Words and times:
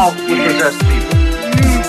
all 0.00 0.12
possessed 0.12 0.80
people. 0.80 1.18
Mm. 1.52 1.84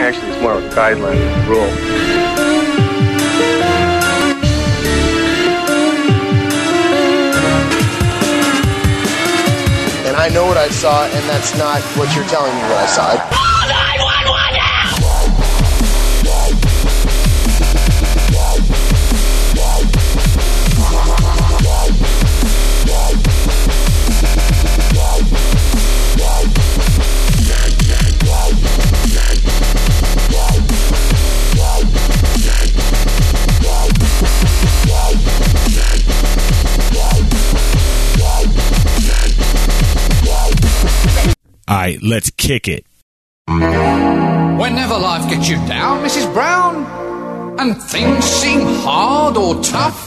Actually, 0.00 0.30
it's 0.30 0.40
more 0.40 0.54
of 0.54 0.64
a 0.64 0.68
guideline 0.70 1.18
than 1.18 1.44
a 1.44 1.48
rule. 1.50 1.68
And 10.06 10.16
I 10.16 10.30
know 10.32 10.46
what 10.46 10.56
I 10.56 10.70
saw, 10.70 11.04
and 11.04 11.28
that's 11.28 11.54
not 11.58 11.82
what 11.98 12.16
you're 12.16 12.24
telling 12.28 12.54
me 12.54 12.62
what 12.62 12.78
I 12.78 12.86
saw. 12.86 13.45
All 41.76 41.82
right, 41.82 42.02
let's 42.02 42.30
kick 42.30 42.68
it. 42.68 42.86
Whenever 43.48 44.96
life 44.96 45.28
gets 45.28 45.46
you 45.46 45.56
down, 45.68 46.02
Mrs. 46.02 46.32
Brown, 46.32 46.86
and 47.60 47.76
things 47.76 48.24
seem 48.24 48.62
hard 48.80 49.36
or 49.36 49.62
tough, 49.62 50.00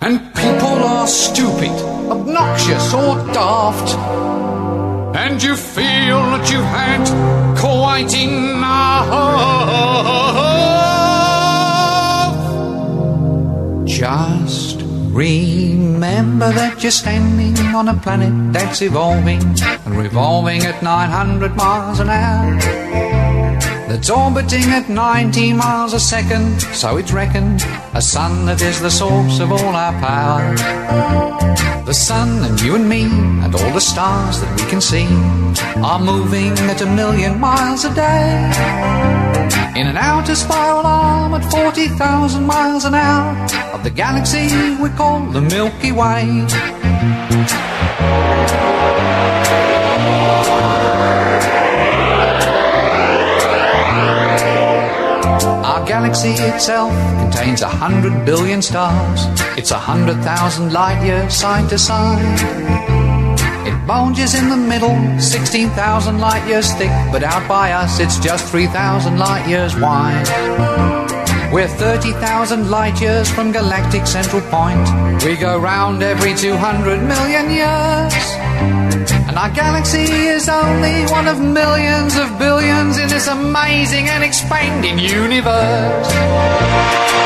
and 0.00 0.18
people 0.34 0.82
are 0.92 1.06
stupid, 1.06 1.70
obnoxious, 2.10 2.92
or 2.92 3.14
daft, 3.32 3.94
and 5.16 5.40
you 5.40 5.54
feel 5.54 6.20
that 6.32 6.50
you've 6.50 6.64
had 6.64 7.06
quite 7.56 8.12
enough, 8.20 9.06
just 13.86 14.65
remember 15.16 16.52
that 16.52 16.82
you're 16.82 16.92
standing 16.92 17.56
on 17.74 17.88
a 17.88 17.94
planet 17.94 18.52
that's 18.52 18.82
evolving 18.82 19.40
and 19.86 19.96
revolving 19.96 20.62
at 20.62 20.82
900 20.82 21.56
miles 21.56 22.00
an 22.00 22.10
hour 22.10 23.25
that's 23.88 24.10
orbiting 24.10 24.64
at 24.64 24.88
19 24.88 25.56
miles 25.56 25.92
a 25.92 26.00
second, 26.00 26.60
so 26.60 26.96
it's 26.96 27.12
reckoned 27.12 27.62
a 27.94 28.02
sun 28.02 28.46
that 28.46 28.60
is 28.60 28.80
the 28.80 28.90
source 28.90 29.38
of 29.38 29.52
all 29.52 29.74
our 29.76 29.92
power. 30.00 30.54
The 31.84 31.94
sun 31.94 32.44
and 32.44 32.60
you 32.60 32.74
and 32.74 32.88
me 32.88 33.04
and 33.04 33.54
all 33.54 33.72
the 33.72 33.80
stars 33.80 34.40
that 34.40 34.60
we 34.60 34.68
can 34.68 34.80
see 34.80 35.06
are 35.82 36.00
moving 36.00 36.52
at 36.68 36.80
a 36.80 36.86
million 36.86 37.38
miles 37.38 37.84
a 37.84 37.94
day. 37.94 38.50
In 39.80 39.86
an 39.86 39.96
outer 39.96 40.34
spiral 40.34 40.84
arm 40.84 41.34
at 41.34 41.48
40,000 41.50 42.44
miles 42.44 42.84
an 42.84 42.94
hour 42.94 43.36
of 43.72 43.84
the 43.84 43.90
galaxy 43.90 44.48
we 44.82 44.88
call 44.90 45.20
the 45.26 45.42
Milky 45.42 45.92
Way. 45.92 46.46
Galaxy 55.96 56.34
itself 56.52 56.92
contains 57.22 57.62
a 57.62 57.68
hundred 57.68 58.14
billion 58.26 58.60
stars. 58.60 59.20
It's 59.56 59.70
a 59.70 59.78
hundred 59.78 60.18
thousand 60.22 60.74
light 60.74 61.00
years 61.02 61.32
side 61.32 61.70
to 61.70 61.78
side. 61.78 62.38
It 63.66 63.76
bulges 63.86 64.34
in 64.34 64.50
the 64.50 64.58
middle, 64.72 64.98
16,000 65.18 66.18
light 66.18 66.46
years 66.46 66.70
thick, 66.74 66.92
but 67.12 67.22
out 67.22 67.48
by 67.48 67.72
us 67.72 67.98
it's 67.98 68.18
just 68.18 68.44
3,000 68.52 69.18
light 69.18 69.48
years 69.48 69.74
wide. 69.74 70.28
We're 71.50 71.66
30,000 71.66 72.70
light 72.70 73.00
years 73.00 73.30
from 73.30 73.50
galactic 73.50 74.06
central 74.06 74.42
point. 74.56 74.86
We 75.24 75.34
go 75.36 75.58
round 75.58 76.02
every 76.02 76.34
200 76.34 77.00
million 77.12 77.46
years. 77.50 78.85
And 79.36 79.50
our 79.50 79.54
galaxy 79.54 79.98
is 79.98 80.48
only 80.48 81.04
one 81.12 81.28
of 81.28 81.38
millions 81.38 82.16
of 82.16 82.38
billions 82.38 82.96
in 82.96 83.10
this 83.10 83.26
amazing 83.26 84.08
and 84.08 84.24
expanding 84.24 84.98
universe. 84.98 87.25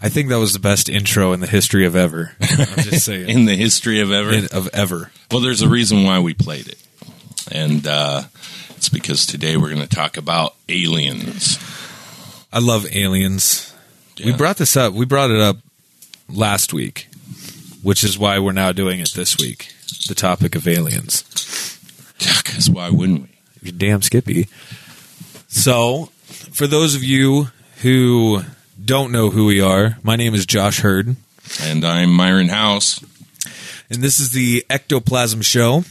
I 0.00 0.08
think 0.08 0.28
that 0.28 0.38
was 0.38 0.52
the 0.52 0.58
best 0.60 0.88
intro 0.88 1.32
in 1.32 1.40
the 1.40 1.46
history 1.48 1.84
of 1.84 1.96
ever. 1.96 2.32
I'm 2.40 2.46
just 2.84 3.04
saying. 3.06 3.28
in 3.28 3.44
the 3.46 3.56
history 3.56 4.00
of 4.00 4.12
ever. 4.12 4.32
In- 4.32 4.46
of 4.52 4.68
ever. 4.72 5.10
Well, 5.30 5.40
there's 5.40 5.62
a 5.62 5.68
reason 5.68 6.04
why 6.04 6.20
we 6.20 6.34
played 6.34 6.68
it, 6.68 6.78
and 7.50 7.86
uh, 7.86 8.22
it's 8.76 8.88
because 8.88 9.26
today 9.26 9.56
we're 9.56 9.74
going 9.74 9.86
to 9.86 9.88
talk 9.88 10.16
about 10.16 10.54
aliens. 10.68 11.58
I 12.52 12.60
love 12.60 12.86
aliens. 12.94 13.74
We 14.24 14.32
brought 14.32 14.56
this 14.56 14.76
up. 14.76 14.92
We 14.94 15.04
brought 15.04 15.30
it 15.30 15.40
up 15.40 15.56
last 16.28 16.72
week, 16.72 17.08
which 17.82 18.02
is 18.04 18.18
why 18.18 18.38
we're 18.38 18.52
now 18.52 18.72
doing 18.72 19.00
it 19.00 19.10
this 19.14 19.36
week. 19.38 19.72
The 20.08 20.14
topic 20.14 20.54
of 20.54 20.66
aliens. 20.66 21.24
Because 22.18 22.70
why 22.70 22.90
wouldn't 22.90 23.22
we? 23.22 23.28
You're 23.62 23.72
damn 23.76 24.02
Skippy. 24.02 24.48
So, 25.48 26.06
for 26.52 26.66
those 26.66 26.94
of 26.94 27.02
you 27.04 27.48
who 27.82 28.42
don't 28.88 29.12
know 29.12 29.28
who 29.28 29.44
we 29.44 29.60
are, 29.60 29.98
my 30.02 30.16
name 30.16 30.34
is 30.34 30.46
Josh 30.46 30.80
Hurd, 30.80 31.14
And 31.62 31.84
I'm 31.84 32.10
Myron 32.10 32.48
House, 32.48 33.04
and 33.90 34.02
this 34.02 34.18
is 34.18 34.30
the 34.30 34.64
Ectoplasm 34.70 35.42
Show. 35.42 35.84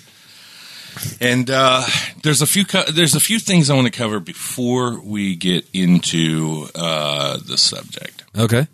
and 1.22 1.48
uh, 1.52 1.86
there's 2.24 2.42
a 2.42 2.48
few 2.48 2.66
co- 2.66 2.90
there's 2.92 3.14
a 3.14 3.20
few 3.20 3.38
things 3.38 3.70
I 3.70 3.76
want 3.76 3.86
to 3.86 3.92
cover 3.96 4.20
before 4.20 5.00
we 5.00 5.36
get 5.36 5.68
into 5.74 6.66
uh, 6.74 7.38
the 7.46 7.56
subject. 7.56 8.24
Okay. 8.36 8.66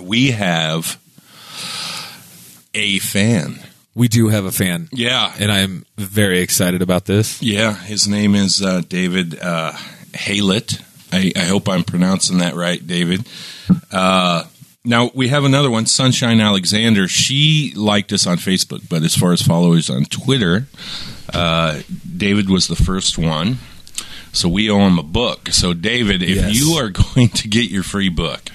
We 0.00 0.30
have 0.30 0.96
a 2.74 3.00
fan. 3.00 3.58
We 3.96 4.06
do 4.06 4.28
have 4.28 4.44
a 4.44 4.52
fan, 4.52 4.88
Yeah, 4.92 5.34
and 5.40 5.50
I'm 5.50 5.84
very 5.96 6.38
excited 6.42 6.80
about 6.80 7.06
this. 7.06 7.42
Yeah, 7.42 7.74
his 7.74 8.06
name 8.06 8.36
is 8.36 8.62
uh, 8.62 8.82
David 8.88 9.36
uh, 9.40 9.72
Haylett. 10.12 10.80
I, 11.12 11.32
I 11.36 11.44
hope 11.44 11.68
I'm 11.68 11.84
pronouncing 11.84 12.38
that 12.38 12.54
right, 12.54 12.84
David. 12.86 13.26
Uh, 13.92 14.44
now 14.84 15.10
we 15.14 15.28
have 15.28 15.44
another 15.44 15.70
one, 15.70 15.86
Sunshine 15.86 16.40
Alexander. 16.40 17.08
She 17.08 17.72
liked 17.76 18.12
us 18.12 18.26
on 18.26 18.36
Facebook, 18.38 18.88
but 18.88 19.02
as 19.02 19.14
far 19.14 19.32
as 19.32 19.42
followers 19.42 19.90
on 19.90 20.04
Twitter, 20.04 20.66
uh, 21.32 21.80
David 22.16 22.48
was 22.48 22.68
the 22.68 22.76
first 22.76 23.18
one. 23.18 23.58
So 24.32 24.48
we 24.48 24.70
owe 24.70 24.86
him 24.86 24.98
a 24.98 25.02
book. 25.02 25.48
So 25.50 25.72
David, 25.74 26.22
if 26.22 26.36
Yes. 26.36 26.54
you 26.54 26.72
are 26.74 26.90
going 27.14 27.28
to 27.30 27.48
get 27.48 27.70
your 27.70 27.82
free 27.82 28.08
book, 28.10 28.50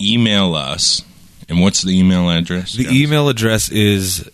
email 0.00 0.54
us. 0.54 1.02
And 1.48 1.60
what's 1.60 1.82
the 1.82 1.96
email 1.98 2.28
address? 2.30 2.72
The 2.72 2.84
Jones? 2.84 2.96
email 2.96 3.28
address 3.28 3.68
is 3.70 4.28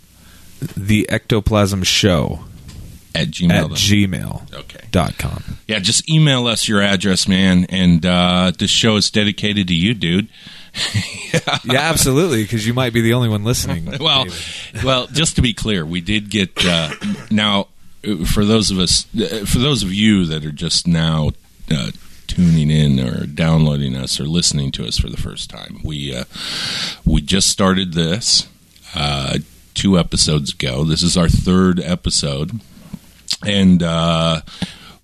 the 0.76 1.08
Ectoplasm 1.10 1.82
Show 1.82 2.44
at 3.14 3.28
Gmail. 3.28 3.50
at 3.50 3.70
gmail.com. 3.70 5.36
Okay. 5.36 5.54
Yeah, 5.68 5.78
just 5.78 6.08
email 6.10 6.46
us 6.46 6.68
your 6.68 6.82
address, 6.82 7.28
man. 7.28 7.66
And 7.68 8.04
uh, 8.04 8.52
this 8.58 8.70
show 8.70 8.96
is 8.96 9.10
dedicated 9.10 9.68
to 9.68 9.74
you, 9.74 9.94
dude. 9.94 10.28
yeah, 11.64 11.80
absolutely, 11.80 12.42
because 12.42 12.66
you 12.66 12.72
might 12.72 12.92
be 12.92 13.02
the 13.02 13.12
only 13.12 13.28
one 13.28 13.44
listening. 13.44 13.98
well, 14.00 14.24
well, 14.82 15.06
just 15.08 15.36
to 15.36 15.42
be 15.42 15.52
clear, 15.52 15.84
we 15.84 16.00
did 16.00 16.30
get 16.30 16.64
uh, 16.64 16.94
now 17.30 17.68
for 18.26 18.44
those 18.44 18.70
of 18.70 18.78
us, 18.78 19.06
uh, 19.14 19.44
for 19.46 19.58
those 19.58 19.82
of 19.82 19.92
you 19.92 20.26
that 20.26 20.44
are 20.44 20.52
just 20.52 20.86
now 20.86 21.30
uh, 21.70 21.90
tuning 22.26 22.70
in 22.70 22.98
or 23.00 23.26
downloading 23.26 23.96
us 23.96 24.18
or 24.18 24.24
listening 24.24 24.72
to 24.72 24.86
us 24.86 24.98
for 24.98 25.08
the 25.08 25.16
first 25.16 25.50
time, 25.50 25.80
we 25.84 26.14
uh, 26.14 26.24
we 27.04 27.20
just 27.20 27.48
started 27.48 27.92
this 27.92 28.48
uh, 28.94 29.38
two 29.74 29.98
episodes 29.98 30.52
ago. 30.52 30.84
This 30.84 31.02
is 31.02 31.16
our 31.16 31.28
third 31.28 31.80
episode, 31.80 32.60
and. 33.46 33.82
Uh, 33.82 34.40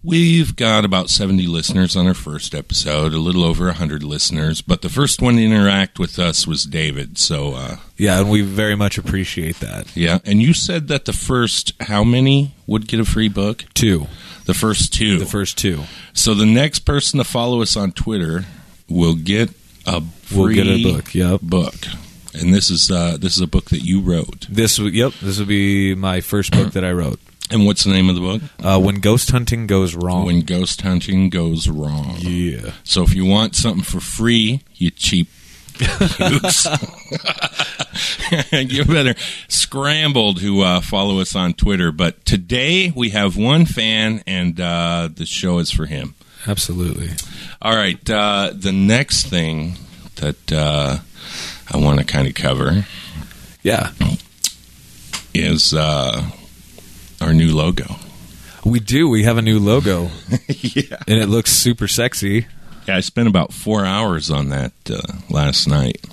We've 0.05 0.55
got 0.55 0.85
about 0.85 1.11
70 1.11 1.49
listeners 1.49 1.97
on 1.97 2.07
our 2.07 2.15
first 2.15 2.55
episode, 2.55 3.13
a 3.13 3.19
little 3.19 3.43
over 3.43 3.65
100 3.67 4.05
listeners, 4.05 4.63
but 4.63 4.81
the 4.81 4.89
first 4.89 5.21
one 5.21 5.35
to 5.37 5.45
interact 5.45 5.99
with 5.99 6.21
us 6.21 6.47
was 6.47 6.63
David. 6.63 7.19
So, 7.19 7.55
uh, 7.55 7.77
yeah, 7.97 8.21
and 8.21 8.31
we 8.31 8.43
very 8.43 8.77
much 8.77 8.97
appreciate 8.97 9.59
that. 9.59 9.95
yeah. 9.97 10.21
And 10.25 10.41
you 10.41 10.55
said 10.55 10.87
that 10.87 11.05
the 11.05 11.13
first, 11.13 11.73
how 11.81 12.05
many 12.05 12.55
would 12.69 12.87
get 12.87 13.01
a 13.01 13.05
free 13.05 13.29
book? 13.29 13.65
Two, 13.75 14.07
The 14.45 14.55
first 14.55 14.95
two. 14.95 15.19
the 15.19 15.27
first 15.27 15.59
two. 15.59 15.83
so 16.13 16.33
the 16.33 16.47
next 16.47 16.81
person 16.81 17.19
to 17.19 17.25
follow 17.25 17.61
us 17.61 17.77
on 17.77 17.91
Twitter 17.91 18.45
will 18.89 19.17
get 19.17 19.51
a 19.85 20.01
free 20.23 20.39
We'll 20.39 20.55
get 20.55 20.67
a 20.69 20.83
book. 20.93 21.13
Yep. 21.13 21.41
book. 21.43 21.75
And 22.35 22.55
this 22.55 22.71
is 22.71 22.89
uh, 22.89 23.17
this 23.19 23.35
is 23.37 23.43
a 23.43 23.49
book 23.49 23.71
that 23.71 23.81
you 23.83 24.01
wrote. 24.01 24.47
This 24.49 24.79
yep. 24.79 25.13
This 25.21 25.41
would 25.41 25.49
be 25.49 25.97
my 25.97 26.21
first 26.21 26.53
book 26.53 26.73
that 26.75 26.85
I 26.85 26.93
wrote. 26.93 27.19
And 27.51 27.65
what's 27.65 27.85
the 27.85 27.91
name 27.91 28.09
of 28.11 28.15
the 28.15 28.21
book? 28.21 28.43
Uh, 28.63 28.79
when 28.81 28.97
ghost 28.97 29.31
hunting 29.31 29.67
goes 29.67 29.95
wrong. 29.95 30.27
When 30.27 30.43
ghost 30.43 30.83
hunting 30.83 31.31
goes 31.31 31.69
wrong. 31.69 32.17
yeah. 32.19 32.73
So 32.85 33.03
if 33.03 33.15
you 33.15 33.25
want 33.25 33.57
something 33.57 33.83
for 33.85 34.01
free, 34.01 34.63
you 34.75 34.91
cheap 34.91 35.29
gooks, 35.79 36.67
you 38.73 38.85
better 38.85 39.15
scramble 39.49 40.35
to 40.35 40.61
uh, 40.61 40.81
follow 40.81 41.21
us 41.21 41.35
on 41.37 41.55
Twitter. 41.55 41.91
But 41.93 42.25
today 42.27 42.93
we 42.95 43.11
have 43.11 43.37
one 43.37 43.65
fan, 43.65 44.23
and 44.27 44.61
uh, 44.61 45.09
the 45.15 45.25
show 45.25 45.59
is 45.59 45.71
for 45.71 45.87
him. 45.87 46.15
Absolutely. 46.47 47.11
All 47.63 47.75
right. 47.75 47.99
Uh, 48.11 48.53
the 48.55 48.73
next 48.73 49.27
thing 49.27 49.75
that 50.17 50.53
uh, 50.53 50.99
I 51.73 51.77
want 51.79 51.99
to 52.01 52.05
kind 52.05 52.27
of 52.29 52.35
cover 52.35 52.85
Yeah. 53.63 53.93
is 55.35 55.73
uh, 55.75 56.31
our 57.21 57.33
new 57.33 57.55
logo. 57.55 57.97
We 58.65 58.81
do. 58.81 59.09
We 59.09 59.25
have 59.25 59.39
a 59.39 59.43
new 59.43 59.59
logo, 59.59 60.11
yeah. 60.49 60.99
and 61.07 61.21
it 61.21 61.29
looks 61.29 61.53
super 61.53 61.89
sexy. 61.89 62.47
Yeah, 62.87 62.97
I 62.97 63.01
spent 63.01 63.29
about 63.29 63.53
four 63.53 63.85
hours 63.85 64.31
on 64.31 64.49
that 64.51 64.73
uh, 64.91 65.01
last 65.31 65.67
night. 65.69 66.05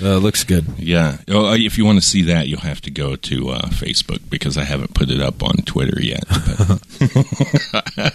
Uh, 0.00 0.16
looks 0.18 0.44
good. 0.44 0.66
Yeah. 0.78 1.18
Oh, 1.28 1.52
if 1.54 1.76
you 1.76 1.84
want 1.84 1.98
to 1.98 2.06
see 2.06 2.22
that, 2.22 2.46
you'll 2.48 2.60
have 2.60 2.80
to 2.82 2.90
go 2.90 3.16
to 3.16 3.50
uh, 3.50 3.68
Facebook 3.68 4.20
because 4.30 4.56
I 4.56 4.64
haven't 4.64 4.94
put 4.94 5.10
it 5.10 5.20
up 5.20 5.42
on 5.42 5.56
Twitter 5.58 6.00
yet. 6.00 6.24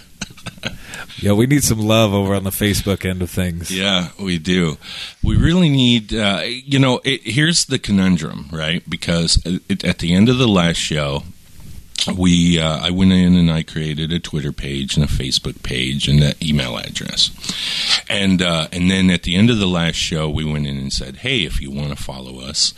Yeah, 1.18 1.32
we 1.32 1.46
need 1.46 1.64
some 1.64 1.80
love 1.80 2.12
over 2.12 2.34
on 2.34 2.44
the 2.44 2.50
Facebook 2.50 3.08
end 3.08 3.22
of 3.22 3.30
things. 3.30 3.70
yeah, 3.70 4.10
we 4.20 4.38
do. 4.38 4.76
We 5.22 5.36
really 5.36 5.70
need, 5.70 6.14
uh, 6.14 6.42
you 6.44 6.78
know, 6.78 7.00
it, 7.04 7.22
here's 7.22 7.64
the 7.64 7.78
conundrum, 7.78 8.48
right? 8.52 8.88
Because 8.88 9.40
it, 9.46 9.82
at 9.82 9.98
the 9.98 10.14
end 10.14 10.28
of 10.28 10.36
the 10.36 10.46
last 10.46 10.76
show, 10.76 11.24
we 12.16 12.60
uh, 12.60 12.78
I 12.78 12.90
went 12.90 13.12
in 13.12 13.36
and 13.36 13.50
I 13.50 13.62
created 13.62 14.12
a 14.12 14.18
Twitter 14.18 14.52
page 14.52 14.96
and 14.96 15.04
a 15.04 15.08
Facebook 15.08 15.62
page 15.62 16.08
and 16.08 16.22
an 16.22 16.34
email 16.42 16.76
address, 16.76 17.30
and 18.08 18.42
uh, 18.42 18.68
and 18.72 18.90
then 18.90 19.10
at 19.10 19.22
the 19.24 19.36
end 19.36 19.50
of 19.50 19.58
the 19.58 19.66
last 19.66 19.96
show, 19.96 20.28
we 20.28 20.44
went 20.44 20.66
in 20.66 20.76
and 20.76 20.92
said, 20.92 21.16
hey, 21.16 21.44
if 21.44 21.60
you 21.60 21.70
want 21.70 21.90
to 21.90 22.02
follow 22.02 22.40
us, 22.40 22.74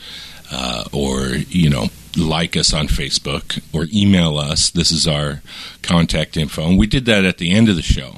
uh, 0.50 0.84
or 0.92 1.28
you 1.28 1.68
know 1.68 1.88
like 2.16 2.56
us 2.56 2.72
on 2.72 2.88
Facebook 2.88 3.62
or 3.72 3.86
email 3.92 4.38
us, 4.38 4.70
this 4.70 4.90
is 4.90 5.06
our 5.06 5.42
contact 5.82 6.36
info, 6.36 6.66
and 6.66 6.78
we 6.78 6.86
did 6.86 7.04
that 7.06 7.24
at 7.24 7.38
the 7.38 7.50
end 7.52 7.68
of 7.68 7.76
the 7.76 7.82
show. 7.82 8.16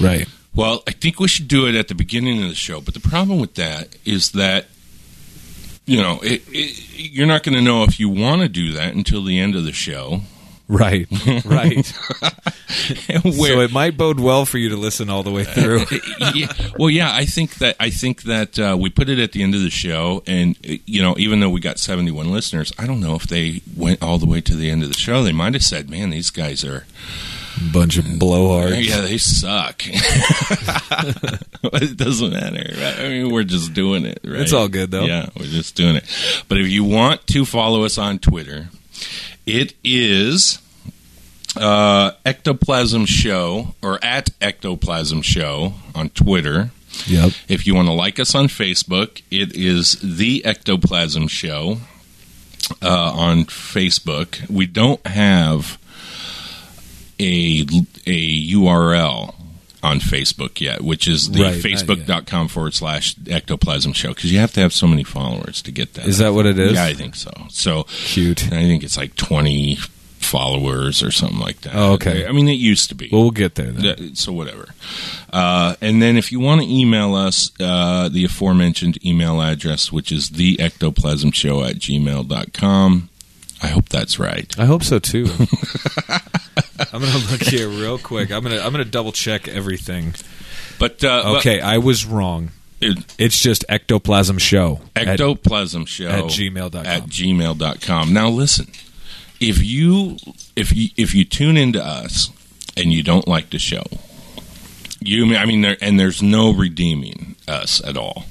Right. 0.00 0.26
Well, 0.54 0.82
I 0.86 0.92
think 0.92 1.20
we 1.20 1.28
should 1.28 1.48
do 1.48 1.66
it 1.68 1.74
at 1.74 1.88
the 1.88 1.94
beginning 1.94 2.42
of 2.42 2.48
the 2.48 2.54
show. 2.54 2.80
But 2.80 2.94
the 2.94 3.00
problem 3.00 3.40
with 3.40 3.54
that 3.54 3.96
is 4.04 4.32
that, 4.32 4.66
you 5.86 6.00
know, 6.00 6.20
it, 6.22 6.42
it, 6.48 7.10
you're 7.12 7.26
not 7.26 7.42
going 7.42 7.54
to 7.54 7.62
know 7.62 7.84
if 7.84 7.98
you 7.98 8.08
want 8.08 8.42
to 8.42 8.48
do 8.48 8.72
that 8.72 8.94
until 8.94 9.24
the 9.24 9.38
end 9.38 9.56
of 9.56 9.64
the 9.64 9.72
show. 9.72 10.20
Right. 10.68 11.08
Right. 11.44 11.92
So 12.70 13.60
it 13.60 13.72
might 13.72 13.96
bode 13.96 14.20
well 14.20 14.44
for 14.46 14.58
you 14.58 14.68
to 14.68 14.76
listen 14.76 15.10
all 15.10 15.24
the 15.24 15.30
way 15.30 15.42
through. 15.42 15.84
yeah, 16.34 16.52
well, 16.78 16.88
yeah, 16.88 17.12
I 17.12 17.24
think 17.24 17.56
that 17.56 17.74
I 17.80 17.90
think 17.90 18.22
that 18.22 18.58
uh, 18.58 18.76
we 18.78 18.90
put 18.90 19.08
it 19.08 19.18
at 19.18 19.32
the 19.32 19.42
end 19.42 19.56
of 19.56 19.62
the 19.62 19.70
show, 19.70 20.22
and 20.26 20.56
uh, 20.68 20.74
you 20.86 21.02
know, 21.02 21.16
even 21.18 21.40
though 21.40 21.50
we 21.50 21.60
got 21.60 21.78
71 21.80 22.30
listeners, 22.30 22.72
I 22.78 22.86
don't 22.86 23.00
know 23.00 23.16
if 23.16 23.24
they 23.24 23.62
went 23.76 24.02
all 24.02 24.18
the 24.18 24.26
way 24.26 24.40
to 24.42 24.54
the 24.54 24.70
end 24.70 24.84
of 24.84 24.88
the 24.88 24.98
show. 24.98 25.24
They 25.24 25.32
might 25.32 25.54
have 25.54 25.64
said, 25.64 25.90
"Man, 25.90 26.10
these 26.10 26.30
guys 26.30 26.64
are." 26.64 26.86
Bunch 27.72 27.98
of 27.98 28.04
blowhards. 28.04 28.84
Yeah, 28.84 29.02
they 29.02 29.18
suck. 29.18 29.82
it 31.64 31.96
doesn't 31.96 32.32
matter. 32.32 32.74
Right? 32.80 32.98
I 32.98 33.08
mean, 33.08 33.30
we're 33.30 33.44
just 33.44 33.74
doing 33.74 34.06
it. 34.06 34.20
Right? 34.24 34.40
It's 34.40 34.52
all 34.52 34.68
good, 34.68 34.90
though. 34.90 35.04
Yeah, 35.04 35.28
we're 35.38 35.44
just 35.44 35.74
doing 35.74 35.96
it. 35.96 36.04
But 36.48 36.58
if 36.58 36.68
you 36.68 36.84
want 36.84 37.26
to 37.28 37.44
follow 37.44 37.84
us 37.84 37.98
on 37.98 38.18
Twitter, 38.18 38.68
it 39.44 39.74
is 39.84 40.60
uh, 41.56 42.12
Ectoplasm 42.24 43.06
Show 43.06 43.74
or 43.82 43.98
at 44.02 44.30
Ectoplasm 44.40 45.22
Show 45.22 45.74
on 45.94 46.10
Twitter. 46.10 46.70
Yep. 47.06 47.32
If 47.48 47.66
you 47.66 47.74
want 47.74 47.88
to 47.88 47.92
like 47.92 48.18
us 48.18 48.34
on 48.34 48.46
Facebook, 48.46 49.22
it 49.30 49.54
is 49.54 49.98
the 50.02 50.44
Ectoplasm 50.44 51.28
Show 51.28 51.78
uh, 52.82 53.12
on 53.12 53.44
Facebook. 53.44 54.48
We 54.48 54.66
don't 54.66 55.04
have 55.06 55.78
a 57.20 57.66
a 58.06 58.48
URL 58.52 59.34
on 59.82 59.98
Facebook 60.00 60.60
yet, 60.60 60.82
which 60.82 61.08
is 61.08 61.30
the 61.30 61.42
Right, 61.42 61.54
facebook.com 61.54 62.48
forward 62.48 62.74
slash 62.74 63.16
ectoplasm 63.28 63.92
show 63.92 64.08
because 64.08 64.32
you 64.32 64.38
have 64.38 64.52
to 64.52 64.60
have 64.60 64.72
so 64.72 64.86
many 64.86 65.04
followers 65.04 65.62
to 65.62 65.72
get 65.72 65.94
that. 65.94 66.06
Is 66.06 66.18
that 66.18 66.34
what 66.34 66.46
it 66.46 66.58
is? 66.58 66.74
Yeah, 66.74 66.84
I 66.84 66.94
think 66.94 67.14
so. 67.14 67.30
So 67.48 67.84
Cute. 67.84 68.44
I 68.46 68.62
think 68.62 68.82
it's 68.82 68.96
like 68.96 69.16
20 69.16 69.76
followers 70.18 71.02
or 71.02 71.10
something 71.10 71.38
like 71.38 71.62
that. 71.62 71.74
Oh, 71.74 71.94
okay. 71.94 72.26
I 72.26 72.32
mean, 72.32 72.46
it 72.48 72.52
used 72.52 72.90
to 72.90 72.94
be. 72.94 73.08
Well, 73.10 73.22
we'll 73.22 73.30
get 73.30 73.54
there 73.54 73.72
then. 73.72 74.14
So 74.14 74.32
whatever. 74.32 74.68
Uh, 75.32 75.76
and 75.80 76.02
then 76.02 76.16
if 76.16 76.30
you 76.30 76.40
want 76.40 76.60
to 76.60 76.68
email 76.68 77.14
us, 77.14 77.50
uh, 77.58 78.08
the 78.08 78.24
aforementioned 78.26 79.04
email 79.04 79.40
address, 79.40 79.90
which 79.90 80.12
is 80.12 80.30
the 80.30 80.60
ectoplasm 80.60 81.32
show 81.32 81.64
at 81.64 81.76
gmail.com. 81.76 83.08
I 83.62 83.66
hope 83.66 83.88
that's 83.88 84.18
right. 84.18 84.54
I 84.58 84.64
hope 84.66 84.82
so 84.84 84.98
too. 84.98 85.26
I'm 86.92 87.00
gonna 87.00 87.18
look 87.30 87.42
here 87.42 87.68
real 87.68 87.98
quick. 87.98 88.30
I'm 88.32 88.42
gonna 88.42 88.58
I'm 88.60 88.72
gonna 88.72 88.84
double 88.84 89.12
check 89.12 89.48
everything. 89.48 90.14
But 90.78 91.04
uh, 91.04 91.34
Okay, 91.38 91.60
I 91.60 91.78
was 91.78 92.04
wrong. 92.06 92.50
it- 92.80 93.04
It's 93.18 93.38
just 93.40 93.64
ectoplasm 93.68 94.38
show. 94.38 94.80
at- 94.96 95.08
ectoplasm 95.20 95.86
show 95.86 96.08
at 96.08 96.24
gmail.com. 96.24 96.86
at 96.86 97.04
gmail.com. 97.06 98.12
Now 98.12 98.28
listen, 98.30 98.66
if 99.40 99.62
you 99.62 100.16
if 100.56 100.74
you 100.74 100.88
if 100.96 101.14
you 101.14 101.24
tune 101.24 101.56
into 101.56 101.84
us 101.84 102.30
and 102.76 102.92
you 102.92 103.02
don't 103.02 103.28
like 103.28 103.50
the 103.50 103.58
show, 103.58 103.84
you 105.00 105.36
I 105.36 105.44
mean 105.46 105.60
there 105.62 105.76
and 105.80 105.98
there's 106.00 106.22
no 106.22 106.52
redeeming 106.52 107.36
us 107.48 107.82
at 107.84 107.96
all, 107.96 108.24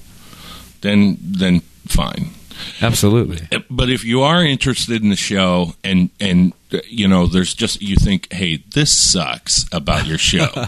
then 0.82 1.18
then 1.22 1.62
fine. 1.88 2.32
Absolutely. 2.82 3.48
But 3.70 3.90
if 3.90 4.04
you 4.04 4.22
are 4.22 4.44
interested 4.44 5.02
in 5.02 5.10
the 5.10 5.16
show 5.16 5.74
and 5.84 6.10
and 6.20 6.54
you 6.88 7.08
know 7.08 7.26
there's 7.26 7.54
just 7.54 7.82
you 7.82 7.96
think 7.96 8.32
hey 8.32 8.58
this 8.74 8.96
sucks 8.96 9.66
about 9.72 10.06
your 10.06 10.18
show. 10.18 10.48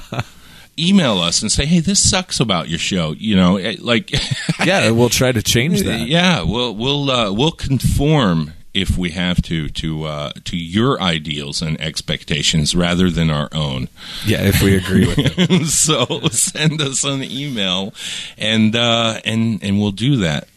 Email 0.79 1.19
us 1.19 1.41
and 1.41 1.51
say, 1.51 1.65
"Hey, 1.65 1.79
this 1.79 1.99
sucks 2.09 2.39
about 2.39 2.69
your 2.69 2.79
show." 2.79 3.11
You 3.11 3.35
know, 3.35 3.57
eh, 3.57 3.75
like 3.79 4.09
Yeah, 4.65 4.89
we'll 4.91 5.09
try 5.09 5.31
to 5.31 5.41
change 5.43 5.81
that. 5.83 6.07
Yeah, 6.07 6.43
we'll 6.43 6.73
we'll 6.73 7.11
uh, 7.11 7.31
we'll 7.31 7.51
conform 7.51 8.53
if 8.73 8.97
we 8.97 9.09
have 9.11 9.41
to 9.43 9.67
to 9.69 10.05
uh, 10.05 10.31
to 10.45 10.57
your 10.57 10.99
ideals 11.01 11.61
and 11.61 11.79
expectations 11.81 12.73
rather 12.73 13.09
than 13.09 13.29
our 13.29 13.49
own. 13.51 13.89
Yeah, 14.25 14.43
if 14.43 14.61
we 14.61 14.77
agree 14.77 15.05
with 15.07 15.17
it. 15.19 15.65
so 15.67 16.05
send 16.29 16.81
us 16.81 17.03
an 17.03 17.23
email, 17.23 17.93
and 18.37 18.75
uh, 18.75 19.19
and 19.25 19.61
and 19.63 19.79
we'll 19.79 19.91
do 19.91 20.17
that. 20.17 20.47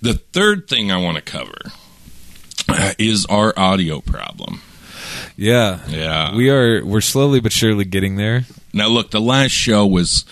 The 0.00 0.14
third 0.32 0.68
thing 0.68 0.90
I 0.90 0.96
want 0.96 1.16
to 1.16 1.22
cover 1.22 1.56
uh, 2.68 2.92
is 2.98 3.26
our 3.26 3.52
audio 3.58 4.00
problem. 4.00 4.62
Yeah. 5.36 5.80
Yeah. 5.88 6.34
We 6.34 6.50
are 6.50 6.84
we're 6.84 7.00
slowly 7.00 7.40
but 7.40 7.52
surely 7.52 7.84
getting 7.84 8.16
there. 8.16 8.44
Now, 8.72 8.88
look, 8.88 9.10
the 9.10 9.20
last 9.20 9.52
show 9.52 9.86
was 9.86 10.24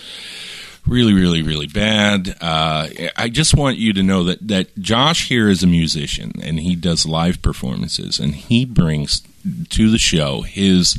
really, 0.87 1.13
really, 1.13 1.41
really 1.41 1.67
bad. 1.67 2.35
Uh, 2.41 2.87
I 3.15 3.29
just 3.29 3.55
want 3.55 3.77
you 3.77 3.93
to 3.93 4.03
know 4.03 4.23
that, 4.25 4.47
that 4.47 4.77
Josh 4.77 5.27
here 5.27 5.49
is 5.49 5.63
a 5.63 5.67
musician 5.67 6.33
and 6.41 6.59
he 6.59 6.75
does 6.75 7.05
live 7.05 7.41
performances 7.41 8.19
and 8.19 8.35
he 8.35 8.65
brings 8.65 9.21
to 9.69 9.89
the 9.89 9.97
show 9.97 10.41
his 10.41 10.97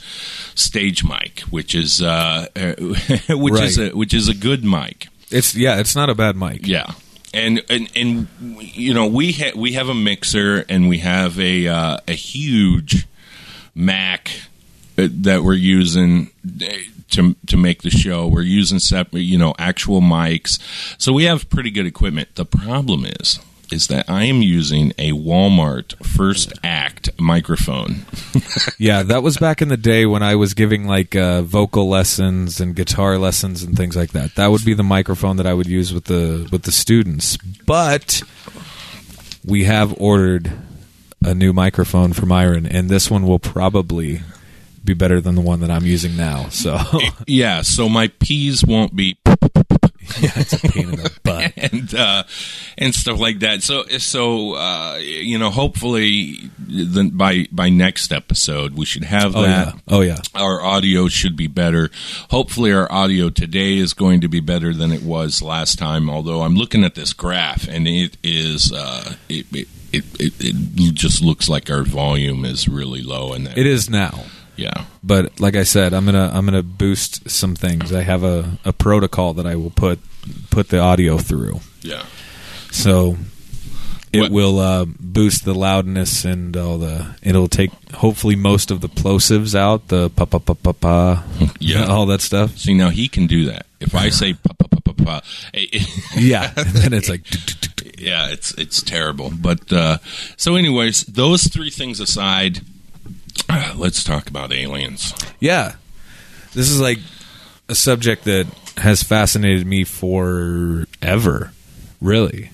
stage 0.55 1.05
mic, 1.05 1.41
which 1.51 1.75
is 1.75 2.03
uh, 2.03 2.47
which 3.29 3.61
is 3.61 3.79
a 3.79 3.91
which 3.91 4.15
is 4.15 4.29
a 4.29 4.35
good 4.35 4.65
mic. 4.65 5.09
It's 5.31 5.55
yeah, 5.55 5.79
it's 5.79 5.95
not 5.95 6.11
a 6.11 6.15
bad 6.15 6.37
mic. 6.37 6.67
Yeah. 6.67 6.93
And 7.33 7.63
and 7.69 7.91
and 7.95 8.27
you 8.61 8.95
know 8.95 9.07
we 9.07 9.33
ha- 9.33 9.53
we 9.57 9.73
have 9.73 9.89
a 9.89 9.95
mixer 9.95 10.65
and 10.69 10.89
we 10.89 10.99
have 10.99 11.39
a 11.39 11.69
uh, 11.69 11.99
a 12.09 12.13
huge 12.13 13.07
Mac 13.75 14.31
uh, 14.99 15.09
that 15.11 15.43
we're 15.43 15.55
using 15.55 16.31
uh, 16.63 16.67
to 17.11 17.35
to 17.47 17.57
make 17.57 17.83
the 17.83 17.91
show. 17.91 18.27
We're 18.27 18.43
using 18.43 18.79
separate, 18.79 19.21
you 19.21 19.39
know, 19.39 19.55
actual 19.59 20.01
mics, 20.01 20.59
so 20.99 21.13
we 21.13 21.25
have 21.25 21.49
pretty 21.51 21.71
good 21.71 21.87
equipment. 21.87 22.35
The 22.35 22.45
problem 22.45 23.05
is 23.05 23.41
is 23.73 23.89
that 23.89 24.09
I 24.09 24.25
am 24.25 24.43
using 24.43 24.93
a 24.99 25.13
Walmart 25.13 25.95
First 26.05 26.53
Act 26.63 27.11
microphone. 27.19 28.05
Yeah, 28.79 29.03
that 29.03 29.23
was 29.23 29.37
back 29.37 29.61
in 29.61 29.69
the 29.69 29.77
day 29.77 30.07
when 30.07 30.23
I 30.23 30.35
was 30.35 30.55
giving 30.55 30.87
like 30.87 31.15
uh, 31.15 31.43
vocal 31.43 31.89
lessons 31.89 32.61
and 32.61 32.75
guitar 32.75 33.19
lessons 33.19 33.63
and 33.63 33.77
things 33.77 33.95
like 33.95 34.13
that. 34.13 34.35
That 34.37 34.51
would 34.51 34.65
be 34.65 34.73
the 34.75 34.83
microphone 34.83 35.37
that 35.37 35.47
I 35.47 35.53
would 35.53 35.67
use 35.67 35.93
with 35.93 36.05
the 36.05 36.49
with 36.51 36.63
the 36.63 36.73
students. 36.73 37.37
But 37.67 38.23
we 39.45 39.65
have 39.65 39.99
ordered 40.01 40.51
a 41.23 41.35
new 41.35 41.53
microphone 41.53 42.13
from 42.13 42.33
Iron, 42.33 42.67
and 42.67 42.89
this 42.89 43.11
one 43.11 43.27
will 43.27 43.39
probably 43.39 44.23
be 44.85 44.95
better 44.95 45.21
than 45.21 45.35
the 45.35 45.43
one 45.43 45.61
that 45.61 45.71
I'm 45.71 45.85
using 45.85 46.17
now. 46.17 46.49
So 46.49 46.79
yeah, 47.27 47.63
so 47.63 47.89
my 47.89 48.09
P's 48.09 48.65
won't 48.65 48.97
be 48.97 49.19
yeah, 50.21 50.31
it's 50.37 50.53
a 50.53 50.59
pain 50.59 50.91
in 50.91 50.97
the 50.97 51.11
butt. 51.23 51.53
and 51.57 51.95
uh, 51.95 52.23
and 52.79 52.95
stuff 52.95 53.19
like 53.21 53.41
that. 53.41 53.63
So 53.63 53.85
so 53.99 54.55
uh, 54.55 54.97
you 55.01 55.39
know, 55.39 55.51
hopefully 55.51 56.51
the, 56.59 57.11
by 57.13 57.47
by 57.53 57.69
next 57.69 58.13
episode 58.13 58.75
we 58.77 58.85
should 58.87 59.05
have 59.05 59.35
Oh 59.37 59.43
that. 59.43 59.75
yeah, 59.75 59.81
oh 59.89 60.01
yeah. 60.01 60.19
Our 60.35 60.63
audio 60.63 61.09
should 61.09 61.37
be 61.37 61.47
better. 61.47 61.91
Hopefully, 62.31 62.73
our 62.73 62.91
audio 62.91 63.31
today 63.31 63.77
is 63.79 63.93
going 63.95 64.21
to 64.23 64.29
be 64.29 64.41
better 64.41 64.73
than 64.75 64.93
it 64.93 65.03
was 65.03 65.43
last 65.43 65.79
time. 65.79 66.09
Although 66.11 66.43
I'm 66.43 66.55
looking 66.55 66.85
at 66.85 66.95
this 66.95 67.13
graph 67.13 67.67
and 67.69 67.87
it 67.89 68.17
is 68.23 68.73
uh, 68.73 69.15
it, 69.29 69.47
it, 69.53 69.69
it, 69.93 70.05
it 70.19 70.33
it 70.41 70.95
just 70.95 71.23
looks 71.23 71.49
like 71.49 71.71
our 71.71 71.83
volume 71.83 72.45
is 72.45 72.69
really 72.69 73.03
low 73.03 73.33
and. 73.33 73.49
It 73.49 73.67
is 73.67 73.91
now. 73.91 74.25
Yeah. 74.61 74.85
But 75.03 75.41
like 75.41 75.57
I 75.57 75.65
said, 75.65 75.93
I'm 75.95 76.05
gonna 76.05 76.31
I'm 76.33 76.45
gonna 76.45 76.63
boost 76.63 77.29
some 77.31 77.55
things. 77.57 77.93
I 77.93 78.03
have 78.03 78.23
a, 78.25 78.59
a 78.65 78.73
protocol 78.73 79.35
that 79.35 79.47
I 79.47 79.57
will 79.57 79.71
put 79.71 79.99
put 80.51 80.69
the 80.69 80.79
audio 80.79 81.19
through. 81.19 81.61
Yeah. 81.83 82.05
So 82.71 83.17
it 84.13 84.21
What- 84.23 84.33
will 84.33 84.59
uh, 84.59 84.85
boost 84.99 85.45
the 85.45 85.55
loudness 85.55 86.25
and 86.25 86.57
all 86.57 86.79
the. 86.79 87.15
It'll 87.23 87.49
take 87.49 87.71
hopefully 87.95 88.37
most 88.37 88.71
of 88.71 88.81
the 88.81 88.89
plosives 88.89 89.55
out, 89.55 89.89
the 89.89 90.11
pa 90.11 90.25
pa 90.27 90.39
pa 90.39 90.55
pa 90.55 90.73
pa, 90.73 91.25
Yeah. 91.61 91.87
all 91.87 92.07
that 92.07 92.21
stuff. 92.21 92.59
See 92.59 92.75
now 92.75 92.91
he 92.91 93.09
can 93.09 93.27
do 93.27 93.47
that. 93.47 93.67
If 93.81 93.95
I 93.95 94.11
say 94.11 94.35
pa 94.35 94.53
pa 94.59 94.67
pa 94.69 94.81
pa 94.85 94.93
pa, 95.05 95.21
Yeah, 96.17 96.53
and 96.57 96.69
then 96.71 96.93
it's 96.93 97.09
like 97.09 97.23
yeah, 97.99 98.29
it's 98.33 98.53
it's 98.59 98.83
terrible. 98.83 99.31
But 99.31 99.73
uh, 99.73 99.99
so, 100.37 100.57
anyways, 100.57 101.05
those 101.05 101.45
three 101.49 101.71
things 101.71 102.01
aside, 102.01 102.61
uh, 103.49 103.73
let's 103.77 104.03
talk 104.05 104.29
about 104.29 104.53
aliens. 104.53 105.15
yeah. 105.41 105.75
This 106.53 106.69
is 106.69 106.81
like 106.81 106.99
a 107.69 107.75
subject 107.77 108.25
that 108.25 108.47
has 108.77 109.03
fascinated 109.05 109.65
me 109.67 109.85
forever. 109.85 111.53
Really, 112.01 112.51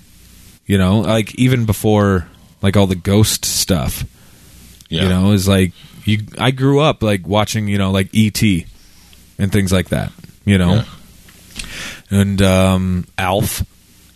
you 0.66 0.76
know, 0.76 0.99
like 1.00 1.35
even 1.37 1.64
before 1.66 2.26
like 2.62 2.76
all 2.76 2.87
the 2.87 2.95
ghost 2.97 3.45
stuff. 3.45 4.05
Yeah, 4.88 5.02
You 5.05 5.09
know, 5.09 5.33
is 5.33 5.49
like 5.49 5.73
you. 6.05 6.26
I 6.38 6.50
grew 6.50 6.81
up 6.81 7.02
like 7.02 7.26
watching, 7.26 7.69
you 7.69 7.78
know, 7.78 7.90
like 7.90 8.11
ET 8.14 8.43
and 9.38 9.50
things 9.52 9.73
like 9.73 9.88
that. 9.88 10.12
You 10.45 10.59
know, 10.59 10.75
Yeah. 10.75 10.85
and 12.11 12.43
um, 12.43 13.07
Alf. 13.16 13.64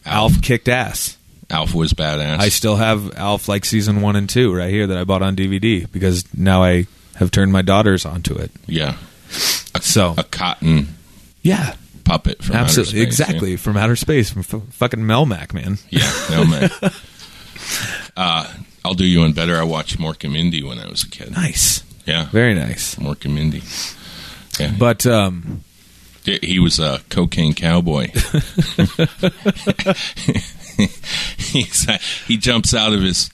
Alf 0.05 0.43
kicked 0.43 0.69
ass. 0.69 1.17
Alpha 1.50 1.76
was 1.76 1.92
badass. 1.92 2.38
I 2.38 2.49
still 2.49 2.76
have 2.76 3.16
Alf 3.16 3.49
like 3.49 3.64
season 3.64 4.00
one 4.00 4.16
and 4.16 4.28
two 4.28 4.54
right 4.54 4.71
here 4.71 4.87
that 4.87 4.97
I 4.97 5.04
bought 5.04 5.23
on 5.23 5.35
DVD 5.37 5.90
because 5.90 6.25
now 6.35 6.62
I 6.62 6.87
have 7.16 7.30
turned 7.30 7.52
my 7.52 7.62
daughters 7.62 8.07
onto 8.07 8.35
it. 8.37 8.50
yeah, 8.66 8.97
So 9.80 10.14
a 10.16 10.23
cotton 10.25 10.88
yeah, 11.42 11.75
puppet 12.04 12.42
from 12.42 12.57
outer 12.57 12.64
absolutely, 12.64 12.92
space, 13.00 13.07
exactly 13.07 13.57
from 13.57 13.76
outer 13.76 13.97
space 13.97 14.30
from 14.30 14.40
f- 14.40 14.62
fucking 14.75 15.00
Melmac, 15.00 15.52
man. 15.52 15.78
Yeah, 15.90 16.12
yeah 16.30 16.45
man. 16.45 16.71
uh, 18.16 18.52
I'll 18.85 18.95
do 18.95 19.04
you 19.04 19.21
one 19.21 19.33
better. 19.33 19.57
I 19.59 19.64
watched 19.64 19.99
Mork 19.99 20.25
and 20.25 20.33
Mindy 20.33 20.62
when 20.62 20.78
I 20.78 20.87
was 20.88 21.02
a 21.04 21.09
kid. 21.11 21.33
Nice, 21.33 21.83
Yeah, 22.07 22.26
very 22.30 22.54
nice. 22.54 22.95
Mork 22.97 23.25
and 23.25 23.35
Mindy. 23.35 23.62
Yeah, 24.59 24.75
But 24.78 25.07
um, 25.07 25.62
he 26.25 26.59
was 26.59 26.78
a 26.78 27.00
cocaine 27.09 27.54
cowboy. 27.54 28.09
He 32.27 32.37
jumps 32.37 32.75
out 32.75 32.93
of 32.93 33.03
his 33.03 33.31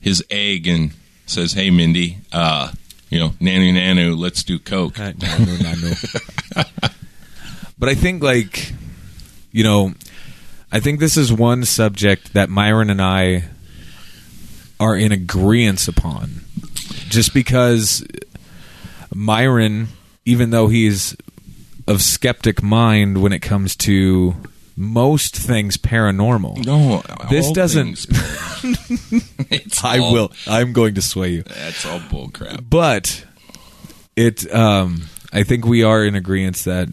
his 0.00 0.24
egg 0.30 0.66
and 0.66 0.92
says, 1.26 1.52
"Hey, 1.52 1.70
Mindy, 1.70 2.18
uh, 2.32 2.72
you 3.10 3.18
know, 3.18 3.30
nanu 3.40 3.72
nanu, 3.74 4.18
let's 4.18 4.42
do 4.42 4.58
coke." 4.58 4.98
I- 4.98 5.12
no, 5.20 5.38
no, 5.38 5.56
no, 5.56 5.74
no. 5.74 6.64
but 7.78 7.88
I 7.88 7.94
think, 7.94 8.22
like, 8.22 8.72
you 9.52 9.62
know, 9.62 9.94
I 10.72 10.80
think 10.80 11.00
this 11.00 11.16
is 11.16 11.32
one 11.32 11.64
subject 11.64 12.32
that 12.32 12.48
Myron 12.48 12.90
and 12.90 13.02
I 13.02 13.44
are 14.78 14.96
in 14.96 15.12
agreement 15.12 15.86
upon. 15.88 16.42
Just 17.08 17.34
because 17.34 18.06
Myron, 19.14 19.88
even 20.24 20.50
though 20.50 20.68
he's 20.68 21.16
of 21.86 22.00
skeptic 22.02 22.62
mind 22.62 23.20
when 23.20 23.32
it 23.32 23.40
comes 23.40 23.74
to 23.74 24.34
most 24.80 25.36
things 25.36 25.76
paranormal, 25.76 26.64
No, 26.64 27.02
This 27.28 27.50
doesn't- 27.52 28.06
it's 29.50 29.84
I 29.84 29.98
all- 29.98 30.12
will. 30.12 30.32
I'm 30.46 30.72
going 30.72 30.94
to 30.94 31.02
sway 31.02 31.28
you. 31.30 31.42
That's 31.42 31.84
all 31.86 31.98
bullcrap. 32.00 32.64
but 32.68 33.24
it 34.16 34.52
um 34.52 35.02
i 35.32 35.44
think 35.44 35.64
we 35.64 35.84
are 35.84 36.04
in 36.04 36.16
agreement 36.16 36.56
that 36.64 36.88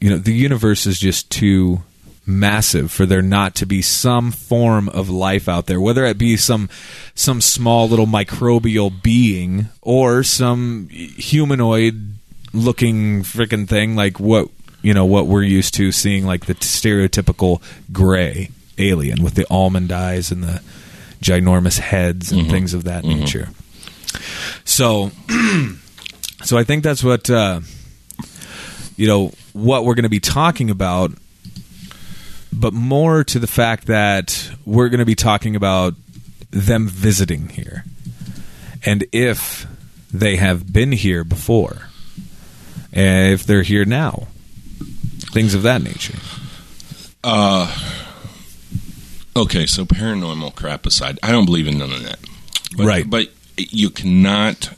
you 0.00 0.10
know 0.10 0.18
the 0.18 0.34
universe 0.34 0.86
is 0.86 0.98
just 1.00 1.30
too 1.30 1.80
massive 2.26 2.92
for 2.92 3.06
there 3.06 3.22
not 3.22 3.54
to 3.54 3.64
be 3.64 3.80
some 3.80 4.30
form 4.30 4.86
of 4.90 5.08
life 5.08 5.48
out 5.48 5.66
there 5.66 5.80
whether 5.80 6.04
it 6.04 6.18
be 6.18 6.36
some 6.36 6.68
some 7.14 7.40
small 7.40 7.88
little 7.88 8.06
microbial 8.06 8.92
being 9.02 9.66
or 9.80 10.22
some 10.22 10.88
humanoid 10.90 12.12
looking 12.52 13.22
freaking 13.22 13.66
thing 13.66 13.96
like 13.96 14.20
what 14.20 14.48
you 14.86 14.94
know 14.94 15.04
what 15.04 15.26
we're 15.26 15.42
used 15.42 15.74
to 15.74 15.90
seeing 15.90 16.24
like 16.24 16.46
the 16.46 16.54
stereotypical 16.54 17.60
gray 17.92 18.50
alien 18.78 19.20
with 19.20 19.34
the 19.34 19.44
almond 19.50 19.90
eyes 19.90 20.30
and 20.30 20.44
the 20.44 20.62
ginormous 21.20 21.80
heads 21.80 22.30
and 22.30 22.48
things 22.48 22.72
of 22.72 22.84
that 22.84 23.02
nature. 23.02 23.48
So, 24.64 25.10
so 26.44 26.56
I 26.56 26.62
think 26.62 26.84
that's 26.84 27.02
what 27.02 27.28
uh, 27.28 27.62
you 28.96 29.08
know 29.08 29.32
what 29.54 29.84
we're 29.84 29.96
going 29.96 30.04
to 30.04 30.08
be 30.08 30.20
talking 30.20 30.70
about, 30.70 31.10
but 32.52 32.72
more 32.72 33.24
to 33.24 33.40
the 33.40 33.48
fact 33.48 33.88
that 33.88 34.52
we're 34.64 34.88
going 34.88 35.00
to 35.00 35.04
be 35.04 35.16
talking 35.16 35.56
about 35.56 35.94
them 36.52 36.86
visiting 36.86 37.48
here, 37.48 37.84
and 38.84 39.04
if 39.10 39.66
they 40.12 40.36
have 40.36 40.72
been 40.72 40.92
here 40.92 41.24
before, 41.24 41.88
if 42.92 43.44
they're 43.44 43.62
here 43.62 43.84
now, 43.84 44.28
things 45.36 45.52
of 45.52 45.64
that 45.64 45.82
nature. 45.82 46.16
Uh, 47.22 47.70
okay, 49.36 49.66
so 49.66 49.84
paranormal 49.84 50.54
crap 50.54 50.86
aside, 50.86 51.18
I 51.22 51.30
don't 51.30 51.44
believe 51.44 51.68
in 51.68 51.76
none 51.76 51.92
of 51.92 52.02
that. 52.04 52.18
But, 52.74 52.86
Right. 52.86 53.08
But 53.08 53.28
you 53.58 53.90
cannot, 53.90 54.70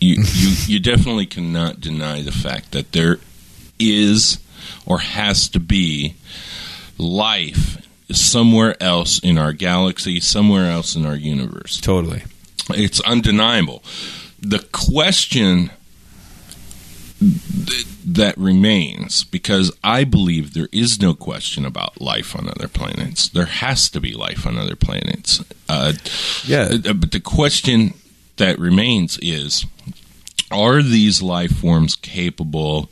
you, 0.00 0.14
you, 0.16 0.56
you 0.66 0.80
definitely 0.80 1.26
cannot 1.26 1.82
deny 1.82 2.22
the 2.22 2.32
fact 2.32 2.72
that 2.72 2.92
there 2.92 3.18
is 3.78 4.38
or 4.86 5.00
has 5.00 5.46
to 5.50 5.60
be 5.60 6.14
life 6.96 7.86
somewhere 8.10 8.82
else 8.82 9.18
in 9.18 9.36
our 9.36 9.52
galaxy, 9.52 10.20
somewhere 10.20 10.70
else 10.70 10.96
in 10.96 11.04
our 11.04 11.16
universe. 11.16 11.78
Totally. 11.78 12.22
It's 12.70 13.00
undeniable. 13.00 13.82
The 14.40 14.60
question 14.72 15.70
th- 17.20 17.86
that 18.04 18.36
remains, 18.38 19.24
because 19.24 19.72
I 19.84 20.04
believe 20.04 20.54
there 20.54 20.68
is 20.72 21.00
no 21.00 21.14
question 21.14 21.64
about 21.66 22.00
life 22.00 22.34
on 22.36 22.48
other 22.48 22.68
planets. 22.68 23.28
There 23.28 23.44
has 23.46 23.90
to 23.90 24.00
be 24.00 24.12
life 24.12 24.46
on 24.46 24.56
other 24.58 24.76
planets. 24.76 25.42
Uh, 25.68 25.92
Yeah. 26.46 26.68
uh, 26.84 26.92
but 26.94 27.10
the 27.12 27.20
question 27.20 27.94
that 28.36 28.58
remains 28.58 29.18
is 29.20 29.66
are 30.50 30.82
these 30.82 31.20
life 31.20 31.52
forms 31.58 31.94
capable 31.96 32.90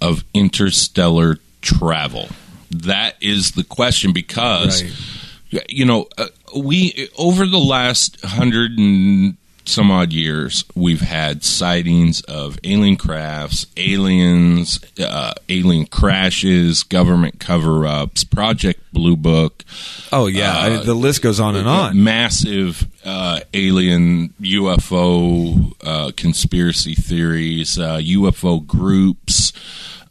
of 0.00 0.22
interstellar 0.34 1.38
travel? 1.60 2.28
That 2.70 3.16
is 3.20 3.52
the 3.52 3.64
question 3.64 4.12
because 4.12 4.82
Right. 5.52 5.64
you 5.68 5.84
know, 5.84 6.08
uh, 6.16 6.28
we 6.56 7.08
over 7.18 7.46
the 7.46 7.58
last 7.58 8.20
hundred 8.24 8.78
and 8.78 9.36
some 9.64 9.90
odd 9.90 10.12
years, 10.12 10.64
we've 10.74 11.00
had 11.00 11.44
sightings 11.44 12.20
of 12.22 12.58
alien 12.64 12.96
crafts, 12.96 13.66
aliens, 13.76 14.80
uh, 14.98 15.34
alien 15.48 15.86
crashes, 15.86 16.82
government 16.82 17.38
cover 17.40 17.86
ups, 17.86 18.24
Project 18.24 18.80
Blue 18.92 19.16
Book. 19.16 19.64
Oh 20.12 20.26
yeah, 20.26 20.56
Uh, 20.58 20.80
I- 20.80 20.84
the 20.84 20.94
list 20.94 21.22
goes 21.22 21.38
on 21.40 21.56
and 21.56 21.68
on. 21.68 22.02
Massive 22.02 22.86
uh, 23.04 23.40
alien 23.54 24.34
UFO 24.40 25.72
uh, 25.84 26.12
conspiracy 26.16 26.94
theories, 26.94 27.78
uh, 27.78 27.98
UFO 27.98 28.64
groups, 28.66 29.52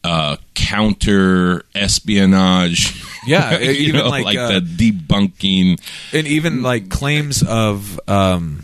uh, 0.04 0.38
counter 0.56 1.64
espionage. 1.76 3.04
Yeah, 3.28 3.58
you 3.60 3.70
even 3.72 3.96
know, 4.02 4.10
like, 4.10 4.26
like 4.26 4.38
uh, 4.38 4.60
the 4.60 4.92
debunking. 4.92 5.80
and 6.14 6.28
even 6.28 6.64
like 6.64 6.90
claims 6.90 7.44
of 7.44 8.00
um, 8.10 8.64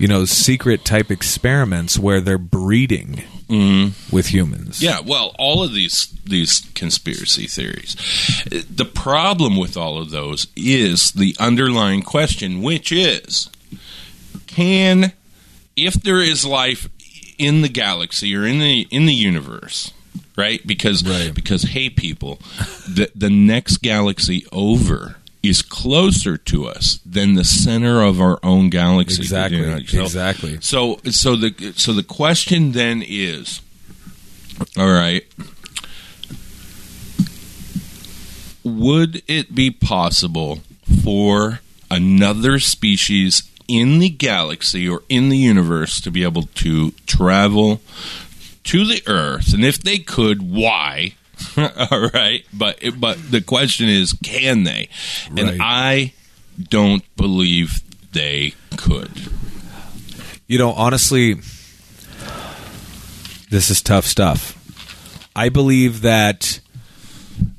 you 0.00 0.08
know 0.08 0.24
secret 0.24 0.82
type 0.82 1.10
experiments 1.10 1.98
where 1.98 2.22
they're 2.22 2.38
breeding 2.38 3.22
mm-hmm. 3.48 4.14
with 4.14 4.28
humans. 4.28 4.82
Yeah, 4.82 5.00
well, 5.04 5.34
all 5.38 5.62
of 5.62 5.74
these 5.74 6.06
these 6.24 6.66
conspiracy 6.74 7.46
theories. 7.46 7.96
The 8.48 8.86
problem 8.86 9.58
with 9.58 9.76
all 9.76 9.98
of 9.98 10.08
those 10.08 10.46
is 10.56 11.12
the 11.12 11.36
underlying 11.38 12.02
question, 12.02 12.62
which 12.62 12.90
is 12.90 13.50
can 14.46 15.12
if 15.76 15.94
there 15.94 16.22
is 16.22 16.46
life 16.46 16.88
in 17.36 17.60
the 17.60 17.68
galaxy 17.68 18.34
or 18.34 18.46
in 18.46 18.58
the 18.58 18.88
in 18.90 19.04
the 19.04 19.14
universe, 19.14 19.92
right? 20.34 20.66
Because 20.66 21.06
Right. 21.06 21.34
because 21.34 21.64
hey 21.64 21.90
people, 21.90 22.36
the 22.88 23.10
the 23.14 23.30
next 23.30 23.82
galaxy 23.82 24.46
over 24.50 25.16
is 25.42 25.62
closer 25.62 26.36
to 26.36 26.66
us 26.66 27.00
than 27.06 27.34
the 27.34 27.44
center 27.44 28.02
of 28.02 28.20
our 28.20 28.38
own 28.42 28.68
galaxy. 28.70 29.22
Exactly, 29.22 29.58
You 29.60 29.66
know, 29.66 29.80
so- 29.84 30.02
exactly. 30.02 30.58
so 30.60 31.00
so 31.10 31.36
the 31.36 31.72
so 31.76 31.92
the 31.92 32.02
question 32.02 32.72
then 32.72 33.02
is, 33.06 33.60
all 34.76 34.90
right, 34.92 35.24
would 38.62 39.22
it 39.26 39.54
be 39.54 39.70
possible 39.70 40.60
for 41.02 41.60
another 41.90 42.58
species 42.58 43.42
in 43.66 43.98
the 43.98 44.10
galaxy 44.10 44.88
or 44.88 45.02
in 45.08 45.28
the 45.28 45.38
universe 45.38 46.00
to 46.00 46.10
be 46.10 46.22
able 46.22 46.42
to 46.54 46.90
travel 47.06 47.80
to 48.64 48.84
the 48.84 49.02
Earth? 49.06 49.54
And 49.54 49.64
if 49.64 49.78
they 49.82 49.98
could, 49.98 50.42
why? 50.42 51.14
all 51.56 52.08
right, 52.12 52.44
but 52.52 52.78
but 52.98 53.30
the 53.30 53.40
question 53.40 53.88
is, 53.88 54.12
can 54.22 54.64
they? 54.64 54.88
Right. 55.30 55.38
And 55.40 55.62
I 55.62 56.12
don't 56.68 57.04
believe 57.16 57.80
they 58.12 58.54
could. 58.76 59.10
You 60.46 60.58
know, 60.58 60.72
honestly, 60.72 61.34
this 63.50 63.70
is 63.70 63.82
tough 63.82 64.06
stuff. 64.06 64.56
I 65.34 65.48
believe 65.48 66.02
that 66.02 66.60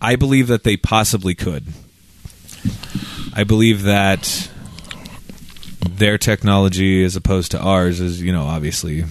I 0.01 0.15
believe 0.15 0.47
that 0.47 0.63
they 0.63 0.77
possibly 0.77 1.35
could. 1.35 1.65
I 3.33 3.43
believe 3.43 3.83
that 3.83 4.49
their 5.89 6.17
technology 6.17 7.03
as 7.03 7.15
opposed 7.15 7.51
to 7.51 7.59
ours 7.59 7.99
is, 7.99 8.21
you 8.21 8.31
know, 8.31 8.43
obviously 8.43 9.05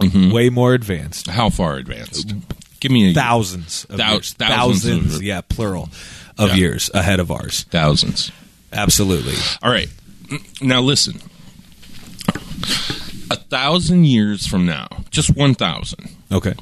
mm-hmm. 0.00 0.30
way 0.30 0.48
more 0.48 0.74
advanced. 0.74 1.28
How 1.28 1.50
far 1.50 1.76
advanced? 1.76 2.34
Give 2.82 2.90
me 2.90 3.10
a 3.12 3.14
Thousands 3.14 3.86
of 3.88 3.96
Thou- 3.98 4.14
years. 4.14 4.32
thousands 4.36 5.14
of- 5.16 5.22
yeah, 5.22 5.40
plural 5.40 5.88
of 6.36 6.48
Yeah. 6.50 6.56
years 6.56 6.90
ahead 6.92 7.20
of 7.20 7.30
ours. 7.30 7.64
thousands. 7.70 8.32
Absolutely. 8.72 9.36
All 9.62 9.70
right. 9.70 9.88
Now 10.60 10.80
listen. 10.80 11.20
A 13.30 13.36
thousand 13.36 14.06
years 14.06 14.48
from 14.48 14.66
now, 14.66 14.88
just 15.12 15.30
one 15.36 15.54
thousand, 15.54 16.08
Okay. 16.32 16.54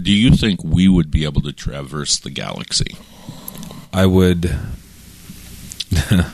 do 0.00 0.12
you 0.12 0.32
think 0.36 0.62
we 0.62 0.86
would 0.86 1.10
be 1.10 1.24
able 1.24 1.40
to 1.40 1.52
traverse 1.52 2.18
the 2.18 2.28
galaxy? 2.30 2.94
I 3.90 4.04
would 4.04 4.54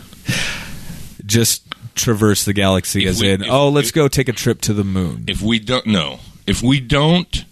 just 1.25 1.63
traverse 1.95 2.45
the 2.45 2.53
galaxy 2.53 3.05
If 3.05 3.11
as 3.11 3.21
we- 3.21 3.31
in, 3.31 3.43
if- 3.45 3.49
oh, 3.51 3.69
let's 3.69 3.89
if- 3.91 3.95
go 3.95 4.09
take 4.09 4.29
a 4.29 4.33
trip 4.33 4.61
to 4.63 4.73
the 4.75 4.83
moon. 4.85 5.23
If 5.29 5.41
we 5.41 5.61
don't 5.61 5.87
know, 5.87 6.19
if 6.49 6.63
we 6.63 6.81
don't 6.81 7.45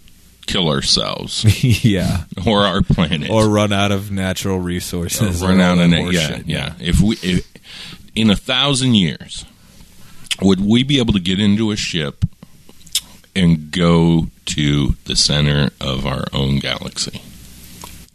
kill 0.45 0.69
ourselves 0.69 1.43
yeah. 1.83 2.23
or 2.45 2.59
our 2.65 2.81
planet, 2.81 3.29
Or 3.29 3.47
run 3.49 3.71
out 3.73 3.91
of 3.91 4.11
natural 4.11 4.59
resources. 4.59 5.41
run 5.41 5.59
out 5.61 5.77
of 5.79 5.91
it, 5.93 6.13
yeah, 6.13 6.41
yeah. 6.45 6.73
If 6.79 6.99
we, 7.01 7.15
if, 7.21 7.47
in 8.15 8.29
a 8.29 8.35
thousand 8.35 8.95
years, 8.95 9.45
would 10.41 10.59
we 10.59 10.83
be 10.83 10.99
able 10.99 11.13
to 11.13 11.19
get 11.19 11.39
into 11.39 11.71
a 11.71 11.75
ship 11.75 12.25
and 13.35 13.71
go 13.71 14.27
to 14.45 14.95
the 15.05 15.15
center 15.15 15.69
of 15.81 16.05
our 16.05 16.25
own 16.33 16.59
galaxy 16.59 17.21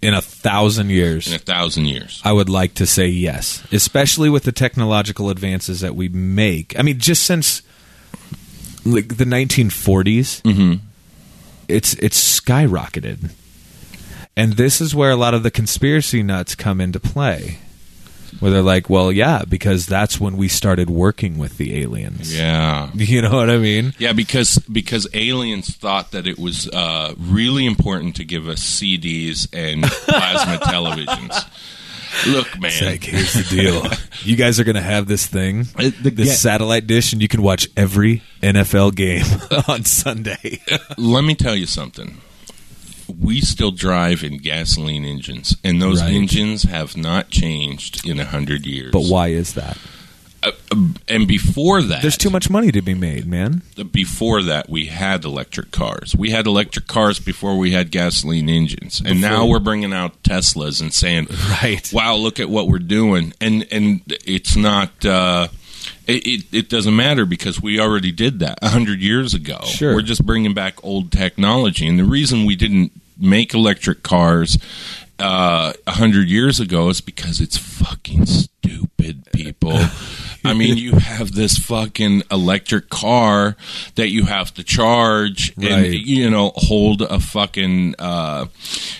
In 0.02 0.14
a 0.14 0.20
thousand 0.22 0.90
years. 0.90 1.26
in 1.26 1.34
a 1.34 1.38
thousand 1.38 1.86
years? 1.86 2.20
I 2.24 2.32
would 2.32 2.48
like 2.48 2.74
to 2.74 2.86
say 2.86 3.08
yes, 3.08 3.64
especially 3.72 4.28
with 4.30 4.44
the 4.44 4.52
technological 4.52 5.30
advances 5.30 5.80
that 5.80 5.96
we 5.96 6.08
make. 6.08 6.78
I 6.78 6.82
mean, 6.82 6.98
just 7.00 7.24
since 7.24 7.62
like 8.84 9.16
the 9.16 9.24
1940s, 9.24 10.42
Mm-hmm. 10.42 10.84
It's 11.68 11.94
it's 11.94 12.40
skyrocketed, 12.40 13.30
and 14.36 14.54
this 14.54 14.80
is 14.80 14.94
where 14.94 15.10
a 15.10 15.16
lot 15.16 15.34
of 15.34 15.42
the 15.42 15.50
conspiracy 15.50 16.22
nuts 16.22 16.54
come 16.54 16.80
into 16.80 16.98
play, 17.00 17.58
where 18.40 18.50
they're 18.50 18.62
like, 18.62 18.88
"Well, 18.88 19.12
yeah, 19.12 19.42
because 19.48 19.86
that's 19.86 20.20
when 20.20 20.36
we 20.36 20.48
started 20.48 20.88
working 20.90 21.38
with 21.38 21.56
the 21.58 21.80
aliens." 21.82 22.36
Yeah, 22.36 22.90
You 22.94 23.22
know 23.22 23.32
what 23.36 23.50
I 23.50 23.58
mean? 23.58 23.94
Yeah, 23.98 24.12
because 24.12 24.58
because 24.70 25.06
aliens 25.14 25.74
thought 25.76 26.10
that 26.12 26.26
it 26.26 26.38
was 26.38 26.68
uh, 26.68 27.14
really 27.18 27.66
important 27.66 28.16
to 28.16 28.24
give 28.24 28.48
us 28.48 28.60
CDs 28.60 29.46
and 29.52 29.82
plasma 30.06 30.58
televisions. 30.64 31.48
Look, 32.26 32.58
man, 32.60 32.70
It's 32.72 32.82
like, 32.82 33.04
here's 33.04 33.34
the 33.34 33.44
deal. 33.56 33.86
you 34.22 34.36
guys 34.36 34.58
are 34.58 34.64
going 34.64 34.76
to 34.76 34.82
have 34.82 35.06
this 35.06 35.26
thing, 35.26 35.66
Uh, 35.76 35.90
the 36.02 36.10
this 36.10 36.28
ga- 36.28 36.34
satellite 36.34 36.86
dish, 36.86 37.12
and 37.12 37.20
you 37.22 37.28
can 37.28 37.42
watch 37.42 37.68
every 37.76 38.22
NFL 38.42 38.94
game 38.94 39.24
on 39.68 39.84
Sunday. 39.84 40.60
let 40.96 41.24
me 41.24 41.34
tell 41.34 41.54
you 41.56 41.66
something. 41.66 42.18
We 43.18 43.40
still 43.40 43.70
drive 43.70 44.22
in 44.22 44.38
gasoline 44.38 45.04
engines, 45.04 45.56
and 45.64 45.80
those 45.80 46.02
Right. 46.02 46.12
engines 46.12 46.64
have 46.64 46.96
not 46.96 47.30
changed 47.30 48.06
in 48.06 48.20
a 48.20 48.24
hundred 48.26 48.66
years. 48.66 48.90
but 48.92 49.04
why 49.04 49.28
is 49.28 49.54
that? 49.54 49.78
Uh, 50.42 50.52
and 51.08 51.26
before 51.26 51.82
that, 51.82 52.02
There's 52.02 52.16
too 52.16 52.30
much 52.30 52.48
money 52.48 52.70
to 52.70 52.80
be 52.80 52.94
made, 52.94 53.26
man. 53.26 53.62
before 53.90 54.42
that 54.42 54.68
we 54.68 54.86
had 54.86 55.24
electric 55.24 55.70
cars. 55.72 56.14
We 56.16 56.30
had 56.30 56.46
electric 56.46 56.86
cars 56.86 57.18
before 57.18 57.58
we 57.58 57.72
had 57.72 57.90
gasoline 57.90 58.48
engines, 58.48 59.02
and 59.04 59.20
now 59.20 59.46
we're 59.46 59.58
bringing 59.58 59.92
out 59.92 60.22
Teslas 60.22 60.80
and 60.80 60.92
saying, 60.94 61.26
Right. 61.62 61.90
wow, 61.92 62.14
look 62.14 62.38
at 62.38 62.48
what 62.48 62.68
we're 62.68 62.78
doing," 62.78 63.32
and 63.40 63.66
and 63.72 64.02
it's 64.24 64.54
not. 64.56 65.04
Uh, 65.04 65.48
it, 66.06 66.26
it, 66.26 66.44
it 66.52 66.68
doesn't 66.68 66.94
matter 66.96 67.24
because 67.26 67.60
we 67.60 67.80
already 67.80 68.12
did 68.12 68.38
that 68.40 68.58
a 68.62 68.68
hundred 68.68 69.00
years 69.00 69.34
ago. 69.34 69.58
Sure. 69.64 69.94
We're 69.94 70.02
just 70.02 70.24
bringing 70.24 70.54
back 70.54 70.82
old 70.84 71.10
technology, 71.12 71.86
and 71.86 71.98
the 71.98 72.04
reason 72.04 72.46
we 72.46 72.56
didn't 72.56 72.92
make 73.18 73.52
electric 73.54 74.02
cars 74.02 74.56
uh, 75.18 75.72
a 75.86 75.90
hundred 75.92 76.28
years 76.28 76.60
ago 76.60 76.88
is 76.88 77.00
because 77.00 77.40
it's 77.40 77.56
fucking 77.56 78.26
stupid, 78.26 79.26
people. 79.32 79.72
I 80.44 80.54
mean, 80.54 80.78
you 80.78 80.92
have 80.92 81.32
this 81.32 81.58
fucking 81.58 82.22
electric 82.30 82.88
car 82.88 83.56
that 83.96 84.08
you 84.10 84.24
have 84.26 84.54
to 84.54 84.62
charge 84.62 85.52
and 85.56 85.64
Right. 85.64 85.90
you 85.92 86.30
know 86.30 86.52
hold 86.54 87.02
a 87.02 87.18
fucking. 87.18 87.96
Uh, 87.98 88.46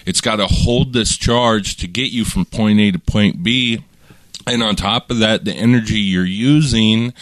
it's 0.04 0.20
got 0.20 0.36
to 0.36 0.46
hold 0.46 0.92
this 0.92 1.16
charge 1.16 1.76
to 1.76 1.86
get 1.86 2.10
you 2.10 2.24
from 2.24 2.44
point 2.44 2.80
A 2.80 2.90
to 2.90 2.98
point 2.98 3.42
B. 3.42 3.84
And 4.46 4.62
on 4.62 4.76
top 4.76 5.10
of 5.10 5.18
that, 5.18 5.44
the 5.44 5.52
energy 5.52 5.98
you're 6.00 6.24
using, 6.24 7.12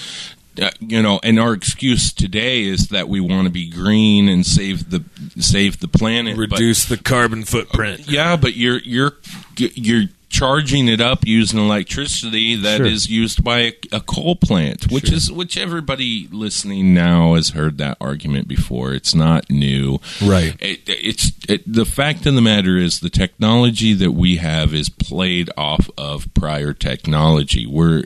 uh, 0.60 0.70
you 0.80 1.02
know, 1.02 1.20
and 1.22 1.38
our 1.38 1.52
excuse 1.52 2.12
today 2.12 2.64
is 2.64 2.88
that 2.88 3.08
we 3.08 3.20
want 3.20 3.44
to 3.46 3.50
be 3.50 3.68
green 3.68 4.28
and 4.28 4.44
save 4.46 4.90
the 4.90 5.04
save 5.38 5.80
the 5.80 5.88
planet. 5.88 6.36
but- 6.36 6.52
Reduce 6.52 6.84
the 6.86 6.96
carbon 6.96 7.44
footprint. 7.44 8.08
yeah, 8.08 8.36
but 8.36 8.56
you're 8.56 8.78
you're 8.80 9.12
you're 9.56 10.04
charging 10.28 10.88
it 10.88 11.00
up 11.00 11.24
using 11.26 11.58
electricity 11.58 12.56
that 12.56 12.80
is 12.80 13.04
Sure. 13.06 13.14
used 13.14 13.44
by 13.44 13.58
a, 13.60 13.72
a 13.92 14.00
coal 14.00 14.36
plant, 14.36 14.90
which 14.90 15.10
is 15.10 15.30
which 15.30 15.56
everybody 15.56 16.28
listening 16.32 16.92
now 16.92 17.34
has 17.34 17.50
heard 17.50 17.78
that 17.78 17.96
argument 18.00 18.48
before. 18.48 18.92
It's 18.92 19.14
not 19.14 19.48
new, 19.48 19.98
Right. 20.22 20.56
It, 20.60 20.80
it's 20.86 21.32
it, 21.48 21.62
the 21.72 21.84
fact 21.86 22.26
of 22.26 22.34
the 22.34 22.40
matter 22.42 22.76
is 22.76 23.00
the 23.00 23.08
technology 23.10 23.92
that 23.94 24.12
we 24.12 24.36
have 24.38 24.74
is 24.74 24.88
played 24.88 25.48
off 25.56 25.88
of 25.96 26.32
prior 26.34 26.72
technology. 26.72 27.64
Where 27.64 28.02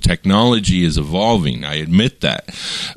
technology 0.00 0.84
is 0.84 0.96
evolving, 0.96 1.64
I 1.64 1.74
admit 1.76 2.20
that, 2.20 2.48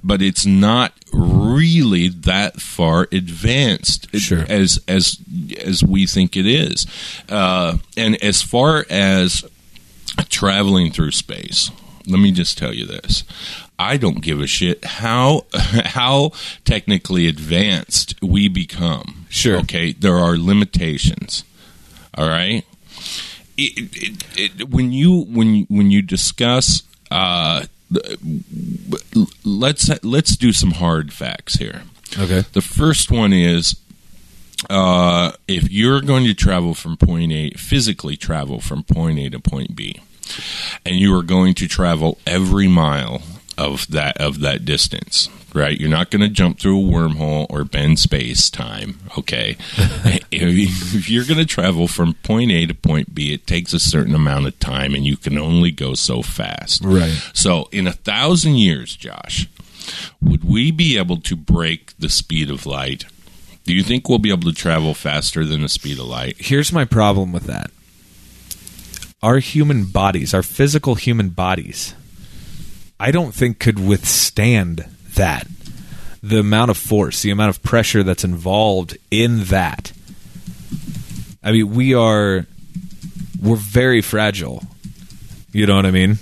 but 0.04 0.22
it's 0.22 0.46
not 0.46 0.94
really 1.12 2.08
that 2.08 2.62
far 2.62 3.08
advanced 3.12 4.08
Sure. 4.18 4.46
as 4.48 4.80
as 4.88 5.18
as 5.64 5.84
we 5.84 6.06
think 6.06 6.38
it 6.38 6.46
is. 6.46 6.86
Uh, 7.28 7.78
and 7.98 8.22
as 8.24 8.42
far 8.52 8.86
as 8.90 9.46
traveling 10.28 10.92
through 10.92 11.12
space, 11.12 11.72
let 12.06 12.20
me 12.20 12.34
just 12.34 12.58
tell 12.58 12.74
you 12.74 12.86
this: 12.86 13.24
I 13.80 13.96
don't 13.96 14.22
give 14.22 14.42
a 14.42 14.48
shit 14.48 14.84
how 14.84 15.46
how 15.54 16.32
technically 16.66 17.28
advanced 17.28 18.22
we 18.22 18.50
become. 18.50 19.26
Sure. 19.30 19.58
Okay, 19.60 19.94
there 19.94 20.18
are 20.18 20.38
limitations. 20.38 21.46
All 22.16 22.28
right. 22.28 22.66
It, 23.58 23.90
it, 23.94 24.24
it, 24.60 24.70
when 24.70 24.92
you 24.92 25.24
when 25.24 25.56
you, 25.56 25.66
when 25.70 25.90
you 25.90 26.02
discuss, 26.02 26.84
uh, 27.10 27.66
let's 29.46 30.04
let's 30.04 30.36
do 30.36 30.52
some 30.52 30.72
hard 30.72 31.14
facts 31.14 31.56
here. 31.56 31.84
Okay. 32.20 32.44
The 32.52 32.62
first 32.62 33.12
one 33.12 33.32
is 33.32 33.78
uh, 34.70 35.32
if 35.48 35.72
you're 35.72 36.02
going 36.02 36.26
to 36.26 36.34
travel 36.34 36.74
from 36.74 36.98
point 36.98 37.32
A, 37.32 37.52
physically 37.52 38.16
travel 38.16 38.60
from 38.60 38.84
point 38.84 39.20
A 39.20 39.30
to 39.30 39.40
point 39.40 39.76
B, 39.76 40.02
and 40.86 40.96
you 40.96 41.16
are 41.18 41.24
going 41.24 41.54
to 41.56 41.68
travel 41.68 42.18
every 42.26 42.68
mile 42.68 43.22
of 43.58 43.88
that 43.88 44.18
of 44.18 44.40
that 44.42 44.66
distance, 44.66 45.30
right? 45.54 45.80
You're 45.80 45.90
not 45.90 46.10
going 46.10 46.22
to 46.22 46.30
jump 46.30 46.60
through 46.60 46.80
a 46.80 46.84
wormhole 46.84 47.48
or 47.50 47.64
bend 47.64 48.00
space 48.00 48.50
time, 48.50 49.00
okay? 49.18 49.58
if 50.32 51.10
you're 51.10 51.26
going 51.26 51.40
to 51.40 51.46
travel 51.46 51.88
from 51.88 52.14
point 52.16 52.52
A 52.52 52.66
to 52.66 52.74
point 52.74 53.14
B, 53.14 53.34
it 53.34 53.48
takes 53.48 53.74
a 53.74 53.80
certain 53.80 54.16
amount 54.16 54.48
of 54.48 54.60
time, 54.60 54.96
and 54.96 55.06
you 55.06 55.18
can 55.18 55.38
only 55.38 55.72
go 55.72 55.94
so 55.94 56.22
fast. 56.22 56.84
Right. 56.84 57.12
So, 57.34 57.68
in 57.72 57.88
a 57.88 57.94
thousand 57.94 58.56
years, 58.56 58.96
Josh, 58.96 59.48
would 60.22 60.44
we 60.44 60.72
be 60.72 60.98
able 60.98 61.18
to 61.22 61.36
break 61.36 61.98
the 61.98 62.10
speed 62.10 62.50
of 62.50 62.66
light? 62.66 63.06
Do 63.72 63.78
you 63.78 63.84
think 63.84 64.10
we'll 64.10 64.20
be 64.20 64.32
able 64.32 64.52
to 64.52 64.54
travel 64.54 64.94
faster 64.94 65.46
than 65.46 65.62
the 65.62 65.70
speed 65.70 65.98
of 65.98 66.04
light? 66.04 66.36
Here's 66.38 66.74
my 66.74 66.84
problem 66.84 67.32
with 67.32 67.44
that. 67.44 67.72
Our 69.24 69.38
human 69.38 69.86
bodies, 69.86 70.34
our 70.34 70.44
physical 70.44 70.96
human 70.96 71.30
bodies, 71.30 71.96
I 73.00 73.12
don't 73.12 73.34
think 73.34 73.60
could 73.60 73.80
withstand 73.80 74.90
that. 75.14 75.48
The 76.22 76.40
amount 76.40 76.70
of 76.70 76.78
force, 76.78 77.22
the 77.22 77.32
amount 77.32 77.52
of 77.52 77.64
pressure 77.64 78.04
that's 78.04 78.26
involved 78.26 78.98
in 79.10 79.46
that. 79.46 79.94
I 81.42 81.54
mean, 81.54 81.74
we 81.74 81.94
are 81.94 82.46
we're 83.42 83.56
very 83.56 84.02
fragile. 84.02 84.66
You 85.54 85.66
know 85.66 85.78
what 85.78 85.86
I 85.86 85.92
mean? 85.92 86.18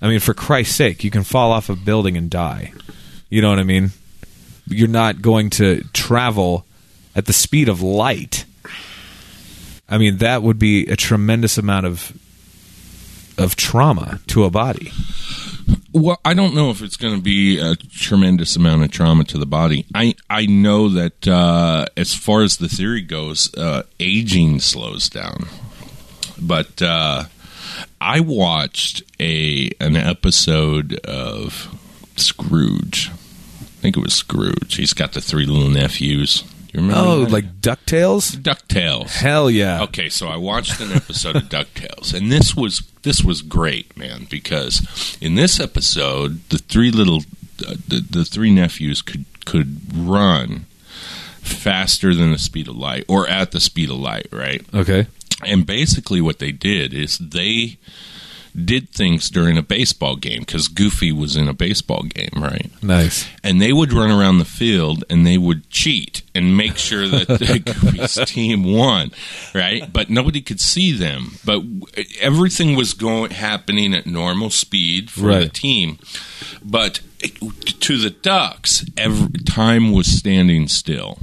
I 0.00 0.06
mean, 0.06 0.20
for 0.20 0.34
Christ's 0.34 0.76
sake, 0.76 1.02
you 1.02 1.10
can 1.10 1.24
fall 1.24 1.50
off 1.50 1.68
a 1.68 1.74
building 1.74 2.16
and 2.16 2.30
die. 2.30 2.72
You 3.28 3.42
know 3.42 3.50
what 3.50 3.58
I 3.58 3.64
mean? 3.64 3.90
You're 4.68 4.86
not 4.86 5.20
going 5.20 5.50
to 5.50 5.82
travel 5.92 6.64
at 7.14 7.26
the 7.26 7.32
speed 7.32 7.68
of 7.68 7.82
light. 7.82 8.44
I 9.88 9.98
mean, 9.98 10.18
that 10.18 10.42
would 10.42 10.58
be 10.58 10.86
a 10.86 10.96
tremendous 10.96 11.58
amount 11.58 11.86
of 11.86 12.12
of 13.38 13.56
trauma 13.56 14.20
to 14.28 14.44
a 14.44 14.50
body. 14.50 14.92
Well, 15.92 16.20
I 16.24 16.34
don't 16.34 16.54
know 16.54 16.70
if 16.70 16.80
it's 16.82 16.96
going 16.96 17.14
to 17.14 17.20
be 17.20 17.58
a 17.58 17.76
tremendous 17.76 18.56
amount 18.56 18.82
of 18.82 18.90
trauma 18.90 19.24
to 19.24 19.38
the 19.38 19.46
body. 19.46 19.84
I 19.94 20.14
I 20.30 20.46
know 20.46 20.88
that 20.88 21.28
uh, 21.28 21.86
as 21.96 22.14
far 22.14 22.42
as 22.42 22.56
the 22.56 22.68
theory 22.68 23.02
goes, 23.02 23.54
uh, 23.54 23.82
aging 24.00 24.60
slows 24.60 25.08
down. 25.08 25.46
But 26.40 26.80
uh, 26.82 27.24
I 28.00 28.20
watched 28.20 29.02
a 29.20 29.70
an 29.80 29.96
episode 29.96 30.98
of 31.04 31.68
Scrooge. 32.16 33.10
I 33.10 33.82
think 33.82 33.96
it 33.96 34.02
was 34.02 34.14
Scrooge. 34.14 34.76
He's 34.76 34.94
got 34.94 35.12
the 35.12 35.20
three 35.20 35.46
little 35.46 35.70
nephews. 35.70 36.44
You 36.72 36.80
remember? 36.80 37.02
Oh, 37.04 37.24
that? 37.24 37.30
like 37.30 37.60
DuckTales? 37.60 38.36
DuckTales. 38.36 39.10
Hell 39.10 39.50
yeah! 39.50 39.82
Okay, 39.82 40.08
so 40.08 40.28
I 40.28 40.36
watched 40.36 40.80
an 40.80 40.90
episode 40.92 41.36
of 41.36 41.42
DuckTales, 41.44 42.14
and 42.14 42.32
this 42.32 42.56
was 42.56 42.82
this 43.02 43.22
was 43.22 43.42
great, 43.42 43.94
man, 43.96 44.26
because 44.30 45.16
in 45.20 45.34
this 45.34 45.60
episode, 45.60 46.48
the 46.48 46.58
three 46.58 46.90
little 46.90 47.18
uh, 47.66 47.74
the, 47.86 48.00
the 48.08 48.24
three 48.24 48.52
nephews 48.52 49.02
could 49.02 49.26
could 49.44 49.80
run 49.94 50.64
faster 51.42 52.14
than 52.14 52.32
the 52.32 52.38
speed 52.38 52.68
of 52.68 52.76
light 52.76 53.04
or 53.08 53.28
at 53.28 53.50
the 53.50 53.60
speed 53.60 53.90
of 53.90 53.96
light, 53.96 54.28
right? 54.32 54.64
Okay. 54.72 55.06
And 55.44 55.66
basically 55.66 56.20
what 56.20 56.38
they 56.38 56.52
did 56.52 56.94
is 56.94 57.18
they 57.18 57.76
did 58.54 58.90
things 58.90 59.30
during 59.30 59.56
a 59.56 59.62
baseball 59.62 60.16
game 60.16 60.44
cuz 60.44 60.68
Goofy 60.68 61.12
was 61.12 61.36
in 61.36 61.48
a 61.48 61.54
baseball 61.54 62.02
game, 62.02 62.30
right? 62.42 62.70
Nice. 62.82 63.26
and 63.42 63.60
they 63.60 63.72
would 63.72 63.92
run 63.92 64.10
around 64.10 64.38
the 64.38 64.44
field 64.44 65.04
and 65.08 65.26
they 65.26 65.38
would 65.38 65.68
cheat 65.70 66.22
and 66.34 66.56
make 66.56 66.76
sure 66.76 67.08
that 67.08 67.26
the 67.28 67.58
Goofy's 67.64 68.14
team 68.30 68.64
won, 68.64 69.10
right? 69.54 69.90
But 69.92 70.10
nobody 70.10 70.40
could 70.40 70.60
see 70.60 70.92
them. 70.92 71.38
But 71.44 71.62
everything 72.20 72.76
was 72.76 72.92
going 72.94 73.30
happening 73.32 73.94
at 73.94 74.06
normal 74.06 74.50
speed 74.50 75.10
for 75.10 75.32
the 75.44 75.48
team. 75.48 75.98
But 76.62 77.00
to 77.80 77.98
the 77.98 78.10
Ducks, 78.10 78.84
every 78.96 79.40
time 79.44 79.92
was 79.92 80.06
standing 80.06 80.68
still. 80.68 81.18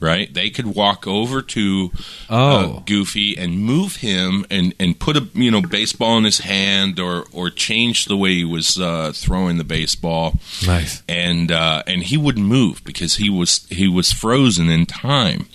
Right, 0.00 0.32
they 0.32 0.48
could 0.50 0.66
walk 0.76 1.08
over 1.08 1.42
to 1.42 1.90
uh, 2.30 2.66
Oh. 2.68 2.82
Goofy 2.86 3.36
and 3.36 3.58
move 3.58 3.96
him 3.96 4.46
and, 4.48 4.72
and 4.78 4.96
put 4.96 5.16
a 5.16 5.26
you 5.34 5.50
know 5.50 5.60
baseball 5.60 6.16
in 6.18 6.22
his 6.24 6.38
hand 6.38 7.00
or 7.00 7.24
or 7.32 7.50
change 7.50 8.04
the 8.04 8.16
way 8.16 8.34
he 8.34 8.44
was 8.44 8.78
uh, 8.78 9.10
throwing 9.12 9.56
the 9.58 9.64
baseball 9.64 10.38
Nice. 10.64 11.02
and 11.08 11.50
uh, 11.50 11.82
and 11.88 12.04
he 12.04 12.16
wouldn't 12.16 12.46
move 12.46 12.84
because 12.84 13.16
he 13.16 13.28
was 13.28 13.66
he 13.70 13.88
was 13.88 14.12
frozen 14.12 14.70
in 14.70 14.86
time, 14.86 15.48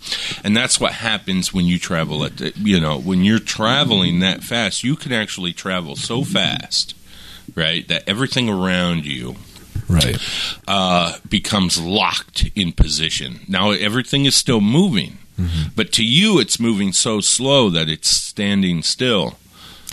and 0.43 0.57
that's 0.57 0.77
what 0.77 0.91
happens 0.91 1.53
when 1.53 1.65
you 1.65 1.79
travel 1.79 2.25
at 2.25 2.35
the, 2.35 2.51
you 2.57 2.81
know 2.81 2.99
when 2.99 3.23
you're 3.23 3.39
traveling 3.39 4.19
that 4.19 4.43
fast, 4.43 4.83
you 4.83 4.97
can 4.97 5.13
actually 5.13 5.53
travel 5.53 5.95
so 5.95 6.25
fast, 6.25 6.95
right, 7.55 7.87
that 7.87 8.03
everything 8.09 8.49
around 8.49 9.05
you 9.05 9.35
Right. 9.89 10.17
uh, 10.67 11.17
becomes 11.29 11.79
locked 11.81 12.49
in 12.55 12.71
position. 12.71 13.41
Now 13.47 13.71
everything 13.71 14.25
is 14.25 14.35
still 14.35 14.61
moving, 14.61 15.17
but 15.75 15.91
to 15.93 16.03
you 16.05 16.39
it's 16.39 16.59
moving 16.59 16.93
so 16.93 17.19
slow 17.21 17.69
that 17.69 17.89
it's 17.89 18.07
standing 18.09 18.81
still. 18.83 19.37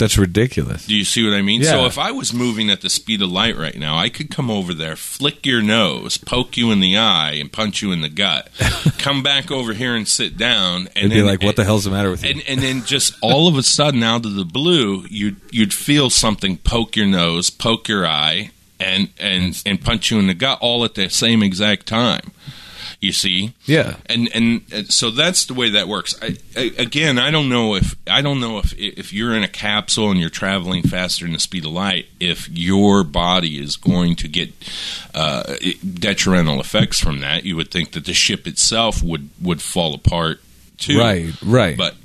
That's 0.01 0.17
ridiculous. 0.17 0.87
Do 0.87 0.95
you 0.95 1.03
see 1.03 1.23
what 1.23 1.35
I 1.35 1.43
mean? 1.43 1.63
So 1.63 1.85
if 1.85 1.99
I 1.99 2.11
was 2.11 2.33
moving 2.33 2.71
at 2.71 2.81
the 2.81 2.89
speed 2.89 3.21
of 3.21 3.29
light 3.31 3.55
right 3.55 3.77
now, 3.77 3.97
I 3.99 4.09
could 4.09 4.31
come 4.31 4.49
over 4.49 4.73
there, 4.73 4.95
flick 4.95 5.45
your 5.45 5.61
nose, 5.61 6.17
poke 6.17 6.57
you 6.57 6.71
in 6.71 6.79
the 6.79 6.97
eye, 6.97 7.33
and 7.33 7.51
punch 7.51 7.83
you 7.83 7.91
in 7.91 8.01
the 8.01 8.09
gut. 8.09 8.49
come 8.97 9.21
back 9.21 9.51
over 9.51 9.73
here 9.73 9.95
and 9.95 10.07
sit 10.07 10.37
down, 10.37 10.87
and 10.95 11.11
It'd 11.11 11.11
be 11.11 11.21
like, 11.21 11.43
what 11.43 11.55
the 11.55 11.65
hell's 11.65 11.83
the 11.83 11.91
matter 11.91 12.09
with 12.09 12.23
you? 12.23 12.31
And, 12.31 12.43
and 12.47 12.61
then 12.61 12.83
just 12.83 13.13
all 13.21 13.47
of 13.47 13.57
a 13.57 13.63
sudden, 13.63 14.01
out 14.01 14.25
of 14.25 14.33
the 14.33 14.45
blue, 14.45 15.05
you'd 15.07 15.39
you'd 15.51 15.73
feel 15.73 16.09
something 16.09 16.57
poke 16.57 16.95
your 16.95 17.05
nose, 17.05 17.51
poke 17.51 17.87
your 17.87 18.07
eye, 18.07 18.49
and 18.81 19.09
and 19.19 19.61
and 19.65 19.81
punch 19.81 20.11
you 20.11 20.19
in 20.19 20.27
the 20.27 20.33
gut, 20.33 20.57
all 20.61 20.83
at 20.83 20.95
the 20.95 21.09
same 21.09 21.43
exact 21.43 21.85
time. 21.85 22.31
You 22.99 23.13
see, 23.13 23.53
yeah. 23.65 23.95
and 24.05 24.29
and 24.35 24.91
so 24.93 25.09
that's 25.09 25.45
the 25.45 25.55
way 25.55 25.71
that 25.71 25.87
works. 25.87 26.15
I, 26.21 26.37
I, 26.55 26.71
again, 26.77 27.17
I 27.17 27.31
don't 27.31 27.49
know 27.49 27.73
if 27.73 27.95
I 28.07 28.21
don't 28.21 28.39
know 28.39 28.59
if 28.59 28.77
if 28.77 29.11
you're 29.11 29.33
in 29.35 29.41
a 29.41 29.47
capsule 29.47 30.11
and 30.11 30.19
you're 30.19 30.29
traveling 30.29 30.83
faster 30.83 31.25
than 31.25 31.33
the 31.33 31.39
speed 31.39 31.65
of 31.65 31.71
light, 31.71 32.05
if 32.19 32.47
your 32.49 33.03
body 33.03 33.57
is 33.57 33.75
going 33.75 34.15
to 34.17 34.27
get 34.27 34.53
uh, 35.15 35.55
detrimental 35.95 36.59
effects 36.59 36.99
from 36.99 37.21
that. 37.21 37.43
You 37.43 37.55
would 37.55 37.71
think 37.71 37.93
that 37.93 38.05
the 38.05 38.13
ship 38.13 38.45
itself 38.45 39.01
would 39.01 39.29
would 39.41 39.63
fall 39.63 39.95
apart 39.95 40.39
too. 40.77 40.99
Right. 40.99 41.33
Right. 41.41 41.75
But 41.75 41.95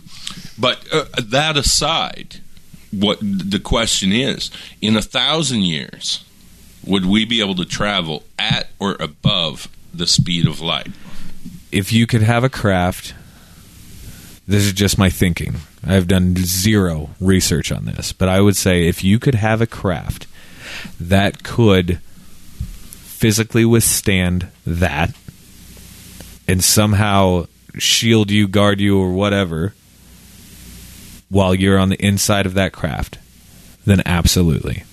but 0.58 0.82
uh, 0.90 1.04
that 1.22 1.58
aside, 1.58 2.36
what 2.90 3.18
the 3.20 3.60
question 3.62 4.12
is: 4.12 4.50
in 4.80 4.96
a 4.96 5.02
thousand 5.02 5.62
years, 5.62 6.24
would 6.86 7.06
we 7.06 7.24
be 7.24 7.40
able 7.40 7.54
to 7.56 7.64
travel 7.64 8.22
at 8.38 8.68
or 8.78 8.96
above 9.00 9.68
the 9.92 10.06
speed 10.06 10.46
of 10.46 10.60
light? 10.60 10.88
if 11.76 11.92
you 11.92 12.06
could 12.06 12.22
have 12.22 12.44
a 12.44 12.48
craft, 12.48 13.14
this 14.46 14.64
is 14.64 14.72
just 14.72 14.98
my 14.98 15.10
thinking. 15.10 15.56
I've 15.86 16.08
done 16.08 16.36
zero 16.36 17.10
research 17.20 17.70
on 17.70 17.84
this, 17.84 18.12
but 18.12 18.28
I 18.28 18.40
would 18.40 18.56
say 18.56 18.86
if 18.86 19.04
you 19.04 19.18
could 19.18 19.34
have 19.34 19.60
a 19.60 19.66
craft 19.66 20.26
that 20.98 21.42
could 21.42 21.98
physically 21.98 23.64
withstand 23.64 24.48
that 24.66 25.14
and 26.48 26.62
somehow 26.62 27.46
shield 27.76 28.30
you, 28.30 28.48
guard 28.48 28.80
you, 28.80 28.98
or 28.98 29.12
whatever 29.12 29.74
while 31.28 31.54
you're 31.54 31.78
on 31.78 31.88
the 31.88 32.04
inside 32.04 32.46
of 32.46 32.54
that 32.54 32.72
craft, 32.72 33.18
then 33.84 34.02
absolutely. 34.06 34.84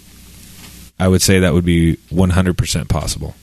I 1.04 1.10
would 1.10 1.22
say 1.22 1.40
that 1.40 1.54
would 1.54 1.66
be 1.66 1.98
100% 2.14 2.88
possible. 2.88 3.36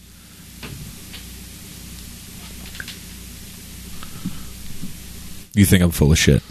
You 5.54 5.64
think 5.66 5.82
I'm 5.82 5.90
full 5.90 6.12
of 6.12 6.18
shit. 6.18 6.42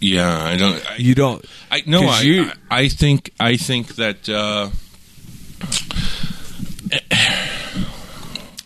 Yeah, 0.00 0.42
I 0.44 0.56
don't. 0.56 0.90
I, 0.90 0.96
You 0.96 1.14
don't. 1.14 1.44
I 1.70 1.82
no, 1.86 2.02
I, 2.02 2.20
you- 2.20 2.50
I 2.70 2.80
I 2.82 2.88
think 2.88 3.32
I 3.40 3.56
think 3.56 3.94
that 3.96 4.28
uh, 4.28 4.70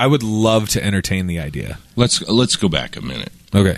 I 0.00 0.06
would 0.06 0.22
love 0.22 0.68
to 0.70 0.82
entertain 0.84 1.26
the 1.26 1.38
idea. 1.38 1.78
let's 1.96 2.22
let's 2.28 2.56
go 2.56 2.68
back 2.68 2.96
a 2.96 3.00
minute. 3.02 3.30
Okay. 3.54 3.76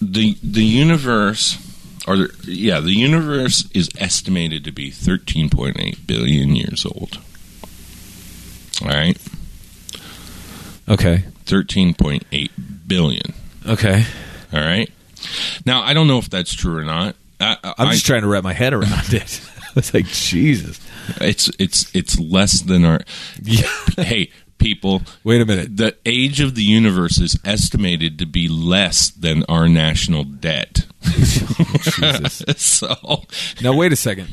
the 0.00 0.36
The 0.42 0.64
universe, 0.64 1.56
or 2.06 2.16
the, 2.16 2.30
yeah, 2.44 2.80
the 2.80 2.92
universe 2.92 3.68
is 3.74 3.88
estimated 3.98 4.64
to 4.64 4.72
be 4.72 4.90
thirteen 4.90 5.48
point 5.48 5.78
eight 5.80 6.06
billion 6.06 6.54
years 6.56 6.84
old. 6.86 7.18
All 8.82 8.88
right, 8.88 9.16
Okay. 10.88 11.24
thirteen 11.44 11.94
point 11.94 12.24
eight 12.32 12.50
billion. 12.86 13.32
Okay. 13.66 14.04
All 14.52 14.60
right. 14.60 14.90
Now 15.64 15.82
I 15.82 15.92
don't 15.94 16.08
know 16.08 16.18
if 16.18 16.28
that's 16.28 16.52
true 16.54 16.76
or 16.76 16.84
not. 16.84 17.14
I, 17.40 17.56
I'm 17.78 17.90
just 17.92 18.06
trying 18.06 18.22
to 18.22 18.28
wrap 18.28 18.44
my 18.44 18.52
head 18.52 18.72
around 18.72 19.12
it. 19.12 19.40
it's 19.76 19.94
like 19.94 20.06
Jesus. 20.06 20.80
it's 21.20 21.50
it's 21.58 21.94
it's 21.94 22.18
less 22.18 22.60
than 22.62 22.84
our. 22.84 23.00
Yeah. 23.42 23.68
hey, 23.96 24.30
people. 24.58 25.02
Wait 25.24 25.40
a 25.40 25.46
minute. 25.46 25.76
The 25.76 25.96
age 26.04 26.40
of 26.40 26.54
the 26.54 26.62
universe 26.62 27.20
is 27.20 27.38
estimated 27.44 28.18
to 28.18 28.26
be 28.26 28.48
less 28.48 29.10
than 29.10 29.44
our 29.48 29.68
national 29.68 30.24
debt. 30.24 30.86
Jesus. 31.84 32.42
so 32.56 33.24
Now 33.62 33.74
wait 33.74 33.92
a 33.92 33.96
second. 33.96 34.28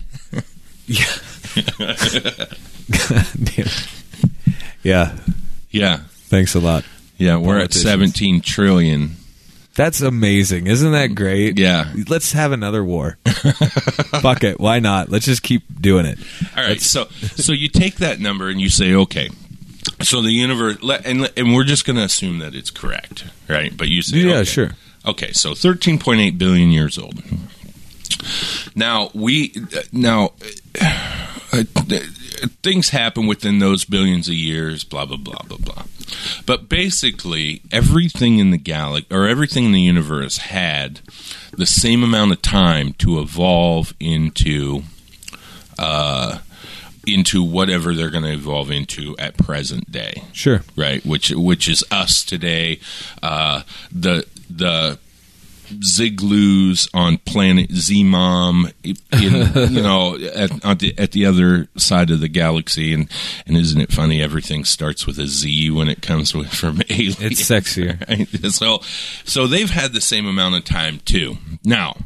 Yeah. 0.87 1.05
Yeah. 4.81 5.17
yeah, 5.71 5.97
Thanks 6.29 6.55
a 6.55 6.59
lot. 6.59 6.85
yeah, 7.17 7.37
we're 7.37 7.59
at 7.59 7.73
seventeen 7.73 8.39
trillion. 8.41 9.17
That's 9.75 10.01
amazing. 10.01 10.67
Isn't 10.67 10.91
that 10.93 11.15
great? 11.15 11.57
Yeah. 11.59 11.93
Let's 12.07 12.31
have 12.33 12.51
another 12.51 12.83
war. 12.83 13.17
Fuck 14.21 14.43
it. 14.43 14.59
Why 14.59 14.79
not? 14.79 15.09
Let's 15.09 15.25
just 15.25 15.43
keep 15.43 15.63
doing 15.81 16.05
it. 16.05 16.17
All 16.57 16.63
right, 16.63 16.81
so 16.81 17.05
so 17.35 17.51
you 17.53 17.67
take 17.69 17.95
that 17.97 18.19
number 18.19 18.49
and 18.49 18.59
you 18.59 18.69
say, 18.69 18.93
okay, 18.93 19.29
so 20.01 20.21
the 20.21 20.31
universe, 20.31 20.77
and 21.05 21.31
and 21.37 21.53
we're 21.53 21.63
just 21.65 21.85
going 21.85 21.97
to 21.97 22.03
assume 22.03 22.39
that 22.39 22.55
it's 22.55 22.71
correct, 22.71 23.25
right? 23.49 23.75
But 23.75 23.89
you 23.89 24.01
say, 24.01 24.17
Yeah, 24.17 24.35
okay. 24.37 24.43
sure. 24.45 24.69
Okay, 25.05 25.31
so 25.31 25.51
13.8 25.51 26.37
billion 26.37 26.69
years 26.71 26.97
old. 26.97 27.21
Now 28.75 29.09
we 29.13 29.53
now 29.91 30.33
uh, 30.81 31.63
things 32.63 32.89
happen 32.89 33.27
within 33.27 33.59
those 33.59 33.85
billions 33.85 34.27
of 34.27 34.33
years, 34.35 34.83
blah 34.83 35.05
blah 35.05 35.17
blah 35.17 35.41
blah 35.47 35.57
blah. 35.57 35.83
But 36.45 36.67
basically, 36.69 37.61
everything 37.71 38.39
in 38.39 38.51
the 38.51 38.57
galaxy 38.57 39.13
or 39.13 39.27
everything 39.27 39.65
in 39.65 39.71
the 39.71 39.81
universe 39.81 40.37
had 40.37 40.99
the 41.55 41.65
same 41.65 42.03
amount 42.03 42.31
of 42.31 42.41
time 42.41 42.93
to 42.93 43.19
evolve 43.19 43.93
into 43.99 44.83
uh, 45.77 46.39
into 47.07 47.41
whatever 47.43 47.93
they're 47.93 48.09
going 48.09 48.23
to 48.25 48.33
evolve 48.33 48.69
into 48.69 49.15
at 49.17 49.37
present 49.37 49.91
day 49.91 50.23
Sure. 50.33 50.61
right? 50.75 51.05
Which 51.05 51.29
which 51.31 51.67
is 51.69 51.83
us 51.89 52.23
today. 52.25 52.79
Uh, 53.23 53.61
the 53.91 54.25
the 54.49 54.99
Zigloos 55.69 56.89
on 56.93 57.17
planet 57.19 57.69
Zmom, 57.69 58.73
in, 58.83 59.71
you 59.73 59.81
know, 59.81 60.15
at, 60.15 60.65
at, 60.65 60.79
the, 60.79 60.97
at 60.97 61.11
the 61.11 61.25
other 61.25 61.67
side 61.77 62.09
of 62.09 62.19
the 62.19 62.27
galaxy, 62.27 62.93
and 62.93 63.09
and 63.45 63.55
isn't 63.55 63.79
it 63.79 63.91
funny? 63.91 64.21
Everything 64.21 64.65
starts 64.65 65.05
with 65.05 65.19
a 65.19 65.27
Z 65.27 65.69
when 65.71 65.87
it 65.87 66.01
comes 66.01 66.33
with, 66.33 66.49
from 66.49 66.81
alien. 66.89 67.15
It's 67.19 67.41
sexier. 67.41 67.97
Right? 68.09 68.27
So, 68.51 68.79
so 69.23 69.45
they've 69.45 69.69
had 69.69 69.93
the 69.93 70.01
same 70.01 70.25
amount 70.25 70.55
of 70.55 70.65
time 70.65 70.99
too. 71.05 71.37
Now, 71.63 71.97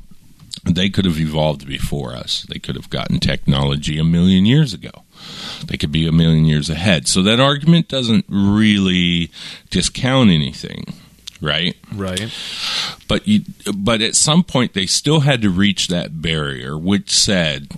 they 0.66 0.90
could 0.90 1.06
have 1.06 1.20
evolved 1.20 1.68
before 1.68 2.14
us. 2.14 2.46
They 2.50 2.60
could 2.60 2.76
have 2.76 2.90
gotten 2.90 3.20
technology 3.20 3.98
a 3.98 4.04
million 4.04 4.46
years 4.46 4.74
ago. 4.74 4.92
They 5.66 5.78
could 5.78 5.92
be 5.92 6.08
a 6.08 6.12
million 6.12 6.46
years 6.46 6.70
ahead. 6.70 7.08
So 7.08 7.22
that 7.24 7.40
argument 7.40 7.88
doesn't 7.88 8.26
really 8.28 9.32
discount 9.70 10.30
anything, 10.30 10.94
right? 11.44 11.76
Right. 11.94 12.32
But 13.08 13.28
you, 13.28 13.42
but 13.76 14.02
at 14.02 14.16
some 14.16 14.44
point 14.44 14.74
they 14.74 14.86
still 14.86 15.20
had 15.20 15.42
to 15.44 15.50
reach 15.50 15.88
that 15.90 16.22
barrier, 16.22 16.78
which 16.78 17.12
said, 17.12 17.78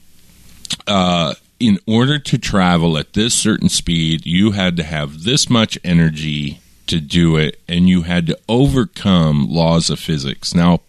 uh, 0.88 1.34
in 1.60 1.80
order 1.88 2.20
to 2.20 2.38
travel 2.38 2.98
at 2.98 3.14
this 3.14 3.34
certain 3.34 3.70
speed, 3.70 4.26
you 4.26 4.52
had 4.52 4.78
to 4.78 4.84
have 4.84 5.24
this 5.24 5.50
much 5.50 5.78
energy 5.84 6.60
to 6.88 7.00
do 7.00 7.36
it, 7.36 7.60
and 7.68 7.90
you 7.90 8.04
had 8.04 8.28
to 8.28 8.38
overcome 8.48 9.48
laws 9.50 9.90
of 9.90 10.00
physics. 10.00 10.54
Now, 10.54 10.82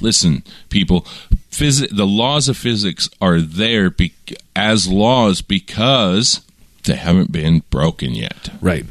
listen, 0.00 0.42
people, 0.68 1.02
phys- 1.50 1.88
the 1.96 2.06
laws 2.06 2.48
of 2.48 2.58
physics 2.58 3.08
are 3.22 3.40
there 3.40 3.88
be- 3.88 4.12
as 4.54 4.86
laws 4.86 5.40
because 5.40 6.42
they 6.84 6.96
haven't 6.96 7.32
been 7.32 7.62
broken 7.70 8.14
yet. 8.14 8.50
Right. 8.60 8.84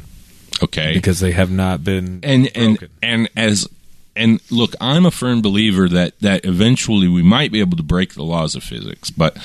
Okay, 0.62 0.92
Because 0.94 1.20
they 1.20 1.32
have 1.32 1.50
not 1.50 1.82
been 1.84 2.20
and 2.22 2.50
and 2.54 2.78
broken. 2.78 2.96
and 3.02 3.28
as 3.36 3.66
and 4.16 4.40
look, 4.50 4.74
I'm 4.80 5.06
a 5.06 5.10
firm 5.10 5.40
believer 5.40 5.88
that 5.88 6.18
that 6.20 6.44
eventually 6.44 7.08
we 7.08 7.22
might 7.22 7.50
be 7.52 7.60
able 7.60 7.76
to 7.78 7.82
break 7.82 8.14
the 8.14 8.24
laws 8.24 8.54
of 8.54 8.62
physics, 8.62 9.08
but 9.10 9.38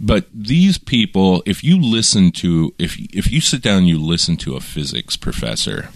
but 0.00 0.26
these 0.32 0.78
people, 0.78 1.42
if 1.44 1.62
you 1.64 1.80
listen 1.80 2.30
to 2.32 2.72
if 2.78 2.96
if 3.14 3.30
you 3.30 3.40
sit 3.40 3.60
down 3.62 3.78
and 3.78 3.88
you 3.88 4.00
listen 4.00 4.36
to 4.38 4.54
a 4.56 4.60
physics 4.60 5.16
professor, 5.16 5.90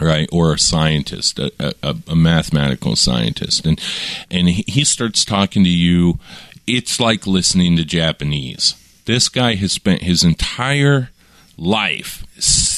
right, 0.00 0.28
or 0.32 0.54
a 0.54 0.58
scientist, 0.58 1.38
a, 1.38 1.52
a, 1.82 1.94
a 2.08 2.16
mathematical 2.16 2.96
scientist, 2.96 3.64
and 3.66 3.80
and 4.30 4.48
he 4.48 4.64
he 4.66 4.82
starts 4.84 5.24
talking 5.24 5.62
to 5.62 5.70
you, 5.70 6.18
it's 6.66 6.98
like 6.98 7.26
listening 7.26 7.76
to 7.76 7.84
Japanese. 7.84 8.74
This 9.04 9.28
guy 9.28 9.54
has 9.56 9.70
spent 9.70 10.02
his 10.02 10.24
entire 10.24 11.10
life 11.58 12.24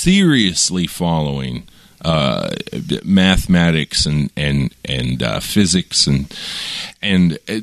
seriously 0.07 0.87
following 0.87 1.67
uh, 2.05 2.55
mathematics 3.05 4.07
and 4.07 4.31
and 4.37 4.73
and 4.85 5.21
uh, 5.21 5.41
physics 5.41 6.07
and 6.07 6.33
and 7.03 7.39
uh, 7.49 7.59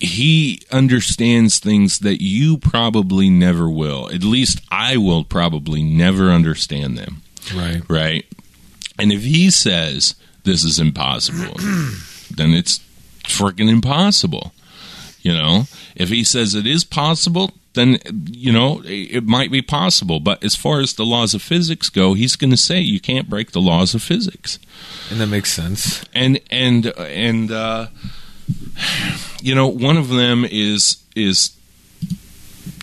he 0.00 0.62
understands 0.72 1.58
things 1.58 1.98
that 1.98 2.22
you 2.22 2.56
probably 2.56 3.28
never 3.28 3.68
will. 3.68 4.08
At 4.08 4.22
least 4.22 4.62
I 4.70 4.96
will 4.96 5.24
probably 5.24 5.82
never 5.82 6.30
understand 6.30 6.96
them. 6.96 7.20
Right. 7.54 7.82
Right. 7.86 8.24
And 8.98 9.12
if 9.12 9.22
he 9.22 9.50
says 9.50 10.14
this 10.44 10.64
is 10.64 10.78
impossible, 10.78 11.54
then 12.30 12.54
it's 12.54 12.78
freaking 13.24 13.68
impossible. 13.68 14.52
You 15.20 15.34
know, 15.34 15.64
if 15.94 16.08
he 16.08 16.24
says 16.24 16.54
it 16.54 16.66
is 16.66 16.84
possible, 16.84 17.52
then 17.78 17.98
you 18.26 18.52
know 18.52 18.82
it 18.84 19.24
might 19.24 19.50
be 19.50 19.62
possible. 19.62 20.20
But 20.20 20.42
as 20.44 20.54
far 20.56 20.80
as 20.80 20.92
the 20.94 21.04
laws 21.06 21.32
of 21.34 21.40
physics 21.42 21.88
go, 21.88 22.14
he's 22.14 22.36
going 22.36 22.50
to 22.50 22.56
say 22.56 22.80
you 22.80 23.00
can't 23.00 23.30
break 23.30 23.52
the 23.52 23.60
laws 23.60 23.94
of 23.94 24.02
physics. 24.02 24.58
And 25.10 25.20
that 25.20 25.28
makes 25.28 25.50
sense. 25.52 26.04
And 26.14 26.40
and 26.50 26.86
and 26.98 27.50
uh, 27.52 27.86
you 29.40 29.54
know, 29.54 29.68
one 29.68 29.96
of 29.96 30.08
them 30.08 30.44
is 30.44 30.98
is 31.14 31.52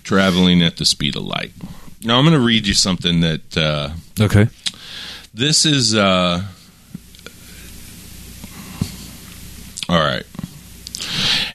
traveling 0.03 0.61
at 0.63 0.77
the 0.77 0.85
speed 0.85 1.15
of 1.15 1.23
light. 1.23 1.51
Now 2.03 2.17
I'm 2.19 2.25
going 2.25 2.37
to 2.39 2.45
read 2.45 2.65
you 2.67 2.73
something 2.73 3.21
that. 3.21 3.57
Uh, 3.57 3.89
Okay. 4.19 4.47
this 5.33 5.65
is 5.65 5.93
uh 5.93 6.41
all 9.89 9.99
right 9.99 10.23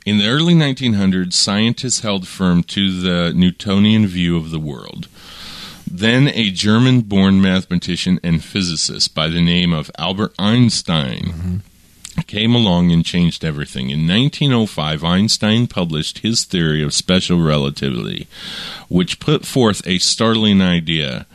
in 0.07 0.19
the 0.19 0.29
early 0.29 0.55
1900s 0.55 1.33
scientists 1.33 2.01
held 2.01 2.27
firm 2.27 2.63
to 2.63 3.01
the 3.01 3.33
newtonian 3.35 4.07
view 4.07 4.37
of 4.37 4.51
the 4.51 4.59
world 4.59 5.09
then 5.91 6.29
a 6.29 6.51
german 6.51 7.01
born 7.01 7.41
mathematician 7.41 8.21
and 8.23 8.45
physicist 8.45 9.15
by 9.15 9.29
the 9.29 9.43
name 9.43 9.73
of 9.73 9.91
albert 9.99 10.33
einstein 10.39 11.63
came 12.27 12.55
along 12.55 12.93
and 12.93 13.05
changed 13.05 13.45
everything 13.45 13.89
in 13.91 14.07
1905 14.07 15.03
einstein 15.03 15.67
published 15.67 16.19
his 16.19 16.45
theory 16.45 16.83
of 16.83 16.93
special 16.93 17.41
relativity 17.41 18.27
which 18.89 19.21
put 19.21 19.47
forth 19.47 19.87
a 19.87 19.99
startling 19.99 20.61
idea 20.61 21.27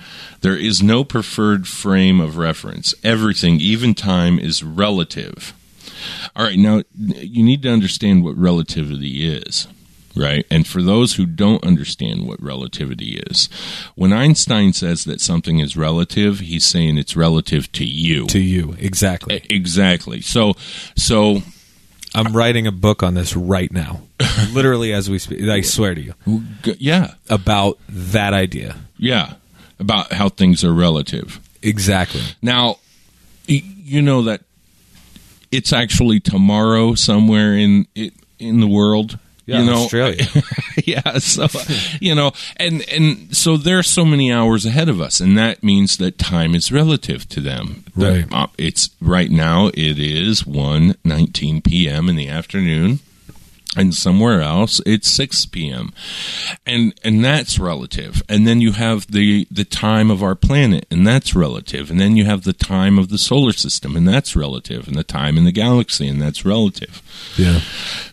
there 0.45 0.55
is 0.55 0.83
no 0.83 1.03
preferred 1.03 1.67
frame 1.67 2.21
of 2.21 2.37
reference. 2.37 2.93
Everything, 3.03 3.59
even 3.59 3.95
time, 3.95 4.37
is 4.37 4.61
relative. 4.61 5.55
All 6.35 6.43
right, 6.45 6.57
now 6.57 6.83
you 6.97 7.43
need 7.43 7.61
to 7.63 7.69
understand 7.69 8.23
what 8.23 8.37
relativity 8.37 9.27
is, 9.27 9.67
right? 10.15 10.45
And 10.51 10.65
for 10.67 10.81
those 10.81 11.15
who 11.15 11.25
don't 11.25 11.63
understand 11.63 12.27
what 12.27 12.41
relativity 12.41 13.21
is, 13.27 13.47
when 13.95 14.11
Einstein 14.13 14.73
says 14.73 15.03
that 15.05 15.21
something 15.21 15.59
is 15.59 15.75
relative, 15.77 16.39
he's 16.39 16.65
saying 16.65 16.97
it's 16.97 17.15
relative 17.15 17.71
to 17.73 17.85
you. 17.85 18.25
To 18.27 18.39
you. 18.39 18.75
Exactly. 18.79 19.41
exactly. 19.49 20.21
So, 20.21 20.53
so 20.95 21.41
I'm 22.13 22.35
writing 22.35 22.65
a 22.67 22.71
book 22.71 23.03
on 23.03 23.13
this 23.13 23.35
right 23.35 23.71
now. 23.71 24.01
Literally 24.53 24.93
as 24.93 25.09
we 25.09 25.19
speak. 25.19 25.41
I 25.49 25.61
swear 25.61 25.93
to 25.95 26.01
you. 26.01 26.13
yeah, 26.77 27.15
About 27.29 27.77
that 27.89 28.33
idea. 28.33 28.77
yeah, 28.97 29.33
about 29.79 30.13
how 30.13 30.29
things 30.29 30.63
are 30.63 30.73
relative. 30.73 31.39
Exactly. 31.61 32.21
Now, 32.41 32.77
you 33.47 34.01
know 34.01 34.21
that 34.23 34.41
it's 35.51 35.71
actually 35.73 36.19
tomorrow 36.19 36.95
somewhere 36.95 37.55
in 37.55 37.87
in 38.39 38.59
the 38.59 38.67
world. 38.67 39.17
Yeah, 39.47 39.59
you 39.59 39.65
know, 39.67 39.83
Australia. 39.83 40.25
yeah. 40.85 41.19
So 41.19 41.45
you 42.01 42.15
know, 42.15 42.31
and 42.57 42.81
and 42.89 43.35
so 43.37 43.57
they're 43.57 43.83
so 43.83 44.03
many 44.03 44.31
hours 44.31 44.65
ahead 44.65 44.89
of 44.89 44.99
us, 44.99 45.19
and 45.19 45.37
that 45.37 45.63
means 45.63 45.97
that 45.97 46.17
time 46.17 46.55
is 46.55 46.71
relative 46.71 47.29
to 47.29 47.41
them. 47.41 47.83
The- 47.95 48.25
Right. 48.27 48.33
uh, 48.33 48.47
it's 48.57 48.89
right 48.99 49.29
now. 49.29 49.67
It 49.67 49.99
is 49.99 50.47
one 50.47 50.95
nineteen 51.03 51.61
p.m. 51.61 52.09
in 52.09 52.15
the 52.15 52.27
afternoon. 52.27 53.01
And 53.75 53.93
somewhere 53.93 54.41
else 54.41 54.81
it's 54.85 55.09
6 55.11 55.45
p.m. 55.47 55.93
and 56.65 56.93
and 57.03 57.23
that's 57.23 57.59
relative 57.59 58.21
and 58.29 58.45
then 58.47 58.61
you 58.61 58.71
have 58.73 59.07
the 59.11 59.47
the 59.51 59.65
time 59.65 60.09
of 60.11 60.23
our 60.23 60.35
planet 60.35 60.85
and 60.91 61.05
that's 61.05 61.35
relative 61.35 61.89
and 61.91 61.99
then 61.99 62.15
you 62.15 62.25
have 62.25 62.43
the 62.43 62.53
time 62.53 62.97
of 62.97 63.09
the 63.09 63.17
solar 63.17 63.51
system 63.53 63.95
and 63.95 64.07
that's 64.07 64.35
relative 64.35 64.87
and 64.87 64.95
the 64.97 65.03
time 65.03 65.37
in 65.37 65.45
the 65.45 65.51
galaxy 65.51 66.07
and 66.07 66.21
that's 66.21 66.45
relative 66.45 67.01
Yeah. 67.37 67.59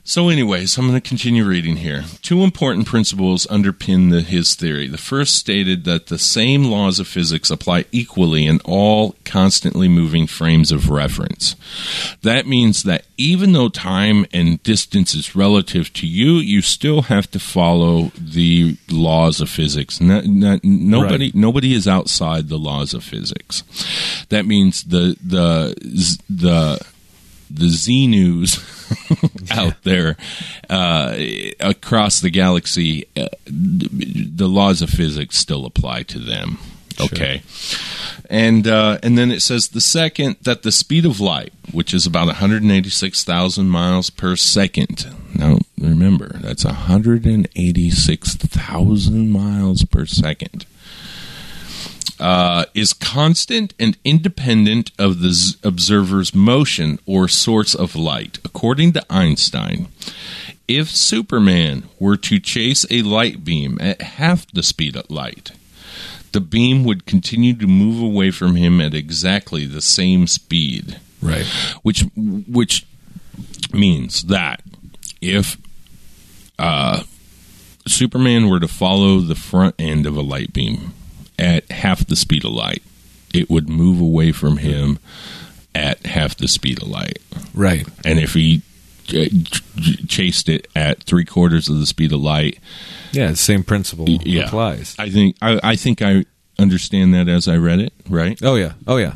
so, 0.05 0.29
anyways, 0.29 0.77
I'm 0.79 0.89
going 0.89 1.01
to 1.01 1.09
continue 1.09 1.45
reading 1.45 1.77
here. 1.77 2.05
Two 2.23 2.43
important 2.43 2.87
principles 2.87 3.47
underpin 3.47 4.11
the, 4.11 4.21
his 4.23 4.55
theory. 4.55 4.87
The 4.89 4.99
first 4.99 5.37
stated 5.37 5.85
that 5.85 6.07
the 6.07 6.19
same 6.19 6.65
laws 6.65 6.99
of 6.99 7.07
physics 7.09 7.51
apply 7.51 7.85
equally 7.93 8.47
in 8.47 8.61
all 8.65 9.15
constantly 9.25 9.89
moving 9.89 10.27
frames 10.27 10.71
of 10.73 10.89
reference. 10.91 11.55
That 12.23 12.47
means 12.47 12.83
that 12.85 13.05
even 13.17 13.53
though 13.53 13.69
time 13.69 14.27
and 14.33 14.63
distance 14.63 15.15
is 15.15 15.35
relative 15.37 15.52
to 15.61 16.07
you, 16.07 16.35
you 16.37 16.63
still 16.63 17.03
have 17.03 17.31
to 17.33 17.39
follow 17.39 18.13
the 18.19 18.77
laws 18.91 19.41
of 19.43 19.51
physics. 19.51 20.01
No- 20.01 20.23
no- 20.23 20.61
nobody, 20.63 21.27
Right. 21.27 21.35
nobody 21.35 21.75
is 21.75 21.87
outside 21.87 22.49
the 22.49 22.59
laws 22.59 22.95
of 22.95 23.05
physics. 23.05 23.65
That 24.31 24.47
means 24.47 24.85
the 24.85 25.17
the 25.23 25.75
the 26.31 26.81
the 27.51 27.67
Xenus 27.67 28.59
out 29.51 29.83
there 29.83 30.17
uh, 30.71 31.17
across 31.61 32.21
the 32.21 32.31
galaxy, 32.31 33.05
uh, 33.17 33.29
the 33.45 34.49
laws 34.49 34.81
of 34.81 34.89
physics 34.89 35.37
still 35.37 35.67
apply 35.67 36.05
to 36.05 36.19
them. 36.19 36.59
Okay, 37.01 37.43
and 38.29 38.67
uh, 38.69 38.99
and 39.03 39.17
then 39.17 39.31
it 39.31 39.41
says 39.41 39.69
the 39.69 39.81
second 39.81 40.37
that 40.43 40.63
the 40.63 40.71
speed 40.71 41.07
of 41.07 41.21
light, 41.21 41.53
which 41.73 41.95
is 41.95 42.05
about 42.07 42.27
186,000 42.27 43.69
miles 43.69 44.11
per 44.11 44.37
second. 44.37 45.07
Now 45.35 45.59
remember, 45.79 46.39
that's 46.41 46.65
186,000 46.65 49.31
miles 49.31 49.85
per 49.85 50.07
second 50.07 50.67
uh, 52.21 52.67
is 52.75 52.93
constant 52.93 53.73
and 53.81 53.97
independent 54.05 54.93
of 54.99 55.21
the 55.21 55.33
z- 55.33 55.57
observer's 55.65 56.35
motion 56.35 56.99
or 57.07 57.27
source 57.29 57.75
of 57.75 57.97
light. 57.97 58.39
According 58.45 58.93
to 58.93 59.05
Einstein, 59.11 59.89
if 60.69 60.91
Superman 60.91 61.85
were 61.99 62.17
to 62.19 62.39
chase 62.39 62.85
a 62.91 63.03
light 63.03 63.45
beam 63.45 63.79
at 63.81 64.03
half 64.03 64.47
the 64.53 64.63
speed 64.63 64.95
of 64.97 65.11
light, 65.11 65.51
the 66.33 66.41
beam 66.41 66.85
would 66.85 67.07
continue 67.07 67.55
to 67.55 67.67
move 67.67 68.01
away 68.01 68.31
from 68.31 68.55
him 68.55 68.81
at 68.81 68.95
exactly 68.95 69.67
the 69.67 69.83
same 69.83 70.27
speed 70.27 70.99
Right. 71.21 71.47
which 71.83 72.05
which 72.17 72.87
means 73.73 74.23
that 74.25 74.63
if 75.23 75.57
uh, 76.59 77.03
Superman 77.87 78.49
were 78.49 78.61
to 78.61 78.69
follow 78.69 79.21
the 79.21 79.35
front 79.35 79.75
end 79.79 80.07
of 80.07 80.17
a 80.17 80.21
light 80.21 80.53
beam 80.53 80.93
at 81.39 81.71
half 81.71 82.07
the 82.07 82.17
speed 82.17 82.45
of 82.45 82.53
light, 82.53 82.83
it 83.33 83.49
would 83.49 83.69
move 83.69 84.01
away 84.01 84.33
from 84.33 84.59
him 84.59 84.99
at 85.75 86.05
half 86.07 86.37
the 86.37 86.49
speed 86.49 86.83
of 86.83 86.89
light. 86.89 87.19
Right. 87.55 87.87
And 88.05 88.19
if 88.19 88.35
he 88.35 88.63
uh, 89.09 89.25
ch- 89.45 90.07
chased 90.07 90.49
it 90.49 90.69
at 90.77 91.03
three 91.05 91.25
quarters 91.25 91.69
of 91.69 91.79
the 91.79 91.87
speed 91.87 92.13
of 92.13 92.21
light, 92.21 92.59
Yeah, 93.13 93.29
the 93.29 93.37
same 93.37 93.65
principle 93.65 94.09
yeah, 94.09 94.45
applies. 94.45 94.95
I 94.99 95.09
think 95.09 95.37
I, 95.41 95.59
I 95.63 95.77
think 95.77 96.03
I 96.03 96.25
understand 96.59 97.13
that 97.15 97.29
as 97.29 97.49
I 97.49 97.57
read 97.57 97.81
it. 97.81 97.93
Right. 98.09 98.39
Oh 98.43 98.57
yeah. 98.57 98.73
Oh 98.87 98.97
yeah. 98.97 99.15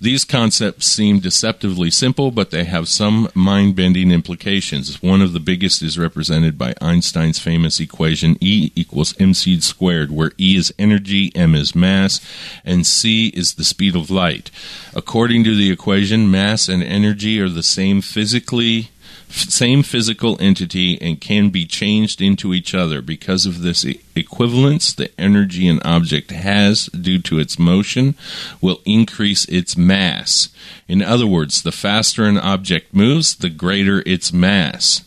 These 0.00 0.24
concepts 0.24 0.86
seem 0.86 1.20
deceptively 1.20 1.90
simple, 1.90 2.30
but 2.30 2.50
they 2.50 2.64
have 2.64 2.88
some 2.88 3.28
mind 3.34 3.76
bending 3.76 4.10
implications. 4.10 5.02
One 5.02 5.22
of 5.22 5.32
the 5.32 5.40
biggest 5.40 5.82
is 5.82 5.98
represented 5.98 6.58
by 6.58 6.74
Einstein's 6.80 7.38
famous 7.38 7.80
equation 7.80 8.36
E 8.40 8.70
equals 8.74 9.18
mc 9.18 9.60
squared, 9.60 10.10
where 10.10 10.32
E 10.38 10.56
is 10.56 10.72
energy, 10.78 11.32
m 11.34 11.54
is 11.54 11.74
mass, 11.74 12.20
and 12.64 12.86
c 12.86 13.28
is 13.28 13.54
the 13.54 13.64
speed 13.64 13.96
of 13.96 14.10
light. 14.10 14.50
According 14.94 15.44
to 15.44 15.56
the 15.56 15.70
equation, 15.70 16.30
mass 16.30 16.68
and 16.68 16.82
energy 16.82 17.40
are 17.40 17.48
the 17.48 17.62
same 17.62 18.00
physically 18.00 18.90
same 19.28 19.82
physical 19.82 20.36
entity 20.40 21.00
and 21.00 21.20
can 21.20 21.50
be 21.50 21.66
changed 21.66 22.20
into 22.20 22.54
each 22.54 22.74
other. 22.74 23.00
Because 23.02 23.46
of 23.46 23.62
this 23.62 23.84
e- 23.84 24.00
equivalence, 24.14 24.92
the 24.92 25.10
energy 25.20 25.68
an 25.68 25.80
object 25.84 26.30
has 26.30 26.86
due 26.86 27.20
to 27.22 27.38
its 27.38 27.58
motion 27.58 28.14
will 28.60 28.80
increase 28.84 29.44
its 29.46 29.76
mass. 29.76 30.48
In 30.88 31.02
other 31.02 31.26
words, 31.26 31.62
the 31.62 31.72
faster 31.72 32.24
an 32.24 32.38
object 32.38 32.94
moves, 32.94 33.36
the 33.36 33.50
greater 33.50 34.02
its 34.06 34.32
mass. 34.32 35.02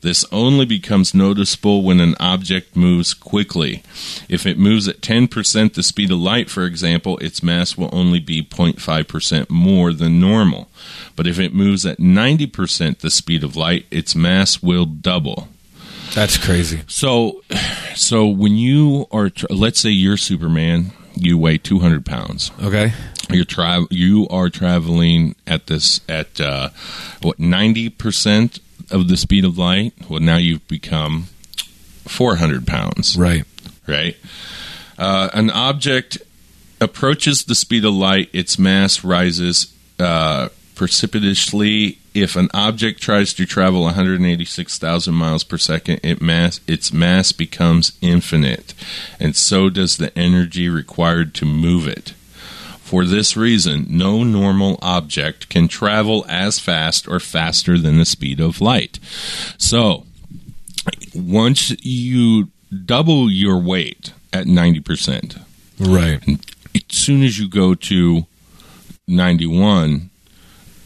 This 0.00 0.24
only 0.32 0.64
becomes 0.64 1.14
noticeable 1.14 1.82
when 1.82 2.00
an 2.00 2.14
object 2.18 2.74
moves 2.74 3.12
quickly. 3.12 3.82
If 4.28 4.46
it 4.46 4.58
moves 4.58 4.88
at 4.88 5.02
10% 5.02 5.74
the 5.74 5.82
speed 5.82 6.10
of 6.10 6.18
light, 6.18 6.48
for 6.48 6.64
example, 6.64 7.18
its 7.18 7.42
mass 7.42 7.76
will 7.76 7.90
only 7.92 8.18
be 8.18 8.42
0.5% 8.42 9.50
more 9.50 9.92
than 9.92 10.20
normal. 10.20 10.68
But 11.16 11.26
if 11.26 11.38
it 11.38 11.52
moves 11.52 11.84
at 11.84 11.98
90% 11.98 12.98
the 12.98 13.10
speed 13.10 13.44
of 13.44 13.56
light, 13.56 13.86
its 13.90 14.14
mass 14.14 14.62
will 14.62 14.86
double. 14.86 15.48
That's 16.14 16.38
crazy. 16.38 16.80
So, 16.88 17.42
so 17.94 18.26
when 18.26 18.56
you 18.56 19.06
are, 19.12 19.30
let's 19.50 19.80
say 19.80 19.90
you're 19.90 20.16
Superman, 20.16 20.92
you 21.14 21.36
weigh 21.38 21.58
200 21.58 22.06
pounds. 22.06 22.50
Okay. 22.62 22.92
You're 23.28 23.44
tra- 23.44 23.86
you 23.90 24.26
are 24.28 24.48
traveling 24.48 25.36
at 25.46 25.66
this 25.66 26.00
at 26.08 26.40
uh, 26.40 26.70
what 27.22 27.38
90% 27.38 28.58
of 28.90 29.08
the 29.08 29.16
speed 29.16 29.44
of 29.44 29.58
light. 29.58 29.92
Well, 30.08 30.20
now 30.20 30.36
you've 30.36 30.66
become 30.68 31.24
400 32.06 32.66
pounds 32.66 33.16
Right. 33.16 33.44
right? 33.86 34.16
Uh, 34.98 35.28
an 35.32 35.50
object 35.50 36.18
approaches 36.80 37.44
the 37.44 37.54
speed 37.54 37.84
of 37.84 37.94
light, 37.94 38.28
its 38.32 38.58
mass 38.58 39.04
rises 39.04 39.72
uh, 39.98 40.48
precipitously. 40.74 41.98
If 42.12 42.34
an 42.36 42.48
object 42.52 43.00
tries 43.00 43.32
to 43.34 43.46
travel 43.46 43.82
186,000 43.82 45.14
miles 45.14 45.44
per 45.44 45.58
second, 45.58 46.00
it 46.02 46.20
mass 46.20 46.60
its 46.66 46.92
mass 46.92 47.30
becomes 47.32 47.92
infinite, 48.00 48.74
and 49.20 49.36
so 49.36 49.70
does 49.70 49.96
the 49.96 50.16
energy 50.18 50.68
required 50.68 51.34
to 51.34 51.44
move 51.44 51.86
it. 51.86 52.14
For 52.90 53.04
this 53.04 53.36
reason, 53.36 53.86
no 53.88 54.24
normal 54.24 54.76
object 54.82 55.48
can 55.48 55.68
travel 55.68 56.26
as 56.28 56.58
fast 56.58 57.06
or 57.06 57.20
faster 57.20 57.78
than 57.78 57.98
the 57.98 58.04
speed 58.04 58.40
of 58.40 58.60
light. 58.60 58.98
So, 59.58 60.06
once 61.14 61.70
you 61.84 62.48
double 62.84 63.30
your 63.30 63.58
weight 63.58 64.12
at 64.32 64.46
90%, 64.46 65.38
Right. 65.78 66.20
as 66.74 66.82
soon 66.88 67.22
as 67.22 67.38
you 67.38 67.48
go 67.48 67.76
to 67.76 68.26
91, 69.06 70.10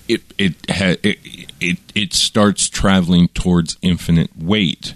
it 0.06 0.20
it 0.36 0.52
ha, 0.68 0.96
it, 1.02 1.18
it 1.58 1.78
it 1.94 2.12
starts 2.12 2.68
traveling 2.68 3.28
towards 3.28 3.78
infinite 3.80 4.30
weight, 4.36 4.92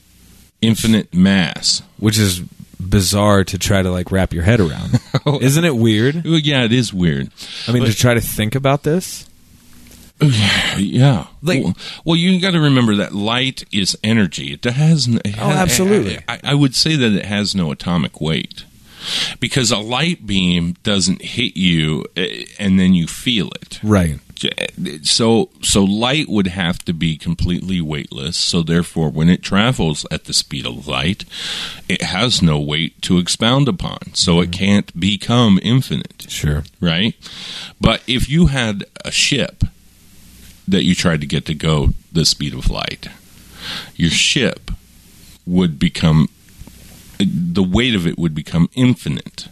infinite 0.61 1.15
mass. 1.15 1.81
Which 1.97 2.19
is 2.19 2.43
bizarre 2.81 3.45
to 3.45 3.59
try 3.59 3.83
to 3.83 3.91
like 3.91 4.11
wrap 4.13 4.33
your 4.33 4.43
head 4.45 4.61
around. 4.61 5.01
Isn't 5.43 5.65
it 5.65 5.77
weird? 5.77 6.25
Well, 6.25 6.39
yeah, 6.39 6.65
it 6.65 6.73
is 6.73 6.93
weird. 6.95 7.31
I 7.67 7.73
mean, 7.73 7.83
But- 7.83 7.91
to 7.91 7.97
try 7.97 8.15
to 8.15 8.21
think 8.21 8.55
about 8.55 8.83
this. 8.85 9.27
Yeah. 10.77 11.27
Like- 11.43 11.63
well, 11.65 11.77
well, 12.05 12.17
you 12.17 12.41
got 12.41 12.53
to 12.53 12.61
remember 12.61 12.95
that 12.97 13.15
light 13.15 13.65
is 13.73 13.97
energy. 14.05 14.53
It 14.53 14.65
has. 14.65 15.07
It 15.09 15.37
Oh, 15.39 15.51
absolutely. 15.51 16.19
I, 16.29 16.41
I 16.45 16.55
would 16.55 16.75
say 16.75 16.97
that 16.97 17.13
it 17.13 17.25
has 17.25 17.55
no 17.55 17.71
atomic 17.73 18.21
weight 18.21 18.65
because 19.41 19.71
a 19.71 19.79
light 19.79 20.27
beam 20.27 20.75
doesn't 20.83 21.23
hit 21.23 21.57
you 21.57 22.05
eh, 22.17 22.45
and 22.59 22.79
then 22.81 22.95
you 22.95 23.07
feel 23.07 23.51
it. 23.63 23.79
Right. 23.83 24.19
So, 25.03 25.51
so 25.63 25.85
light 25.85 26.29
would 26.29 26.49
have 26.49 26.85
to 26.85 26.93
be 26.93 27.17
completely 27.17 27.81
weightless. 27.81 28.37
So, 28.37 28.63
therefore, 28.63 29.11
when 29.11 29.29
it 29.29 29.43
travels 29.43 30.07
at 30.11 30.25
the 30.25 30.33
speed 30.33 30.67
of 30.67 30.87
light, 30.87 31.25
it 31.89 32.03
has 32.03 32.43
no 32.43 32.59
weight 32.61 33.01
to 33.03 33.19
expound 33.19 33.69
upon. 33.69 34.15
So, 34.15 34.41
it 34.41 34.51
mm-hmm. 34.51 34.53
can't 34.53 35.01
become 35.01 35.59
infinite 35.63 36.27
Sure. 36.29 36.65
right? 36.81 37.15
But 37.81 38.03
if 38.07 38.29
you 38.29 38.47
had 38.47 38.85
a 39.05 39.11
ship 39.11 39.65
that 40.67 40.85
you 40.85 40.95
tried 40.95 41.21
to 41.21 41.27
get 41.27 41.47
to 41.47 41.55
go 41.55 41.95
the 42.13 42.25
speed 42.25 42.55
of 42.55 42.71
light, 42.71 43.09
your 43.97 44.11
ship 44.11 44.71
would 45.47 45.79
become 45.79 46.29
the 47.19 47.63
weight 47.63 47.95
of 47.95 48.07
it 48.07 48.19
would 48.19 48.35
become 48.35 48.69
infinite. 48.75 49.49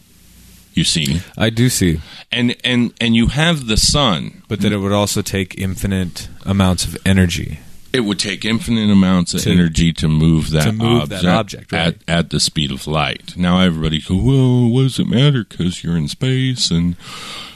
You 0.76 0.84
see, 0.84 1.22
I 1.38 1.48
do 1.50 1.68
see, 1.70 2.00
and 2.30 2.54
and 2.62 2.92
and 3.00 3.16
you 3.16 3.28
have 3.28 3.66
the 3.66 3.76
sun, 3.78 4.42
but 4.46 4.60
then 4.60 4.72
it 4.72 4.76
would 4.76 4.92
also 4.92 5.22
take 5.22 5.58
infinite 5.58 6.28
amounts 6.44 6.84
of 6.84 6.96
energy. 7.06 7.58
it 7.94 8.00
would 8.00 8.18
take 8.18 8.44
infinite 8.44 8.90
amounts 8.90 9.32
of 9.32 9.40
To- 9.42 9.50
energy 9.50 9.90
to 9.94 10.06
move 10.06 10.50
that 10.50 10.64
to 10.64 10.72
move 10.72 11.02
object, 11.04 11.22
that 11.22 11.34
object, 11.38 11.72
right. 11.72 11.86
at, 12.06 12.18
at 12.18 12.30
the 12.30 12.38
speed 12.40 12.70
of 12.70 12.86
light. 12.86 13.36
Now 13.38 13.60
everybody 13.60 14.00
goes, 14.02 14.20
well, 14.22 14.68
what 14.68 14.82
does 14.82 14.98
it 14.98 15.08
matter? 15.08 15.44
Because 15.48 15.82
you're 15.82 15.96
in 15.96 16.08
space, 16.08 16.70
and 16.70 16.94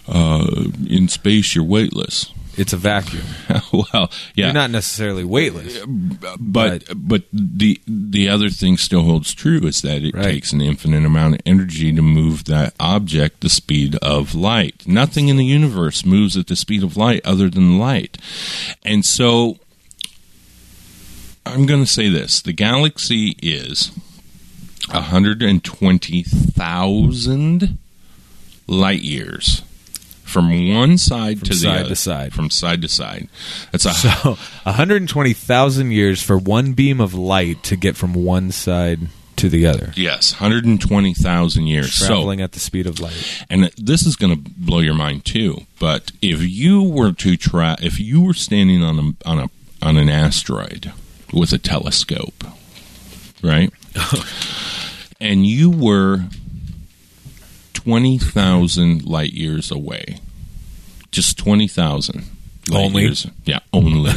uh, 0.08 0.46
in 0.88 1.08
space 1.08 1.54
you're 1.54 1.62
weightless. 1.76 2.32
It's 2.60 2.72
a 2.72 2.76
vacuum. 2.76 3.24
well, 3.72 4.10
yeah, 4.34 4.46
You're 4.46 4.52
not 4.54 4.70
necessarily 4.70 5.24
weightless. 5.24 5.78
but 6.38 6.84
but 6.94 7.24
the 7.32 7.80
the 7.86 8.28
other 8.28 8.50
thing 8.50 8.76
still 8.76 9.02
holds 9.02 9.32
true 9.34 9.60
is 9.66 9.82
that 9.82 10.02
it 10.04 10.14
Right. 10.14 10.24
takes 10.24 10.52
an 10.52 10.60
infinite 10.60 11.04
amount 11.04 11.34
of 11.36 11.40
energy 11.46 11.92
to 11.92 12.02
move 12.02 12.44
that 12.44 12.74
object 12.78 13.40
the 13.40 13.48
speed 13.48 13.96
of 14.02 14.34
light. 14.34 14.86
Nothing 14.86 15.28
in 15.28 15.36
the 15.36 15.44
universe 15.44 16.04
moves 16.04 16.36
at 16.36 16.46
the 16.48 16.56
speed 16.56 16.82
of 16.82 16.96
light 16.96 17.20
other 17.24 17.48
than 17.50 17.78
light. 17.78 18.18
And 18.84 19.04
so 19.04 19.58
I'm 21.46 21.66
going 21.66 21.80
to 21.82 21.90
say 21.90 22.08
this, 22.08 22.42
the 22.42 22.52
galaxy 22.52 23.36
is 23.42 23.90
120,000 24.90 27.78
light 28.66 29.00
years 29.02 29.62
from 30.30 30.72
one 30.74 30.96
side 30.96 31.40
From 31.40 31.48
to 31.48 31.52
the 31.54 31.58
side 31.60 31.80
other 31.80 31.88
to 31.90 31.96
side. 31.96 32.32
from 32.32 32.48
side 32.50 32.80
to 32.82 32.88
side. 32.88 33.28
That's 33.72 33.84
a 33.84 33.92
So 33.92 34.38
120,000 34.64 35.90
years 35.90 36.22
for 36.22 36.38
one 36.38 36.72
beam 36.72 37.00
of 37.00 37.14
light 37.14 37.62
to 37.64 37.76
get 37.76 37.96
from 37.96 38.14
one 38.14 38.50
side 38.52 39.00
to 39.36 39.48
the 39.48 39.64
other, 39.66 39.92
Yes, 39.96 40.32
120,000 40.38 41.66
years. 41.66 41.96
traveling 41.98 42.40
So, 42.40 42.44
at 42.44 42.52
the 42.52 42.60
speed 42.60 42.86
of 42.86 43.00
light. 43.00 43.44
and 43.48 43.70
this 43.78 44.04
is 44.06 44.14
going 44.16 44.34
to 44.34 44.50
blow 44.56 44.80
your 44.80 44.92
mind 44.94 45.24
too. 45.24 45.62
But 45.78 46.12
if 46.20 46.42
you 46.42 46.82
were 46.82 47.12
to 47.12 47.36
try, 47.38 47.76
if 47.80 47.98
you 47.98 48.20
were 48.20 48.34
standing 48.34 48.82
on 48.82 48.98
a 48.98 49.28
on 49.28 49.38
a 49.38 49.50
on 49.82 49.96
an 49.96 50.10
asteroid 50.10 50.92
with 51.32 51.54
a 51.54 51.58
telescope, 51.58 52.44
right, 53.42 53.70
and 55.20 55.46
you 55.46 55.70
were 55.70 56.24
20,000 57.90 59.04
light 59.04 59.32
years 59.32 59.72
away, 59.72 60.18
just 61.10 61.36
20,000 61.38 62.22
Only? 62.72 63.02
years. 63.02 63.26
Yeah, 63.44 63.58
only. 63.72 64.12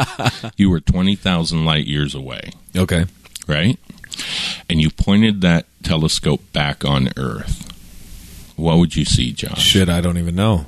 you 0.56 0.68
were 0.68 0.80
20,000 0.80 1.64
light 1.64 1.86
years 1.86 2.16
away 2.16 2.50
Okay. 2.76 3.04
right? 3.46 3.78
And 4.68 4.80
you 4.80 4.90
pointed 4.90 5.42
that 5.42 5.66
telescope 5.84 6.40
back 6.52 6.84
on 6.84 7.10
Earth. 7.16 7.70
What 8.56 8.78
would 8.78 8.96
you 8.96 9.04
see, 9.04 9.32
Josh? 9.32 9.62
Shit, 9.62 9.88
I 9.88 10.00
don't 10.00 10.18
even 10.18 10.34
know 10.34 10.66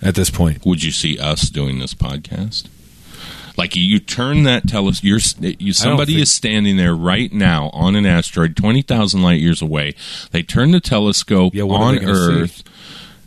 at 0.00 0.14
this 0.14 0.30
point. 0.30 0.64
Would 0.64 0.82
you 0.82 0.92
see 0.92 1.18
us 1.18 1.50
doing 1.50 1.78
this 1.78 1.92
podcast? 1.92 2.68
Like 3.56 3.74
you 3.76 3.98
turn 3.98 4.42
that 4.44 4.68
telescope, 4.68 5.04
you're 5.04 5.20
you, 5.58 5.72
somebody 5.72 6.12
think- 6.14 6.22
is 6.22 6.30
standing 6.30 6.76
there 6.76 6.94
right 6.94 7.32
now 7.32 7.70
on 7.72 7.96
an 7.96 8.04
asteroid, 8.06 8.56
twenty 8.56 8.82
thousand 8.82 9.22
light 9.22 9.40
years 9.40 9.62
away. 9.62 9.94
They 10.30 10.42
turn 10.42 10.70
the 10.72 10.80
telescope 10.80 11.54
Yeah, 11.54 11.62
on 11.64 11.96
gonna 11.96 12.06
see? 12.14 12.42
Earth. 12.42 12.62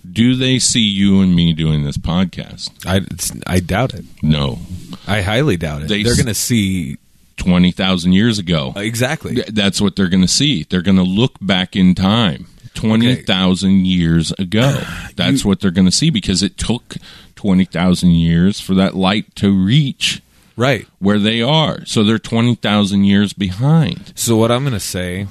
Do 0.10 0.36
they 0.36 0.60
see 0.60 0.82
you 0.82 1.22
and 1.22 1.36
me 1.36 1.54
doing 1.54 1.84
this 1.84 1.98
podcast? 1.98 2.72
I, 2.86 3.02
I 3.46 3.60
doubt 3.60 3.94
it. 3.94 4.06
No, 4.24 4.60
I 5.08 5.22
highly 5.22 5.58
doubt 5.58 5.84
it. 5.84 5.88
They 5.90 6.02
They 6.04 6.10
are 6.10 6.14
s- 6.14 6.18
going 6.18 6.28
to 6.28 6.34
see 6.34 6.98
twenty 7.38 7.72
thousand 7.72 8.14
years 8.14 8.40
ago. 8.40 8.74
Uh, 8.76 8.80
exactly. 8.80 9.44
That's 9.48 9.80
what 9.82 9.96
they're 9.96 10.10
going 10.10 10.22
to 10.24 10.28
see. 10.28 10.64
They're 10.64 10.82
going 10.82 10.98
to 10.98 11.04
look 11.04 11.34
back 11.42 11.76
in 11.76 11.94
time, 11.96 12.48
twenty 12.74 13.16
thousand 13.16 13.86
years 13.86 14.32
ago. 14.40 14.82
That's 15.16 15.44
what 15.46 15.60
they're 15.60 15.70
going 15.70 15.86
to 15.88 15.92
see 15.92 16.10
because 16.10 16.42
it 16.42 16.58
took 16.58 16.96
twenty 17.40 17.66
thousand 17.66 18.12
years 18.12 18.60
for 18.60 18.74
that 18.76 18.96
light 18.96 19.34
to 19.36 19.50
reach 19.52 20.22
Right. 20.58 20.86
where 21.00 21.20
they 21.20 21.42
are. 21.42 21.86
So 21.86 22.04
they're 22.04 22.20
twenty 22.20 22.56
thousand 22.56 23.06
years 23.06 23.32
behind. 23.34 24.12
So 24.16 24.36
what 24.36 24.52
I'm 24.52 24.64
going 24.64 24.74
to 24.74 24.80
say 24.80 25.28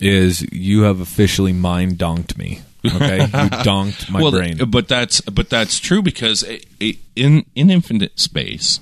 is 0.00 0.42
you 0.52 0.82
have 0.82 1.00
officially 1.00 1.52
mind 1.52 1.98
donked 1.98 2.38
me. 2.38 2.60
Okay, 2.84 3.24
you 3.42 3.64
donked 3.64 4.08
my 4.10 4.20
well, 4.22 4.30
brain. 4.30 4.58
but 4.68 4.86
that's 4.86 5.20
but 5.22 5.50
that's 5.50 5.80
true 5.80 6.00
because 6.02 6.44
it, 6.44 6.64
it, 6.78 6.96
in 7.16 7.44
in 7.56 7.70
infinite 7.70 8.20
space, 8.20 8.78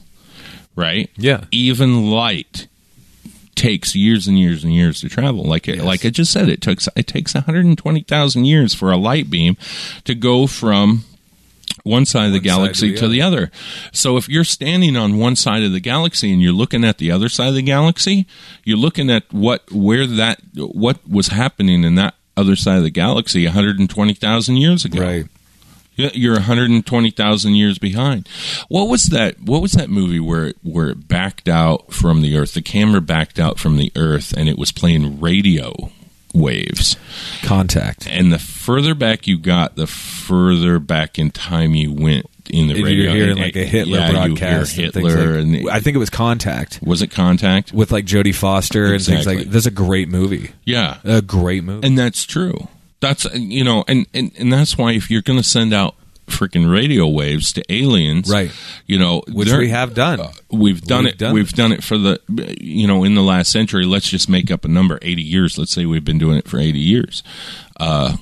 right? 0.77 1.09
Yeah. 1.17 1.45
even 1.51 2.11
light 2.11 2.67
takes 3.55 3.95
years 3.95 4.27
and 4.27 4.39
years 4.39 4.65
and 4.65 4.75
years 4.75 5.01
to 5.01 5.09
travel. 5.09 5.45
Like 5.45 5.69
it, 5.69 5.77
Yes. 5.77 5.85
like 5.85 6.05
I 6.05 6.11
just 6.11 6.33
said, 6.33 6.49
it 6.51 6.61
takes 6.61 6.89
it 6.97 7.07
takes 7.07 7.33
120,000 7.35 8.45
years 8.45 8.75
for 8.75 8.91
a 8.93 8.97
light 8.99 9.31
beam 9.31 9.57
to 10.05 10.15
go 10.15 10.47
from 10.47 11.05
one 11.85 12.07
side 12.07 12.27
of 12.27 12.33
the 12.33 12.39
One 12.39 12.45
galaxy 12.45 12.93
to 12.93 12.97
to 12.97 13.09
the 13.09 13.21
the, 13.21 13.23
other. 13.23 13.51
So 13.93 14.17
if 14.17 14.29
you're 14.29 14.43
standing 14.43 14.97
on 14.97 15.19
one 15.19 15.37
side 15.37 15.63
of 15.63 15.73
the 15.73 15.81
galaxy 15.81 16.33
and 16.33 16.43
you're 16.43 16.53
looking 16.53 16.85
at 16.85 16.99
the 16.99 17.13
other 17.13 17.29
side 17.29 17.49
of 17.49 17.55
the 17.55 17.63
galaxy, 17.63 18.27
you're 18.65 18.79
looking 18.79 19.11
at 19.11 19.33
what 19.33 19.71
where 19.71 20.07
that 20.07 20.41
what 20.57 21.09
was 21.09 21.29
happening 21.29 21.85
in 21.85 21.95
that 21.95 22.15
other 22.37 22.57
side 22.57 22.79
of 22.79 22.83
the 22.83 22.91
galaxy 22.91 23.45
120,000 23.45 24.57
years 24.57 24.85
ago. 24.85 25.01
right. 25.01 25.27
Yeah, 25.97 26.11
You're 26.13 26.35
120,000 26.35 27.55
years 27.55 27.79
behind. 27.79 28.29
What 28.69 28.89
was 28.89 29.07
that? 29.11 29.41
What 29.41 29.63
was 29.63 29.73
that 29.73 29.89
movie 29.91 30.19
where 30.19 30.47
it, 30.47 30.57
where 30.65 30.89
it 30.91 31.07
backed 31.07 31.49
out 31.49 31.93
from 31.93 32.21
the 32.21 32.37
Earth? 32.37 32.55
The 32.55 32.63
camera 32.63 33.01
backed 33.01 33.39
out 33.39 33.61
from 33.61 33.77
the 33.77 33.93
Earth, 33.95 34.33
and 34.37 34.49
it 34.49 34.59
was 34.59 34.73
playing 34.73 35.21
radio 35.21 35.93
waves. 36.35 36.97
Contact. 37.43 38.07
And 38.09 38.33
the 38.33 38.39
further 38.39 38.95
back 38.95 39.27
you 39.27 39.39
got, 39.39 39.77
the 39.77 39.87
further 39.87 40.79
back 40.79 41.19
in 41.19 41.31
time 41.31 41.75
you 41.75 41.93
went 41.93 42.27
in 42.51 42.67
the 42.69 42.75
If 42.75 42.85
radio. 42.85 43.05
you're 43.05 43.15
hearing 43.15 43.31
And- 43.33 43.41
like 43.41 43.57
a 43.57 43.65
Hitler 43.65 43.99
yeah, 44.01 44.11
broadcast, 44.11 44.77
You 44.77 44.83
hear 44.83 44.85
and 44.87 44.95
things 44.95 45.13
Hitler, 45.15 45.43
like- 45.43 45.61
and 45.61 45.71
I 45.71 45.81
think 45.81 45.95
it 45.97 45.99
was 45.99 46.11
Contact 46.11 46.79
was 46.83 47.01
it 47.01 47.11
Contact? 47.11 47.73
with 47.73 47.91
like 47.93 48.05
Jodie 48.05 48.35
Foster 48.35 48.85
and 48.93 49.03
things 49.03 49.21
Exactly. 49.21 49.45
like. 49.45 49.51
That's 49.53 49.67
a 49.67 49.71
great 49.71 50.09
movie. 50.11 50.51
Yeah, 50.65 50.99
A 51.05 51.23
great 51.23 51.65
movie. 51.65 51.87
and 51.87 51.99
that's 51.99 52.25
true. 52.25 52.69
That's 53.01 53.25
uh, 53.27 53.31
you 53.35 53.65
know, 53.65 53.85
and 53.89 54.07
and, 54.13 54.31
and 54.39 54.53
that's 54.53 54.77
why 54.77 54.93
if 54.93 55.11
you're 55.11 55.23
going 55.23 55.39
to 55.39 55.43
send 55.49 55.73
out 55.73 55.95
freaking 56.27 56.71
radio 56.73 57.07
waves 57.07 57.53
to 57.53 57.63
aliens, 57.73 58.31
Right. 58.31 58.51
You 58.87 58.99
know, 58.99 59.23
which 59.29 59.53
we 59.53 59.69
have 59.71 59.95
done. 59.95 60.21
We've 60.51 60.81
done 60.81 61.05
We've 61.05 61.13
it. 61.15 61.19
done 61.19 61.35
we've 61.35 61.45
this. 61.47 61.53
done 61.53 61.73
it 61.73 61.85
for 61.85 61.99
the 61.99 62.21
you 62.61 62.87
know 62.87 63.05
in 63.05 63.15
the 63.15 63.23
last 63.23 63.51
century. 63.53 63.85
Let's 63.85 64.09
just 64.09 64.29
make 64.29 64.51
up 64.51 64.65
a 64.65 64.69
number, 64.69 64.99
eighty 65.03 65.23
years. 65.23 65.59
Let's 65.59 65.73
say 65.73 65.87
we've 65.87 66.05
been 66.05 66.19
doing 66.19 66.37
it 66.39 66.49
for 66.49 66.59
eighty 66.59 66.81
years. 66.81 67.23
Uh, 67.79 68.17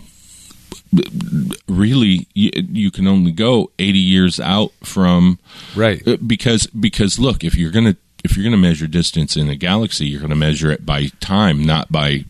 really, 1.69 2.27
you, 2.35 2.51
you 2.55 2.91
can 2.91 3.07
only 3.07 3.33
go 3.33 3.71
eighty 3.79 3.99
years 3.99 4.41
out 4.41 4.73
from 4.83 5.39
right. 5.77 6.07
uh, 6.07 6.17
because 6.27 6.67
because 6.69 7.19
look, 7.19 7.45
if 7.45 7.55
you're 7.57 7.71
gonna 7.71 7.97
if 8.25 8.37
you're 8.37 8.45
gonna 8.45 8.57
measure 8.57 8.87
distance 8.87 9.37
in 9.37 9.49
a 9.49 9.57
galaxy, 9.57 10.07
you're 10.07 10.21
gonna 10.21 10.37
measure 10.37 10.71
it 10.71 10.85
by 10.85 11.07
time, 11.21 11.65
not 11.65 11.91
by 11.91 12.25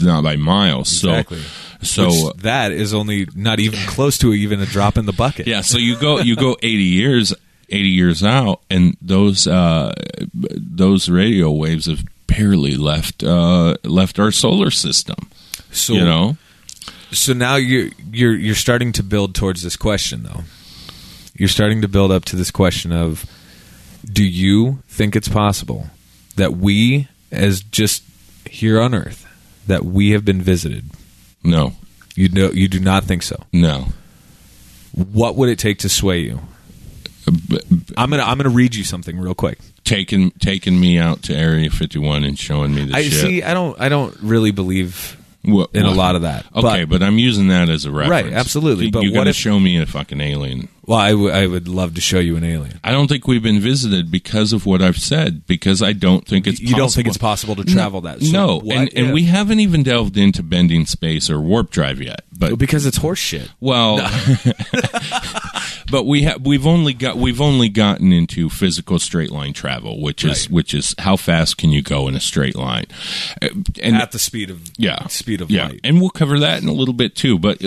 not 0.00 0.24
by 0.24 0.36
miles. 0.36 0.92
Exactly. 0.92 1.38
So 1.38 1.71
so. 1.82 2.06
Which 2.06 2.24
uh, 2.24 2.32
that 2.38 2.72
is 2.72 2.94
only 2.94 3.26
not 3.34 3.60
even 3.60 3.78
close 3.86 4.18
to 4.18 4.32
even 4.32 4.60
a 4.60 4.66
drop 4.66 4.96
in 4.96 5.06
the 5.06 5.12
bucket. 5.12 5.46
yeah, 5.46 5.60
so 5.60 5.78
you 5.78 5.96
go 5.98 6.18
you 6.18 6.36
go 6.36 6.56
80 6.62 6.82
years 6.82 7.34
80 7.68 7.88
years 7.88 8.22
out 8.22 8.60
and 8.68 8.96
those 9.00 9.46
uh 9.46 9.94
those 10.34 11.08
radio 11.08 11.50
waves 11.50 11.86
have 11.86 12.04
barely 12.26 12.76
left 12.76 13.22
uh 13.24 13.76
left 13.84 14.18
our 14.18 14.30
solar 14.30 14.70
system. 14.70 15.30
So 15.70 15.94
you 15.94 16.04
know? 16.04 16.36
So 17.12 17.32
now 17.32 17.56
you're 17.56 17.90
you're 18.10 18.34
you're 18.34 18.54
starting 18.54 18.92
to 18.92 19.02
build 19.02 19.34
towards 19.34 19.62
this 19.62 19.76
question 19.76 20.22
though. 20.22 20.44
You're 21.34 21.48
starting 21.48 21.82
to 21.82 21.88
build 21.88 22.12
up 22.12 22.24
to 22.26 22.36
this 22.36 22.50
question 22.50 22.92
of 22.92 23.24
do 24.04 24.24
you 24.24 24.82
think 24.88 25.16
it's 25.16 25.28
possible 25.28 25.88
that 26.36 26.54
we 26.54 27.08
as 27.30 27.62
just 27.62 28.02
here 28.48 28.80
on 28.80 28.94
earth 28.94 29.26
that 29.66 29.84
we 29.84 30.10
have 30.10 30.24
been 30.24 30.42
visited? 30.42 30.90
No. 31.44 31.72
You 32.14 32.28
know 32.28 32.50
you 32.50 32.68
do 32.68 32.78
not 32.80 33.04
think 33.04 33.22
so. 33.22 33.36
No. 33.52 33.86
What 34.94 35.36
would 35.36 35.48
it 35.48 35.58
take 35.58 35.78
to 35.80 35.88
sway 35.88 36.20
you? 36.20 36.40
B- 37.26 37.60
b- 37.70 37.80
I'm 37.96 38.10
going 38.10 38.20
to 38.20 38.28
I'm 38.28 38.38
to 38.38 38.48
read 38.50 38.74
you 38.74 38.84
something 38.84 39.18
real 39.18 39.34
quick. 39.34 39.58
taking 39.84 40.30
taking 40.32 40.78
me 40.78 40.98
out 40.98 41.22
to 41.24 41.34
Area 41.36 41.70
51 41.70 42.24
and 42.24 42.38
showing 42.38 42.74
me 42.74 42.84
the 42.86 42.96
I 42.96 43.02
shit. 43.02 43.12
see 43.20 43.42
I 43.42 43.54
don't 43.54 43.80
I 43.80 43.88
don't 43.88 44.14
really 44.20 44.50
believe 44.50 45.16
What- 45.44 45.70
in 45.72 45.84
a 45.86 45.90
lot 45.92 46.16
of 46.16 46.22
that. 46.22 46.44
Okay, 46.54 46.84
but, 46.84 47.02
I'm 47.02 47.18
using 47.18 47.48
that 47.48 47.68
as 47.68 47.84
a 47.84 47.90
reference. 47.90 48.24
Right, 48.24 48.32
absolutely, 48.32 48.90
but 48.90 49.02
you're 49.02 49.14
what 49.14 49.24
to 49.24 49.30
if- 49.30 49.36
show 49.36 49.58
me 49.58 49.80
a 49.80 49.86
fucking 49.86 50.20
alien. 50.20 50.68
Well 50.92 51.00
I, 51.00 51.10
w- 51.10 51.30
I 51.30 51.46
would 51.46 51.68
love 51.68 51.94
to 51.94 52.00
show 52.00 52.18
you 52.18 52.36
an 52.36 52.44
alien. 52.44 52.78
I 52.84 52.90
don't 52.92 53.08
think 53.08 53.26
we've 53.26 53.42
been 53.42 53.60
visited 53.60 54.10
because 54.10 54.52
of 54.52 54.66
what 54.66 54.82
I've 54.82 54.98
said. 54.98 55.46
Because 55.46 55.82
I 55.82 55.92
don't 55.92 56.26
think 56.26 56.46
it's 56.46 56.60
you 56.60 56.74
don't 56.76 56.92
think 56.92 57.06
possible. 57.06 57.08
it's 57.08 57.18
possible 57.18 57.56
to 57.56 57.64
travel 57.64 58.00
that? 58.02 58.22
So 58.22 58.32
no, 58.32 58.58
what 58.60 58.76
and, 58.76 58.90
and 58.94 59.12
we 59.12 59.24
haven't 59.24 59.60
even 59.60 59.82
delved 59.82 60.16
into 60.16 60.42
bending 60.42 60.86
space 60.86 61.30
or 61.30 61.40
warp 61.40 61.70
drive 61.70 62.00
yet. 62.00 62.22
But 62.36 62.58
because 62.58 62.86
it's 62.86 62.98
horseshit. 62.98 63.48
well, 63.60 63.96
but 65.90 66.04
we 66.04 66.22
have 66.22 66.44
we've 66.44 66.66
only 66.66 66.92
got 66.94 67.16
we've 67.16 67.40
only 67.40 67.68
gotten 67.68 68.12
into 68.12 68.48
physical 68.48 68.98
straight 68.98 69.30
line 69.30 69.52
travel, 69.52 70.00
which 70.00 70.24
is 70.24 70.46
Right. 70.46 70.50
which 70.50 70.74
is 70.74 70.94
how 70.98 71.16
fast 71.16 71.58
can 71.58 71.70
you 71.70 71.82
go 71.82 72.08
in 72.08 72.14
a 72.16 72.20
straight 72.20 72.56
line, 72.56 72.86
Uh, 73.40 73.48
and 73.82 73.96
at 73.96 74.12
the 74.12 74.18
speed 74.18 74.50
of 74.50 74.60
yeah 74.78 75.06
speed 75.08 75.40
of 75.40 75.50
yeah 75.50 75.68
light. 75.68 75.80
and 75.84 76.00
we'll 76.00 76.10
cover 76.10 76.38
that 76.40 76.62
in 76.62 76.68
a 76.68 76.72
little 76.72 76.94
bit 76.94 77.14
too 77.14 77.38
but 77.38 77.58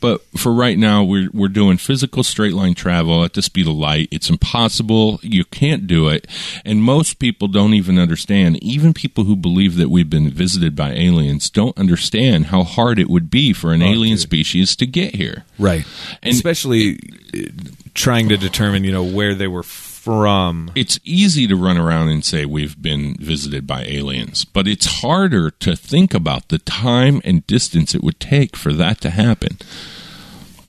but 0.00 0.20
for 0.36 0.52
right 0.52 0.78
now 0.78 1.02
we're 1.04 1.28
we're 1.32 1.48
doing 1.48 1.76
physical 1.76 2.22
straight 2.22 2.52
line 2.60 2.74
travel 2.74 3.24
at 3.24 3.32
the 3.34 3.42
speed 3.42 3.66
of 3.66 3.74
light. 3.74 4.08
It's 4.10 4.30
impossible. 4.30 5.18
You 5.22 5.44
can't 5.44 5.86
do 5.86 6.08
it. 6.08 6.26
And 6.64 6.82
most 6.82 7.18
people 7.18 7.48
don't 7.48 7.74
even 7.74 7.98
understand. 7.98 8.62
Even 8.62 8.92
people 8.94 9.24
who 9.24 9.34
believe 9.36 9.76
that 9.76 9.88
we've 9.88 10.10
been 10.10 10.30
visited 10.30 10.76
by 10.76 10.92
aliens 10.92 11.50
don't 11.50 11.76
understand 11.78 12.46
how 12.46 12.62
hard 12.62 12.98
it 12.98 13.08
would 13.08 13.30
be 13.30 13.52
for 13.52 13.72
an 13.72 13.82
alien 13.82 14.16
dude. 14.16 14.22
species 14.22 14.76
to 14.76 14.86
get 14.86 15.14
here. 15.14 15.44
Right. 15.58 15.84
And- 16.22 16.34
Especially 16.34 16.98
uh, 17.34 17.38
trying 17.94 18.28
to 18.28 18.36
determine, 18.36 18.84
you 18.84 18.92
know, 18.92 19.04
where 19.04 19.34
they 19.34 19.48
were 19.48 19.62
from. 19.64 20.70
it's 20.74 20.98
easy 21.04 21.46
to 21.46 21.54
run 21.54 21.76
around 21.76 22.08
and 22.08 22.24
say 22.24 22.44
we've 22.46 22.80
been 22.80 23.14
visited 23.20 23.66
by 23.66 23.82
aliens, 23.84 24.44
but 24.46 24.66
it's 24.66 24.86
harder 25.02 25.50
to 25.50 25.76
think 25.76 26.14
about 26.14 26.48
the 26.48 26.58
time 26.58 27.20
and 27.24 27.46
distance 27.46 27.94
it 27.94 28.02
would 28.02 28.18
take 28.18 28.56
for 28.56 28.72
that 28.72 29.00
to 29.02 29.10
happen. 29.10 29.58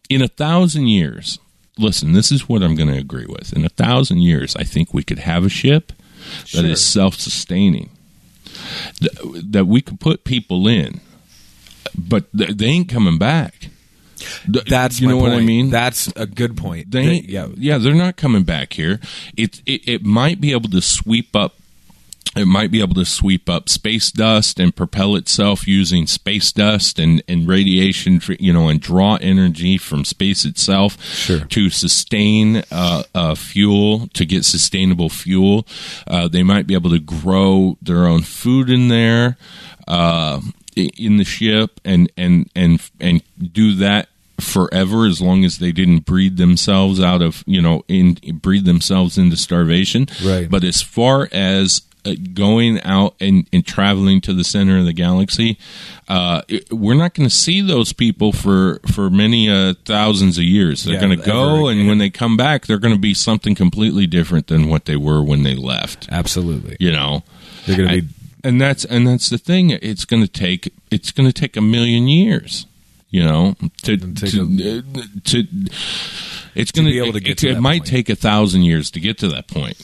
In 0.10 0.22
a 0.22 0.28
thousand 0.28 0.88
years, 0.88 1.40
listen, 1.82 2.14
this 2.14 2.32
is 2.32 2.48
what 2.48 2.64
I'm 2.64 2.76
going 2.76 2.90
to 2.90 2.98
agree 2.98 3.26
with. 3.28 3.54
In 3.54 3.66
a 3.66 3.70
thousand 3.70 4.20
years, 4.20 4.56
I 4.56 4.64
think 4.64 4.94
we 4.94 5.04
could 5.04 5.20
have 5.20 5.46
a 5.46 5.50
ship 5.50 5.92
that 6.54 6.66
is 6.66 6.84
self 6.86 7.16
sustaining, 7.16 7.90
Th- 9.00 9.12
that 9.52 9.66
we 9.66 9.82
could 9.82 10.00
put 10.00 10.24
people 10.24 10.68
in, 10.68 11.02
but 11.98 12.32
th- 12.38 12.52
they 12.52 12.68
ain't 12.68 12.90
coming 12.90 13.18
back. 13.18 13.70
Th- 14.52 14.66
That's 14.66 15.00
you 15.00 15.08
my 15.08 15.14
know 15.14 15.18
what 15.20 15.32
I 15.34 15.40
mean. 15.40 15.70
That's 15.72 16.08
a 16.16 16.28
good 16.28 16.56
point. 16.56 16.92
They, 16.92 17.22
yeah. 17.22 17.48
yeah, 17.56 17.78
they're 17.80 17.96
not 17.96 18.18
coming 18.18 18.44
back 18.44 18.74
here. 18.74 19.00
It, 19.36 19.62
it 19.66 19.88
it 19.88 20.04
might 20.06 20.40
be 20.40 20.52
able 20.52 20.70
to 20.70 20.82
sweep 20.82 21.36
up. 21.36 21.56
It 22.36 22.46
might 22.46 22.72
be 22.72 22.80
able 22.80 22.96
to 22.96 23.04
sweep 23.06 23.50
up 23.50 23.68
space 23.68 24.10
dust 24.12 24.58
and 24.60 24.74
propel 24.76 25.16
itself 25.18 25.68
using 25.68 26.08
space 26.08 26.52
dust 26.54 26.98
and, 26.98 27.22
and 27.28 27.46
radiation, 27.48 28.22
you 28.40 28.54
know, 28.54 28.70
and 28.70 28.80
draw 28.80 29.16
energy 29.22 29.78
from 29.78 30.06
space 30.06 30.46
itself 30.46 31.04
Sure. 31.04 31.42
to 31.46 31.70
sustain 31.70 32.64
uh, 32.72 33.04
uh, 33.14 33.36
fuel, 33.36 34.08
to 34.14 34.26
get 34.26 34.46
sustainable 34.46 35.10
fuel. 35.10 35.68
Uh, 36.08 36.28
they 36.30 36.44
might 36.44 36.68
be 36.68 36.74
able 36.74 36.90
to 36.92 37.00
grow 37.00 37.78
their 37.82 38.06
own 38.08 38.22
food 38.22 38.70
in 38.70 38.88
there. 38.88 39.38
Uh, 39.88 40.40
in 40.78 41.18
the 41.18 41.26
ship 41.26 41.82
and 41.84 42.10
and 42.16 42.50
and 42.56 42.80
and 43.02 43.22
do 43.52 43.76
that 43.76 44.08
forever 44.40 45.06
as 45.06 45.22
long 45.22 45.44
as 45.44 45.58
they 45.60 45.74
didn't 45.74 46.06
breed 46.06 46.38
themselves 46.38 47.02
out 47.02 47.22
of 47.22 47.44
you 47.46 47.62
know 47.62 47.84
in 47.90 48.14
breed 48.42 48.64
themselves 48.64 49.18
into 49.18 49.36
starvation 49.36 50.08
Right. 50.24 50.50
but 50.50 50.64
as 50.64 50.82
far 50.82 51.28
as 51.34 51.82
going 52.34 52.82
out 52.84 53.16
and, 53.20 53.48
and 53.54 53.66
traveling 53.66 54.20
to 54.22 54.34
the 54.34 54.44
center 54.44 54.78
of 54.80 54.86
the 54.86 54.94
galaxy 54.94 55.58
uh, 56.08 56.42
it- 56.48 56.72
we're 56.74 56.96
not 56.96 57.14
going 57.14 57.28
to 57.30 57.34
see 57.36 57.62
those 57.62 57.94
people 57.94 58.32
for 58.32 58.80
for 58.92 59.10
many 59.10 59.50
uh, 59.50 59.74
thousands 59.86 60.38
of 60.38 60.44
years 60.44 60.84
they're 60.84 60.96
Yeah, 60.96 61.02
going 61.02 61.20
to 61.20 61.26
go 61.26 61.68
and 61.68 61.88
when 61.88 61.98
they 62.00 62.10
come 62.10 62.36
back 62.38 62.66
they're 62.66 62.80
going 62.80 62.94
to 62.96 63.00
be 63.00 63.14
something 63.14 63.56
completely 63.56 64.08
different 64.08 64.48
than 64.48 64.68
what 64.70 64.86
they 64.86 64.96
were 64.98 65.22
when 65.24 65.44
they 65.44 65.56
left 65.56 66.08
Absolutely. 66.12 66.76
you 66.80 66.92
know 66.92 67.24
They're 67.66 67.78
going 67.78 67.90
to 67.90 68.02
be. 68.02 68.08
and 68.44 68.60
that's 68.60 68.84
and 68.86 69.08
that's 69.08 69.30
the 69.30 69.38
thing 69.38 69.70
it's 69.70 70.06
going 70.06 70.24
to 70.24 70.28
take 70.28 70.74
it's 70.90 71.12
going 71.12 71.28
to 71.32 71.34
take 71.34 71.56
a 71.56 71.62
million 71.62 72.08
years 72.08 72.66
you 73.10 73.24
know 73.24 73.56
to 73.84 73.98
to, 73.98 74.26
uh, 74.26 75.02
to 75.26 75.44
it's 76.56 76.72
going 76.72 76.86
to 76.86 76.92
be 76.92 77.00
able 77.00 77.14
to 77.14 77.20
get 77.20 77.32
it, 77.34 77.38
to 77.40 77.50
it 77.50 77.54
that 77.56 77.62
might 77.62 77.82
point. 77.82 77.88
take 77.88 78.10
a 78.10 78.16
thousand 78.16 78.64
years 78.64 78.92
to 78.92 79.00
get 79.00 79.18
to 79.20 79.28
that 79.30 79.48
point 79.48 79.78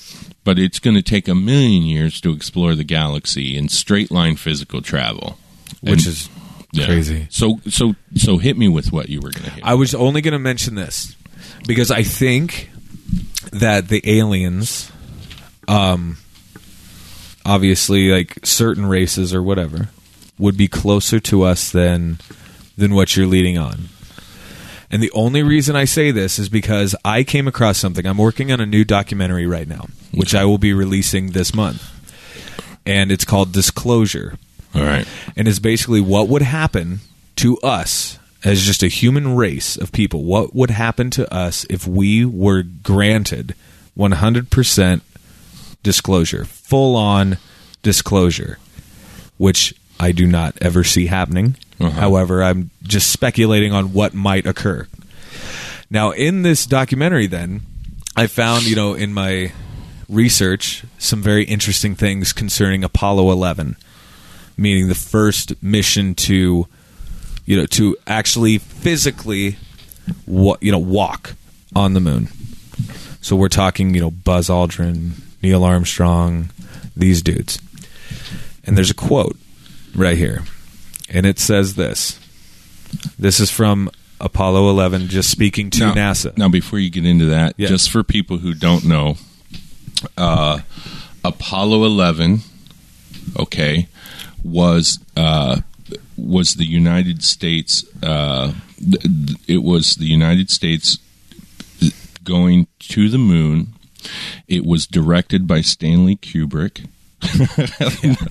but 0.44 0.58
it's 0.58 0.80
going 0.80 0.96
to 0.96 1.02
take 1.02 1.28
a 1.28 1.36
million 1.36 1.84
years 1.84 2.22
to 2.22 2.32
explore 2.32 2.74
the 2.76 2.84
galaxy 2.86 3.58
in 3.58 3.68
straight 3.70 4.10
line 4.12 4.36
physical 4.36 4.82
travel 4.82 5.38
Which 5.82 6.00
And- 6.06 6.08
is 6.08 6.30
yeah. 6.72 6.86
crazy. 6.86 7.28
so 7.30 7.60
so 7.70 7.96
so 8.16 8.38
hit 8.38 8.58
me 8.58 8.68
with 8.68 8.92
what 8.92 9.10
you 9.10 9.20
were 9.20 9.32
going 9.32 9.46
to 9.46 9.52
hit 9.52 9.64
I 9.66 9.74
was 9.76 9.94
only 9.96 10.22
going 10.22 10.34
to 10.34 10.40
mention 10.40 10.76
this 10.76 11.16
because 11.68 11.92
I 11.92 12.04
think 12.04 12.70
that 13.52 13.88
the 13.88 14.02
aliens, 14.20 14.92
um, 15.68 16.18
obviously, 17.46 18.10
like 18.12 18.46
certain 18.46 18.86
races 18.86 19.34
or 19.34 19.42
whatever, 19.42 19.90
would 20.38 20.58
be 20.58 20.68
closer 20.68 21.20
to 21.22 21.44
us 21.44 21.72
than 21.72 22.20
than 22.78 22.94
what 22.94 23.16
you're 23.16 23.28
leading 23.28 23.58
on. 23.58 23.86
And 24.90 25.04
the 25.04 25.12
only 25.12 25.44
reason 25.44 25.76
I 25.76 25.86
say 25.86 26.12
this 26.12 26.40
is 26.40 26.48
because 26.48 26.96
I 27.04 27.24
came 27.24 27.48
across 27.48 27.78
something. 27.78 28.06
I'm 28.06 28.18
working 28.18 28.52
on 28.52 28.62
a 28.62 28.66
new 28.66 28.86
documentary 28.86 29.46
right 29.46 29.68
now, 29.68 29.88
which 30.14 30.34
I 30.34 30.46
will 30.46 30.58
be 30.58 30.74
releasing 30.74 31.32
this 31.32 31.54
month. 31.54 31.84
And 32.86 33.12
it's 33.12 33.26
called 33.26 33.52
Disclosure 33.52 34.38
all 34.76 34.84
right 34.84 35.08
and 35.36 35.48
it's 35.48 35.60
basically 35.60 36.02
what 36.02 36.28
would 36.28 36.42
happen 36.42 37.00
to 37.38 37.58
us 37.60 38.20
as 38.44 38.62
just 38.62 38.84
a 38.84 38.88
human 38.88 39.36
race 39.36 39.76
of 39.78 39.92
people. 39.92 40.24
What 40.24 40.56
would 40.56 40.70
happen 40.70 41.10
to 41.12 41.34
us 41.34 41.66
if 41.70 41.88
we 41.88 42.24
were 42.24 42.64
granted 42.64 43.56
100% 43.98 45.02
disclosure, 45.82 46.46
full 46.46 46.96
on 46.96 47.38
disclosure, 47.82 48.60
which 49.38 49.74
I 50.00 50.12
do 50.12 50.28
not 50.28 50.56
ever 50.62 50.84
see 50.84 51.08
happening. 51.08 51.58
Uh-huh. 51.80 51.90
However, 51.90 52.44
I'm 52.44 52.72
just 52.84 53.12
speculating 53.12 53.72
on 53.74 53.94
what 53.94 54.14
might 54.14 54.46
occur. 54.46 54.88
Now, 55.90 56.12
in 56.12 56.42
this 56.42 56.66
documentary, 56.66 57.28
then, 57.28 57.62
I 58.16 58.28
found, 58.28 58.66
you 58.66 58.76
know, 58.76 58.94
in 58.94 59.14
my 59.14 59.52
research, 60.10 60.84
some 60.98 61.22
very 61.22 61.44
interesting 61.46 61.96
things 61.96 62.34
concerning 62.34 62.84
Apollo 62.84 63.32
11 63.32 63.78
meaning 64.58 64.88
the 64.88 64.96
first 64.96 65.62
mission 65.62 66.16
to 66.16 66.68
you 67.46 67.56
know 67.58 67.66
to 67.68 67.96
actually 68.08 68.58
physically 68.58 69.56
wa- 70.26 70.58
you 70.62 70.72
know 70.72 70.80
walk 70.80 71.36
on 71.76 71.94
the 71.94 72.00
moon 72.00 72.28
so 73.22 73.36
we're 73.36 73.48
talking 73.48 73.94
you 73.94 74.02
know 74.02 74.12
buzz 74.12 74.50
aldrin 74.50 75.12
neil 75.44 75.64
armstrong 75.64 76.50
these 76.96 77.22
dudes 77.22 77.60
and 78.66 78.78
there's 78.78 78.90
a 78.90 78.96
quote 78.96 79.38
right 79.96 80.18
here 80.18 80.42
and 81.10 81.26
it 81.26 81.40
says 81.40 81.76
this 81.76 82.20
this 83.20 83.40
is 83.40 83.50
from 83.52 83.90
apollo 84.20 84.70
11 84.70 85.08
just 85.10 85.30
speaking 85.30 85.70
to 85.70 85.80
now, 85.80 85.94
nasa 85.94 86.36
Now, 86.38 86.50
before 86.50 86.80
you 86.80 86.90
get 86.90 87.06
into 87.06 87.26
that, 87.26 87.54
Yeah. 87.58 87.68
just 87.68 87.90
for 87.92 88.04
people 88.04 88.38
who 88.38 88.54
don't 88.54 88.84
know, 88.86 89.18
uh, 90.18 90.60
Apollo 91.24 91.86
11, 91.86 92.42
okay, 93.38 93.88
was 94.44 95.00
uh, 95.18 95.62
was 96.16 96.54
the 96.56 96.66
United 96.66 97.24
States. 97.24 97.84
Uh, 98.02 98.54
th- 98.80 99.02
th- 99.02 99.38
it 99.48 99.64
was 99.64 99.96
the 99.96 100.06
United 100.06 100.50
States 100.50 100.98
going 102.24 102.68
to 102.80 103.10
the 103.10 103.18
moon. 103.18 103.74
It 104.48 104.66
was 104.66 104.88
directed 104.88 105.48
by 105.48 105.62
Stanley 105.62 106.16
Kubrick. 106.16 106.86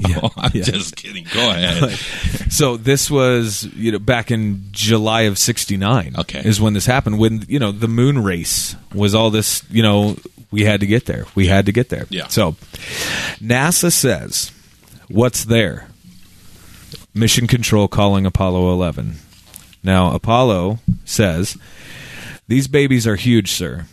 no, 0.08 0.30
I'm 0.36 0.52
yeah. 0.54 0.62
just 0.62 0.96
kidding. 0.96 1.26
Go 1.34 1.50
ahead. 1.50 1.90
So 2.52 2.76
this 2.76 3.10
was 3.10 3.64
you 3.74 3.92
know 3.92 3.98
back 3.98 4.30
in 4.30 4.64
July 4.70 5.22
of 5.22 5.38
'69. 5.38 6.14
Okay. 6.18 6.40
is 6.44 6.60
when 6.60 6.74
this 6.74 6.86
happened. 6.86 7.18
When 7.18 7.44
you 7.48 7.58
know 7.58 7.72
the 7.72 7.88
moon 7.88 8.22
race 8.22 8.76
was 8.94 9.14
all 9.14 9.30
this. 9.30 9.62
You 9.70 9.82
know 9.82 10.16
we 10.50 10.64
had 10.64 10.80
to 10.80 10.86
get 10.86 11.06
there. 11.06 11.26
We 11.34 11.48
had 11.48 11.66
to 11.66 11.72
get 11.72 11.88
there. 11.88 12.06
Yeah. 12.10 12.28
So 12.28 12.52
NASA 13.40 13.90
says, 13.90 14.52
"What's 15.08 15.44
there?" 15.44 15.88
Mission 17.12 17.46
Control 17.46 17.88
calling 17.88 18.26
Apollo 18.26 18.72
11. 18.72 19.16
Now 19.82 20.14
Apollo 20.14 20.78
says, 21.04 21.56
"These 22.46 22.68
babies 22.68 23.06
are 23.06 23.16
huge, 23.16 23.50
sir. 23.50 23.86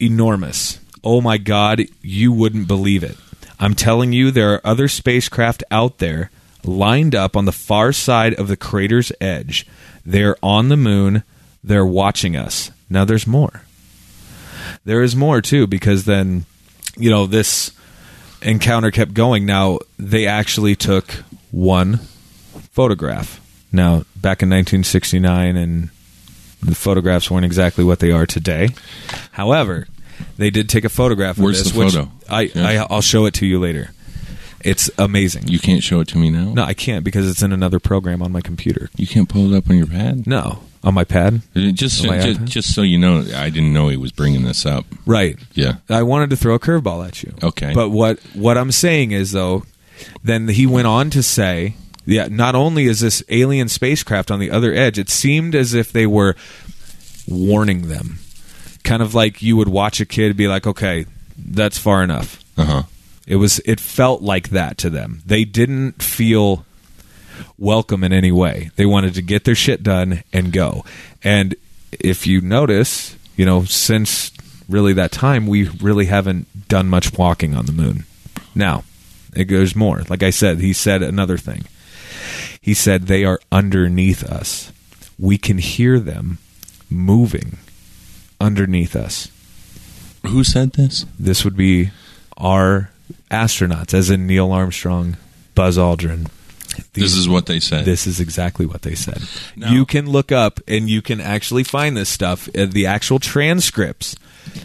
Enormous. 0.00 0.80
Oh 1.04 1.20
my 1.20 1.36
God, 1.36 1.82
you 2.00 2.32
wouldn't 2.32 2.66
believe 2.68 3.02
it. 3.02 3.16
I'm 3.60 3.74
telling 3.74 4.12
you, 4.12 4.30
there 4.30 4.54
are 4.54 4.60
other 4.64 4.88
spacecraft 4.88 5.62
out 5.70 5.98
there 5.98 6.30
lined 6.64 7.14
up 7.14 7.36
on 7.36 7.44
the 7.44 7.52
far 7.52 7.92
side 7.92 8.34
of 8.34 8.48
the 8.48 8.56
crater's 8.56 9.12
edge. 9.20 9.66
They're 10.04 10.36
on 10.42 10.70
the 10.70 10.76
moon. 10.76 11.22
They're 11.62 11.86
watching 11.86 12.36
us. 12.36 12.70
Now 12.88 13.04
there's 13.04 13.26
more. 13.26 13.62
There 14.84 15.02
is 15.02 15.14
more 15.14 15.42
too, 15.42 15.66
because 15.66 16.06
then, 16.06 16.46
you 16.96 17.10
know, 17.10 17.26
this 17.26 17.72
encounter 18.40 18.90
kept 18.90 19.12
going. 19.12 19.44
Now 19.44 19.80
they 19.98 20.26
actually 20.26 20.74
took 20.74 21.08
one 21.50 21.98
photograph. 22.72 23.40
Now, 23.72 24.04
back 24.16 24.42
in 24.42 24.48
1969, 24.48 25.56
and 25.56 25.90
the 26.62 26.74
photographs 26.74 27.30
weren't 27.30 27.44
exactly 27.44 27.84
what 27.84 28.00
they 28.00 28.10
are 28.10 28.26
today. 28.26 28.70
However, 29.32 29.86
they 30.38 30.50
did 30.50 30.68
take 30.68 30.84
a 30.84 30.88
photograph 30.88 31.36
of 31.38 31.44
Where's 31.44 31.62
this, 31.62 31.72
the 31.72 31.78
which 31.78 31.94
photo? 31.94 32.10
I, 32.28 32.42
Yeah. 32.54 32.66
I 32.68 32.86
I'll 32.90 33.00
show 33.02 33.26
it 33.26 33.34
to 33.34 33.46
you 33.46 33.58
later. 33.60 33.90
It's 34.62 34.90
amazing. 34.98 35.48
You 35.48 35.58
can't 35.58 35.82
show 35.82 36.00
it 36.00 36.08
to 36.08 36.18
me 36.18 36.28
now. 36.28 36.52
no, 36.52 36.62
I 36.64 36.74
can't 36.74 37.02
because 37.04 37.28
it's 37.30 37.42
in 37.42 37.50
another 37.52 37.80
program 37.80 38.22
on 38.22 38.30
my 38.30 38.42
computer. 38.42 38.90
You 38.96 39.06
can't 39.06 39.26
pull 39.28 39.52
it 39.52 39.56
up 39.56 39.70
on 39.70 39.76
your 39.78 39.86
pad. 39.86 40.26
No, 40.26 40.60
on 40.84 40.92
my 40.92 41.04
pad. 41.04 41.40
Uh, 41.56 41.70
just, 41.72 42.02
On 42.02 42.08
my 42.08 42.20
just, 42.20 42.40
iPad? 42.40 42.44
just 42.44 42.74
so 42.74 42.82
you 42.82 42.98
know, 42.98 43.24
I 43.34 43.48
didn't 43.48 43.72
know 43.72 43.88
he 43.88 43.96
was 43.96 44.12
bringing 44.12 44.42
this 44.42 44.66
up. 44.66 44.84
Right. 45.06 45.38
Yeah. 45.54 45.76
I 45.88 46.02
wanted 46.02 46.28
to 46.30 46.36
throw 46.36 46.54
a 46.54 46.58
curveball 46.58 47.06
at 47.06 47.22
you. 47.22 47.32
Okay. 47.42 47.72
But 47.74 47.88
what 47.88 48.18
what 48.34 48.58
I'm 48.58 48.70
saying 48.72 49.12
is 49.12 49.32
though, 49.32 49.64
then 50.22 50.48
he 50.48 50.66
went 50.66 50.86
on 50.86 51.08
to 51.10 51.22
say, 51.22 51.74
yeah, 52.04 52.28
not 52.30 52.54
only 52.54 52.84
is 52.84 53.00
this 53.00 53.22
alien 53.30 53.68
spacecraft 53.68 54.30
on 54.30 54.40
the 54.40 54.50
other 54.50 54.72
edge, 54.74 54.98
it 54.98 55.08
seemed 55.10 55.54
as 55.54 55.72
if 55.74 55.90
they 55.90 56.06
were 56.06 56.36
warning 57.28 57.88
them. 57.88 58.18
Kind 58.84 59.02
of 59.02 59.14
like 59.14 59.42
you 59.42 59.56
would 59.56 59.68
watch 59.68 60.00
a 60.00 60.06
kid 60.06 60.36
be 60.36 60.48
like, 60.48 60.66
okay, 60.66 61.06
that's 61.38 61.78
far 61.78 62.02
enough. 62.02 62.42
Uh 62.56 62.64
huh. 62.64 62.82
It 63.26 63.36
was 63.36 63.60
it 63.60 63.80
felt 63.80 64.22
like 64.22 64.50
that 64.50 64.78
to 64.78 64.90
them. 64.90 65.22
They 65.24 65.44
didn't 65.44 66.02
feel 66.02 66.64
welcome 67.58 68.04
in 68.04 68.12
any 68.12 68.32
way. 68.32 68.70
They 68.76 68.86
wanted 68.86 69.14
to 69.14 69.22
get 69.22 69.44
their 69.44 69.54
shit 69.54 69.82
done 69.82 70.22
and 70.32 70.52
go. 70.52 70.84
And 71.22 71.54
if 71.92 72.26
you 72.26 72.40
notice, 72.40 73.16
you 73.36 73.46
know, 73.46 73.64
since 73.64 74.32
really 74.68 74.92
that 74.94 75.12
time 75.12 75.46
we 75.46 75.68
really 75.68 76.06
haven't 76.06 76.68
done 76.68 76.88
much 76.88 77.16
walking 77.18 77.54
on 77.54 77.66
the 77.66 77.72
moon. 77.72 78.04
Now, 78.54 78.84
it 79.34 79.44
goes 79.44 79.76
more. 79.76 80.02
Like 80.08 80.22
I 80.22 80.30
said, 80.30 80.58
he 80.58 80.72
said 80.72 81.02
another 81.02 81.36
thing. 81.36 81.64
He 82.60 82.74
said 82.74 83.02
they 83.02 83.24
are 83.24 83.40
underneath 83.50 84.22
us. 84.24 84.72
We 85.18 85.38
can 85.38 85.58
hear 85.58 85.98
them 85.98 86.38
moving 86.88 87.58
underneath 88.40 88.96
us. 88.96 89.28
Who 90.26 90.44
said 90.44 90.72
this? 90.72 91.06
This 91.18 91.44
would 91.44 91.56
be 91.56 91.90
our 92.36 92.90
astronauts, 93.30 93.94
as 93.94 94.10
in 94.10 94.26
Neil 94.26 94.52
Armstrong, 94.52 95.16
Buzz 95.54 95.78
Aldrin. 95.78 96.28
This 96.92 97.14
is 97.14 97.28
what 97.28 97.46
they 97.46 97.60
said. 97.60 97.84
This 97.84 98.06
is 98.06 98.20
exactly 98.20 98.64
what 98.64 98.82
they 98.82 98.94
said. 98.94 99.22
No. 99.56 99.68
You 99.68 99.84
can 99.84 100.08
look 100.08 100.32
up 100.32 100.60
and 100.66 100.88
you 100.88 101.02
can 101.02 101.20
actually 101.20 101.64
find 101.64 101.96
this 101.96 102.08
stuff, 102.08 102.48
uh, 102.56 102.66
the 102.66 102.86
actual 102.86 103.18
transcripts 103.18 104.14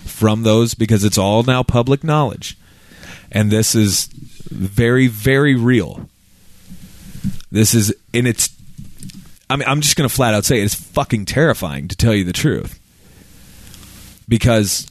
from 0.06 0.44
those, 0.44 0.76
because 0.76 1.04
it's 1.04 1.18
all 1.18 1.44
now 1.44 1.64
public 1.64 2.04
knowledge. 2.04 2.58
And 3.32 3.52
this 3.52 3.76
is 3.76 4.06
very, 4.50 5.08
very 5.08 5.56
real. 5.56 6.10
This 7.52 7.74
is, 7.74 7.94
and 8.14 8.28
it's, 8.28 8.50
I 9.50 9.56
mean, 9.56 9.68
I'm 9.68 9.82
just 9.82 9.96
going 9.96 10.08
to 10.08 10.16
flat 10.16 10.34
out 10.34 10.46
say 10.46 10.62
it, 10.62 10.66
it's 10.66 10.76
fucking 10.76 11.26
terrifying 11.26 11.88
to 11.88 11.96
tell 11.96 12.14
you 12.14 12.24
the 12.24 12.34
truth. 12.34 12.80
Because 14.28 14.88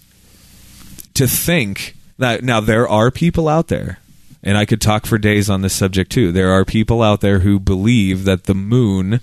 to 1.15 1.27
think 1.27 1.97
that, 2.19 2.43
now 2.45 2.61
there 2.61 2.89
are 2.89 3.11
people 3.11 3.49
out 3.49 3.69
there 3.69 3.99
and 4.45 4.59
I 4.59 4.67
could 4.67 4.81
talk 4.81 5.07
for 5.07 5.17
days 5.17 5.49
on 5.49 5.63
this 5.63 5.75
subject 5.75 6.13
too. 6.13 6.31
There 6.31 6.53
are 6.53 6.65
people 6.65 7.03
out 7.03 7.23
there 7.23 7.41
who 7.41 7.59
believe 7.59 8.25
that 8.25 8.45
the 8.45 8.55
moon 8.55 9.21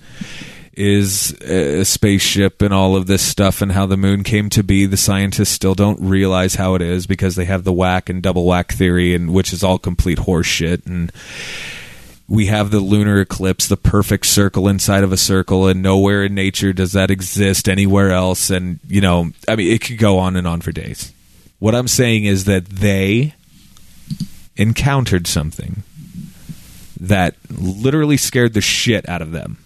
is 0.74 1.34
a 1.42 1.84
spaceship 1.86 2.62
and 2.62 2.74
all 2.74 2.96
of 2.96 3.06
this 3.06 3.22
stuff 3.22 3.62
and 3.62 3.72
how 3.72 3.86
the 3.86 3.98
moon 3.98 4.24
came 4.24 4.50
to 4.50 4.64
be. 4.64 4.86
The 4.88 4.98
scientists 4.98 5.50
still 5.50 5.76
don't 5.76 6.02
realize 6.02 6.56
how 6.56 6.74
it 6.76 6.82
is 6.82 7.06
because 7.06 7.36
they 7.36 7.46
have 7.46 7.64
the 7.64 7.74
whack 7.74 8.10
and 8.10 8.24
double 8.24 8.46
whack 8.46 8.72
theory 8.72 9.14
and 9.14 9.32
which 9.32 9.54
is 9.54 9.64
all 9.64 9.78
complete 9.78 10.18
horseshit 10.18 10.86
and 10.88 11.12
we 12.32 12.46
have 12.46 12.72
the 12.72 12.80
lunar 12.80 13.20
eclipse, 13.20 13.68
the 13.68 13.76
perfect 13.76 14.26
circle 14.26 14.70
inside 14.70 15.04
of 15.04 15.12
a 15.12 15.18
circle, 15.18 15.68
and 15.68 15.82
nowhere 15.82 16.24
in 16.24 16.34
nature 16.34 16.72
does 16.72 16.94
that 16.94 17.12
exist 17.12 17.68
anywhere 17.68 18.12
else. 18.12 18.50
And, 18.50 18.80
you 18.88 19.02
know, 19.02 19.32
I 19.50 19.58
mean, 19.58 19.70
it 19.70 19.82
could 19.82 19.98
go 19.98 20.18
on 20.18 20.38
and 20.38 20.48
on 20.48 20.62
for 20.62 20.72
days. 20.72 21.12
What 21.60 21.76
I'm 21.76 21.90
saying 21.90 22.24
is 22.24 22.46
that 22.46 22.68
they 22.68 23.36
encountered 24.56 25.28
something 25.28 25.84
that 27.02 27.36
literally 27.50 28.16
scared 28.16 28.54
the 28.54 28.62
shit 28.62 29.10
out 29.10 29.22
of 29.22 29.34
them. 29.34 29.58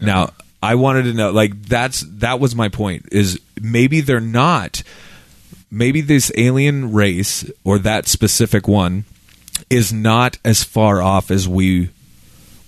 Now, 0.00 0.30
I 0.60 0.74
wanted 0.74 1.04
to 1.04 1.12
know 1.12 1.30
like 1.30 1.62
that's 1.62 2.00
that 2.00 2.40
was 2.40 2.56
my 2.56 2.70
point 2.70 3.06
is 3.12 3.38
maybe 3.60 4.00
they're 4.00 4.18
not 4.18 4.82
maybe 5.70 6.00
this 6.00 6.32
alien 6.36 6.92
race 6.92 7.48
or 7.62 7.78
that 7.78 8.08
specific 8.08 8.66
one 8.66 9.04
is 9.68 9.92
not 9.92 10.38
as 10.44 10.64
far 10.64 11.02
off 11.02 11.30
as 11.30 11.48
we 11.48 11.90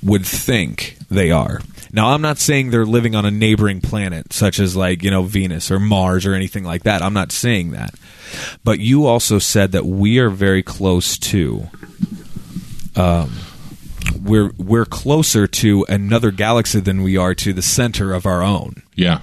would 0.03 0.26
think 0.26 0.97
they 1.11 1.30
are. 1.30 1.61
Now, 1.93 2.09
I'm 2.09 2.22
not 2.22 2.38
saying 2.38 2.70
they're 2.70 2.86
living 2.86 3.14
on 3.14 3.26
a 3.26 3.30
neighboring 3.30 3.82
planet, 3.82 4.32
such 4.32 4.59
as 4.59 4.74
like, 4.74 5.03
you 5.03 5.11
know, 5.11 5.22
Venus 5.22 5.70
or 5.70 5.78
Mars 5.78 6.24
or 6.24 6.34
anything 6.34 6.64
like 6.64 6.84
that. 6.84 7.03
I'm 7.03 7.12
not 7.12 7.32
saying 7.32 7.72
that. 7.72 7.95
But 8.64 8.78
you 8.78 9.07
also 9.07 9.38
said 9.38 9.72
that 9.72 9.84
we 9.84 10.18
are 10.18 10.30
very 10.30 10.62
close 10.62 11.18
to. 11.18 11.68
Um, 12.97 13.32
we're 14.22 14.53
we're 14.57 14.86
closer 14.86 15.47
to 15.47 15.84
another 15.88 16.30
galaxy 16.30 16.80
than 16.80 17.03
we 17.03 17.16
are 17.16 17.34
to 17.34 17.53
the 17.53 17.62
center 17.62 18.14
of 18.14 18.26
our 18.26 18.43
own, 18.43 18.82
yeah. 18.95 19.20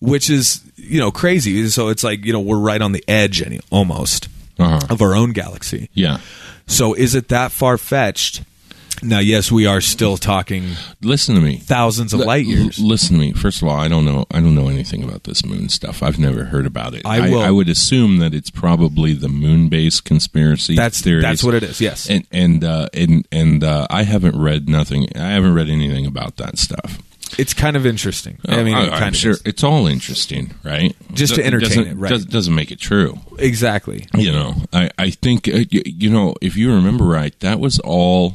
which 0.00 0.30
is 0.30 0.62
you 0.76 0.98
know 0.98 1.10
crazy. 1.10 1.68
So 1.68 1.88
it's 1.88 2.04
like 2.04 2.24
you 2.24 2.32
know 2.32 2.40
we're 2.40 2.58
right 2.58 2.80
on 2.80 2.92
the 2.92 3.04
edge, 3.08 3.42
any, 3.42 3.60
almost 3.70 4.28
Uh-huh. 4.58 4.80
of 4.90 5.02
our 5.02 5.14
own 5.14 5.32
galaxy. 5.32 5.88
Yeah. 5.94 6.18
So 6.66 6.94
is 6.94 7.14
it 7.14 7.28
that 7.28 7.52
far 7.52 7.76
fetched? 7.78 8.42
Now, 9.02 9.18
yes, 9.18 9.50
we 9.50 9.66
are 9.66 9.80
still 9.80 10.16
talking 10.16 10.64
Listen 11.02 11.34
to 11.34 11.40
me. 11.40 11.56
thousands 11.58 12.14
of 12.14 12.20
L- 12.20 12.26
light 12.26 12.46
years. 12.46 12.78
l- 12.78 12.86
listen 12.86 13.16
to 13.16 13.20
me. 13.20 13.32
First 13.32 13.60
of 13.60 13.68
all, 13.68 13.76
I 13.76 13.88
don't 13.88 14.04
know. 14.04 14.24
I 14.30 14.38
don't 14.40 14.54
know 14.54 14.68
anything 14.68 15.02
about 15.02 15.24
this 15.24 15.44
moon 15.44 15.68
stuff. 15.68 16.00
I've 16.02 16.18
never 16.18 16.44
heard 16.44 16.64
about 16.64 16.94
it. 16.94 17.02
I 17.04 17.28
will- 17.28 17.40
I, 17.40 17.50
would 17.50 17.68
assume 17.68 18.18
that 18.18 18.32
it's 18.32 18.50
probably 18.50 19.12
the 19.12 19.28
moon-based 19.28 20.04
conspiracy. 20.04 20.76
That's 20.76 21.00
theories. 21.02 21.22
that's 21.24 21.42
what 21.44 21.54
it 21.54 21.64
is. 21.64 21.80
Yes. 21.80 22.08
And 22.08 22.24
and 22.30 22.62
uh, 22.64 22.88
and 22.94 23.26
and 23.32 23.64
uh, 23.64 23.88
I 23.90 24.04
haven't 24.04 24.40
read 24.40 24.68
nothing. 24.68 25.08
I 25.16 25.30
haven't 25.32 25.54
read 25.54 25.68
anything 25.68 26.06
about 26.06 26.36
that 26.36 26.56
stuff. 26.56 27.02
It's 27.38 27.54
kind 27.54 27.76
of 27.76 27.86
interesting. 27.86 28.38
I 28.46 28.62
mean, 28.62 28.74
I, 28.74 28.88
kind 28.88 29.02
am 29.02 29.08
of 29.08 29.16
sure 29.16 29.34
it's 29.44 29.62
all 29.64 29.86
interesting, 29.86 30.54
right? 30.62 30.94
Just 31.12 31.34
to 31.36 31.44
entertain 31.44 31.68
doesn't- 31.68 31.86
it, 31.88 31.94
right. 31.96 32.08
Does, 32.10 32.24
doesn't 32.26 32.54
make 32.54 32.70
it 32.70 32.78
true. 32.80 33.18
exactly. 33.38 34.06
You 34.14 34.32
know, 34.32 34.54
I 34.72 34.90
I 34.98 35.10
think 35.10 35.48
uh, 35.48 35.64
you, 35.70 36.10
know 36.10 36.34
if 36.40 36.56
you 36.56 36.72
remember 36.72 37.04
right, 37.04 37.38
that 37.40 37.60
was 37.60 37.78
all 37.80 38.34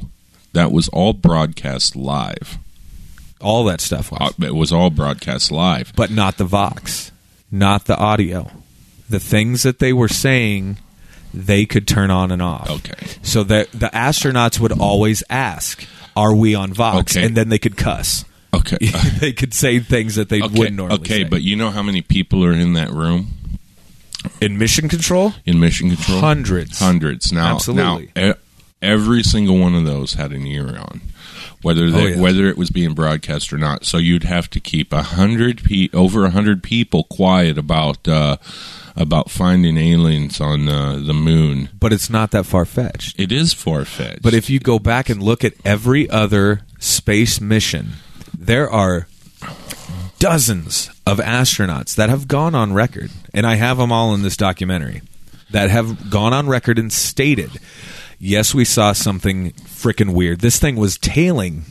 that 0.54 0.72
was 0.72 0.88
all 0.90 1.14
broadcast 1.14 1.96
live. 1.96 2.58
All 3.42 3.64
that 3.66 3.80
stuff 3.82 4.12
was, 4.12 4.20
Uh, 4.42 4.46
It 4.48 4.56
was 4.56 4.72
all 4.74 4.90
broadcast 4.90 5.52
live. 5.52 5.94
but 5.96 6.12
not 6.12 6.38
the 6.38 6.44
vox, 6.44 7.12
not 7.52 7.86
the 7.86 7.98
audio. 7.98 8.52
The 9.10 9.20
things 9.20 9.64
that 9.64 9.80
they 9.80 9.94
were 9.94 10.10
saying, 10.10 10.78
they 11.34 11.66
could 11.66 11.88
turn 11.88 12.12
on 12.12 12.32
and 12.32 12.42
off. 12.42 12.70
Okay. 12.70 13.08
So 13.24 13.44
the 13.44 13.68
the 13.74 13.90
astronauts 13.94 14.60
would 14.60 14.72
always 14.74 15.24
ask, 15.30 15.86
"Are 16.16 16.36
we 16.36 16.54
on 16.54 16.74
vox?" 16.74 17.16
Okay. 17.16 17.26
And 17.26 17.36
then 17.38 17.50
they 17.50 17.58
could 17.60 17.78
cuss. 17.78 18.26
Okay. 18.54 18.78
they 19.20 19.32
could 19.34 19.54
say 19.54 19.80
things 19.80 20.16
that 20.16 20.30
they 20.30 20.42
okay. 20.42 20.58
wouldn't 20.58 20.78
normally 20.78 21.00
okay, 21.02 21.24
say. 21.24 21.30
but 21.30 21.42
you 21.42 21.56
know 21.56 21.70
how 21.72 21.84
many 21.84 22.02
people 22.02 22.44
are 22.44 22.54
in 22.54 22.74
that 22.74 22.90
room 22.92 23.28
in 24.42 24.58
mission 24.58 24.90
control, 24.90 25.34
in 25.46 25.60
mission 25.60 25.90
control? 25.90 26.20
Hundreds. 26.20 26.80
Hundreds. 26.80 27.32
Now, 27.32 27.56
Absolutely. 27.56 28.12
now, 28.16 28.34
every 28.82 29.24
single 29.24 29.58
one 29.58 29.76
of 29.76 29.86
those 29.86 30.14
had 30.16 30.32
an 30.32 30.46
ear 30.46 30.78
on, 30.78 31.02
whether 31.62 31.90
they, 31.92 32.04
Oh, 32.04 32.08
yeah. 32.08 32.20
whether 32.20 32.48
it 32.48 32.58
was 32.58 32.70
being 32.70 32.94
broadcast 32.94 33.54
or 33.54 33.58
not. 33.58 33.86
So 33.86 33.98
you'd 33.98 34.24
have 34.24 34.50
to 34.52 34.60
keep 34.60 34.92
a 34.94 35.04
hundred 35.04 35.64
pe- 35.64 35.90
over 35.94 36.26
a 36.26 36.32
hundred 36.32 36.64
people 36.64 37.04
quiet 37.06 37.58
about 37.58 38.08
uh, 38.08 38.38
about 38.96 39.30
finding 39.30 39.78
aliens 39.78 40.42
on 40.42 40.68
uh, 40.68 40.96
the 41.02 41.14
moon. 41.14 41.70
but 41.80 41.94
it's 41.94 42.10
not 42.10 42.32
that 42.32 42.46
far 42.46 42.66
fetched. 42.66 43.18
It 43.18 43.32
is 43.32 43.54
far 43.54 43.86
fetched. 43.86 44.22
But 44.22 44.34
if 44.34 44.50
you 44.50 44.60
go 44.60 44.80
back 44.80 45.08
and 45.10 45.24
look 45.24 45.46
at 45.46 45.54
every 45.64 46.10
other 46.10 46.62
space 46.80 47.40
mission, 47.40 47.94
there 48.40 48.70
are 48.70 49.08
dozens 50.20 50.90
of 51.06 51.20
astronauts 51.20 51.96
that 51.96 52.10
have 52.10 52.28
gone 52.28 52.56
on 52.56 52.74
record, 52.74 53.12
and 53.34 53.46
I 53.46 53.56
have 53.56 53.78
them 53.78 53.92
all 53.92 54.14
in 54.14 54.22
this 54.22 54.38
documentary, 54.38 55.02
that 55.52 55.70
have 55.70 56.10
gone 56.10 56.34
on 56.34 56.48
record 56.48 56.78
and 56.78 56.92
stated, 56.92 57.52
yes, 58.20 58.54
we 58.54 58.66
saw 58.66 58.94
something 58.94 59.52
freaking 59.52 60.14
weird. 60.14 60.40
This 60.42 60.60
thing 60.60 60.76
was 60.76 60.98
tailing 60.98 61.64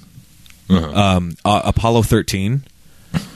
Uh-huh. 0.71 0.93
um, 1.17 1.37
uh, 1.45 1.63
Apollo 1.65 2.03
13. 2.03 2.63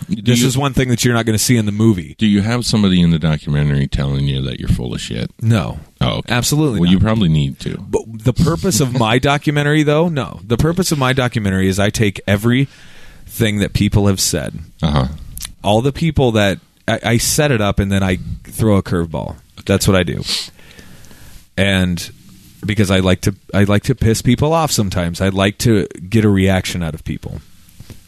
do 0.09 0.21
This 0.23 0.41
you, 0.41 0.47
is 0.47 0.59
one 0.59 0.73
thing 0.75 0.89
that 0.89 1.05
you're 1.05 1.15
not 1.15 1.25
going 1.27 1.39
to 1.39 1.43
see 1.43 1.57
in 1.57 1.65
the 1.67 1.73
movie. 1.73 2.15
do 2.19 2.27
you 2.27 2.43
have 2.43 2.67
somebody 2.67 3.01
in 3.01 3.11
the 3.11 3.19
documentary 3.19 3.87
telling 3.87 4.27
you 4.27 4.43
that 4.43 4.59
you're 4.61 4.69
full 4.69 4.93
of 4.95 5.01
shit? 5.01 5.31
No. 5.41 5.79
Oh, 6.01 6.19
okay. 6.19 6.33
Absolutely 6.35 6.81
Well, 6.81 6.87
not. 6.89 6.93
you 6.93 7.01
probably 7.01 7.29
need 7.29 7.59
to. 7.61 7.79
But 7.79 8.03
the 8.07 8.33
purpose 8.35 8.81
of 8.81 8.99
my 8.99 9.19
documentary, 9.33 9.83
though, 9.83 10.09
no. 10.09 10.41
The 10.45 10.57
purpose 10.59 10.91
of 10.93 10.99
my 10.99 11.13
documentary 11.13 11.69
is 11.69 11.79
I 11.79 11.91
take 11.91 12.21
everything 13.33 13.61
that 13.61 13.73
people 13.73 14.07
have 14.07 14.21
said, 14.21 14.59
Uh 14.83 14.91
huh. 14.91 15.09
all 15.65 15.81
the 15.81 15.93
people 15.93 16.33
that 16.33 16.59
I, 16.87 17.01
I 17.03 17.17
set 17.19 17.51
it 17.51 17.61
up, 17.61 17.79
and 17.79 17.91
then 17.91 18.03
I 18.03 18.19
throw 18.45 18.77
a 18.77 18.83
curveball. 18.83 19.37
That's 19.65 19.89
what 19.89 19.97
I 19.97 20.03
do. 20.03 20.23
And 21.57 22.11
because 22.65 22.91
I 22.91 23.01
like 23.01 23.23
to, 23.23 23.35
I 23.55 23.65
like 23.65 23.85
to 23.85 23.95
piss 23.95 24.23
people 24.23 24.53
off. 24.53 24.71
Sometimes 24.71 25.21
I 25.21 25.29
like 25.29 25.59
to 25.59 25.87
get 26.09 26.25
a 26.25 26.29
reaction 26.29 26.83
out 26.83 26.95
of 26.95 27.05
people. 27.05 27.41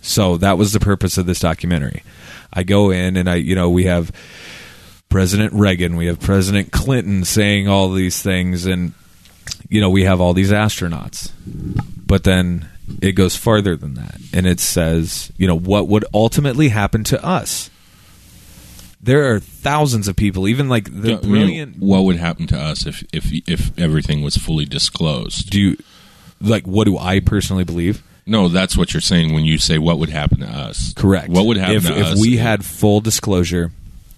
So 0.02 0.36
that 0.38 0.58
was 0.58 0.72
the 0.72 0.80
purpose 0.80 1.16
of 1.18 1.26
this 1.26 1.40
documentary. 1.40 2.02
I 2.52 2.62
go 2.62 2.90
in 2.90 3.16
and 3.16 3.28
I, 3.28 3.36
you 3.36 3.54
know, 3.54 3.70
we 3.70 3.84
have 3.84 4.12
President 5.08 5.52
Reagan, 5.54 5.96
we 5.96 6.06
have 6.06 6.20
President 6.20 6.70
Clinton 6.72 7.24
saying 7.24 7.68
all 7.68 7.90
these 7.92 8.20
things, 8.20 8.66
and 8.66 8.92
you 9.68 9.80
know, 9.80 9.90
we 9.90 10.04
have 10.04 10.20
all 10.20 10.34
these 10.34 10.50
astronauts. 10.50 11.30
But 12.06 12.24
then 12.24 12.68
it 13.00 13.12
goes 13.12 13.36
farther 13.36 13.76
than 13.76 13.94
that, 13.94 14.16
and 14.32 14.46
it 14.46 14.60
says, 14.60 15.32
you 15.36 15.46
know, 15.46 15.58
what 15.58 15.88
would 15.88 16.04
ultimately 16.12 16.68
happen 16.68 17.04
to 17.04 17.24
us? 17.24 17.70
There 19.00 19.34
are 19.34 19.40
thousands 19.40 20.08
of 20.08 20.16
people, 20.16 20.48
even 20.48 20.68
like 20.68 20.86
the 20.86 21.16
mean, 21.16 21.20
brilliant. 21.20 21.78
what 21.78 22.04
would 22.04 22.16
happen 22.16 22.46
to 22.48 22.58
us 22.58 22.86
if 22.86 23.04
if 23.12 23.30
if 23.46 23.78
everything 23.78 24.22
was 24.22 24.36
fully 24.36 24.64
disclosed? 24.64 25.50
Do 25.50 25.60
you 25.60 25.76
like 26.40 26.66
what 26.66 26.84
do 26.84 26.96
I 26.98 27.20
personally 27.20 27.64
believe? 27.64 28.02
No, 28.26 28.48
that's 28.48 28.76
what 28.76 28.94
you're 28.94 29.02
saying 29.02 29.34
when 29.34 29.44
you 29.44 29.58
say 29.58 29.76
what 29.76 29.98
would 29.98 30.08
happen 30.08 30.40
to 30.40 30.46
us. 30.46 30.94
Correct. 30.94 31.28
What 31.28 31.44
would 31.46 31.58
happen 31.58 31.76
if, 31.76 31.86
to 31.86 31.98
if 31.98 32.06
us 32.06 32.20
we 32.20 32.38
had 32.38 32.64
full 32.64 33.02
disclosure 33.02 33.70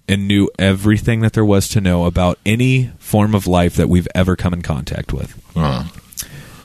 and 0.08 0.28
knew 0.28 0.48
everything 0.58 1.20
that 1.20 1.32
there 1.32 1.44
was 1.44 1.68
to 1.70 1.80
know 1.80 2.04
about 2.04 2.38
any 2.46 2.92
form 2.98 3.34
of 3.34 3.46
life 3.46 3.74
that 3.74 3.88
we've 3.88 4.08
ever 4.14 4.36
come 4.36 4.52
in 4.54 4.62
contact 4.62 5.12
with. 5.12 5.42
Uh, 5.56 5.88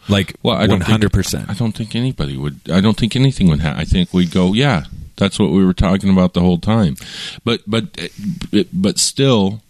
Like 0.10 0.36
well, 0.44 0.56
I 0.58 0.68
don't 0.68 0.80
think- 0.80 0.90
hundred 0.90 1.12
percent. 1.14 1.50
I 1.50 1.54
don't 1.54 1.74
think 1.74 1.96
anybody 1.96 2.38
would. 2.38 2.60
I 2.72 2.82
don't 2.82 2.98
think 2.98 3.16
anything 3.16 3.48
would 3.50 3.60
happen. 3.60 3.80
I 3.80 3.86
think 3.86 4.14
we'd 4.14 4.32
go, 4.32 4.54
yeah, 4.54 4.86
that's 5.18 5.38
what 5.40 5.52
we 5.52 5.64
were 5.64 5.74
talking 5.74 6.10
about 6.10 6.34
the 6.34 6.42
whole 6.42 6.58
time. 6.58 6.96
But 7.44 7.62
but 7.68 7.86
uh, 8.54 8.64
but 8.74 8.98
still, 8.98 9.62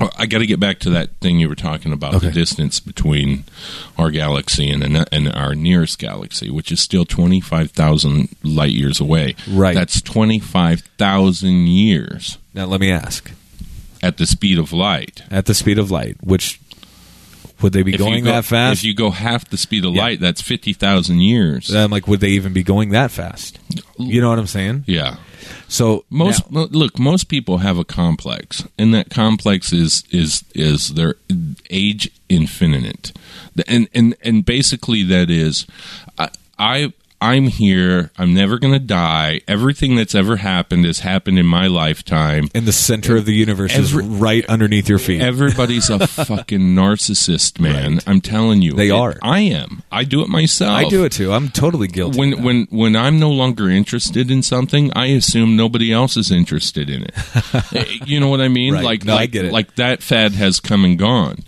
uh, 0.00 0.08
I 0.16 0.24
got 0.26 0.38
to 0.38 0.46
get 0.46 0.58
back 0.60 0.78
to 0.80 0.90
that 0.90 1.10
thing 1.20 1.38
you 1.40 1.48
were 1.48 1.54
talking 1.54 1.92
about 1.92 2.14
Okay. 2.14 2.28
the 2.28 2.32
distance 2.32 2.80
between 2.80 3.44
our 3.98 4.10
galaxy 4.10 4.70
and 4.70 4.82
and 5.12 5.28
our 5.28 5.54
nearest 5.54 5.98
galaxy, 5.98 6.50
which 6.50 6.72
is 6.72 6.80
still 6.80 7.04
twenty 7.04 7.40
five 7.40 7.70
thousand 7.70 8.30
light 8.42 8.72
years 8.72 8.98
away. 8.98 9.36
Right. 9.48 9.74
That's 9.74 10.00
twenty 10.00 10.38
five 10.40 10.80
thousand 10.98 11.66
years 11.68 12.38
Now 12.54 12.64
let 12.64 12.80
me 12.80 12.90
ask: 12.90 13.30
at 14.02 14.16
the 14.16 14.26
speed 14.26 14.58
of 14.58 14.72
light. 14.72 15.22
at 15.30 15.44
the 15.46 15.54
speed 15.54 15.78
of 15.78 15.90
light, 15.90 16.16
which 16.22 16.60
would 17.62 17.72
they 17.72 17.82
be 17.82 17.94
If 17.94 17.98
going 17.98 18.24
go- 18.24 18.32
that 18.32 18.44
fast? 18.44 18.80
If 18.80 18.84
you 18.84 18.94
go 18.94 19.10
half 19.10 19.48
the 19.48 19.56
speed 19.56 19.84
of 19.84 19.94
Yeah. 19.94 20.02
light, 20.02 20.20
that's 20.20 20.40
fifty 20.42 20.72
thousand 20.72 21.20
years. 21.20 21.74
I'm 21.74 21.90
like, 21.90 22.06
would 22.08 22.20
they 22.20 22.30
even 22.30 22.52
be 22.52 22.62
going 22.62 22.90
that 22.90 23.10
fast? 23.10 23.58
You 23.98 24.20
know 24.20 24.28
what 24.30 24.38
I'm 24.38 24.46
saying? 24.46 24.84
yeah. 24.86 25.16
So 25.68 26.04
Most 26.10 26.50
now- 26.50 26.68
look, 26.70 26.98
most 26.98 27.28
people 27.28 27.58
have 27.58 27.76
a 27.78 27.84
complex, 27.84 28.64
and 28.78 28.94
that 28.94 29.10
complex 29.10 29.72
is 29.72 30.04
is 30.10 30.42
is 30.54 30.88
their 30.88 31.16
age 31.70 32.10
infinite, 32.28 33.12
and 33.68 33.88
and 33.94 34.14
and 34.22 34.44
basically 34.44 35.02
that 35.04 35.30
is, 35.30 35.66
I. 36.18 36.28
I 36.56 36.92
I'm 37.24 37.46
here. 37.46 38.10
I'm 38.18 38.34
never 38.34 38.58
going 38.58 38.72
to 38.74 38.78
die. 38.78 39.40
Everything 39.48 39.96
that's 39.96 40.14
ever 40.14 40.36
happened 40.36 40.84
has 40.84 41.00
happened 41.00 41.38
in 41.38 41.46
my 41.46 41.66
lifetime. 41.66 42.48
And 42.54 42.66
the 42.66 42.72
center 42.72 43.16
of 43.16 43.24
the 43.24 43.32
universe 43.34 43.72
Every- 43.74 44.04
is 44.04 44.10
right 44.20 44.44
underneath 44.46 44.88
your 44.88 44.98
feet. 44.98 45.22
Everybody's 45.22 45.88
a 45.90 46.06
fucking 46.06 46.60
narcissist, 46.60 47.58
man. 47.60 48.00
I'm 48.06 48.20
telling 48.20 48.62
you, 48.62 48.72
They 48.72 48.90
are. 48.90 49.14
I 49.22 49.40
am. 49.40 49.82
I 49.90 50.04
do 50.04 50.22
it 50.22 50.28
myself. 50.28 50.72
I 50.76 50.88
do 50.88 51.04
it 51.04 51.12
too. 51.12 51.32
I'm 51.32 51.48
totally 51.48 51.88
guilty. 51.88 52.18
when 52.18 52.42
when 52.42 52.66
when 52.70 52.94
I'm 52.96 53.18
no 53.18 53.30
longer 53.30 53.68
interested 53.70 54.30
in 54.30 54.42
something, 54.42 54.92
I 54.94 55.06
assume 55.06 55.56
nobody 55.56 55.92
else 55.92 56.16
is 56.16 56.30
interested 56.30 56.90
in 56.90 57.04
it. 57.04 57.14
You 58.06 58.20
know 58.20 58.28
what 58.28 58.40
I 58.40 58.48
mean? 58.48 58.74
Right. 58.74 58.84
Like 58.84 59.04
No, 59.04 59.16
I 59.16 59.26
get 59.26 59.46
it. 59.46 59.52
like 59.52 59.74
that 59.76 60.02
fad 60.02 60.32
has 60.32 60.60
come 60.60 60.84
and 60.84 60.98
gone. 60.98 61.38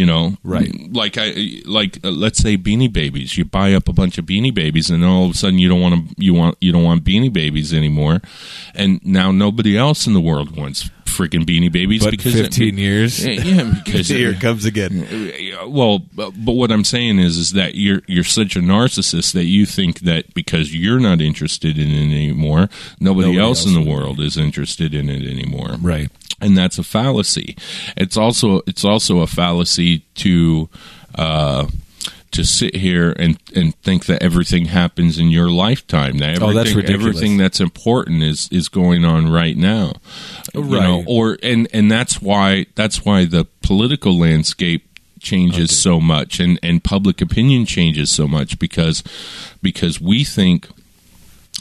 You 0.00 0.06
know, 0.06 0.38
Right. 0.42 0.72
Like 0.90 1.18
I 1.18 1.60
like 1.66 1.98
uh, 2.02 2.10
let's 2.10 2.38
say 2.38 2.56
Beanie 2.56 2.90
Babies. 2.90 3.36
You 3.36 3.44
buy 3.44 3.74
up 3.74 3.86
a 3.86 3.92
bunch 3.92 4.16
of 4.16 4.24
Beanie 4.24 4.54
Babies, 4.54 4.88
and 4.88 5.04
all 5.04 5.26
of 5.26 5.32
a 5.32 5.34
sudden 5.34 5.58
you 5.58 5.68
don't 5.68 5.82
want 5.82 6.08
to 6.08 6.14
you 6.16 6.32
want 6.32 6.56
you 6.58 6.72
don't 6.72 6.84
want 6.84 7.04
Beanie 7.04 7.30
Babies 7.30 7.74
anymore, 7.74 8.22
and 8.74 9.04
now 9.04 9.30
nobody 9.30 9.76
else 9.76 10.06
in 10.06 10.14
the 10.14 10.20
world 10.20 10.56
wants 10.56 10.88
freaking 11.04 11.44
Beanie 11.44 11.70
Babies 11.70 12.02
but 12.02 12.12
because 12.12 12.32
15 12.32 12.78
years, 12.78 13.26
Yeah, 13.26 13.32
yeah, 13.42 13.74
because 13.84 14.08
here 14.08 14.30
it 14.30 14.40
comes 14.40 14.64
again. 14.64 15.04
uh, 15.60 15.68
well, 15.68 15.98
but 16.14 16.30
but 16.30 16.52
what 16.52 16.72
I'm 16.72 16.84
saying 16.84 17.18
is, 17.18 17.36
is 17.36 17.50
that 17.50 17.74
you're 17.74 18.00
you're 18.06 18.24
such 18.24 18.56
a 18.56 18.60
narcissist 18.60 19.34
that 19.34 19.44
you 19.44 19.66
think 19.66 20.00
that 20.00 20.32
because 20.32 20.74
you're 20.74 21.00
not 21.00 21.20
interested 21.20 21.76
in 21.78 21.88
it 21.90 22.04
anymore, 22.06 22.70
nobody, 23.00 23.26
Nobody 23.28 23.38
else, 23.38 23.66
else 23.66 23.74
in 23.76 23.84
the 23.84 23.90
world 23.90 24.18
is 24.18 24.38
interested 24.38 24.94
in 24.94 25.10
it 25.10 25.28
anymore. 25.30 25.76
Right. 25.78 26.08
And 26.40 26.56
that's 26.56 26.78
a 26.78 26.82
fallacy. 26.82 27.56
It's 27.96 28.16
also 28.16 28.62
it's 28.66 28.84
also 28.84 29.20
a 29.20 29.26
fallacy 29.26 30.00
to. 30.16 30.68
Uh, 31.14 31.66
to 32.32 32.44
sit 32.44 32.76
here 32.76 33.10
and, 33.18 33.40
and 33.56 33.74
think 33.82 34.06
that 34.06 34.22
everything 34.22 34.66
happens 34.66 35.18
in 35.18 35.30
your 35.32 35.50
lifetime. 35.50 36.18
That 36.18 36.36
everything, 36.36 36.48
Oh, 36.48 36.52
that's 36.54 36.72
ridiculous. 36.74 37.16
everything 37.16 37.36
that's 37.38 37.58
important 37.58 38.22
is, 38.22 38.48
is 38.52 38.68
going 38.68 39.04
on 39.04 39.28
right 39.32 39.56
now. 39.56 39.94
You 40.54 40.60
Right. 40.62 40.80
know, 40.80 41.02
or 41.08 41.38
and 41.42 41.66
and 41.72 41.90
that's 41.90 42.22
why 42.22 42.66
that's 42.76 43.04
why 43.04 43.24
the 43.24 43.46
political 43.62 44.16
landscape 44.16 44.86
changes 45.18 45.76
so 45.76 45.98
much 46.00 46.38
and 46.38 46.56
and 46.62 46.84
public 46.84 47.20
opinion 47.20 47.66
changes 47.66 48.10
so 48.10 48.28
much 48.28 48.60
because 48.60 49.02
because 49.60 50.00
we 50.00 50.22
think 50.22 50.68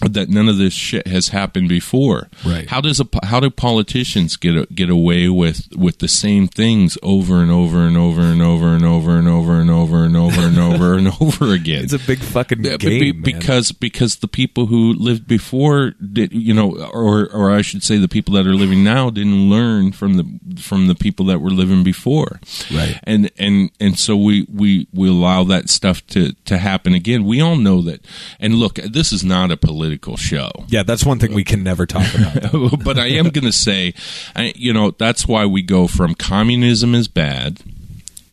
that 0.02 0.30
none 0.30 0.48
of 0.48 0.58
this 0.58 0.74
shit 0.74 1.08
has 1.08 1.30
happened 1.30 1.70
before. 1.70 2.28
Right. 2.46 2.70
How 2.70 2.82
does 2.82 3.00
a 3.00 3.08
how 3.24 3.40
do 3.40 3.50
politicians 3.50 4.36
get 4.38 4.56
a, 4.56 4.66
get 4.74 4.90
away 4.90 5.28
with 5.30 5.68
with 5.76 6.00
the 6.00 6.08
same 6.08 6.48
things 6.48 6.98
over 7.04 7.42
and 7.42 7.52
over 7.52 7.80
and 7.80 7.98
over 7.98 8.22
and 8.22 8.42
over 8.42 8.68
and 8.76 8.86
over 8.86 9.18
and 9.18 9.28
over 9.28 9.58
and 9.58 9.70
over 9.70 10.04
and 10.06 10.18
over 10.18 10.42
and 10.46 10.58
over 10.58 10.94
and 10.96 11.08
over 11.22 11.54
again? 11.54 11.84
It's 11.84 11.94
a 11.94 12.00
big 12.00 12.20
fucking 12.20 12.62
game, 12.62 12.78
be- 12.80 13.12
because 13.12 13.72
because 13.72 14.18
the 14.18 14.28
people 14.28 14.68
who 14.68 14.94
lived 14.94 15.28
before 15.28 15.92
did 15.92 16.32
you 16.34 16.54
know 16.54 16.76
or 16.94 17.28
or 17.32 17.52
I 17.52 17.62
should 17.62 17.84
say 17.84 17.98
the 17.98 18.08
people 18.08 18.34
that 18.36 18.46
are 18.48 18.54
living 18.56 18.84
now 18.84 19.10
didn't 19.10 19.50
learn 19.50 19.92
from 19.92 20.16
the 20.16 20.60
from 20.62 20.88
the 20.88 20.96
people 20.96 21.26
that 21.28 21.40
were 21.42 21.50
living 21.52 21.84
before 21.84 22.40
Right. 22.74 23.00
and 23.04 23.32
and 23.38 23.72
and 23.80 23.98
so 23.98 24.16
we 24.16 24.46
we 24.52 24.88
we 24.94 25.10
allow 25.10 25.44
that 25.46 25.70
stuff 25.70 26.06
to 26.08 26.34
to 26.46 26.58
happen 26.58 26.94
again 26.94 27.26
we 27.26 27.42
all 27.42 27.56
know 27.56 27.82
that 27.82 28.06
and 28.40 28.56
look 28.56 28.76
this 28.76 29.12
is 29.12 29.24
not 29.24 29.52
a 29.52 29.58
political 29.58 29.89
show 30.18 30.50
yeah, 30.68 30.84
that's 30.84 31.06
one 31.06 31.20
thing 31.20 31.34
we 31.34 31.44
can 31.44 31.64
never 31.64 31.86
talk 31.86 32.06
about. 32.14 32.80
but 32.84 32.98
I 33.00 33.08
am 33.08 33.30
going 33.30 33.46
to 33.46 33.52
say, 33.52 33.94
I, 34.36 34.54
you 34.56 34.74
know, 34.74 34.92
that's 34.92 35.28
why 35.28 35.46
we 35.46 35.62
go 35.62 35.88
from 35.88 36.16
communism 36.16 36.94
is 36.96 37.08
bad, 37.08 37.60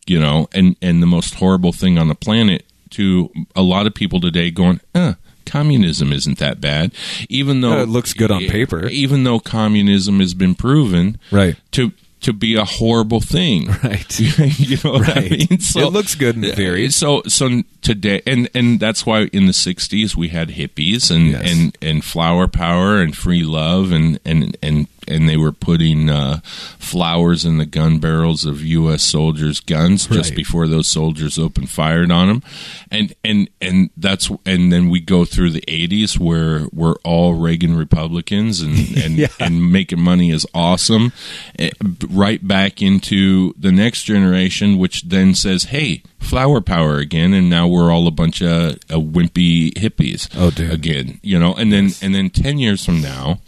you 0.05 0.19
know, 0.19 0.47
and 0.53 0.75
and 0.81 1.01
the 1.01 1.07
most 1.07 1.35
horrible 1.35 1.71
thing 1.73 1.97
on 1.97 2.07
the 2.07 2.15
planet 2.15 2.63
to 2.91 3.29
a 3.55 3.61
lot 3.61 3.87
of 3.87 3.93
people 3.93 4.19
today 4.21 4.49
going, 4.51 4.79
uh, 4.95 5.13
communism 5.45 6.11
isn't 6.11 6.37
that 6.39 6.59
bad, 6.61 6.91
even 7.29 7.61
though 7.61 7.79
Uh, 7.79 7.83
it 7.83 7.89
looks 7.89 8.13
good 8.13 8.31
on 8.31 8.45
paper. 8.47 8.87
even 8.87 9.23
though 9.23 9.39
communism 9.39 10.19
has 10.19 10.33
been 10.33 10.55
proven 10.55 11.17
Right. 11.31 11.55
to 11.71 11.91
to 12.21 12.33
be 12.33 12.55
a 12.55 12.65
horrible 12.65 13.21
thing, 13.21 13.67
Right. 13.83 14.19
you 14.59 14.77
know 14.83 14.93
what 14.93 15.09
I 15.09 15.13
Right. 15.21 15.31
mean? 15.31 15.47
It 15.51 15.93
looks 15.93 16.15
good 16.15 16.35
in 16.35 16.41
theory. 16.55 16.89
So 16.89 17.21
so 17.27 17.61
today, 17.81 18.21
and 18.25 18.49
and 18.55 18.79
that's 18.79 19.05
why 19.05 19.25
in 19.33 19.45
the 19.45 19.53
'60s 19.53 20.15
we 20.15 20.29
had 20.29 20.49
hippies 20.49 21.11
and 21.11 21.27
Yes. 21.31 21.51
and 21.51 21.77
and 21.81 22.03
flower 22.03 22.47
power 22.47 22.99
and 23.01 23.15
free 23.15 23.43
love 23.43 23.91
and 23.91 24.19
and 24.25 24.57
and 24.63 24.87
and 25.07 25.27
they 25.27 25.37
were 25.37 25.51
putting 25.51 26.09
uh, 26.09 26.41
flowers 26.43 27.45
in 27.45 27.57
the 27.57 27.65
gun 27.65 27.99
barrels 27.99 28.45
of 28.45 28.61
U.S. 28.63 29.03
soldiers' 29.03 29.59
guns 29.59 30.07
just 30.07 30.35
before 30.35 30.67
those 30.67 30.87
soldiers 30.87 31.37
opened 31.39 31.69
fired 31.69 32.11
on 32.11 32.27
them, 32.27 32.43
and 32.91 33.13
and 33.23 33.49
and 33.61 33.89
that's 33.97 34.29
and 34.45 34.71
then 34.71 34.89
we 34.89 34.99
go 34.99 35.25
through 35.25 35.51
the 35.51 35.63
'80s 35.67 36.17
where 36.19 36.67
we're 36.73 36.95
all 37.03 37.33
Reagan 37.33 37.75
Republicans 37.77 38.61
and 38.61 38.73
and, 38.97 39.15
Yeah. 39.17 39.27
and 39.39 39.71
making 39.71 40.01
money 40.01 40.31
is 40.31 40.45
awesome, 40.53 41.11
eh, 41.59 41.69
right 42.09 42.45
back 42.47 42.81
into 42.81 43.53
the 43.57 43.71
next 43.71 44.03
generation, 44.03 44.77
which 44.77 45.03
then 45.03 45.33
says, 45.35 45.65
"Hey, 45.65 46.03
flower 46.19 46.61
power 46.61 46.97
again," 46.97 47.33
and 47.33 47.49
now 47.49 47.67
we're 47.67 47.91
all 47.91 48.07
a 48.07 48.11
bunch 48.11 48.41
of 48.41 48.73
uh, 48.89 48.95
wimpy 48.95 49.73
hippies. 49.73 50.29
Oh, 50.35 50.47
again, 50.71 51.19
you 51.23 51.37
know, 51.39 51.53
and 51.53 51.71
then 51.71 51.91
and 52.01 52.13
then 52.15 52.29
ten 52.29 52.57
years 52.59 52.85
from 52.85 53.01
now, 53.01 53.39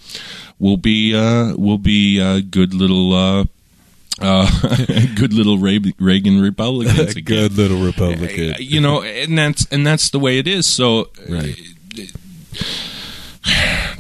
we'll 0.59 0.77
be 0.77 1.15
uh, 1.15 1.53
we'll 1.57 1.77
be 1.77 2.21
uh, 2.21 2.41
good 2.49 2.73
little. 2.73 3.13
Uh, 3.13 3.45
uh, 4.21 4.49
good 5.15 5.33
little 5.33 5.57
Reagan 5.57 6.41
Republicans 6.41 6.99
again. 7.15 7.23
Good 7.23 7.53
little 7.53 7.81
Republican. 7.81 8.55
you 8.59 8.81
know, 8.81 9.01
and 9.01 9.37
that's 9.37 9.65
and 9.71 9.87
that's 9.87 10.09
the 10.09 10.19
way 10.19 10.39
it 10.39 10.47
is. 10.47 10.67
So, 10.67 11.09
Right. 11.29 11.57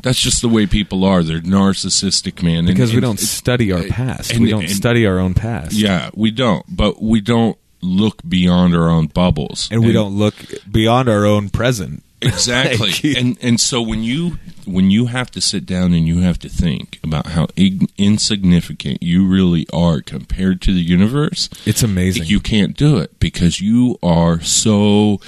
that's 0.03 0.19
just 0.21 0.41
the 0.41 0.49
way 0.49 0.65
people 0.67 1.03
are. 1.05 1.23
They're 1.23 1.39
narcissistic, 1.39 2.43
man. 2.43 2.59
And- 2.59 2.67
Because 2.67 2.91
we 2.91 2.97
and- 2.97 3.03
don't 3.03 3.19
study 3.19 3.71
our 3.71 3.83
past. 3.83 4.31
and- 4.31 4.41
we 4.41 4.49
don't 4.49 4.67
study 4.69 5.05
our 5.05 5.19
own 5.19 5.33
past. 5.33 5.73
Yeah, 5.73 6.09
we 6.13 6.31
don't. 6.31 6.65
But 6.67 7.01
we 7.01 7.21
don't 7.21 7.57
look 7.81 8.21
beyond 8.27 8.75
our 8.75 8.89
own 8.89 9.07
bubbles, 9.07 9.69
And 9.71 9.85
we 9.85 9.93
don't 9.93 10.17
look 10.17 10.35
beyond 10.69 11.07
our 11.07 11.25
own 11.25 11.49
present. 11.49 12.03
Exactly. 12.21 13.15
And 13.17 13.37
and 13.41 13.59
so 13.59 13.81
when 13.81 14.03
you 14.03 14.37
when 14.65 14.91
you 14.91 15.07
have 15.07 15.31
to 15.31 15.41
sit 15.41 15.65
down 15.65 15.93
and 15.93 16.07
you 16.07 16.19
have 16.21 16.37
to 16.39 16.49
think 16.49 16.99
about 17.03 17.27
how 17.27 17.47
ig- 17.55 17.89
insignificant 17.97 19.01
you 19.01 19.25
really 19.27 19.65
are 19.73 20.01
compared 20.01 20.61
to 20.63 20.73
the 20.73 20.81
universe, 20.81 21.49
It's 21.65 21.81
amazing. 21.83 22.25
you 22.25 22.39
can't 22.39 22.77
do 22.77 22.97
it 22.97 23.19
because 23.19 23.59
you 23.59 23.97
are 24.03 24.39
so 24.41 25.19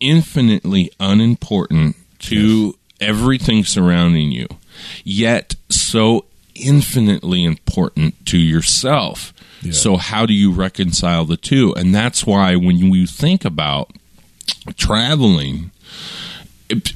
infinitely 0.00 0.90
unimportant 1.00 1.96
to 2.20 2.76
everything 3.00 3.64
surrounding 3.64 4.30
you, 4.32 4.46
yet 5.04 5.54
so 5.70 6.26
infinitely 6.54 7.44
important 7.44 8.24
to 8.26 8.38
yourself. 8.38 9.32
So, 9.70 9.96
how 9.96 10.26
do 10.26 10.34
you 10.34 10.52
reconcile 10.52 11.24
the 11.24 11.38
two? 11.38 11.74
And 11.74 11.94
that's 11.94 12.26
why 12.26 12.54
when 12.54 12.76
you 12.76 13.06
think 13.06 13.46
about 13.46 13.90
traveling, 14.76 15.70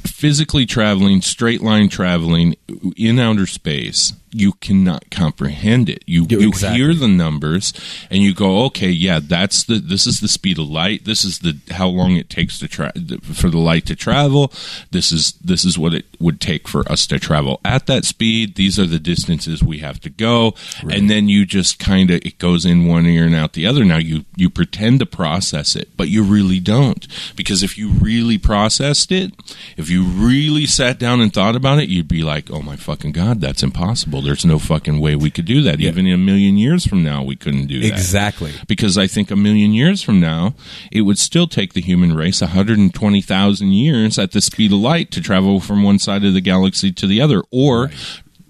physically 0.06 0.66
traveling, 0.66 1.20
straight 1.20 1.60
line 1.60 1.88
traveling 1.88 2.56
in 2.96 3.18
outer 3.18 3.46
space, 3.46 4.12
you 4.38 4.52
cannot 4.52 5.10
comprehend 5.10 5.88
it. 5.88 6.02
You 6.06 6.26
you 6.28 6.48
exactly. 6.48 6.78
hear 6.78 6.94
the 6.94 7.08
numbers 7.08 7.72
and 8.10 8.22
you 8.22 8.34
go, 8.34 8.64
okay, 8.66 8.88
yeah, 8.88 9.20
that's 9.22 9.64
the 9.64 9.78
this 9.78 10.06
is 10.06 10.20
the 10.20 10.28
speed 10.28 10.58
of 10.58 10.68
light. 10.68 11.04
This 11.04 11.24
is 11.24 11.40
the 11.40 11.58
how 11.70 11.88
long 11.88 12.16
it 12.16 12.30
takes 12.30 12.58
to 12.60 12.68
tra- 12.68 12.92
for 13.22 13.50
the 13.50 13.58
light 13.58 13.86
to 13.86 13.96
travel. 13.96 14.52
This 14.90 15.10
is 15.12 15.32
this 15.32 15.64
is 15.64 15.78
what 15.78 15.94
it 15.94 16.06
would 16.20 16.40
take 16.40 16.68
for 16.68 16.90
us 16.90 17.06
to 17.08 17.18
travel 17.18 17.60
at 17.64 17.86
that 17.86 18.04
speed. 18.04 18.54
These 18.54 18.78
are 18.78 18.86
the 18.86 18.98
distances 18.98 19.62
we 19.62 19.78
have 19.78 20.00
to 20.00 20.10
go, 20.10 20.54
and 20.88 21.10
then 21.10 21.28
you 21.28 21.44
just 21.44 21.78
kind 21.78 22.10
of 22.10 22.24
it 22.24 22.38
goes 22.38 22.64
in 22.64 22.86
one 22.86 23.06
ear 23.06 23.26
and 23.26 23.34
out 23.34 23.54
the 23.54 23.66
other. 23.66 23.84
Now 23.84 23.98
you 23.98 24.24
you 24.36 24.50
pretend 24.50 25.00
to 25.00 25.06
process 25.06 25.74
it, 25.74 25.96
but 25.96 26.08
you 26.08 26.22
really 26.22 26.60
don't 26.60 27.06
because 27.34 27.62
if 27.62 27.76
you 27.76 27.90
really 27.90 28.38
processed 28.38 29.10
it, 29.10 29.32
if 29.76 29.90
you 29.90 30.04
really 30.04 30.66
sat 30.66 30.98
down 30.98 31.20
and 31.20 31.32
thought 31.32 31.56
about 31.56 31.78
it, 31.78 31.88
you'd 31.88 32.08
be 32.08 32.22
like, 32.22 32.50
oh 32.50 32.62
my 32.62 32.76
fucking 32.76 33.12
god, 33.12 33.40
that's 33.40 33.62
impossible. 33.62 34.27
There's 34.28 34.44
no 34.44 34.58
fucking 34.58 35.00
way 35.00 35.16
we 35.16 35.30
could 35.30 35.46
do 35.46 35.62
that. 35.62 35.80
Yeah. 35.80 35.88
Even 35.88 36.06
in 36.06 36.12
a 36.12 36.18
million 36.18 36.58
years 36.58 36.86
from 36.86 37.02
now, 37.02 37.22
we 37.22 37.34
couldn't 37.34 37.66
do 37.66 37.80
that 37.80 37.86
Exactly. 37.88 38.52
because 38.66 38.98
I 38.98 39.06
think 39.06 39.30
a 39.30 39.36
million 39.36 39.72
years 39.72 40.02
from 40.02 40.20
now, 40.20 40.54
it 40.92 41.00
would 41.00 41.18
still 41.18 41.46
take 41.46 41.72
the 41.72 41.80
human 41.80 42.14
race 42.14 42.42
120,000 42.42 43.72
years 43.72 44.18
at 44.18 44.32
the 44.32 44.42
speed 44.42 44.70
of 44.72 44.80
light 44.80 45.10
to 45.12 45.22
travel 45.22 45.60
from 45.60 45.82
one 45.82 45.98
side 45.98 46.26
of 46.26 46.34
the 46.34 46.42
galaxy 46.42 46.92
to 46.92 47.06
the 47.06 47.22
other, 47.22 47.42
or 47.50 47.90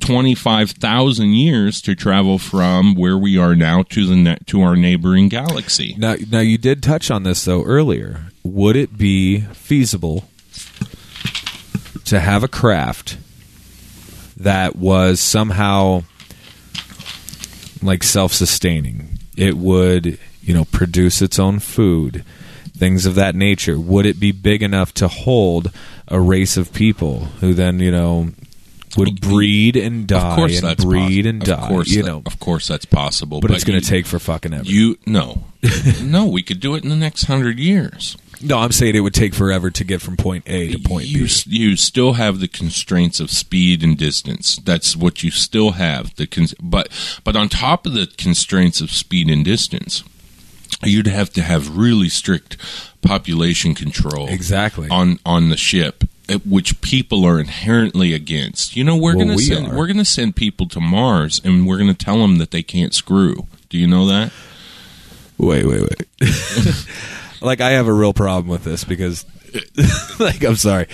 25,000 0.00 1.32
years 1.32 1.80
to 1.82 1.94
travel 1.94 2.38
from 2.38 2.96
where 2.96 3.16
we 3.16 3.38
are 3.38 3.54
now 3.54 3.84
to 3.84 4.04
the 4.04 4.16
ne- 4.16 4.38
to 4.46 4.60
our 4.62 4.74
neighboring 4.74 5.28
galaxy. 5.28 5.94
Now, 5.96 6.16
now 6.28 6.40
you 6.40 6.58
did 6.58 6.82
touch 6.82 7.08
on 7.08 7.22
this 7.22 7.44
though 7.44 7.62
earlier. 7.62 8.32
Would 8.42 8.74
it 8.74 8.98
be 8.98 9.42
feasible 9.52 10.24
to 12.04 12.18
have 12.20 12.42
a 12.42 12.48
craft 12.48 13.16
that 14.39 14.76
was 14.76 15.20
somehow 15.20 16.05
like 17.82 18.03
self-sustaining? 18.03 19.18
It 19.36 19.57
would, 19.57 20.18
you 20.43 20.55
know, 20.55 20.64
produce 20.66 21.22
its 21.22 21.39
own 21.39 21.59
food, 21.61 22.24
things 22.76 23.07
of 23.07 23.14
that 23.16 23.34
nature. 23.34 23.78
Would 23.78 24.07
it 24.07 24.18
be 24.18 24.32
big 24.32 24.62
enough 24.62 24.93
to 24.95 25.09
hold 25.09 25.70
a 26.09 26.20
race 26.20 26.57
of 26.57 26.72
people 26.72 27.26
who 27.41 27.55
then, 27.55 27.78
you 27.78 27.91
know, 27.93 28.30
would 28.97 29.20
breed 29.20 29.76
and 29.76 30.09
die 30.09 30.30
of 30.30 30.36
course, 30.36 30.59
and 30.59 30.66
that's 30.66 30.84
breed 30.84 31.24
possi- 31.24 31.28
and 31.28 31.43
of 31.43 31.49
die? 31.49 31.68
Course 31.68 31.89
you 31.89 32.03
that- 32.03 32.09
know, 32.09 32.22
of 32.26 32.41
course, 32.41 32.66
that's 32.66 32.84
possible. 32.84 33.41
but, 33.41 33.51
it's 33.53 33.64
going 33.64 33.80
to 33.80 33.86
take 33.86 34.07
for 34.07 34.18
fucking 34.18 34.53
ever. 34.55 34.64
you 34.64 34.99
no, 35.07 35.45
no. 36.03 36.26
We 36.26 36.43
could 36.43 36.59
do 36.61 36.74
it 36.74 36.82
in 36.82 36.89
the 36.91 36.97
next 36.97 37.24
hundred 37.24 37.59
years. 37.59 38.16
No, 38.41 38.59
I'm 38.59 38.72
saying 38.72 38.95
it 38.95 39.01
would 39.01 39.14
take 39.14 39.34
forever 39.34 39.70
to 39.70 39.84
get 39.84 40.01
from 40.01 40.16
point 40.16 40.45
A 40.47 40.68
to 40.72 40.78
point 40.78 41.07
you, 41.07 41.24
B. 41.26 41.30
you 41.47 41.76
still 41.76 42.12
have 42.14 42.39
the 42.39 42.49
constraints 42.49 43.18
of 43.20 43.30
speed 43.30 43.82
and 43.82 43.99
distance. 43.99 44.57
That's 44.57 44.97
what 44.97 45.22
you 45.24 45.30
still 45.30 45.72
have. 45.72 46.14
The 46.16 46.26
cons- 46.26 46.55
but 46.62 46.89
but 47.24 47.34
on 47.36 47.49
top 47.49 47.84
of 47.86 47.95
the 47.95 48.07
constraints 48.16 48.80
of 48.80 48.91
speed 48.93 49.28
and 49.28 49.45
distance, 49.45 50.05
you'd 50.84 51.09
have 51.09 51.30
to 51.32 51.43
have 51.43 51.76
really 51.76 52.09
strict 52.09 52.57
population 53.03 53.74
control 53.74 54.28
Exactly. 54.28 54.89
on 54.89 55.18
on 55.26 55.49
the 55.49 55.57
ship. 55.57 56.05
uh, 56.28 56.39
Which 56.45 56.80
people 56.80 57.24
are 57.24 57.41
inherently 57.41 58.12
against. 58.14 58.76
You 58.76 58.84
know, 58.84 58.97
we're 58.97 59.16
Well, 59.16 59.24
gonna 59.26 59.36
we 59.36 59.43
send 59.45 59.66
are. 59.68 59.76
we're 59.76 59.86
gonna 59.89 60.05
send 60.05 60.36
people 60.36 60.68
to 60.68 60.80
Mars, 60.80 61.41
and 61.45 61.66
we're 61.66 61.78
gonna 61.78 61.95
tell 61.95 62.18
them 62.18 62.36
that 62.39 62.51
they 62.53 62.62
can't 62.62 62.95
screw. 62.95 63.47
Do 63.68 63.78
you 63.78 63.86
know 63.89 64.07
that? 64.07 64.30
Wait, 65.39 65.64
wait, 65.66 65.80
wait. 65.82 66.07
like 67.41 67.61
I 67.61 67.70
have 67.70 67.86
a 67.86 67.93
real 67.93 68.12
problem 68.12 68.49
with 68.49 68.64
this 68.64 68.84
because, 68.84 69.24
like, 70.18 70.45
I'm 70.45 70.57
sorry. 70.57 70.86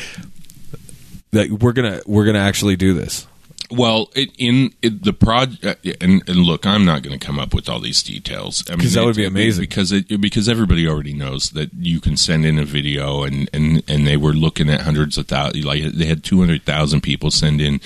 Like 1.33 1.51
we're 1.51 1.73
gonna 1.73 2.01
we're 2.07 2.25
gonna 2.27 2.39
actually 2.39 2.77
do 2.77 2.95
this. 2.95 3.27
Well, 3.71 4.11
it, 4.15 4.31
in 4.39 4.75
it, 4.83 5.05
the 5.05 5.13
project, 5.13 5.65
uh, 5.65 5.93
and, 6.01 6.29
and 6.29 6.39
look, 6.39 6.67
I'm 6.67 6.85
not 6.85 7.03
going 7.03 7.19
to 7.19 7.25
come 7.25 7.39
up 7.39 7.55
with 7.55 7.69
all 7.69 7.81
these 7.81 8.03
details. 8.03 8.63
I 8.71 8.77
mean, 8.77 8.89
that 8.91 9.05
would 9.05 9.17
be 9.17 9.25
amazing. 9.25 9.63
Because 9.63 9.91
it, 9.91 10.21
because 10.21 10.49
everybody 10.49 10.87
already 10.87 11.15
knows 11.15 11.51
that 11.51 11.73
you 11.75 12.01
can 12.01 12.17
send 12.17 12.45
in 12.45 12.59
a 12.59 12.65
video, 12.65 13.25
and, 13.25 13.49
and, 13.53 13.83
and 13.89 14.07
they 14.07 14.17
were 14.17 14.33
looking 14.33 14.69
at 14.69 14.83
hundreds 14.83 15.19
of 15.19 15.27
thousands. 15.27 15.65
Like 15.65 15.83
they 15.83 16.07
had 16.07 16.23
two 16.23 16.41
hundred 16.41 16.65
thousand 16.65 17.01
people 17.01 17.31
send 17.31 17.61
in 17.61 17.79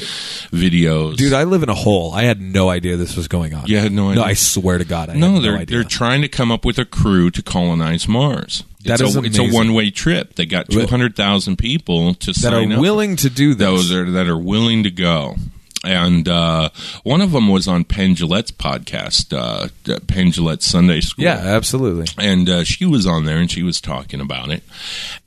videos. 0.53 1.17
Dude, 1.17 1.33
I 1.33 1.45
live 1.45 1.63
in 1.63 1.69
a 1.69 1.75
hole. 1.75 2.13
I 2.13 2.23
had 2.23 2.41
no 2.41 2.69
idea 2.69 2.97
this 2.97 3.17
was 3.17 3.29
going 3.29 3.55
on. 3.55 3.67
You 3.67 3.79
had 3.79 3.93
no 3.93 4.11
idea? 4.11 4.23
No, 4.23 4.29
I 4.29 4.35
swear 4.35 4.79
to 4.79 4.85
God, 4.85 5.11
I 5.11 5.15
no, 5.15 5.35
had 5.35 5.43
they're 5.43 5.53
no 5.53 5.59
idea. 5.59 5.77
they're 5.77 5.89
trying 5.89 6.23
to 6.23 6.29
come 6.29 6.51
up 6.51 6.65
with 6.65 6.79
a 6.79 6.85
crew 6.85 7.31
to 7.31 7.43
colonize 7.43 8.09
Mars. 8.09 8.65
That 8.85 9.01
it's 9.01 9.11
is 9.11 9.17
a, 9.17 9.23
it's 9.23 9.39
a 9.39 9.51
one 9.51 9.75
way 9.75 9.91
trip. 9.91 10.35
They 10.35 10.47
got 10.47 10.71
two 10.71 10.87
hundred 10.87 11.17
thousand 11.17 11.57
people 11.57 12.15
to 12.15 12.33
that 12.33 12.39
sign 12.39 12.73
are 12.73 12.75
up. 12.77 12.81
willing 12.81 13.17
to 13.17 13.31
do 13.31 13.55
this. 13.55 13.67
those 13.67 13.93
are 13.93 14.11
that 14.11 14.29
are 14.29 14.39
willing 14.39 14.85
to 14.85 14.91
go. 14.91 15.37
And 15.85 16.29
uh, 16.29 16.71
one 17.05 17.21
of 17.21 17.31
them 17.31 17.49
was 17.49 17.69
on 17.69 17.85
Penn 17.85 18.17
Jillette's 18.17 18.51
podcast, 18.51 19.33
uh, 19.33 19.69
Penn 20.09 20.33
Jillette 20.33 20.63
Sunday 20.63 21.01
School. 21.01 21.25
yeah, 21.25 21.37
absolutely. 21.37 22.07
And 22.19 22.49
uh, 22.49 22.65
she 22.65 22.85
was 22.85 23.07
on 23.07 23.25
there 23.27 23.39
and 23.39 23.49
she 23.51 23.63
was 23.63 23.81
talking 23.81 24.21
about 24.21 24.51
it. 24.51 24.65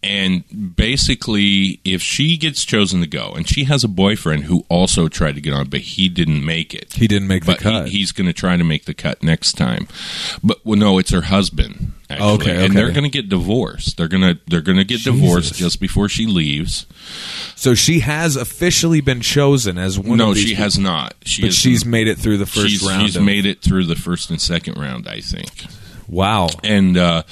And 0.03 0.75
basically, 0.75 1.79
if 1.85 2.01
she 2.01 2.35
gets 2.35 2.65
chosen 2.65 2.99
to 2.99 3.07
go, 3.07 3.31
and 3.31 3.47
she 3.47 3.63
has 3.63 3.83
a 3.85 3.87
boyfriend 3.87 4.43
who 4.43 4.65
also 4.67 5.07
tried 5.07 5.35
to 5.35 5.41
get 5.41 5.53
on, 5.53 5.69
but 5.69 5.79
he 5.81 6.09
didn't 6.09 6.45
make 6.45 6.73
it. 6.73 6.93
He 6.93 7.07
didn't 7.07 7.29
make 7.29 7.45
the 7.45 7.53
But 7.53 7.59
cut. 7.59 7.87
He, 7.87 7.99
he's 7.99 8.11
going 8.11 8.27
to 8.27 8.33
try 8.33 8.57
to 8.57 8.63
make 8.63 8.85
the 8.85 8.93
cut 8.93 9.23
next 9.23 9.53
time. 9.53 9.87
But 10.43 10.59
well, 10.65 10.77
no, 10.77 10.97
it's 10.97 11.11
her 11.11 11.21
husband. 11.21 11.93
Actually. 12.11 12.51
Okay, 12.51 12.65
and 12.65 12.75
they're 12.75 12.91
going 12.91 13.03
to 13.03 13.09
get 13.09 13.29
divorced. 13.29 13.97
They're 13.97 14.07
going 14.07 14.21
to 14.23 14.39
they're 14.47 14.61
going 14.61 14.77
to 14.77 14.83
get 14.83 15.03
divorced 15.03 15.55
just 15.55 15.79
before 15.79 16.09
she 16.09 16.25
leaves. 16.27 16.85
so 17.55 17.73
she 17.73 17.99
has 18.01 18.35
officially 18.35 19.01
been 19.01 19.21
chosen 19.21 19.77
as 19.77 19.97
one. 19.99 20.17
no, 20.17 20.33
she 20.33 20.47
people. 20.49 20.63
has 20.63 20.77
not. 20.79 21.15
She 21.25 21.41
But 21.41 21.47
has- 21.47 21.55
she's 21.55 21.85
made 21.85 22.07
it 22.07 22.17
through 22.17 22.37
the 22.37 22.45
first 22.45 22.69
she's, 22.69 22.83
round. 22.87 23.03
She's 23.03 23.15
of- 23.15 23.23
made 23.23 23.45
it 23.45 23.61
through 23.61 23.85
the 23.85 23.95
first 23.95 24.29
and 24.29 24.41
second 24.41 24.77
round, 24.77 25.07
I 25.07 25.19
think. 25.21 25.49
wow. 26.07 26.49
And 26.63 26.97
uh, 26.97 27.23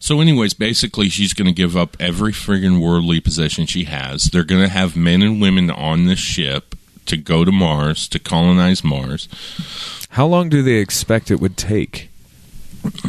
so, 0.00 0.20
anyways, 0.20 0.54
basically, 0.54 1.08
she's 1.08 1.32
going 1.32 1.46
to 1.46 1.52
give 1.52 1.76
up 1.76 1.96
every 1.98 2.32
friggin' 2.32 2.80
worldly 2.80 3.20
possession 3.20 3.66
she 3.66 3.84
has. 3.84 4.24
They're 4.24 4.44
going 4.44 4.62
to 4.62 4.68
have 4.68 4.96
men 4.96 5.22
and 5.22 5.40
women 5.40 5.70
on 5.70 6.06
this 6.06 6.18
ship 6.20 6.74
to 7.06 7.16
go 7.16 7.44
to 7.44 7.50
Mars 7.50 8.06
to 8.08 8.18
colonize 8.18 8.84
Mars. 8.84 9.28
How 10.10 10.26
long 10.26 10.48
do 10.50 10.62
they 10.62 10.74
expect 10.76 11.30
it 11.30 11.40
would 11.40 11.56
take 11.56 12.10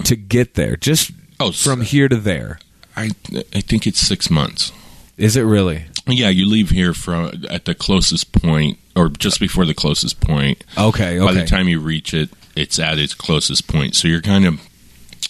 to 0.05 0.15
get 0.15 0.53
there? 0.55 0.75
Just 0.77 1.11
Oh, 1.39 1.51
from 1.51 1.81
s- 1.81 1.91
here 1.91 2.07
to 2.09 2.17
there. 2.17 2.59
I 2.95 3.11
I 3.55 3.61
think 3.61 3.87
it's 3.87 3.99
six 3.99 4.29
months. 4.29 4.71
Is 5.17 5.35
it 5.35 5.41
really? 5.43 5.85
Yeah, 6.07 6.29
you 6.29 6.47
leave 6.47 6.69
here 6.71 6.93
from 6.93 7.43
at 7.49 7.65
the 7.65 7.75
closest 7.75 8.31
point, 8.31 8.79
or 8.95 9.09
just 9.09 9.39
before 9.39 9.65
the 9.65 9.73
closest 9.73 10.19
point. 10.21 10.63
Okay, 10.77 11.19
okay. 11.19 11.25
By 11.25 11.33
the 11.33 11.45
time 11.45 11.67
you 11.67 11.79
reach 11.79 12.13
it, 12.13 12.29
it's 12.55 12.79
at 12.79 12.97
its 12.97 13.13
closest 13.13 13.67
point. 13.67 13.95
So 13.95 14.07
you're 14.07 14.21
kind 14.21 14.45
of 14.45 14.59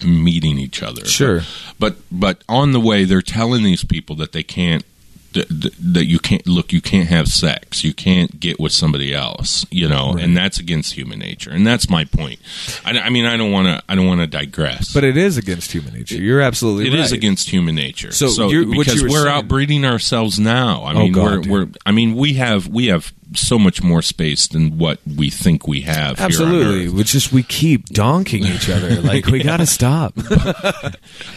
meeting 0.03 0.57
each 0.57 0.81
other. 0.81 1.05
Sure. 1.05 1.41
But 1.79 1.97
but 2.11 2.43
on 2.47 2.71
the 2.71 2.79
way, 2.79 3.03
they're 3.03 3.21
telling 3.21 3.63
these 3.63 3.83
people 3.83 4.15
that 4.17 4.31
they 4.31 4.43
can't. 4.43 4.85
That, 5.33 6.05
you 6.05 6.17
can't 6.19 6.45
look, 6.47 6.73
you 6.73 6.81
can't 6.81 7.07
have 7.09 7.27
sex, 7.27 7.83
you 7.83 7.93
can't 7.93 8.39
get 8.39 8.59
with 8.59 8.71
somebody 8.71 9.13
else, 9.13 9.65
you 9.69 9.87
know, 9.87 10.13
and 10.19 10.35
that's 10.35 10.59
against 10.59 10.93
human 10.93 11.19
nature, 11.19 11.51
and 11.51 11.65
that's 11.67 11.89
my 11.89 12.05
point. 12.05 12.39
I, 12.83 12.97
I 12.99 13.09
mean, 13.09 13.25
I 13.25 13.37
don't 13.37 13.51
want 13.51 13.67
to, 13.67 13.83
I 13.87 13.95
don't 13.95 14.07
want 14.07 14.21
to 14.21 14.27
digress, 14.27 14.91
But 14.93 15.03
it 15.03 15.17
is 15.17 15.37
against 15.37 15.71
human 15.71 15.93
nature. 15.93 16.15
You're 16.15 16.41
absolutely 16.41 16.87
it 16.87 16.91
right. 16.91 16.99
is 17.01 17.11
against 17.11 17.49
human 17.49 17.75
nature. 17.75 18.11
So 18.11 18.27
So, 18.29 18.49
you're- 18.49 18.65
because 18.65 19.03
were 19.03 19.09
saying- 19.09 19.27
outbreeding 19.47 19.85
ourselves 19.85 20.39
now. 20.39 20.83
I 20.83 20.93
Oh, 20.93 20.99
mean, 20.99 21.11
God, 21.11 21.45
we're, 21.47 21.65
we're. 21.65 21.71
I 21.85 21.91
mean, 21.91 22.15
we 22.15 22.33
have 22.33 22.67
we 22.67 22.87
have 22.87 23.13
so 23.33 23.59
much 23.59 23.83
more 23.83 24.01
space 24.01 24.47
than 24.47 24.77
what 24.77 24.99
we 25.17 25.29
think 25.29 25.67
we 25.67 25.81
have. 25.81 26.17
here 26.17 26.25
on 26.25 26.31
Absolutely. 26.31 27.01
It's 27.01 27.11
just 27.11 27.31
we 27.31 27.43
keep 27.43 27.87
donking 27.89 28.45
each 28.45 28.69
other. 28.69 29.01
Like 29.09 29.25
we 29.27 29.43
got 29.43 29.57
to 29.57 29.65
stop. 29.65 30.13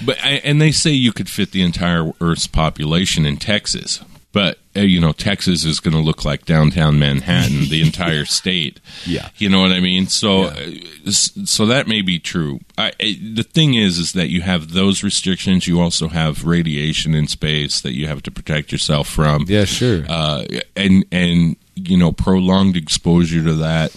But 0.05 0.19
I- 0.23 0.41
and 0.45 0.61
they 0.61 0.73
say 0.73 0.91
you 0.91 1.13
could 1.13 1.29
fit 1.29 1.53
the 1.53 1.63
entire 1.63 2.13
Earth's 2.21 2.47
population 2.47 3.25
in 3.27 3.37
Texas. 3.37 4.01
But 4.33 4.59
uh, 4.75 4.81
you 4.81 4.99
know, 5.01 5.13
Texas 5.13 5.65
is 5.67 5.79
going 5.81 5.93
to 5.95 6.01
look 6.01 6.25
like 6.25 6.47
downtown 6.47 6.99
Manhattan, 6.99 7.69
the 7.69 7.83
entire 7.87 8.25
state. 8.25 8.81
Yeah. 9.05 9.29
you 9.37 9.51
know 9.51 9.61
what 9.61 9.73
I 9.73 9.81
mean. 9.81 10.07
So, 10.07 10.45
Yeah. 10.45 10.79
uh, 11.07 11.11
so 11.11 11.67
that 11.67 11.87
may 11.87 12.01
be 12.01 12.19
true. 12.19 12.61
I, 12.79 12.93
I, 12.99 13.19
the 13.35 13.43
thing 13.43 13.75
is, 13.75 13.99
is 13.99 14.13
that 14.15 14.31
you 14.31 14.41
have 14.41 14.73
those 14.73 15.03
restrictions. 15.03 15.67
You 15.67 15.81
also 15.83 16.09
have 16.09 16.45
radiation 16.45 17.15
in 17.15 17.27
space 17.29 17.83
that 17.83 17.93
you 17.95 18.07
have 18.07 18.23
to 18.23 18.31
protect 18.31 18.73
yourself 18.73 19.07
from. 19.09 19.45
Yeah, 19.47 19.67
sure. 19.67 20.05
uh, 20.09 20.45
and 20.75 21.05
and 21.13 21.57
you 21.75 21.97
know 21.97 22.13
prolonged 22.13 22.77
exposure 22.77 23.43
to 23.43 23.55
that 23.55 23.95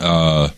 uh, 0.00 0.48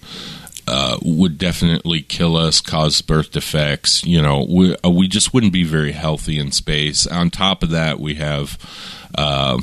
uh, 0.69 0.99
would 1.03 1.39
definitely 1.39 2.03
kill 2.03 2.37
us, 2.37 2.61
cause 2.61 3.01
birth 3.03 3.33
defects. 3.33 4.05
You 4.05 4.23
know, 4.23 4.47
we 4.49 4.77
uh, 4.85 4.91
we 4.91 5.09
just 5.09 5.33
wouldn't 5.33 5.53
be 5.53 5.65
very 5.65 5.93
healthy 5.93 6.39
in 6.39 6.53
space. 6.53 7.07
On 7.07 7.31
top 7.31 7.63
of 7.63 7.71
that, 7.71 8.01
we 8.01 8.15
have. 8.15 8.59
Uh, 9.15 9.59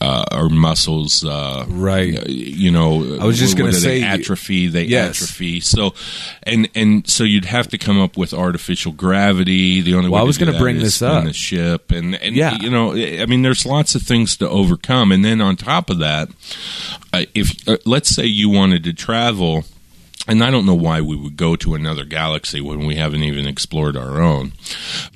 uh, 0.00 0.24
our 0.30 0.48
muscles, 0.48 1.24
uh, 1.24 1.64
Right. 1.68 2.18
uh, 2.18 2.22
You 2.28 2.70
know, 2.70 3.18
I 3.20 3.24
was 3.24 3.38
just 3.38 3.56
do 3.56 3.64
they 3.70 3.72
say- 3.72 4.02
atrophy. 4.02 4.66
They 4.68 4.84
Yes. 4.84 5.22
atrophy. 5.22 5.60
So, 5.60 5.94
and 6.42 6.68
and 6.74 7.08
so 7.08 7.24
you'd 7.24 7.44
have 7.46 7.68
to 7.68 7.78
come 7.78 8.00
up 8.00 8.16
with 8.16 8.34
artificial 8.34 8.92
gravity. 8.92 9.80
The 9.80 9.94
only 9.94 10.08
Well, 10.10 10.20
way 10.22 10.24
I 10.24 10.26
was 10.26 10.38
gonna 10.38 10.58
bring 10.58 10.78
this 10.78 11.00
up. 11.02 11.24
the 11.24 11.32
ship, 11.32 11.90
and 11.92 12.14
and 12.16 12.36
Yeah. 12.36 12.56
you 12.60 12.70
know, 12.70 12.92
I 12.94 13.26
mean, 13.26 13.42
there's 13.42 13.64
lots 13.66 13.94
of 13.94 14.02
things 14.02 14.36
to 14.38 14.48
overcome, 14.48 15.12
and 15.12 15.24
then 15.24 15.40
on 15.40 15.56
top 15.56 15.90
of 15.90 15.98
that, 15.98 16.28
uh, 17.12 17.22
if 17.34 17.52
uh, 17.68 17.76
let's 17.84 18.08
say 18.14 18.26
you 18.26 18.48
wanted 18.50 18.84
to 18.84 18.92
travel 18.92 19.64
and 20.28 20.42
I 20.42 20.50
don't 20.50 20.66
know 20.66 20.74
why 20.74 21.00
we 21.00 21.16
would 21.16 21.36
go 21.36 21.56
to 21.56 21.74
another 21.74 22.04
galaxy 22.04 22.60
when 22.60 22.84
we 22.86 22.96
haven't 22.96 23.22
even 23.22 23.46
explored 23.46 23.96
our 23.96 24.20
own. 24.20 24.52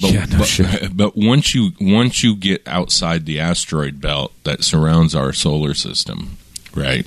But, 0.00 0.12
Yeah, 0.12 0.24
no 0.26 0.38
but, 0.38 0.46
shit. 0.46 0.96
but 0.96 1.16
once 1.16 1.54
you 1.54 1.72
once 1.80 2.22
you 2.22 2.36
get 2.36 2.66
outside 2.66 3.26
the 3.26 3.40
asteroid 3.40 4.00
belt 4.00 4.32
that 4.44 4.64
surrounds 4.64 5.14
our 5.14 5.32
solar 5.32 5.74
system, 5.74 6.38
right? 6.74 7.06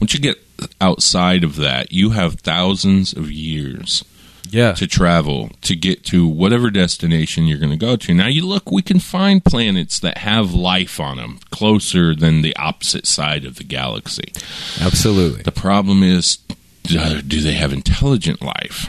Once 0.00 0.14
you 0.14 0.20
get 0.20 0.36
outside 0.80 1.44
of 1.44 1.56
that, 1.56 1.92
you 1.92 2.10
have 2.10 2.40
thousands 2.40 3.12
of 3.12 3.30
years 3.30 4.04
Yeah. 4.50 4.72
to 4.74 4.86
travel 4.86 5.50
to 5.62 5.74
get 5.74 6.04
to 6.06 6.26
whatever 6.26 6.70
destination 6.70 7.46
you're 7.46 7.58
going 7.58 7.70
to 7.70 7.76
go 7.76 7.96
to. 7.96 8.14
Now, 8.14 8.26
you 8.28 8.46
look, 8.46 8.70
we 8.70 8.82
can 8.82 9.00
find 9.00 9.44
planets 9.44 9.98
that 10.00 10.18
have 10.18 10.52
life 10.52 11.00
on 11.00 11.16
them 11.16 11.38
closer 11.50 12.14
than 12.14 12.42
the 12.42 12.54
opposite 12.56 13.06
side 13.06 13.44
of 13.44 13.56
the 13.56 13.64
galaxy. 13.64 14.32
Absolutely. 14.80 15.42
The 15.42 15.52
problem 15.52 16.02
is, 16.02 16.38
do 16.84 17.22
do 17.22 17.40
they 17.40 17.52
have 17.54 17.72
intelligent 17.72 18.40
life? 18.42 18.88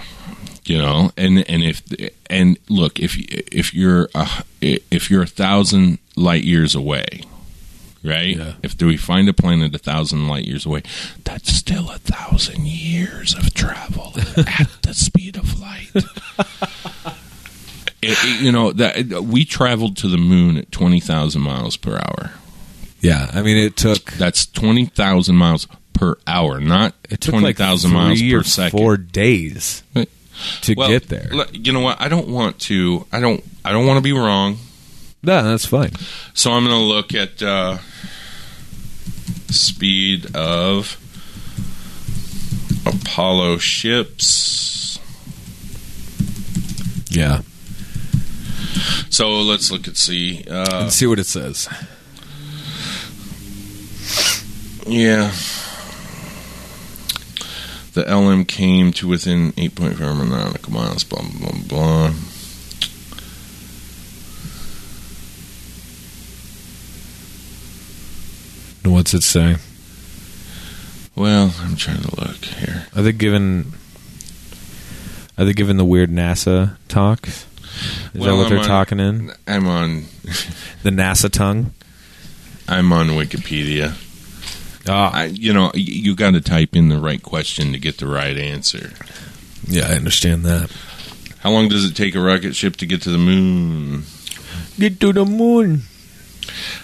You 0.66 0.78
know, 0.80 1.12
and 1.18 1.48
and 1.50 1.64
if 1.64 1.82
and 2.30 2.58
look, 2.70 3.00
if 3.00 3.16
if 3.18 3.74
you're 3.74 4.10
a, 4.16 4.28
if 4.62 5.10
you're 5.12 5.24
a 5.24 5.28
thousand 5.28 6.00
light 6.16 6.44
years 6.44 6.74
away, 6.74 7.22
right? 8.04 8.36
Yeah. 8.36 8.54
If 8.64 8.76
do 8.76 8.88
we 8.88 8.98
find 8.98 9.30
a 9.30 9.34
planet 9.34 9.76
a 9.76 9.78
thousand 9.78 10.28
light 10.28 10.46
years 10.46 10.66
away, 10.66 10.82
that's 11.24 11.54
still 11.54 11.92
a 11.92 12.00
thousand 12.00 12.66
years 12.68 13.36
of 13.36 13.54
travel 13.54 14.14
at 14.38 14.70
the 14.82 14.94
speed 14.94 15.38
of 15.38 15.60
light. 15.60 15.92
It- 18.02 18.18
it- 18.24 18.42
you 18.42 18.52
know 18.52 18.72
that 18.74 19.24
we 19.24 19.46
traveled 19.46 19.98
to 19.98 20.08
the 20.08 20.18
moon 20.18 20.58
at 20.58 20.72
twenty 20.72 21.00
thousand 21.00 21.42
miles 21.42 21.76
per 21.76 21.94
hour. 21.96 22.32
Yeah. 23.02 23.32
I 23.34 23.42
mean, 23.42 23.58
it 23.58 23.76
took 23.78 24.12
That's 24.14 24.46
twenty 24.46 24.86
thousand 24.86 25.36
miles 25.38 25.68
per 25.96 26.16
hour, 26.28 26.60
not 26.60 26.94
it 27.10 27.22
took 27.22 27.34
like 27.42 27.58
miles 27.60 27.84
per 28.22 28.44
second. 28.44 28.78
four 28.78 28.98
days 28.98 29.82
to 30.62 30.74
Well, 30.76 30.90
get 30.90 31.08
there. 31.10 31.30
You 31.54 31.74
know 31.74 31.80
what? 31.82 32.00
I 32.00 32.08
don't 32.08 32.28
want 32.28 32.60
to. 32.62 33.06
I 33.12 33.20
don't. 33.20 33.44
I 33.64 33.72
don't 33.72 33.88
want 33.88 33.98
to 33.98 34.02
be 34.02 34.12
wrong. 34.14 34.58
No, 35.24 35.42
that's 35.44 35.66
fine. 35.66 35.92
So 36.36 36.52
I'm 36.52 36.66
going 36.66 36.78
to 36.78 36.84
look 36.86 37.16
at 37.16 37.42
uh, 37.42 37.80
speed 39.48 40.36
of 40.36 40.98
Apollo 42.86 43.58
ships. 43.58 45.00
Yeah. 47.10 47.42
So 49.10 49.40
let's 49.42 49.72
look 49.72 49.88
at 49.88 49.98
see. 49.98 50.44
Uh, 50.48 50.82
Let's 50.82 50.96
see 50.96 51.08
what 51.08 51.18
it 51.20 51.26
says. 51.26 51.68
yeah. 54.86 55.32
The 57.96 58.04
LM 58.04 58.46
came 58.46 58.92
to 58.94 59.08
within 59.08 59.52
8.5 59.54 60.30
nautical 60.30 60.72
miles. 60.74 61.04
Blah 61.04 61.22
blah 61.40 61.52
blah. 61.68 62.10
blah. 62.10 62.14
What's 68.84 69.14
it 69.14 69.24
say? 69.24 69.56
Well, 71.16 71.54
I'm 71.62 71.76
trying 71.76 72.02
to 72.04 72.16
look 72.22 72.46
here. 72.46 72.86
Are 72.96 73.02
they 73.02 73.12
given? 73.14 73.74
Are 75.38 75.46
they 75.46 75.54
given 75.54 75.78
the 75.78 75.86
weird 75.86 76.12
NASA 76.12 76.78
talks? 76.88 77.46
Is 78.14 78.22
Well, 78.22 78.32
that 78.32 78.36
what 78.38 78.44
I'm 78.46 78.50
they're 78.52 78.60
on- 78.60 78.66
talking 78.68 79.00
in 79.00 79.32
I'm 79.48 79.68
on. 79.68 80.06
the 80.84 80.92
NASA 80.92 81.30
tongue? 81.32 81.74
I'm 82.68 82.94
on 82.94 83.10
Wikipedia. 83.10 83.96
Ah, 84.88 85.12
I, 85.14 85.26
you 85.26 85.52
know, 85.54 85.72
you 85.74 86.16
got 86.16 86.32
to 86.32 86.42
type 86.42 86.76
in 86.76 86.90
the 86.90 87.00
right 87.00 87.22
question 87.22 87.72
to 87.74 87.80
get 87.80 87.98
the 87.98 88.08
right 88.08 88.38
answer. 88.38 88.92
yeah, 89.68 89.88
I 89.88 89.94
understand 89.96 90.44
that. 90.46 90.72
How 91.40 91.52
long 91.52 91.70
does 91.70 91.86
it 91.90 91.96
take 91.96 92.16
a 92.16 92.20
rocket 92.20 92.56
ship 92.56 92.76
to 92.78 92.86
get 92.86 93.02
to 93.04 93.10
the 93.12 93.18
moon? 93.18 94.04
Get 94.80 95.00
to 95.02 95.14
the 95.14 95.26
moon. 95.26 95.84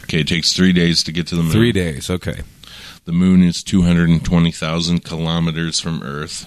Okay, 0.04 0.22
it 0.22 0.28
takes 0.28 0.54
three 0.54 0.74
days 0.74 1.04
to 1.04 1.12
get 1.12 1.28
to 1.28 1.36
the 1.36 1.44
moon. 1.44 1.52
Three 1.52 1.72
days. 1.72 2.10
Okay. 2.10 2.42
The 3.06 3.12
moon 3.12 3.44
is 3.44 3.64
220,000 3.64 5.04
kilometers 5.04 5.80
from 5.80 6.04
Earth. 6.04 6.46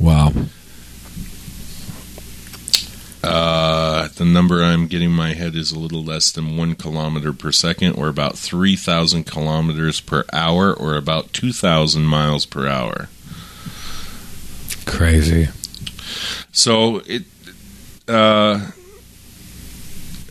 Wow. 0.00 0.32
Uh, 3.22 3.65
the 4.14 4.24
number 4.24 4.62
I'm 4.62 4.86
getting 4.86 5.10
in 5.10 5.16
my 5.16 5.34
head 5.34 5.54
is 5.54 5.72
a 5.72 5.78
little 5.78 6.02
less 6.02 6.30
than 6.30 6.56
one 6.56 6.74
kilometer 6.74 7.32
per 7.32 7.52
second, 7.52 7.94
or 7.94 8.08
about 8.08 8.38
3,000 8.38 9.24
kilometers 9.24 10.00
per 10.00 10.24
hour, 10.32 10.72
or 10.72 10.96
about 10.96 11.32
2,000 11.32 12.04
miles 12.04 12.46
per 12.46 12.66
hour. 12.66 13.08
Crazy. 14.86 15.48
So 16.52 17.02
it, 17.06 17.24
uh, 18.08 18.70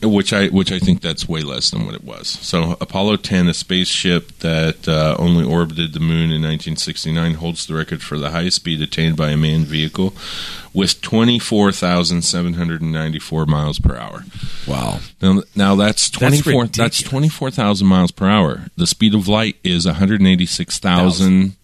which 0.10 0.34
I 0.34 0.48
which 0.48 0.72
I 0.72 0.80
think 0.80 1.02
that's 1.02 1.28
way 1.28 1.42
less 1.42 1.70
than 1.72 1.86
what 1.86 1.96
it 1.96 2.04
was. 2.04 2.28
So 2.28 2.78
Apollo 2.82 3.18
10, 3.18 3.48
a 3.48 3.54
spaceship 3.54 4.40
that 4.40 4.88
uh, 4.88 5.16
only 5.20 5.44
orbited 5.46 5.94
the 5.94 6.00
moon 6.00 6.32
in 6.32 6.42
1969, 6.44 7.36
holds 7.36 7.66
the 7.66 7.74
record 7.74 8.02
for 8.02 8.18
the 8.18 8.32
highest 8.32 8.58
speed 8.58 8.82
attained 8.82 9.16
by 9.18 9.30
a 9.32 9.38
manned 9.38 9.66
vehicle, 9.68 10.14
with 10.74 11.02
24,794 11.02 13.46
miles 13.46 13.80
per 13.80 13.96
hour. 13.96 14.24
Wow. 14.68 15.00
Now, 15.22 15.42
now 15.56 15.76
that's 15.76 16.10
That's 16.10 16.20
24 16.42 16.66
that's 16.68 16.80
ridiculous. 17.02 17.10
24,000 17.10 17.88
miles 17.88 18.12
per 18.12 18.28
hour. 18.28 18.66
The 18.78 18.88
speed 18.88 19.14
of 19.16 19.28
light 19.28 19.56
is 19.64 19.86
186,000 19.86 21.56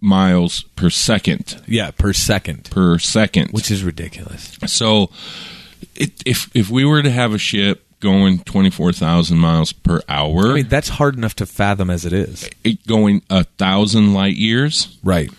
miles 0.00 0.64
per 0.74 0.90
second 0.90 1.62
Yeah, 1.66 1.90
per 1.92 2.12
second, 2.12 2.68
per 2.70 2.98
second. 2.98 3.50
which 3.52 3.70
is 3.70 3.84
ridiculous. 3.84 4.58
So, 4.66 5.10
it, 6.02 6.22
if 6.26 6.50
if 6.54 6.68
we 6.70 6.84
were 6.84 7.02
to 7.02 7.10
have 7.10 7.32
a 7.32 7.38
ship 7.38 7.84
going 8.00 8.40
twenty 8.40 8.70
four 8.70 8.92
thousand 8.92 9.38
miles 9.38 9.72
per 9.72 10.00
hour, 10.08 10.50
I 10.50 10.54
mean, 10.54 10.68
that's 10.68 10.88
hard 10.88 11.16
enough 11.16 11.34
to 11.36 11.46
fathom 11.46 11.88
as 11.90 12.04
it 12.04 12.12
is. 12.12 12.48
it 12.64 12.86
going 12.86 13.22
a 13.30 13.44
thousand 13.44 14.12
light 14.14 14.34
years, 14.36 14.98
Right. 15.04 15.30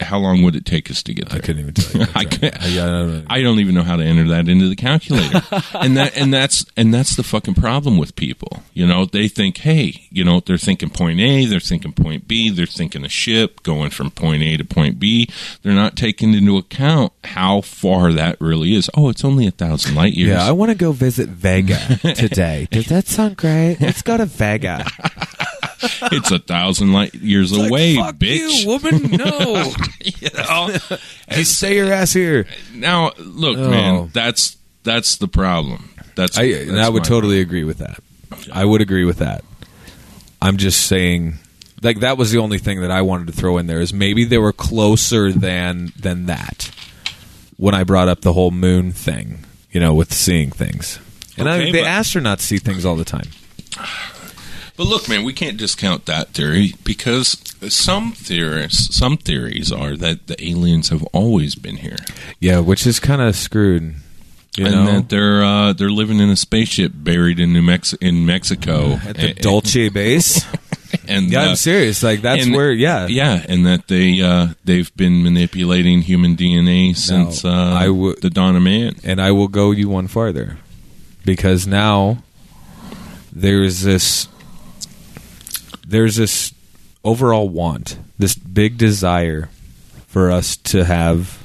How 0.00 0.18
long 0.18 0.42
would 0.42 0.56
it 0.56 0.64
take 0.64 0.90
us 0.90 1.02
to 1.04 1.14
get 1.14 1.28
there? 1.28 1.38
I 1.38 1.40
couldn't 1.40 1.60
even 1.62 1.74
tell 1.74 2.00
you. 2.02 2.06
I 2.14 2.24
can't- 2.24 2.62
I, 2.62 2.66
yeah, 2.68 2.84
I 2.84 2.88
don't. 2.88 3.26
I 3.30 3.42
don't 3.42 3.60
even 3.60 3.74
know 3.74 3.82
how 3.82 3.96
to 3.96 4.04
enter 4.04 4.28
that 4.28 4.48
into 4.48 4.68
the 4.68 4.76
calculator, 4.76 5.42
and 5.74 5.96
that 5.96 6.16
and 6.16 6.32
that's 6.32 6.64
and 6.76 6.92
that's 6.92 7.16
the 7.16 7.22
fucking 7.22 7.54
problem 7.54 7.98
with 7.98 8.14
people. 8.16 8.62
You 8.74 8.86
know, 8.86 9.04
they 9.04 9.28
think, 9.28 9.58
hey, 9.58 10.06
you 10.10 10.24
know, 10.24 10.40
they're 10.40 10.56
thinking 10.58 10.90
point 10.90 11.20
A, 11.20 11.44
they're 11.46 11.60
thinking 11.60 11.92
point 11.92 12.26
B, 12.28 12.50
they're 12.50 12.66
thinking 12.66 13.04
a 13.04 13.08
ship 13.08 13.62
going 13.62 13.90
from 13.90 14.10
point 14.10 14.42
A 14.42 14.56
to 14.56 14.64
point 14.64 14.98
B. 14.98 15.28
They're 15.62 15.72
not 15.72 15.96
taking 15.96 16.34
into 16.34 16.56
account 16.56 17.12
how 17.24 17.60
far 17.60 18.12
that 18.12 18.40
really 18.40 18.74
is. 18.74 18.90
Oh, 18.94 19.08
it's 19.08 19.24
only 19.24 19.46
a 19.46 19.50
thousand 19.50 19.94
light 19.94 20.14
years. 20.14 20.30
Yeah, 20.30 20.46
I 20.46 20.52
want 20.52 20.70
to 20.70 20.76
go 20.76 20.92
visit 20.92 21.28
Vega 21.28 21.78
today. 22.16 22.66
Does 22.70 22.86
that 22.86 23.06
sound 23.08 23.36
great? 23.36 23.78
Let's 23.80 24.02
go 24.02 24.16
to 24.16 24.26
Vega. 24.26 24.84
it's 26.12 26.30
a 26.30 26.38
thousand 26.38 26.92
light 26.92 27.14
years 27.14 27.52
away, 27.52 27.96
Fuck 27.96 28.16
bitch. 28.16 28.62
you, 28.62 28.68
woman. 28.68 29.10
No. 29.12 29.72
You 30.04 30.28
know? 30.36 30.76
Just 31.30 31.58
say 31.58 31.76
your 31.76 31.92
ass 31.92 32.12
here. 32.12 32.46
now, 32.74 33.12
look, 33.18 33.56
Oh. 33.56 33.70
man, 33.70 34.10
that's 34.12 34.56
that's 34.82 35.16
the 35.16 35.28
problem. 35.28 35.90
That's 36.16 36.36
I, 36.36 36.50
that's 36.52 36.68
and 36.70 36.80
I 36.80 36.88
would 36.88 37.04
totally 37.04 37.40
agree 37.40 37.62
with 37.64 37.78
that. 37.78 38.00
I 38.52 38.64
would 38.64 38.80
agree 38.80 39.04
with 39.04 39.18
that. 39.18 39.44
I'm 40.40 40.56
just 40.56 40.86
saying, 40.86 41.34
like 41.82 42.00
that 42.00 42.18
was 42.18 42.32
the 42.32 42.38
only 42.38 42.58
thing 42.58 42.80
that 42.80 42.90
I 42.90 43.02
wanted 43.02 43.28
to 43.28 43.32
throw 43.32 43.58
in 43.58 43.68
there 43.68 43.80
is 43.80 43.92
maybe 43.94 44.24
they 44.24 44.38
were 44.38 44.52
closer 44.52 45.30
than 45.30 45.92
than 45.96 46.26
that 46.26 46.70
when 47.56 47.74
I 47.76 47.84
brought 47.84 48.08
up 48.08 48.22
the 48.22 48.32
whole 48.32 48.50
moon 48.50 48.90
thing, 48.90 49.44
you 49.70 49.78
know, 49.80 49.94
with 49.94 50.12
seeing 50.12 50.50
things. 50.50 50.98
And 51.38 51.48
I, 51.48 51.60
Okay, 51.60 51.72
the 51.72 51.78
astronauts 51.82 52.40
see 52.40 52.58
things 52.58 52.84
all 52.84 52.96
the 52.96 53.04
time. 53.04 53.28
But 54.82 54.88
look, 54.88 55.08
man, 55.08 55.22
we 55.22 55.32
can't 55.32 55.56
discount 55.56 56.06
that 56.06 56.30
theory 56.30 56.72
because 56.82 57.36
some 57.68 58.10
theorists, 58.10 58.96
some 58.96 59.16
theories 59.16 59.70
are 59.70 59.96
that 59.96 60.26
the 60.26 60.44
aliens 60.44 60.88
have 60.88 61.04
always 61.12 61.54
been 61.54 61.76
here, 61.76 61.98
Yeah, 62.40 62.58
which 62.58 62.84
is 62.84 62.98
kind 62.98 63.22
of 63.22 63.36
screwed. 63.36 63.94
You 64.56 64.66
and 64.66 64.74
know, 64.74 64.86
that 64.94 65.08
they're 65.08 65.44
uh, 65.44 65.72
they're 65.72 65.92
living 65.92 66.18
in 66.18 66.30
a 66.30 66.34
spaceship 66.36 66.90
buried 66.96 67.38
in 67.38 67.52
New 67.52 67.62
Mex- 67.62 67.92
in 68.00 68.26
Mexico 68.26 68.94
at 69.06 69.14
the 69.14 69.28
And- 69.28 69.38
Dulce 69.38 69.88
base. 69.90 70.44
And 71.08 71.30
yeah, 71.30 71.42
uh, 71.44 71.48
I'm 71.50 71.56
serious. 71.56 72.02
Like 72.02 72.20
that's 72.22 72.46
and- 72.46 72.54
where. 72.54 72.72
Yeah, 72.72 73.06
yeah, 73.06 73.40
and 73.48 73.64
that 73.64 73.86
they 73.86 74.20
uh, 74.20 74.48
they've 74.64 74.92
been 74.96 75.22
manipulating 75.22 76.00
human 76.02 76.36
DNA 76.36 76.96
since 76.96 77.44
uh, 77.44 77.48
I 77.50 77.88
would- 77.88 78.20
the 78.20 78.30
dawn 78.30 78.56
of 78.56 78.62
man. 78.64 78.96
and 79.04 79.20
I 79.20 79.30
will 79.30 79.48
go 79.48 79.70
you 79.70 79.88
one 79.88 80.08
farther 80.08 80.58
because 81.24 81.68
now 81.68 82.24
there's 83.32 83.82
this 83.82 84.26
there's 85.92 86.16
this 86.16 86.54
overall 87.04 87.48
want, 87.48 87.98
this 88.18 88.34
big 88.34 88.78
desire 88.78 89.50
for 90.06 90.30
us 90.30 90.56
to 90.56 90.84
have 90.84 91.38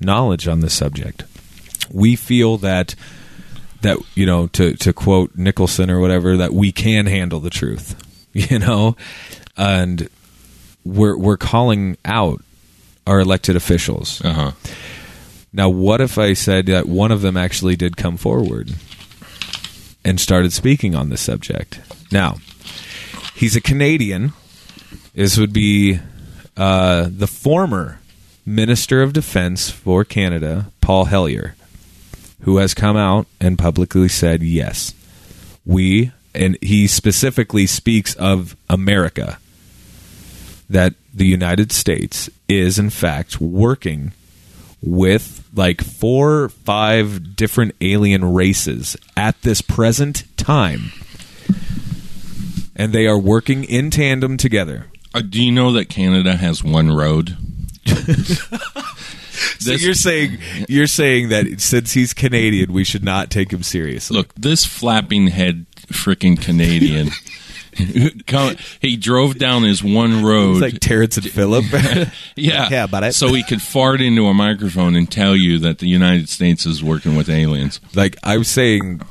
knowledge 0.00 0.46
on 0.46 0.60
this 0.60 0.72
subject. 0.72 1.24
We 1.90 2.16
feel 2.16 2.58
that 2.58 2.94
that 3.82 3.98
you 4.14 4.24
know 4.24 4.46
to 4.48 4.74
to 4.74 4.92
quote 4.92 5.36
Nicholson 5.36 5.90
or 5.90 6.00
whatever 6.00 6.36
that 6.36 6.52
we 6.52 6.72
can 6.72 7.06
handle 7.06 7.40
the 7.40 7.50
truth, 7.50 7.96
you 8.32 8.58
know, 8.58 8.96
and 9.56 10.08
we're 10.84 11.16
we're 11.16 11.36
calling 11.36 11.96
out 12.04 12.42
our 13.06 13.20
elected 13.20 13.56
officials. 13.56 14.24
Uh 14.24 14.32
huh. 14.32 14.50
Now, 15.52 15.68
what 15.70 16.00
if 16.00 16.18
I 16.18 16.34
said 16.34 16.66
that 16.66 16.86
one 16.86 17.10
of 17.10 17.22
them 17.22 17.36
actually 17.36 17.76
did 17.76 17.96
come 17.96 18.16
forward 18.16 18.74
and 20.04 20.20
started 20.20 20.52
speaking 20.52 20.94
on 20.94 21.08
this 21.08 21.22
subject? 21.22 21.80
Now, 22.12 22.36
he's 23.36 23.54
a 23.54 23.60
Canadian. 23.60 24.32
This 25.14 25.38
would 25.38 25.52
be 25.52 26.00
uh, 26.56 27.08
the 27.10 27.26
former 27.26 28.00
Minister 28.44 29.02
of 29.02 29.12
Defense 29.12 29.70
for 29.70 30.04
Canada, 30.04 30.72
Paul 30.80 31.06
Hellyer, 31.06 31.54
who 32.42 32.58
has 32.58 32.74
come 32.74 32.96
out 32.96 33.26
and 33.40 33.58
publicly 33.58 34.08
said, 34.08 34.42
yes, 34.42 34.94
we, 35.64 36.12
and 36.34 36.56
he 36.62 36.86
specifically 36.86 37.66
speaks 37.66 38.14
of 38.16 38.56
America, 38.68 39.38
that 40.68 40.94
the 41.12 41.26
United 41.26 41.72
States 41.72 42.30
is, 42.48 42.78
in 42.78 42.90
fact, 42.90 43.40
working 43.40 44.12
with 44.82 45.48
like 45.54 45.80
four 45.80 46.48
five 46.50 47.34
different 47.34 47.74
alien 47.80 48.34
races 48.34 48.96
at 49.16 49.40
this 49.42 49.60
present 49.60 50.24
time. 50.36 50.92
And 52.76 52.92
they 52.92 53.06
are 53.06 53.18
working 53.18 53.64
in 53.64 53.90
tandem 53.90 54.36
together. 54.36 54.86
Uh, 55.14 55.22
do 55.22 55.42
you 55.42 55.50
know 55.50 55.72
that 55.72 55.88
Canada 55.88 56.36
has 56.36 56.62
one 56.62 56.90
road? 56.94 57.36
So 59.58 59.72
you're 59.72 59.94
saying 59.94 60.38
you're 60.68 60.86
saying 60.86 61.28
that 61.30 61.60
since 61.60 61.92
he's 61.92 62.14
Canadian, 62.14 62.72
we 62.72 62.84
should 62.84 63.04
not 63.04 63.30
take 63.30 63.52
him 63.52 63.62
seriously. 63.62 64.16
Look, 64.16 64.34
this 64.34 64.64
flapping 64.64 65.26
head 65.28 65.66
freaking 65.88 66.40
Canadian. 66.40 67.10
he 68.80 68.96
drove 68.96 69.38
down 69.38 69.62
his 69.64 69.82
one 69.84 70.24
road. 70.24 70.62
It's 70.62 70.72
like 70.72 70.80
Terrance 70.80 71.16
and 71.18 71.26
Phillip. 71.30 71.64
yeah, 72.36 72.68
Yeah, 72.70 72.86
but 72.86 73.04
I- 73.04 73.10
so 73.10 73.32
he 73.34 73.42
could 73.44 73.60
fart 73.60 74.00
into 74.00 74.26
a 74.26 74.34
microphone 74.34 74.96
and 74.96 75.10
tell 75.10 75.36
you 75.36 75.58
that 75.60 75.78
the 75.78 75.88
United 75.88 76.28
States 76.30 76.64
is 76.64 76.82
working 76.82 77.14
with 77.16 77.28
aliens. 77.28 77.80
like 77.94 78.16
I'm 78.22 78.44
saying, 78.44 79.02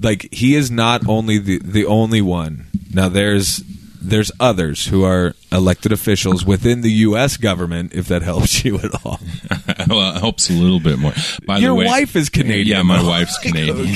like 0.00 0.28
he 0.32 0.54
is 0.54 0.70
not 0.70 1.06
only 1.08 1.38
the 1.38 1.58
the 1.64 1.86
only 1.86 2.20
one. 2.22 2.66
Now 2.92 3.08
there's 3.08 3.62
there's 4.02 4.32
others 4.40 4.86
who 4.86 5.04
are 5.04 5.34
elected 5.52 5.92
officials 5.92 6.42
within 6.42 6.80
the 6.80 6.90
U.S. 6.90 7.36
government. 7.36 7.92
If 7.92 8.08
that 8.08 8.22
helps 8.32 8.64
you 8.64 8.78
at 8.78 9.04
all, 9.04 9.20
well, 9.88 10.16
it 10.16 10.20
helps 10.20 10.48
a 10.48 10.54
little 10.54 10.80
bit 10.80 10.98
more. 10.98 11.12
By 11.46 11.58
your 11.58 11.70
the 11.70 11.74
way, 11.74 11.84
wife 11.86 12.16
is 12.16 12.30
Canadian. 12.30 12.66
Yeah, 12.78 12.82
my 12.82 13.02
wife's 13.06 13.38
Canadian. 13.42 13.94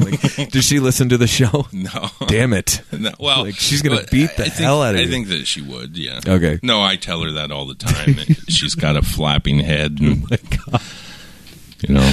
Like, 0.00 0.50
does 0.50 0.64
she 0.64 0.80
listen 0.80 1.10
to 1.10 1.18
the 1.18 1.26
show? 1.26 1.66
No. 1.70 2.08
Damn 2.28 2.54
it! 2.54 2.80
No, 2.92 3.10
well, 3.20 3.44
Like, 3.44 3.56
she's 3.56 3.82
gonna 3.82 4.02
beat 4.10 4.30
the 4.36 4.44
I 4.44 4.48
think- 4.48 4.54
hell 4.54 4.82
out 4.82 4.94
of 4.94 5.00
I 5.00 5.04
you. 5.04 5.10
think 5.10 5.28
that 5.28 5.46
she 5.46 5.60
would. 5.60 5.98
Yeah. 5.98 6.20
Okay. 6.26 6.58
No, 6.62 6.80
I 6.82 6.96
tell 6.96 7.22
her 7.22 7.32
that 7.32 7.50
all 7.52 7.66
the 7.66 7.74
time. 7.74 8.14
she's 8.48 8.74
got 8.74 8.96
a 8.96 9.02
flapping 9.02 9.58
head, 9.58 9.98
oh 10.00 10.04
and 10.06 10.26
you 11.86 11.94
know, 11.94 12.10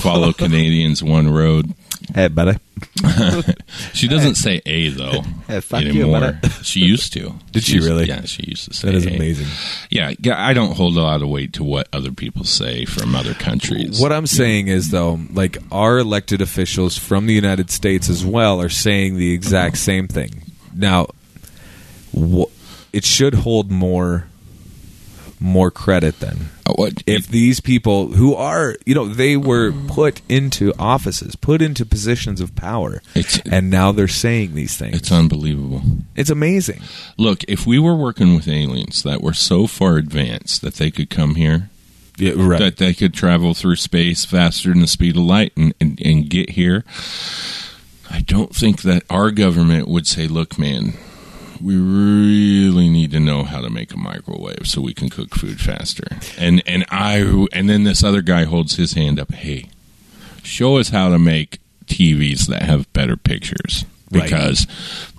follow 0.00 0.32
Canadians 0.32 1.02
one 1.02 1.28
road. 1.32 1.72
Eh, 2.14 2.20
hey, 2.22 2.28
buddy. 2.28 2.58
She 3.94 4.08
doesn't 4.08 4.34
say 4.34 4.60
a 4.66 4.88
though 4.88 5.20
Hey, 5.46 5.56
eh, 5.56 5.60
fuck 5.60 5.82
you, 5.82 6.02
anymore. 6.02 6.38
she 6.62 6.80
used 6.80 7.12
to. 7.14 7.34
Did 7.52 7.62
she 7.64 7.74
used- 7.76 7.88
really? 7.88 8.06
Yeah, 8.06 8.22
she 8.24 8.42
used 8.48 8.64
to 8.68 8.74
say 8.74 8.88
That 8.88 8.94
is 8.96 9.06
amazing. 9.06 9.46
Yeah, 9.90 10.12
yeah, 10.18 10.42
I 10.44 10.52
don't 10.52 10.74
hold 10.76 10.96
a 10.96 11.02
lot 11.02 11.22
of 11.22 11.28
weight 11.28 11.52
to 11.54 11.64
what 11.64 11.88
other 11.92 12.10
people 12.12 12.44
say 12.44 12.84
from 12.84 13.14
other 13.14 13.34
countries. 13.34 14.00
What 14.00 14.12
I'm 14.12 14.26
saying 14.26 14.68
is, 14.68 14.90
though, 14.90 15.20
like 15.32 15.58
our 15.70 15.98
elected 15.98 16.40
officials 16.40 16.98
from 16.98 17.26
the 17.26 17.34
United 17.34 17.70
States 17.70 18.08
as 18.08 18.24
well 18.24 18.60
are 18.60 18.68
saying 18.68 19.16
the 19.16 19.32
exact 19.32 19.78
same 19.78 20.08
thing. 20.08 20.42
Now, 20.74 21.06
wh- 22.18 22.50
it 22.92 23.04
should 23.04 23.34
hold 23.34 23.70
more 23.70 24.26
more 25.42 25.70
credit 25.70 26.20
then. 26.20 26.48
Oh, 26.66 26.74
what 26.74 27.02
If 27.06 27.26
these 27.28 27.60
people 27.60 28.08
who 28.12 28.34
are, 28.34 28.76
you 28.86 28.94
know, 28.94 29.06
they 29.08 29.36
were 29.36 29.72
put 29.88 30.22
into 30.28 30.72
offices, 30.78 31.34
put 31.36 31.60
into 31.60 31.84
positions 31.84 32.40
of 32.40 32.54
power, 32.54 33.02
and 33.50 33.68
now 33.70 33.92
they're 33.92 34.08
saying 34.08 34.54
these 34.54 34.76
things. 34.76 34.96
it's 34.96 35.10
unbelievable. 35.12 35.82
it's 36.16 36.30
amazing. 36.30 36.80
Look, 37.18 37.44
if 37.48 37.66
we 37.66 37.78
were 37.78 37.94
working 37.96 38.34
with 38.36 38.46
aliens 38.48 39.02
that 39.02 39.20
were 39.20 39.34
so 39.34 39.66
far 39.66 39.96
advanced 39.96 40.62
that 40.62 40.74
they 40.74 40.90
could 40.90 41.10
come 41.10 41.34
here, 41.34 41.68
Yeah, 42.16 42.32
right. 42.36 42.60
that 42.60 42.76
they 42.76 42.94
could 42.94 43.12
travel 43.14 43.54
through 43.54 43.76
space 43.76 44.24
faster 44.24 44.68
than 44.70 44.80
the 44.80 44.86
speed 44.86 45.16
of 45.16 45.22
light 45.24 45.52
and, 45.56 45.74
and, 45.80 46.00
and 46.04 46.30
get 46.30 46.50
here, 46.50 46.84
I 48.10 48.20
don't 48.20 48.54
think 48.54 48.82
that 48.82 49.02
our 49.10 49.30
government 49.30 49.88
would 49.88 50.06
say, 50.06 50.28
look, 50.28 50.58
man, 50.58 50.92
we 51.62 51.76
really 51.76 52.90
need 52.90 53.10
to 53.12 53.20
know 53.20 53.44
how 53.44 53.60
to 53.60 53.70
make 53.70 53.92
a 53.92 53.96
microwave 53.96 54.66
so 54.66 54.80
we 54.80 54.94
can 54.94 55.08
cook 55.08 55.34
food 55.34 55.60
faster. 55.60 56.06
And 56.38 56.62
and 56.66 56.84
I 56.90 57.46
and 57.52 57.68
then 57.68 57.84
this 57.84 58.02
other 58.02 58.22
guy 58.22 58.44
holds 58.44 58.76
his 58.76 58.94
hand 58.94 59.20
up, 59.20 59.32
hey, 59.32 59.68
show 60.42 60.78
us 60.78 60.88
how 60.88 61.08
to 61.10 61.18
make 61.18 61.58
TVs 61.86 62.46
that 62.46 62.62
have 62.62 62.92
better 62.92 63.16
pictures. 63.16 63.84
Right. 64.10 64.24
Because 64.24 64.66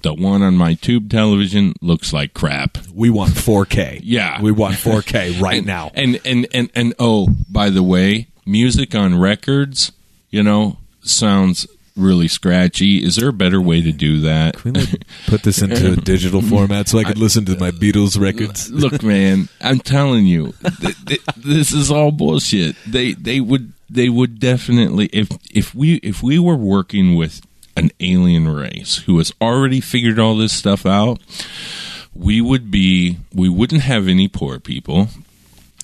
the 0.04 0.14
one 0.14 0.44
on 0.44 0.56
my 0.56 0.76
tube 0.76 1.10
television 1.10 1.74
looks 1.82 2.14
like 2.14 2.36
crap. 2.36 2.78
we 2.94 3.10
want 3.10 3.32
4K. 3.32 4.02
Yeah. 4.04 4.39
we 4.39 4.52
want 4.52 4.76
4K 4.76 5.41
right 5.41 5.58
and, 5.58 5.66
now. 5.66 5.91
And 5.96 6.20
and 6.24 6.48
and 6.54 6.70
and 6.76 6.94
oh, 7.00 7.28
by 7.50 7.72
the 7.72 7.82
way, 7.82 8.28
music 8.46 8.94
on 8.94 9.18
records, 9.18 9.94
you 10.30 10.44
know, 10.44 10.78
sounds 11.02 11.66
really 11.96 12.28
scratchy. 12.28 13.04
Is 13.04 13.16
there 13.16 13.30
a 13.30 13.34
better 13.34 13.62
way 13.62 13.82
to 13.82 13.91
do 13.91 14.22
that? 14.22 14.58
Can 14.58 14.74
we 14.74 14.82
like, 14.82 15.04
put 15.28 15.44
this 15.44 15.62
into 15.62 15.94
a 15.94 15.96
digital 15.96 16.41
format 16.41 16.88
so 16.88 17.00
I 17.00 17.04
could 17.04 17.18
listen 17.18 17.46
to 17.46 17.58
my 17.58 17.72
Beatles 17.72 18.20
records? 18.20 18.72
Look, 18.72 19.04
man, 19.04 19.50
I'm 19.62 19.80
telling 19.80 20.26
you, 20.26 20.54
th- 20.82 21.06
th- 21.06 21.26
this 21.38 21.72
is 21.72 21.91
all 21.91 22.12
bullshit. 22.12 22.76
They 22.88 23.14
they 23.14 23.39
would 23.39 23.74
they 23.89 24.10
would 24.10 24.39
definitely 24.39 25.10
if 25.14 25.30
if 25.52 25.76
we 25.76 25.96
if 25.96 26.24
we 26.24 26.39
were 26.39 26.56
working 26.56 27.16
with 27.16 27.41
an 27.76 27.91
alien 28.00 28.48
race 28.48 28.98
who 29.06 29.18
has 29.18 29.32
already 29.41 29.82
figured 29.82 30.20
all 30.20 30.38
this 30.38 30.54
stuff 30.54 30.86
out, 30.86 31.20
we 32.14 32.41
would 32.41 32.72
be 32.72 33.18
we 33.34 33.50
wouldn't 33.50 33.82
have 33.82 34.08
any 34.08 34.28
poor 34.28 34.60
people. 34.60 35.10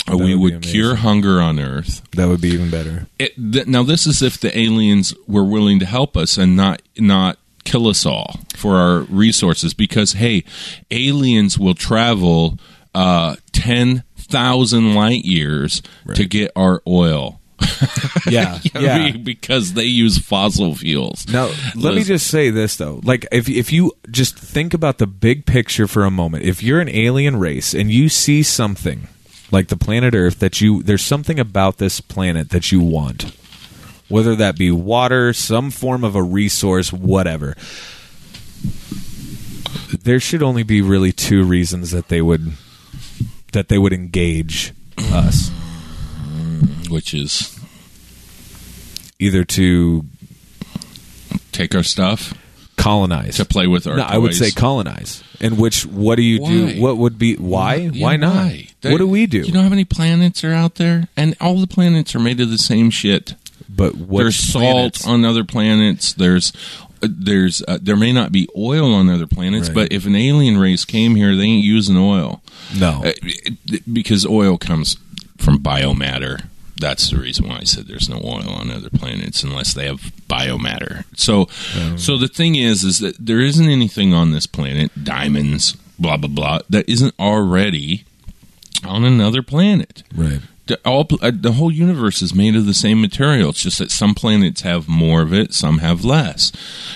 We 0.08 0.36
would 0.36 0.54
would 0.54 0.64
cure 0.64 0.96
hunger 0.96 1.40
on 1.42 1.60
Earth. 1.60 2.02
That 2.14 2.28
would 2.28 2.42
be 2.42 2.50
even 2.50 2.70
better. 2.70 3.08
It, 3.20 3.36
th- 3.36 3.68
now, 3.68 3.84
this 3.84 4.08
is 4.08 4.22
if 4.22 4.40
the 4.40 4.58
aliens 4.58 5.14
were 5.28 5.44
willing 5.44 5.80
to 5.80 5.86
help 5.86 6.18
us 6.18 6.38
and 6.38 6.56
not 6.56 6.82
not 6.98 7.38
kill 7.64 7.88
us 7.88 8.06
all 8.06 8.40
for 8.56 8.78
our 8.78 9.00
resources. 9.02 9.74
Because 9.74 10.14
hey, 10.14 10.44
aliens 10.90 11.60
will 11.60 11.76
travel 11.76 12.58
uh, 12.96 13.36
ten 13.52 14.04
thousand 14.16 14.96
light 14.96 15.26
years 15.26 15.82
to 16.16 16.26
get 16.26 16.52
our 16.56 16.82
oil. 16.88 17.40
Yeah, 18.30 18.60
yeah. 18.76 18.98
mean, 18.98 19.24
because 19.24 19.74
they 19.74 19.86
use 19.86 20.18
fossil 20.18 20.76
fuels. 20.76 21.28
Now, 21.30 21.50
let 21.76 21.96
me 21.96 22.04
just 22.04 22.28
say 22.28 22.50
this 22.50 22.76
though. 22.76 23.00
Like 23.04 23.26
if 23.32 23.50
if 23.50 23.72
you 23.72 23.94
just 24.12 24.38
think 24.38 24.74
about 24.74 24.98
the 24.98 25.08
big 25.08 25.46
picture 25.46 25.88
for 25.88 26.04
a 26.04 26.12
moment. 26.12 26.44
If 26.44 26.62
you're 26.62 26.82
an 26.82 26.90
alien 26.90 27.38
race 27.38 27.74
and 27.74 27.90
you 27.90 28.10
see 28.10 28.44
something 28.44 29.08
like 29.52 29.68
the 29.68 29.78
planet 29.78 30.14
Earth 30.16 30.40
that 30.40 30.62
you 30.62 30.84
there's 30.84 31.04
something 31.04 31.40
about 31.40 31.78
this 31.78 32.02
planet 32.02 32.50
that 32.50 32.72
you 32.72 32.80
want. 32.80 33.36
Whether 34.08 34.36
that 34.36 34.58
be 34.58 34.72
water, 34.72 35.34
some 35.34 35.70
form 35.70 36.04
of 36.04 36.16
a 36.16 36.24
resource, 36.24 36.92
whatever. 36.92 37.56
There 40.04 40.20
should 40.20 40.42
only 40.42 40.64
be 40.64 40.82
really 40.82 41.12
two 41.12 41.44
reasons 41.44 41.92
that 41.92 42.08
they 42.08 42.22
would 42.22 42.54
that 43.54 43.68
they 43.68 43.78
would 43.78 43.94
engage 43.94 44.74
us. 44.98 45.52
which 46.90 47.14
is 47.14 47.56
Either 49.20 49.44
to 49.44 50.06
take 51.52 51.76
our 51.76 51.84
stuff 51.84 52.34
colonize 52.78 53.36
to 53.36 53.46
play 53.46 53.68
with 53.68 53.86
our. 53.86 53.98
No, 53.98 54.04
I 54.04 54.18
would 54.18 54.34
say 54.34 54.52
colonize. 54.52 55.24
In 55.42 55.58
which, 55.58 55.86
what 55.86 56.16
do 56.16 56.22
you 56.22 56.42
Why? 56.42 56.50
do? 56.50 56.82
What 56.82 56.98
would 56.98 57.20
be 57.20 57.36
why? 57.36 57.76
Yeah, 57.76 58.04
why 58.04 58.16
not? 58.16 58.36
why? 58.36 58.69
What 58.82 58.98
do 59.00 59.08
we 59.08 59.26
do? 59.26 59.40
You 59.42 59.52
know 59.52 59.62
how 59.64 59.70
many 59.70 59.86
planets 59.86 60.44
are 60.44 60.54
out 60.54 60.76
there, 60.76 61.08
and 61.18 61.36
all 61.42 61.58
the 61.60 61.68
planets 61.68 62.16
are 62.16 62.20
made 62.20 62.40
of 62.40 62.50
the 62.50 62.58
same 62.58 62.90
shit. 62.90 63.36
but 63.68 63.96
what 63.96 64.22
there's 64.24 64.36
salt 64.38 65.06
on 65.08 65.26
other 65.26 65.44
planets. 65.44 66.14
There's 66.14 66.54
uh, 67.02 67.08
there's 67.12 67.62
uh, 67.68 67.78
there 67.82 67.96
may 67.98 68.12
not 68.12 68.32
be 68.32 68.48
oil 68.58 68.94
on 68.94 69.10
other 69.10 69.28
planets, 69.28 69.68
Right. 69.70 69.76
but 69.76 69.92
if 69.94 70.06
an 70.06 70.16
alien 70.16 70.58
race 70.58 70.86
came 70.86 71.16
here, 71.16 71.36
they 71.36 71.44
ain't 71.44 71.64
using 71.64 71.98
oil 71.98 72.42
No, 72.78 73.04
Uh, 73.06 73.12
because 73.92 74.26
oil 74.26 74.58
comes 74.58 74.98
from 75.38 75.60
biomatter. 75.60 76.44
That's 76.78 77.10
the 77.10 77.18
reason 77.18 77.48
why 77.50 77.58
I 77.60 77.64
said 77.66 77.88
there's 77.88 78.08
no 78.10 78.22
oil 78.24 78.50
on 78.50 78.72
other 78.72 78.90
planets 78.90 79.44
unless 79.44 79.74
they 79.74 79.86
have 79.86 80.00
biomatter. 80.30 81.04
So, 81.16 81.48
so 81.98 82.18
the 82.18 82.30
thing 82.30 82.56
is, 82.56 82.84
is 82.86 83.00
that 83.00 83.18
there 83.20 83.42
isn't 83.42 83.68
anything 83.68 84.14
on 84.14 84.32
this 84.32 84.46
planet, 84.48 84.92
diamonds, 85.04 85.76
blah 86.00 86.16
blah 86.18 86.30
blah, 86.30 86.60
that 86.70 86.88
isn't 86.90 87.14
already 87.20 88.06
on 88.86 89.04
another 89.06 89.42
planet. 89.42 90.04
Right. 90.16 90.40
The, 90.68 90.80
all, 90.86 91.08
uh, 91.22 91.32
the 91.34 91.54
whole 91.54 91.72
universe 91.72 92.22
is 92.22 92.34
made 92.36 92.56
of 92.56 92.66
the 92.68 92.74
same 92.76 93.02
material. 93.02 93.50
It's 93.50 93.62
just 93.64 93.80
that 93.80 93.90
some 93.92 94.14
planets 94.14 94.62
have 94.62 94.88
more 94.88 95.22
of 95.22 95.34
it, 95.34 95.54
some 95.54 95.80
have 95.80 96.06
less. 96.06 96.52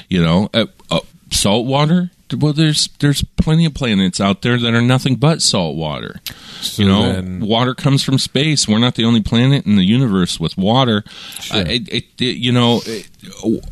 You 0.10 0.22
know, 0.22 0.49
uh, 0.53 0.68
uh, 0.91 0.99
salt 1.31 1.65
water. 1.65 2.11
Well, 2.35 2.53
there's 2.53 2.88
there's 2.99 3.23
plenty 3.38 3.65
of 3.65 3.73
planets 3.76 4.19
out 4.19 4.41
there 4.43 4.57
that 4.57 4.73
are 4.73 4.81
nothing 4.81 5.15
but 5.15 5.41
salt 5.41 5.76
water. 5.76 6.19
you 6.76 6.85
know, 6.85 7.14
then- 7.14 7.39
water 7.41 7.73
comes 7.76 8.03
from 8.03 8.18
space. 8.18 8.68
We're 8.68 8.80
not 8.80 8.95
the 8.95 9.05
only 9.05 9.22
planet 9.22 9.65
in 9.68 9.76
the 9.76 9.84
universe 9.84 10.39
with 10.39 10.57
water. 10.57 11.03
Uh, 11.51 11.64
it, 11.68 11.89
it, 11.89 12.03
it- 12.19 12.38
you 12.38 12.51
know, 12.51 12.81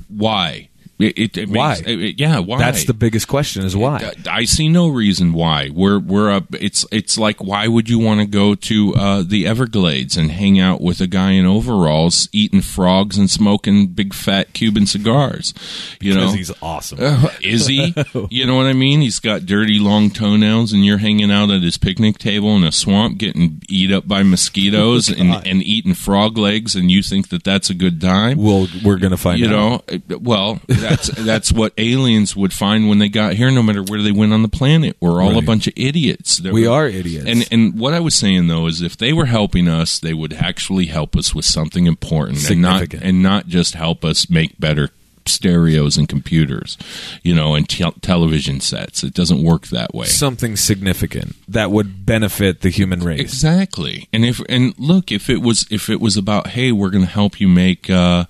why? 0.10 0.70
It, 1.04 1.18
it, 1.18 1.38
it 1.38 1.50
Why? 1.50 1.76
Makes, 1.76 1.82
it- 1.88 2.20
yeah, 2.20 2.40
why? 2.40 2.58
That's 2.60 2.86
the 2.86 2.94
biggest 2.94 3.28
question: 3.28 3.64
is 3.64 3.76
why? 3.76 4.12
I 4.30 4.46
see 4.46 4.70
no 4.70 4.88
reason 4.88 5.34
why. 5.34 5.70
We're 5.74 6.00
we're 6.00 6.32
up. 6.32 6.54
It's 6.54 6.86
it's 6.92 7.18
like 7.18 7.44
why 7.44 7.68
would 7.68 7.90
you 7.90 8.00
want 8.00 8.20
to 8.20 8.26
go 8.26 8.56
to 8.56 8.96
uh, 8.96 9.24
the 9.26 9.48
Everglades 9.48 10.18
and 10.18 10.32
hang 10.32 10.60
out 10.60 10.82
with 10.82 11.02
a 11.02 11.08
guy 11.08 11.32
in 11.32 11.46
overalls 11.46 12.30
eating 12.32 12.62
frogs 12.62 13.18
and 13.18 13.30
smoking 13.30 13.88
big 13.88 14.14
fat 14.14 14.54
Cuban 14.54 14.86
cigars? 14.86 15.54
You 16.00 16.14
know, 16.14 16.32
he's 16.32 16.52
awesome. 16.62 17.00
is 17.42 17.68
he? 17.68 17.94
You 18.30 18.46
know 18.46 18.56
what 18.56 18.66
I 18.68 18.74
mean? 18.74 19.02
He's 19.02 19.20
got 19.20 19.46
dirty 19.46 19.80
long 19.80 20.10
toenails, 20.10 20.72
and 20.74 20.86
you're 20.86 20.98
hanging 21.00 21.32
out 21.32 21.50
at 21.50 21.62
his 21.62 21.78
picnic 21.78 22.18
table 22.18 22.56
in 22.56 22.64
a 22.64 22.72
swamp, 22.72 23.18
getting 23.18 23.62
eat 23.68 23.92
up 23.92 24.08
by 24.08 24.24
mosquitoes 24.24 25.10
and, 25.18 25.46
and 25.48 25.62
eating 25.64 25.94
frog 25.94 26.38
legs, 26.38 26.76
and 26.76 26.90
you 26.92 27.02
think 27.04 27.30
that 27.30 27.44
that's 27.44 27.70
a 27.70 27.74
good 27.74 28.00
time? 28.00 28.38
well, 28.38 28.68
we're 28.84 28.98
gonna 28.98 29.18
find 29.18 29.40
you 29.40 29.48
out. 29.48 29.50
know, 29.52 29.82
uh, 30.16 30.20
well, 30.20 30.60
that's 30.92 31.08
that's 31.26 31.52
what 31.52 31.74
aliens 31.78 32.36
would 32.36 32.54
find 32.54 32.90
when 32.90 33.00
they 33.00 33.10
got 33.10 33.34
here. 33.34 33.52
No 33.52 33.64
matter 33.64 33.84
where 33.84 34.02
they 34.02 34.12
went 34.12 34.34
on 34.34 34.42
the 34.42 34.50
planet, 34.50 34.98
we're 35.00 35.22
all 35.22 35.38
a 35.38 35.42
bunch 35.42 35.68
of 35.68 35.74
idiots. 35.76 36.38
That 36.38 36.54
we 36.54 36.68
are 36.68 36.88
idiots. 36.88 37.26
And 37.28 37.48
and 37.52 37.80
what 37.80 37.94
I 37.94 38.00
was 38.00 38.16
saying 38.16 38.48
though 38.48 38.68
is, 38.68 38.82
if 38.82 38.98
they 38.98 39.14
were 39.14 39.26
helping 39.26 39.68
us, 39.68 40.00
they 40.00 40.14
would 40.14 40.34
actually 40.34 40.88
help 40.88 41.16
us 41.16 41.34
with 41.34 41.46
something 41.46 41.86
important, 41.86 42.50
and 42.50 42.62
not 42.62 42.94
and 42.94 43.24
not 43.24 43.48
just 43.48 43.74
help 43.74 44.04
us 44.06 44.30
make 44.30 44.60
better 44.60 44.90
stereos 45.26 45.98
and 45.98 46.08
computers, 46.10 46.78
you 47.24 47.34
know, 47.34 47.56
and 47.56 47.68
tel 47.68 47.94
television 47.94 48.60
sets. 48.60 49.04
It 49.04 49.14
doesn't 49.14 49.44
work 49.44 49.68
that 49.68 49.94
way. 49.94 50.06
something 50.06 50.56
significant 50.56 51.36
that 51.48 51.72
would 51.72 52.06
benefit 52.06 52.62
the 52.62 52.70
human 52.70 53.02
race. 53.02 53.20
Exactly. 53.20 54.08
And 54.12 54.26
if 54.26 54.42
and 54.50 54.74
look, 54.78 55.12
if 55.12 55.30
it 55.30 55.42
was 55.42 55.66
if 55.72 55.90
it 55.90 56.02
was 56.02 56.18
about 56.18 56.48
hey, 56.48 56.72
we're 56.72 56.90
going 56.90 57.06
to 57.06 57.12
help 57.12 57.40
you 57.40 57.48
make 57.48 57.90
uh, 57.90 58.26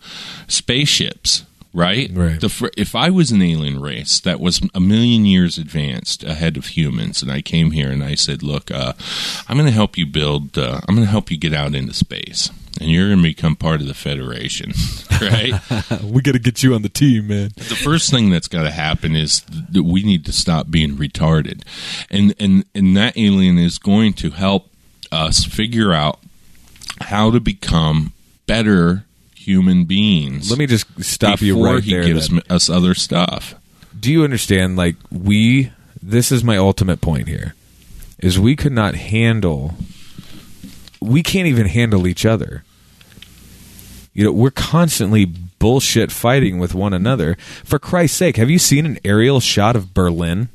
spaceships, 0.48 1.46
right? 1.74 2.10
Right. 2.14 2.40
The 2.40 2.50
fir- 2.50 2.72
if 2.78 2.96
I 2.96 3.10
was 3.10 3.32
an 3.32 3.42
alien 3.42 3.80
race 3.80 4.20
that 4.22 4.40
was 4.40 4.62
a 4.74 4.80
million 4.80 5.26
years 5.26 5.58
advanced 5.58 6.24
ahead 6.24 6.58
of 6.58 6.68
humans, 6.68 7.22
and 7.22 7.32
I 7.32 7.42
came 7.42 7.72
here 7.72 7.90
and 7.90 8.04
I 8.04 8.16
said, 8.16 8.44
look, 8.44 8.72
uh, 8.72 8.94
I'm 9.48 9.58
going 9.58 9.68
to 9.68 9.74
help 9.74 9.98
you 9.98 10.06
build. 10.06 10.58
Uh, 10.58 10.82
I'm 10.88 10.96
going 10.96 11.06
to 11.06 11.12
help 11.12 11.32
you 11.32 11.38
get 11.38 11.54
out 11.54 11.76
into 11.76 11.94
space. 11.94 12.50
And 12.80 12.90
you're 12.90 13.10
going 13.10 13.18
to 13.18 13.24
become 13.24 13.56
part 13.58 13.82
of 13.82 13.88
the 13.88 13.94
Federation, 13.94 14.72
right? 15.22 15.54
we 16.04 16.22
got 16.22 16.32
to 16.32 16.40
get 16.40 16.64
you 16.64 16.74
on 16.74 16.82
the 16.82 16.90
team, 16.90 17.28
man. 17.28 17.52
the 17.56 17.76
first 17.76 18.10
thing 18.10 18.30
that's 18.30 18.48
got 18.48 18.64
to 18.64 18.72
happen 18.72 19.16
is 19.16 19.42
that 19.42 19.84
we 19.84 20.04
need 20.04 20.26
to 20.26 20.32
stop 20.32 20.72
being 20.72 20.96
retarded, 20.96 21.64
and 22.10 22.34
and 22.40 22.66
and 22.74 22.96
that 22.96 23.18
alien 23.18 23.58
is 23.60 23.78
going 23.78 24.14
to 24.14 24.32
help 24.32 24.70
us 25.12 25.44
figure 25.44 25.94
out 25.94 26.20
how 27.02 27.30
to 27.30 27.40
become 27.40 28.14
better 28.48 29.04
human 29.46 29.86
beings. 29.86 30.50
Let 30.50 30.60
me 30.60 30.68
just 30.68 30.86
stop 31.04 31.42
you 31.42 31.64
right 31.64 31.84
he 31.84 31.92
there. 31.92 32.04
gives 32.04 32.30
then. 32.30 32.42
us 32.50 32.70
other 32.70 32.94
stuff. 32.94 33.56
Do 34.00 34.12
you 34.12 34.24
understand? 34.24 34.78
Like 34.78 34.96
we, 35.12 35.72
this 36.02 36.32
is 36.32 36.44
my 36.44 36.58
ultimate 36.58 37.02
point 37.02 37.28
here, 37.28 37.56
is 38.20 38.40
we 38.40 38.56
could 38.56 38.72
not 38.72 38.96
handle. 38.96 39.76
We 41.02 41.24
can't 41.24 41.48
even 41.48 41.68
handle 41.68 42.08
each 42.08 42.26
other. 42.26 42.64
You 44.14 44.26
know, 44.26 44.32
we're 44.32 44.52
constantly 44.52 45.26
bullshit 45.26 46.12
fighting 46.12 46.60
with 46.60 46.74
one 46.74 46.94
another. 46.94 47.38
For 47.64 47.80
Christ's 47.80 48.18
sake, 48.18 48.38
have 48.38 48.50
you 48.50 48.60
seen 48.60 48.86
an 48.86 49.00
aerial 49.06 49.40
shot 49.40 49.76
of 49.76 49.94
Berlin? 49.94 50.50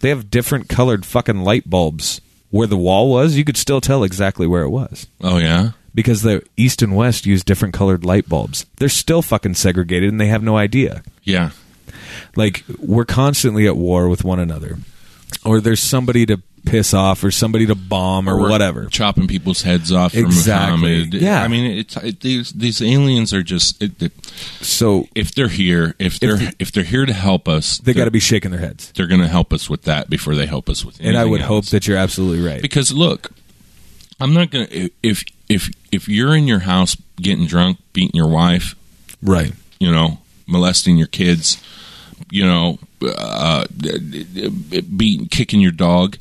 They 0.00 0.10
have 0.10 0.30
different 0.30 0.68
colored 0.68 1.04
fucking 1.04 1.42
light 1.42 1.68
bulbs. 1.68 2.20
Where 2.50 2.68
the 2.68 2.76
wall 2.76 3.10
was, 3.10 3.36
you 3.36 3.44
could 3.44 3.56
still 3.56 3.80
tell 3.80 4.04
exactly 4.04 4.46
where 4.46 4.62
it 4.62 4.70
was. 4.70 5.08
Oh 5.20 5.38
yeah, 5.38 5.72
because 5.96 6.22
the 6.22 6.44
east 6.56 6.80
and 6.82 6.94
west 6.94 7.26
use 7.26 7.42
different 7.42 7.74
colored 7.74 8.04
light 8.04 8.28
bulbs. 8.28 8.66
They're 8.76 8.88
still 8.88 9.22
fucking 9.22 9.54
segregated 9.54 10.10
and 10.10 10.20
they 10.20 10.28
have 10.28 10.44
no 10.44 10.56
idea. 10.56 11.02
yeah. 11.24 11.50
Like 12.36 12.64
we're 12.78 13.04
constantly 13.04 13.66
at 13.66 13.76
war 13.76 14.08
with 14.08 14.22
one 14.24 14.38
another. 14.38 14.78
Or 15.44 15.60
there's 15.60 15.80
somebody 15.80 16.26
to 16.26 16.40
piss 16.64 16.92
off 16.92 17.22
or 17.22 17.30
somebody 17.30 17.64
to 17.66 17.74
bomb 17.74 18.28
or, 18.28 18.36
we're 18.40 18.50
whatever. 18.50 18.86
chopping 18.86 19.26
people's 19.28 19.62
heads 19.62 19.92
off 19.92 20.14
Exactly. 20.14 20.76
Muhammad. 20.98 21.14
Yeah. 21.14 21.42
I 21.42 21.48
mean, 21.48 21.78
it's 21.78 21.96
it, 21.98 22.20
these 22.20 22.52
these 22.52 22.82
aliens 22.82 23.32
are 23.32 23.42
just 23.42 23.80
it, 23.82 24.02
it, 24.02 24.12
So 24.60 25.06
if 25.14 25.34
they're 25.34 25.48
here, 25.48 25.94
if 25.98 26.18
they're 26.20 26.34
If 26.42 26.54
if, 26.58 26.72
they're 26.72 26.84
here 26.84 27.06
to 27.06 27.12
help 27.12 27.48
us, 27.48 27.78
they 27.78 27.94
got 27.94 28.04
to 28.06 28.10
be 28.10 28.20
shaking 28.20 28.50
their 28.50 28.60
heads. 28.60 28.92
They're 28.92 29.06
going 29.06 29.20
to 29.20 29.28
help 29.28 29.52
us 29.52 29.70
with 29.70 29.82
that 29.82 30.10
before 30.10 30.34
they 30.34 30.46
help 30.46 30.68
us 30.68 30.84
with. 30.84 30.98
And 31.00 31.16
I 31.16 31.24
would 31.24 31.40
else. 31.40 31.48
hope 31.48 31.64
that 31.66 31.86
you're 31.86 31.98
absolutely 31.98 32.44
right. 32.46 32.60
because 32.62 32.92
look, 32.92 33.30
I'm 34.20 34.32
not 34.32 34.50
going 34.50 34.66
to 34.66 34.90
if 35.02 35.24
if 35.48 35.70
if 35.92 36.08
you're 36.08 36.34
in 36.34 36.46
your 36.46 36.60
house 36.60 36.96
getting 37.20 37.46
drunk, 37.46 37.78
beating 37.92 38.14
your 38.14 38.28
wife, 38.28 38.74
right. 39.22 39.52
you 39.78 39.90
know, 39.90 40.18
molesting 40.46 40.96
your 40.96 41.06
kids, 41.06 41.62
you 42.30 42.44
know, 42.44 42.78
uh, 43.02 43.66
beating, 44.96 45.26
kicking 45.28 45.60
your 45.60 45.72
dog. 45.72 46.16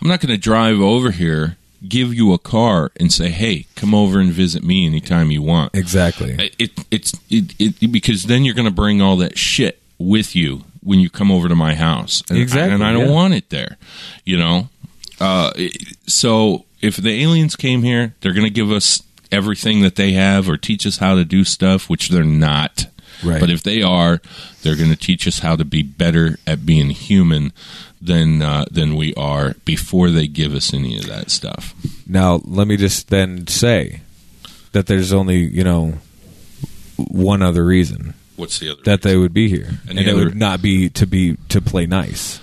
I'm 0.00 0.08
not 0.08 0.20
going 0.20 0.34
to 0.34 0.38
drive 0.38 0.80
over 0.80 1.12
here, 1.12 1.56
give 1.88 2.12
you 2.12 2.32
a 2.32 2.38
car, 2.38 2.90
and 2.96 3.12
say, 3.12 3.30
"Hey, 3.30 3.66
come 3.76 3.94
over 3.94 4.18
and 4.18 4.30
visit 4.30 4.64
me 4.64 4.86
anytime 4.86 5.30
you 5.30 5.42
want." 5.42 5.74
Exactly. 5.74 6.52
It, 6.58 6.72
it's 6.90 7.12
it, 7.30 7.54
it 7.58 7.92
because 7.92 8.24
then 8.24 8.44
you're 8.44 8.54
going 8.54 8.68
to 8.68 8.74
bring 8.74 9.00
all 9.00 9.16
that 9.18 9.38
shit 9.38 9.80
with 9.98 10.34
you 10.34 10.64
when 10.82 10.98
you 10.98 11.08
come 11.08 11.30
over 11.30 11.48
to 11.48 11.54
my 11.54 11.74
house, 11.74 12.22
and, 12.28 12.38
Exactly, 12.38 12.74
and 12.74 12.84
I 12.84 12.92
don't 12.92 13.06
yeah. 13.06 13.14
want 13.14 13.34
it 13.34 13.50
there. 13.50 13.76
You 14.24 14.38
know, 14.38 14.68
uh, 15.20 15.52
so 16.06 16.64
if 16.82 16.96
the 16.96 17.22
aliens 17.22 17.56
came 17.56 17.82
here, 17.82 18.14
they're 18.20 18.32
going 18.34 18.44
to 18.46 18.50
give 18.50 18.70
us 18.70 19.02
everything 19.30 19.80
that 19.82 19.96
they 19.96 20.12
have 20.12 20.48
or 20.48 20.56
teach 20.58 20.86
us 20.86 20.98
how 20.98 21.14
to 21.14 21.24
do 21.24 21.44
stuff, 21.44 21.88
which 21.88 22.08
they're 22.10 22.24
not. 22.24 22.86
Right. 23.24 23.40
But 23.40 23.50
if 23.50 23.62
they 23.62 23.82
are, 23.82 24.20
they're 24.62 24.76
going 24.76 24.90
to 24.90 24.96
teach 24.96 25.26
us 25.28 25.38
how 25.38 25.54
to 25.56 25.64
be 25.64 25.82
better 25.82 26.38
at 26.46 26.66
being 26.66 26.90
human 26.90 27.52
than 28.00 28.42
uh, 28.42 28.64
than 28.70 28.96
we 28.96 29.14
are 29.14 29.54
before 29.64 30.10
they 30.10 30.26
give 30.26 30.54
us 30.54 30.74
any 30.74 30.98
of 30.98 31.06
that 31.06 31.30
stuff. 31.30 31.72
Now, 32.06 32.40
let 32.44 32.66
me 32.66 32.76
just 32.76 33.08
then 33.10 33.46
say 33.46 34.00
that 34.72 34.86
there's 34.86 35.12
only, 35.12 35.36
you 35.38 35.62
know, 35.62 35.98
one 36.96 37.42
other 37.42 37.64
reason 37.64 38.14
What's 38.36 38.58
the 38.58 38.70
other? 38.72 38.82
that 38.84 39.02
they 39.02 39.16
would 39.16 39.32
be 39.32 39.48
here. 39.48 39.78
And 39.88 39.98
And, 39.98 40.00
it 40.00 40.08
other- 40.08 40.24
would 40.24 40.36
not 40.36 40.60
be 40.62 40.88
to 40.90 41.06
be 41.06 41.36
to 41.50 41.60
play 41.60 41.86
nice. 41.86 42.40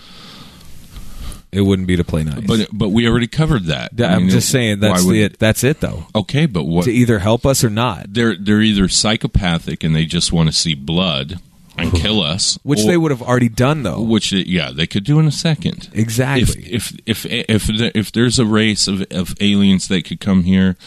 It 1.51 1.61
wouldn't 1.61 1.88
be 1.88 1.95
to 1.95 2.03
play 2.03 2.23
nice. 2.23 2.41
but 2.45 2.67
but 2.71 2.89
we 2.89 3.07
already 3.07 3.26
covered 3.27 3.65
that. 3.65 3.91
I 3.99 4.05
I'm 4.13 4.21
mean, 4.23 4.30
just 4.30 4.49
saying 4.49 4.81
that's 4.81 5.03
would- 5.03 5.13
the 5.13 5.21
it. 5.23 5.39
That's 5.39 5.63
it 5.63 5.80
though. 5.80 6.05
Okay, 6.13 6.45
but 6.45 6.63
what 6.65 6.85
To 6.85 6.91
either 6.91 7.19
help 7.19 7.45
us 7.45 7.63
or 7.63 7.69
not, 7.71 8.13
they're 8.13 8.35
they're 8.35 8.61
either 8.61 8.88
psychopathic 8.88 9.84
and 9.84 9.95
they 9.95 10.05
just 10.05 10.31
want 10.31 10.47
to 10.49 10.53
see 10.53 10.76
blood 10.76 11.39
and 11.77 11.91
kill 11.93 12.21
us, 12.34 12.59
which 12.63 12.81
or- 12.81 12.88
they 12.88 12.97
would 12.97 13.09
have 13.09 13.21
already 13.23 13.49
done 13.49 13.81
though. 13.84 13.99
which 14.01 14.31
yeah 14.31 14.69
they 14.71 14.85
could 14.85 15.03
do 15.03 15.17
in 15.19 15.26
a 15.26 15.31
second. 15.31 15.89
Exactly. 15.93 16.65
If 16.71 16.93
if 17.07 17.26
if 17.26 17.26
if, 17.49 17.69
if 17.95 18.11
there's 18.11 18.38
a 18.38 18.45
race 18.45 18.88
of, 18.88 19.01
of 19.09 19.34
aliens 19.41 19.88
that 19.88 20.05
could 20.05 20.19
come 20.19 20.43
here, 20.43 20.77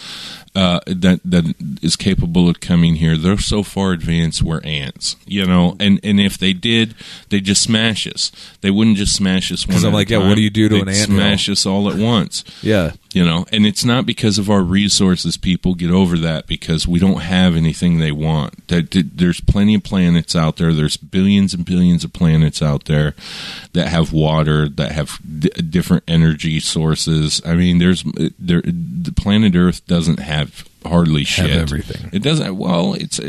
uh, 0.54 0.80
that 0.86 1.20
that 1.24 1.54
is 1.80 1.96
capable 1.96 2.48
of 2.48 2.60
coming 2.60 2.96
here, 2.96 3.16
they're 3.16 3.38
so 3.38 3.62
far 3.62 3.92
advanced 3.92 4.42
we're 4.42 4.60
ants, 4.62 5.16
you 5.26 5.46
know. 5.46 5.76
And 5.80 5.98
and 6.04 6.20
if 6.20 6.36
they 6.36 6.52
did, 6.52 6.94
they 7.30 7.40
just 7.40 7.62
smash 7.62 8.06
us. 8.06 8.30
They 8.60 8.70
wouldn't 8.70 8.98
just 8.98 9.14
smash 9.16 9.50
us 9.50 9.66
one. 9.66 9.74
'Cause 9.76 9.84
I'm 9.84 9.88
at 9.90 9.94
a 9.94 9.96
like, 9.96 10.10
yeah, 10.10 10.18
what 10.18 10.34
do 10.34 10.42
you 10.42 10.50
do 10.50 10.68
to 10.68 10.74
They'd 10.74 10.82
an 10.82 10.88
anthill? 10.90 11.16
Smash 11.16 11.48
us 11.48 11.64
all 11.66 11.90
at 11.90 11.96
once 11.96 12.44
yeah, 12.62 12.92
you 13.14 13.24
know 13.24 13.46
and 13.50 13.66
it's 13.66 13.84
not 13.84 14.04
because 14.06 14.36
of 14.38 14.50
our 14.50 14.62
resources 14.62 15.36
people 15.36 15.74
get 15.74 15.90
over 15.90 16.18
that 16.18 16.46
because 16.46 16.86
we 16.86 16.98
don't 16.98 17.22
have 17.22 17.56
anything 17.56 17.98
they 17.98 18.12
want 18.12 18.66
that- 18.68 18.90
there's 19.16 19.40
plenty 19.40 19.74
of 19.74 19.82
planets 19.82 20.36
out 20.36 20.56
there 20.56 20.72
there's 20.74 20.96
billions 20.98 21.54
and 21.54 21.64
billions 21.64 22.04
of 22.04 22.12
planets 22.12 22.60
out 22.62 22.84
there 22.84 23.14
that 23.72 23.88
have 23.88 24.12
water 24.12 24.68
that 24.68 24.92
have 24.92 25.18
d- 25.38 25.48
different 25.48 26.04
energy 26.06 26.60
sources 26.60 27.40
i 27.46 27.54
mean 27.54 27.78
there's 27.78 28.04
there 28.38 28.62
the 28.62 29.12
planet 29.16 29.54
earth 29.56 29.86
doesn't 29.86 30.18
have 30.18 30.64
hardly 30.84 31.24
shit. 31.24 31.48
Have 31.50 31.60
everything. 31.60 32.10
It 32.12 32.22
doesn't. 32.22 32.56
Well, 32.56 32.94
it's 32.94 33.20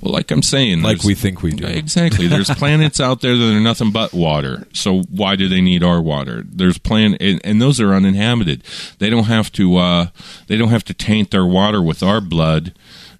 well, 0.00 0.12
like 0.12 0.30
I'm 0.30 0.42
saying, 0.42 0.82
Like 0.82 1.02
we 1.02 1.14
think 1.14 1.42
we 1.42 1.50
do. 1.52 1.66
Exactly. 1.66 2.26
There's 2.28 2.50
planets 2.50 3.00
out 3.00 3.20
there 3.20 3.36
that 3.36 3.52
are 3.52 3.60
nothing 3.60 3.90
but 3.90 4.12
water. 4.12 4.66
So 4.72 5.00
why 5.10 5.36
do 5.36 5.48
they 5.48 5.60
need 5.60 5.82
our 5.82 6.00
water? 6.00 6.44
There's 6.46 6.78
planet, 6.78 7.20
and, 7.20 7.40
and 7.44 7.60
those 7.60 7.80
are 7.80 7.92
uninhabited. 7.92 8.62
They 8.98 9.10
don't 9.10 9.24
have 9.24 9.50
to. 9.52 9.76
Uh, 9.76 10.06
they 10.46 10.56
don't 10.56 10.68
have 10.68 10.84
to 10.84 10.94
taint 10.94 11.30
their 11.32 11.44
water 11.46 11.82
with 11.82 12.02
our 12.02 12.20
blood 12.20 12.74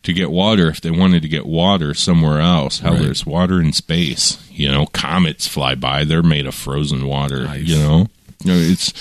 to 0.04 0.12
get 0.12 0.30
water. 0.30 0.68
If 0.68 0.80
they 0.80 0.92
wanted 0.92 1.22
to 1.22 1.28
get 1.28 1.44
water 1.44 1.94
somewhere 1.94 2.40
else, 2.40 2.78
How 2.78 2.92
Right. 2.92 3.02
there's 3.02 3.26
water 3.26 3.60
in 3.60 3.72
space. 3.72 4.38
You 4.58 4.70
know, 4.72 4.86
comets 4.86 5.46
fly 5.46 5.74
by. 5.74 6.04
They're 6.04 6.22
made 6.22 6.46
of 6.46 6.54
frozen 6.54 7.06
water. 7.06 7.44
Nice. 7.44 7.64
You 7.64 7.76
know, 7.78 8.06
You 8.44 8.52
know, 8.52 8.58
it's. 8.58 8.92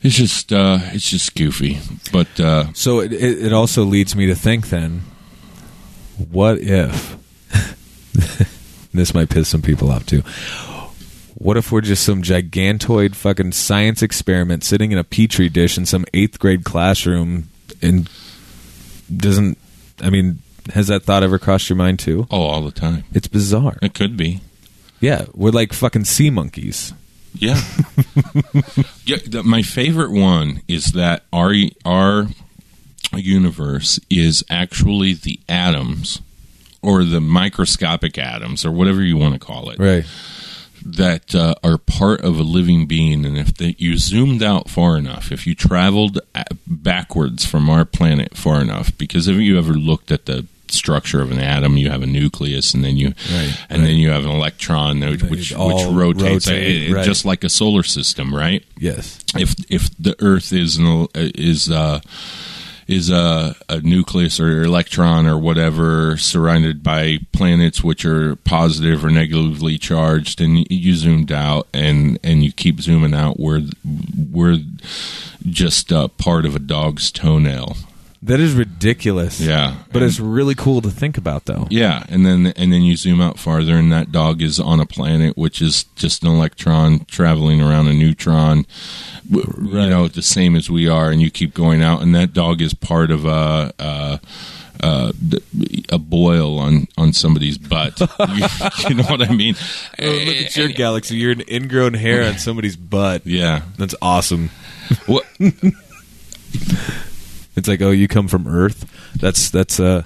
It's 0.00 0.14
just, 0.14 0.52
uh, 0.52 0.78
it's 0.92 1.10
just 1.10 1.34
goofy, 1.34 1.80
but 2.12 2.38
uh, 2.38 2.72
So 2.72 3.00
it, 3.00 3.12
it, 3.12 3.46
it 3.46 3.52
also 3.52 3.82
leads 3.82 4.14
me 4.14 4.26
to 4.26 4.34
think 4.36 4.68
then, 4.68 5.02
what 6.30 6.58
if 6.58 7.16
this 8.94 9.12
might 9.12 9.28
piss 9.28 9.48
some 9.48 9.60
people 9.60 9.90
off 9.90 10.06
too? 10.06 10.22
What 11.34 11.56
if 11.56 11.72
we're 11.72 11.80
just 11.80 12.04
some 12.04 12.22
gigantoid 12.22 13.16
fucking 13.16 13.52
science 13.52 14.00
experiment 14.00 14.62
sitting 14.62 14.92
in 14.92 14.98
a 14.98 15.04
petri 15.04 15.48
dish 15.48 15.76
in 15.76 15.84
some 15.84 16.04
eighth 16.14 16.38
grade 16.38 16.62
classroom 16.64 17.48
and 17.82 18.08
doesn't, 19.14 19.58
I 20.00 20.10
mean, 20.10 20.38
has 20.74 20.86
that 20.86 21.02
thought 21.02 21.24
ever 21.24 21.40
crossed 21.40 21.68
your 21.68 21.76
mind 21.76 21.98
too? 21.98 22.28
oh, 22.30 22.40
all 22.42 22.62
the 22.62 22.70
time. 22.70 23.02
It's 23.12 23.26
bizarre. 23.26 23.78
It 23.82 23.94
could 23.94 24.16
be. 24.16 24.42
Yeah, 25.00 25.26
we're 25.34 25.50
like 25.50 25.72
fucking 25.72 26.04
sea 26.04 26.30
monkeys. 26.30 26.92
Yeah. 27.34 27.60
yeah. 29.04 29.18
The, 29.26 29.42
my 29.44 29.62
favorite 29.62 30.10
one 30.10 30.62
is 30.66 30.92
that 30.92 31.24
our 31.32 31.52
our 31.84 32.26
universe 33.14 33.98
is 34.10 34.44
actually 34.50 35.14
the 35.14 35.38
atoms 35.48 36.20
or 36.82 37.04
the 37.04 37.20
microscopic 37.20 38.18
atoms 38.18 38.64
or 38.64 38.70
whatever 38.72 39.02
you 39.02 39.16
want 39.16 39.34
to 39.34 39.40
call 39.40 39.70
it 39.70 39.78
Right. 39.78 40.04
that 40.84 41.34
uh, 41.34 41.54
are 41.64 41.78
part 41.78 42.20
of 42.20 42.38
a 42.38 42.42
living 42.42 42.86
being 42.86 43.24
and 43.24 43.38
if 43.38 43.54
they, 43.56 43.74
you 43.78 43.96
zoomed 43.98 44.42
out 44.42 44.68
far 44.68 44.96
enough 44.96 45.32
if 45.32 45.46
you 45.46 45.54
traveled 45.54 46.20
backwards 46.66 47.44
from 47.46 47.68
our 47.70 47.84
planet 47.84 48.36
far 48.36 48.60
enough 48.60 48.96
because 48.98 49.26
have 49.26 49.36
you 49.36 49.56
ever 49.58 49.72
looked 49.72 50.10
at 50.12 50.26
the 50.26 50.46
structure 50.70 51.20
of 51.22 51.30
an 51.30 51.38
atom 51.40 51.76
you 51.76 51.90
have 51.90 52.02
a 52.02 52.06
nucleus 52.06 52.74
and 52.74 52.84
then 52.84 52.96
you 52.96 53.08
Right, 53.32 53.58
and 53.70 53.84
then 53.84 53.96
you 53.96 54.10
have 54.10 54.24
an 54.24 54.30
electron 54.30 55.00
which 55.00 55.22
which, 55.22 55.52
which 55.52 55.84
rotates 55.86 56.46
rotate, 56.48 56.92
right. 56.92 57.04
just 57.04 57.24
like 57.24 57.44
a 57.44 57.48
solar 57.48 57.82
system 57.82 58.34
right 58.34 58.64
Yes. 58.78 59.18
if 59.36 59.54
if 59.70 59.90
the 59.98 60.16
Earth 60.20 60.52
is 60.52 60.76
an, 60.76 61.08
is 61.14 61.70
uh, 61.70 62.00
is 62.86 63.10
a, 63.10 63.54
a 63.68 63.80
nucleus 63.82 64.40
or 64.40 64.62
electron 64.62 65.26
or 65.26 65.36
whatever 65.38 66.16
surrounded 66.16 66.82
by 66.82 67.18
planets 67.32 67.84
which 67.84 68.04
are 68.06 68.34
positive 68.36 69.04
or 69.04 69.10
negatively 69.10 69.76
charged, 69.76 70.40
and 70.40 70.66
you 70.70 70.94
zoomed 70.94 71.30
out 71.30 71.68
and 71.74 72.18
and 72.24 72.42
you 72.42 72.50
keep 72.50 72.80
zooming 72.80 73.12
out, 73.12 73.38
we're 73.38 73.62
we're 74.30 74.58
just 75.46 75.92
uh, 75.92 76.08
part 76.08 76.46
of 76.46 76.56
a 76.56 76.58
dog's 76.58 77.10
toenail. 77.12 77.76
That 78.22 78.40
is 78.40 78.54
ridiculous. 78.54 79.40
Yeah, 79.40 79.76
But 79.92 80.02
it's 80.02 80.18
really 80.18 80.56
cool 80.56 80.80
to 80.80 80.90
think 80.90 81.16
about 81.18 81.44
though. 81.44 81.68
Yeah, 81.70 82.04
and 82.08 82.26
then 82.26 82.48
and 82.48 82.72
then 82.72 82.82
you 82.82 82.96
zoom 82.96 83.20
out 83.20 83.38
farther, 83.38 83.76
and 83.76 83.92
that 83.92 84.10
dog 84.10 84.42
is 84.42 84.58
on 84.58 84.80
a 84.80 84.86
planet 84.86 85.36
which 85.38 85.62
is 85.62 85.84
just 85.94 86.24
an 86.24 86.28
electron 86.28 87.04
traveling 87.04 87.62
around 87.62 87.86
a 87.86 87.94
neutron. 87.94 88.66
You 89.30 89.44
know, 89.70 90.08
the 90.08 90.22
same 90.22 90.56
as 90.56 90.68
we 90.68 90.88
are, 90.88 91.10
and 91.10 91.22
you 91.22 91.30
keep 91.30 91.54
going 91.54 91.80
out, 91.80 92.02
and 92.02 92.12
that 92.16 92.32
dog 92.32 92.60
is 92.60 92.74
part 92.74 93.10
of 93.10 93.24
a. 93.24 93.72
a 93.78 94.20
uh, 94.80 95.10
a 95.90 95.98
boil 95.98 96.56
on 96.60 96.86
on 96.96 97.12
somebody's 97.12 97.58
butt. 97.58 97.98
you, 98.00 98.46
you 98.88 98.94
know 98.94 99.02
what 99.02 99.28
I 99.28 99.34
mean? 99.34 99.56
Oh, 100.00 100.04
look 100.06 100.36
at 100.36 100.56
your 100.56 100.68
galaxy. 100.68 101.16
You're 101.16 101.32
an 101.32 101.42
ingrown 101.50 101.94
hair 101.94 102.22
on 102.22 102.38
somebody's 102.38 102.76
butt. 102.76 103.26
Yeah. 103.26 103.62
That's 103.76 103.96
awesome. 104.00 104.50
What? 105.06 105.26
It's 107.58 107.68
like, 107.68 107.82
oh, 107.82 107.90
you 107.90 108.08
come 108.08 108.28
from 108.28 108.46
Earth. 108.46 108.86
That's 109.16 109.50
that's 109.50 109.78
uh 109.80 110.02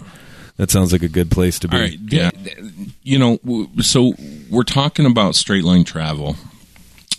that 0.56 0.70
sounds 0.70 0.92
like 0.92 1.02
a 1.02 1.08
good 1.08 1.30
place 1.30 1.58
to 1.60 1.68
be. 1.68 1.76
All 1.76 1.82
right. 1.82 1.98
Yeah. 2.08 2.30
You 3.02 3.18
know, 3.18 3.68
so 3.80 4.14
we're 4.50 4.62
talking 4.64 5.06
about 5.06 5.34
straight 5.34 5.64
line 5.64 5.84
travel 5.84 6.36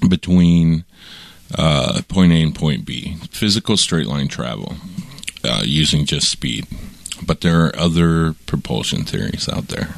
between 0.08 0.86
uh, 1.58 2.02
point 2.08 2.32
A 2.32 2.42
and 2.42 2.56
point 2.56 2.86
B, 2.86 3.16
physical 3.32 3.78
straight 3.78 4.08
line 4.08 4.28
travel 4.28 4.76
uh, 5.44 5.62
using 5.66 6.06
just 6.06 6.30
speed. 6.30 6.68
But 7.26 7.42
there 7.42 7.66
are 7.66 7.76
other 7.76 8.34
propulsion 8.46 9.04
theories 9.04 9.48
out 9.50 9.68
there. 9.70 9.96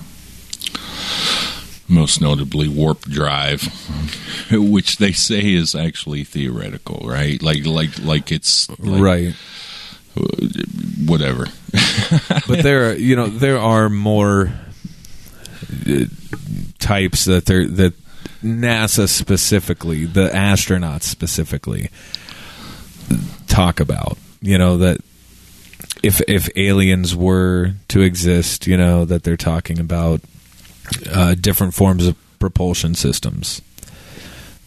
Most 1.88 2.20
notably, 2.20 2.68
warp 2.68 3.02
drive, 3.02 3.64
which 4.52 4.98
they 4.98 5.12
say 5.12 5.54
is 5.54 5.76
actually 5.76 6.24
theoretical, 6.24 7.08
right? 7.08 7.42
Like, 7.44 7.66
like, 7.66 8.00
like 8.00 8.32
it's 8.32 8.68
like 8.80 9.02
Right. 9.02 9.36
Whatever. 11.06 11.48
But 12.48 12.62
there 12.62 12.90
are, 12.90 12.94
you 12.94 13.16
know, 13.16 13.28
there 13.28 13.58
are 13.58 13.90
more 13.90 14.52
uh, 15.88 16.06
types 16.80 17.26
that 17.26 17.46
they're 17.46 17.68
that 17.68 17.94
NASA 18.44 19.10
specifically, 19.10 20.06
the 20.06 20.30
astronauts 20.30 21.04
specifically 21.04 21.90
talk 23.48 23.80
about, 23.80 24.18
you 24.42 24.58
know, 24.58 24.78
that 24.78 25.02
if 26.04 26.22
if 26.28 26.50
aliens 26.56 27.16
were 27.16 27.74
to 27.88 28.02
exist, 28.02 28.68
you 28.68 28.78
know, 28.78 29.06
that 29.06 29.24
they're 29.24 29.38
talking 29.38 29.80
about 29.80 30.22
uh, 31.12 31.36
different 31.36 31.74
forms 31.74 32.08
of 32.08 32.16
propulsion 32.40 32.94
systems. 32.94 33.62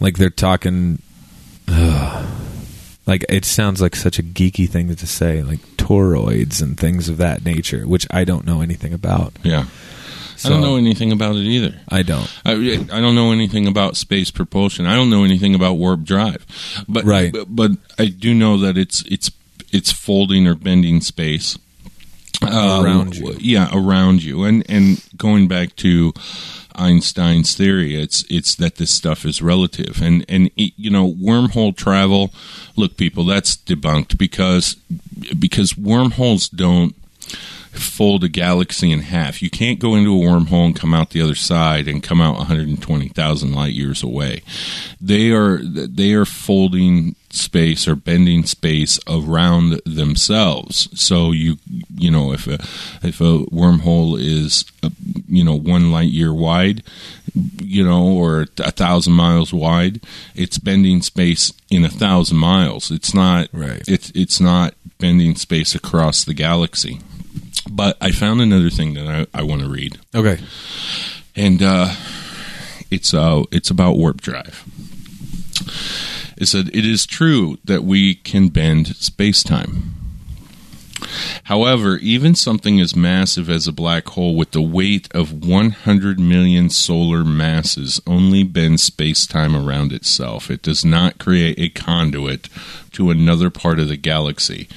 Like 0.00 0.16
they're 0.16 0.30
talking 0.30 1.00
like 3.08 3.24
it 3.28 3.44
sounds 3.44 3.80
like 3.80 3.96
such 3.96 4.18
a 4.18 4.22
geeky 4.22 4.68
thing 4.68 4.94
to 4.94 5.06
say, 5.06 5.42
like 5.42 5.60
toroids 5.76 6.62
and 6.62 6.78
things 6.78 7.08
of 7.08 7.16
that 7.16 7.44
nature, 7.44 7.88
which 7.88 8.06
I 8.10 8.24
don't 8.24 8.46
know 8.46 8.60
anything 8.60 8.92
about. 8.92 9.32
Yeah. 9.42 9.64
So, 10.36 10.50
I 10.50 10.52
don't 10.52 10.60
know 10.60 10.76
anything 10.76 11.10
about 11.10 11.34
it 11.34 11.40
either. 11.40 11.80
I 11.88 12.02
don't. 12.02 12.32
I, 12.44 12.52
I 12.52 13.00
don't 13.00 13.16
know 13.16 13.32
anything 13.32 13.66
about 13.66 13.96
space 13.96 14.30
propulsion. 14.30 14.86
I 14.86 14.94
don't 14.94 15.10
know 15.10 15.24
anything 15.24 15.56
about 15.56 15.74
warp 15.74 16.04
drive, 16.04 16.46
but 16.86 17.04
Right. 17.04 17.32
But, 17.32 17.46
but 17.48 17.72
I 17.98 18.06
do 18.06 18.34
know 18.34 18.58
that 18.58 18.78
it's 18.78 19.02
it's 19.06 19.32
it's 19.72 19.90
folding 19.90 20.46
or 20.46 20.54
bending 20.54 21.00
space 21.00 21.58
uh, 22.42 22.82
Around 22.84 23.16
you. 23.16 23.36
Yeah, 23.40 23.68
around 23.72 24.22
you, 24.22 24.44
and 24.44 24.64
and 24.70 25.02
going 25.16 25.48
back 25.48 25.74
to 25.76 26.12
Einstein's 26.78 27.54
theory, 27.56 28.00
it's 28.00 28.24
it's 28.30 28.54
that 28.56 28.76
this 28.76 28.90
stuff 28.90 29.24
is 29.24 29.42
relative, 29.42 30.00
and 30.00 30.24
and 30.28 30.50
it- 30.56 30.72
you 30.76 30.90
know 30.90 31.12
wormhole 31.12 31.76
travel. 31.76 32.32
Look, 32.76 32.96
people, 32.96 33.24
that's 33.24 33.56
debunked 33.56 34.16
because 34.18 34.76
because 35.38 35.76
wormholes 35.76 36.48
don't 36.48 36.94
fold 37.72 38.24
a 38.24 38.28
galaxy 38.28 38.90
in 38.90 39.00
half. 39.00 39.42
You 39.42 39.50
can't 39.50 39.78
go 39.78 39.94
into 39.94 40.10
a 40.16 40.24
wormhole 40.26 40.66
and 40.66 40.76
come 40.76 40.94
out 40.94 41.10
the 41.10 41.20
other 41.22 41.34
side 41.34 41.86
and 41.86 42.02
come 42.02 42.20
out 42.20 42.36
120,000 42.38 43.52
light 43.52 43.72
years 43.74 44.02
away. 44.02 44.42
They 45.00 45.30
are 45.30 45.58
they 45.62 46.12
are 46.12 46.24
folding 46.24 47.14
space 47.30 47.86
or 47.86 47.94
bending 47.94 48.44
space 48.44 48.98
around 49.06 49.80
themselves. 49.84 50.88
So 51.00 51.32
you 51.32 51.56
you 51.96 52.10
know 52.10 52.32
if 52.32 52.46
a 52.46 52.54
if 53.06 53.20
a 53.20 53.44
wormhole 53.52 54.18
is 54.20 54.64
uh, 54.82 54.90
you 55.28 55.44
know 55.44 55.54
1 55.54 55.92
light 55.92 56.08
year 56.10 56.32
wide, 56.32 56.82
you 57.60 57.84
know 57.84 58.06
or 58.06 58.46
a 58.58 58.70
thousand 58.70 59.12
miles 59.14 59.52
wide, 59.52 60.00
it's 60.34 60.58
bending 60.58 61.02
space 61.02 61.52
in 61.70 61.84
a 61.84 61.90
thousand 61.90 62.38
miles. 62.38 62.90
It's 62.90 63.12
not 63.14 63.48
Right. 63.52 63.82
it's 63.86 64.10
it's 64.14 64.40
not 64.40 64.74
bending 64.98 65.34
space 65.36 65.74
across 65.74 66.24
the 66.24 66.34
galaxy. 66.34 67.00
But 67.70 67.98
I 68.00 68.10
found 68.12 68.40
another 68.40 68.70
thing 68.70 68.94
that 68.94 69.06
I, 69.34 69.38
I 69.40 69.42
want 69.42 69.60
to 69.60 69.68
read, 69.68 69.98
Okay. 70.14 70.38
and 71.36 71.62
uh, 71.62 71.94
it's 72.90 73.12
uh, 73.12 73.42
it's 73.52 73.68
about 73.70 73.98
warp 73.98 74.22
drive. 74.22 74.64
It 76.40 76.46
that 76.46 76.68
it 76.72 76.86
is 76.86 77.04
true 77.04 77.58
that 77.64 77.82
we 77.82 78.14
can 78.14 78.48
bend 78.48 78.94
space 78.96 79.42
time. 79.42 79.97
However, 81.44 81.96
even 81.98 82.34
something 82.34 82.80
as 82.80 82.96
massive 82.96 83.48
as 83.48 83.66
a 83.66 83.72
black 83.72 84.08
hole 84.08 84.34
with 84.36 84.52
the 84.52 84.62
weight 84.62 85.08
of 85.14 85.44
100 85.44 86.18
million 86.18 86.70
solar 86.70 87.24
masses 87.24 88.00
only 88.06 88.42
bends 88.42 88.82
space 88.82 89.26
time 89.26 89.56
around 89.56 89.92
itself. 89.92 90.50
It 90.50 90.62
does 90.62 90.84
not 90.84 91.18
create 91.18 91.58
a 91.58 91.68
conduit 91.68 92.48
to 92.92 93.10
another 93.10 93.50
part 93.50 93.78
of 93.78 93.88
the 93.88 93.96
galaxy. 93.96 94.68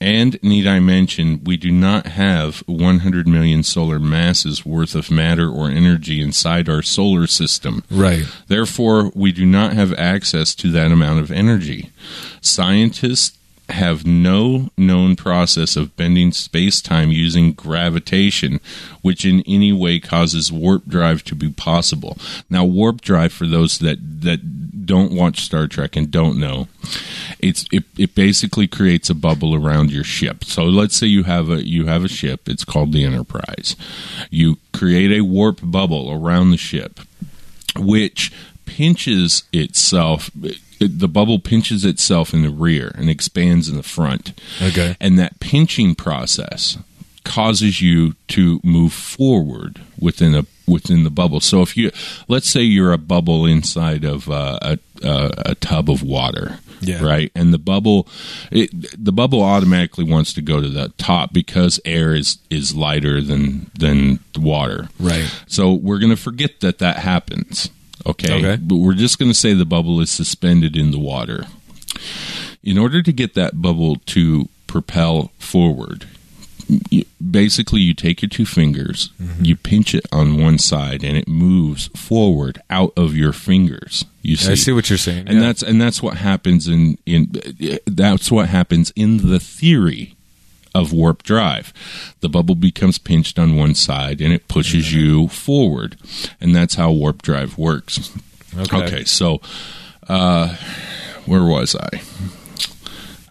And, 0.00 0.40
need 0.42 0.66
I 0.66 0.80
mention, 0.80 1.42
we 1.44 1.56
do 1.56 1.70
not 1.70 2.06
have 2.06 2.58
100 2.66 3.26
million 3.26 3.62
solar 3.62 3.98
masses 3.98 4.64
worth 4.64 4.94
of 4.94 5.10
matter 5.10 5.48
or 5.48 5.68
energy 5.68 6.20
inside 6.20 6.68
our 6.68 6.82
solar 6.82 7.26
system. 7.26 7.82
Right. 7.90 8.24
Therefore, 8.48 9.10
we 9.14 9.32
do 9.32 9.46
not 9.46 9.72
have 9.72 9.92
access 9.94 10.54
to 10.56 10.70
that 10.72 10.92
amount 10.92 11.20
of 11.20 11.32
energy. 11.32 11.90
Scientists 12.40 13.38
have 13.70 14.06
no 14.06 14.68
known 14.76 15.16
process 15.16 15.76
of 15.76 15.96
bending 15.96 16.32
space 16.32 16.82
time 16.82 17.10
using 17.10 17.52
gravitation, 17.52 18.60
which 19.02 19.24
in 19.24 19.42
any 19.46 19.72
way 19.72 19.98
causes 19.98 20.52
warp 20.52 20.86
drive 20.86 21.24
to 21.24 21.34
be 21.34 21.50
possible. 21.50 22.18
Now, 22.50 22.64
warp 22.64 23.00
drive, 23.00 23.32
for 23.32 23.46
those 23.46 23.78
that, 23.78 23.98
that 24.22 24.86
don't 24.86 25.12
watch 25.12 25.40
Star 25.40 25.66
Trek 25.66 25.96
and 25.96 26.10
don't 26.10 26.38
know, 26.38 26.68
it's 27.38 27.64
it, 27.72 27.84
it 27.96 28.14
basically 28.14 28.66
creates 28.66 29.08
a 29.08 29.14
bubble 29.14 29.54
around 29.54 29.90
your 29.90 30.04
ship. 30.04 30.44
So 30.44 30.64
let's 30.64 30.96
say 30.96 31.06
you 31.06 31.22
have 31.22 31.48
a 31.50 31.66
you 31.66 31.86
have 31.86 32.04
a 32.04 32.08
ship, 32.08 32.48
it's 32.48 32.64
called 32.64 32.92
the 32.92 33.04
Enterprise. 33.04 33.76
You 34.30 34.58
create 34.72 35.12
a 35.12 35.22
warp 35.22 35.60
bubble 35.62 36.12
around 36.12 36.50
the 36.50 36.56
ship, 36.58 37.00
which 37.76 38.32
pinches 38.66 39.44
itself 39.52 40.30
it, 40.80 40.98
the 40.98 41.08
bubble 41.08 41.38
pinches 41.38 41.84
itself 41.84 42.32
in 42.34 42.42
the 42.42 42.50
rear 42.50 42.92
and 42.96 43.08
expands 43.10 43.68
in 43.68 43.76
the 43.76 43.82
front. 43.82 44.32
Okay. 44.62 44.96
And 45.00 45.18
that 45.18 45.40
pinching 45.40 45.94
process 45.94 46.78
causes 47.24 47.80
you 47.80 48.14
to 48.28 48.60
move 48.62 48.92
forward 48.92 49.80
within 49.98 50.34
a 50.34 50.44
within 50.66 51.04
the 51.04 51.10
bubble. 51.10 51.40
So 51.40 51.62
if 51.62 51.76
you 51.76 51.90
let's 52.28 52.48
say 52.48 52.60
you're 52.62 52.92
a 52.92 52.98
bubble 52.98 53.46
inside 53.46 54.04
of 54.04 54.28
uh, 54.30 54.58
a, 54.62 54.78
a 55.02 55.32
a 55.46 55.54
tub 55.54 55.88
of 55.90 56.02
water, 56.02 56.58
Yeah. 56.80 57.02
right, 57.02 57.30
and 57.34 57.52
the 57.52 57.58
bubble 57.58 58.06
it, 58.50 58.70
the 59.02 59.12
bubble 59.12 59.42
automatically 59.42 60.04
wants 60.04 60.32
to 60.34 60.42
go 60.42 60.60
to 60.60 60.68
the 60.68 60.88
top 60.98 61.32
because 61.32 61.80
air 61.84 62.14
is 62.14 62.38
is 62.50 62.74
lighter 62.74 63.20
than 63.22 63.70
than 63.78 64.20
water, 64.38 64.88
Right. 65.00 65.30
so 65.46 65.72
we're 65.72 65.98
going 65.98 66.10
to 66.16 66.22
forget 66.22 66.60
that 66.60 66.78
that 66.78 66.98
happens. 66.98 67.70
Okay. 68.06 68.34
Okay. 68.34 68.62
But 68.62 68.76
we're 68.76 68.94
just 68.94 69.18
going 69.18 69.30
to 69.30 69.36
say 69.36 69.54
the 69.54 69.64
bubble 69.64 70.00
is 70.00 70.10
suspended 70.10 70.76
in 70.76 70.90
the 70.90 70.98
water. 70.98 71.46
In 72.62 72.78
order 72.78 73.02
to 73.02 73.12
get 73.12 73.34
that 73.34 73.60
bubble 73.60 73.96
to 74.06 74.48
propel 74.66 75.30
forward, 75.38 76.06
you, 76.90 77.04
basically 77.30 77.80
you 77.80 77.94
take 77.94 78.22
your 78.22 78.28
two 78.28 78.46
fingers, 78.46 79.10
mm-hmm. 79.20 79.44
you 79.44 79.56
pinch 79.56 79.94
it 79.94 80.06
on 80.12 80.40
one 80.40 80.58
side, 80.58 81.04
and 81.04 81.16
it 81.16 81.28
moves 81.28 81.88
forward 81.88 82.60
out 82.70 82.92
of 82.96 83.14
your 83.14 83.32
fingers. 83.32 84.04
You 84.22 84.36
see, 84.36 84.52
I 84.52 84.54
see 84.54 84.72
what 84.72 84.88
you're 84.88 84.98
saying. 84.98 85.28
and 85.28 85.36
yeah. 85.36 85.40
that's 85.40 85.62
and 85.62 85.80
that's 85.80 86.02
what 86.02 86.16
happens 86.16 86.66
in 86.68 86.96
in 87.04 87.32
that's 87.86 88.30
what 88.30 88.48
happens 88.48 88.92
in 88.96 89.28
the 89.28 89.38
theory 89.38 90.13
of 90.74 90.92
warp 90.92 91.22
drive. 91.22 91.72
The 92.20 92.28
bubble 92.28 92.54
becomes 92.54 92.98
pinched 92.98 93.38
on 93.38 93.56
one 93.56 93.74
side 93.74 94.20
and 94.20 94.32
it 94.32 94.48
pushes 94.48 94.92
you 94.92 95.28
forward, 95.28 95.96
and 96.40 96.54
that's 96.54 96.74
how 96.74 96.90
warp 96.90 97.22
drive 97.22 97.56
works. 97.58 98.12
Okay. 98.56 99.04
so 99.04 99.40
uh, 100.08 100.56
where 101.26 101.44
was 101.44 101.74
I? 101.74 102.02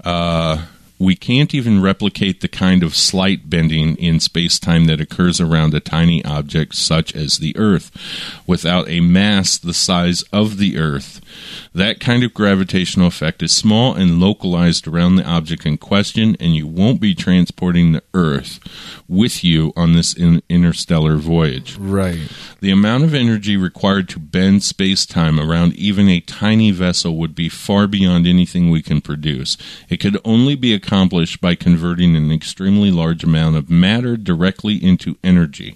Uh, 0.04 0.66
we 1.00 1.16
can't 1.16 1.54
even 1.54 1.82
replicate 1.82 2.42
the 2.42 2.48
kind 2.48 2.84
of 2.84 2.96
slight 2.96 3.50
bending 3.50 3.96
in 3.98 4.20
space 4.20 4.58
time 4.60 4.86
that 4.86 5.02
occurs 5.02 5.42
around 5.42 5.74
a 5.74 5.80
tiny 5.80 6.24
object 6.24 6.76
such 6.76 7.14
as 7.16 7.38
the 7.38 7.56
Earth 7.58 7.92
without 8.48 8.88
a 8.88 9.02
mass 9.02 9.58
the 9.58 9.74
size 9.74 10.24
of 10.32 10.58
the 10.58 10.78
Earth. 10.78 11.20
That 11.76 12.00
kind 12.00 12.24
of 12.24 12.36
gravitational 12.36 13.08
effect 13.08 13.42
is 13.42 13.52
small 13.52 13.96
and 13.96 14.20
localized 14.20 14.88
around 14.88 15.16
the 15.16 15.26
object 15.26 15.66
in 15.66 15.78
question, 15.78 16.38
and 16.40 16.56
you 16.56 16.68
won't 16.68 17.02
be 17.02 17.16
transporting 17.16 17.92
the 17.92 18.04
Earth 18.14 18.60
with 19.08 19.44
you 19.44 19.74
on 19.76 19.94
this 19.94 20.14
in- 20.14 20.44
interstellar 20.50 21.16
voyage. 21.18 21.76
right. 21.78 22.30
The 22.62 22.72
amount 22.72 23.04
of 23.04 23.14
energy 23.14 23.58
required 23.58 24.08
to 24.10 24.20
bend 24.20 24.64
space 24.64 25.06
time 25.06 25.40
around 25.40 25.74
even 25.74 26.08
a 26.08 26.20
tiny 26.22 26.72
vessel 26.72 27.18
would 27.18 27.36
be 27.36 27.50
far 27.50 27.88
beyond 27.88 28.28
anything 28.28 28.70
we 28.70 28.82
can 28.82 29.02
produce. 29.02 29.58
It 29.90 29.98
could 29.98 30.18
only 30.24 30.56
be 30.56 30.74
accomplished 30.74 31.42
by 31.42 31.56
converting 31.56 32.16
an 32.16 32.32
extremely 32.32 32.92
large 32.92 33.24
amount 33.24 33.58
of 33.58 33.70
matter 33.70 34.16
directly 34.16 34.76
into 34.76 35.18
energy, 35.24 35.76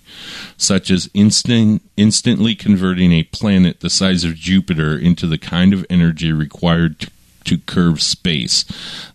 such 0.57 0.91
as 0.91 1.09
instant, 1.13 1.81
instantly 1.97 2.55
converting 2.55 3.11
a 3.11 3.23
planet 3.23 3.81
the 3.81 3.89
size 3.89 4.23
of 4.23 4.35
Jupiter 4.35 4.97
into 4.97 5.27
the 5.27 5.37
kind 5.37 5.73
of 5.73 5.85
energy 5.89 6.31
required 6.31 6.99
to 6.99 7.11
to 7.47 7.57
curve 7.57 8.01
space. 8.01 8.65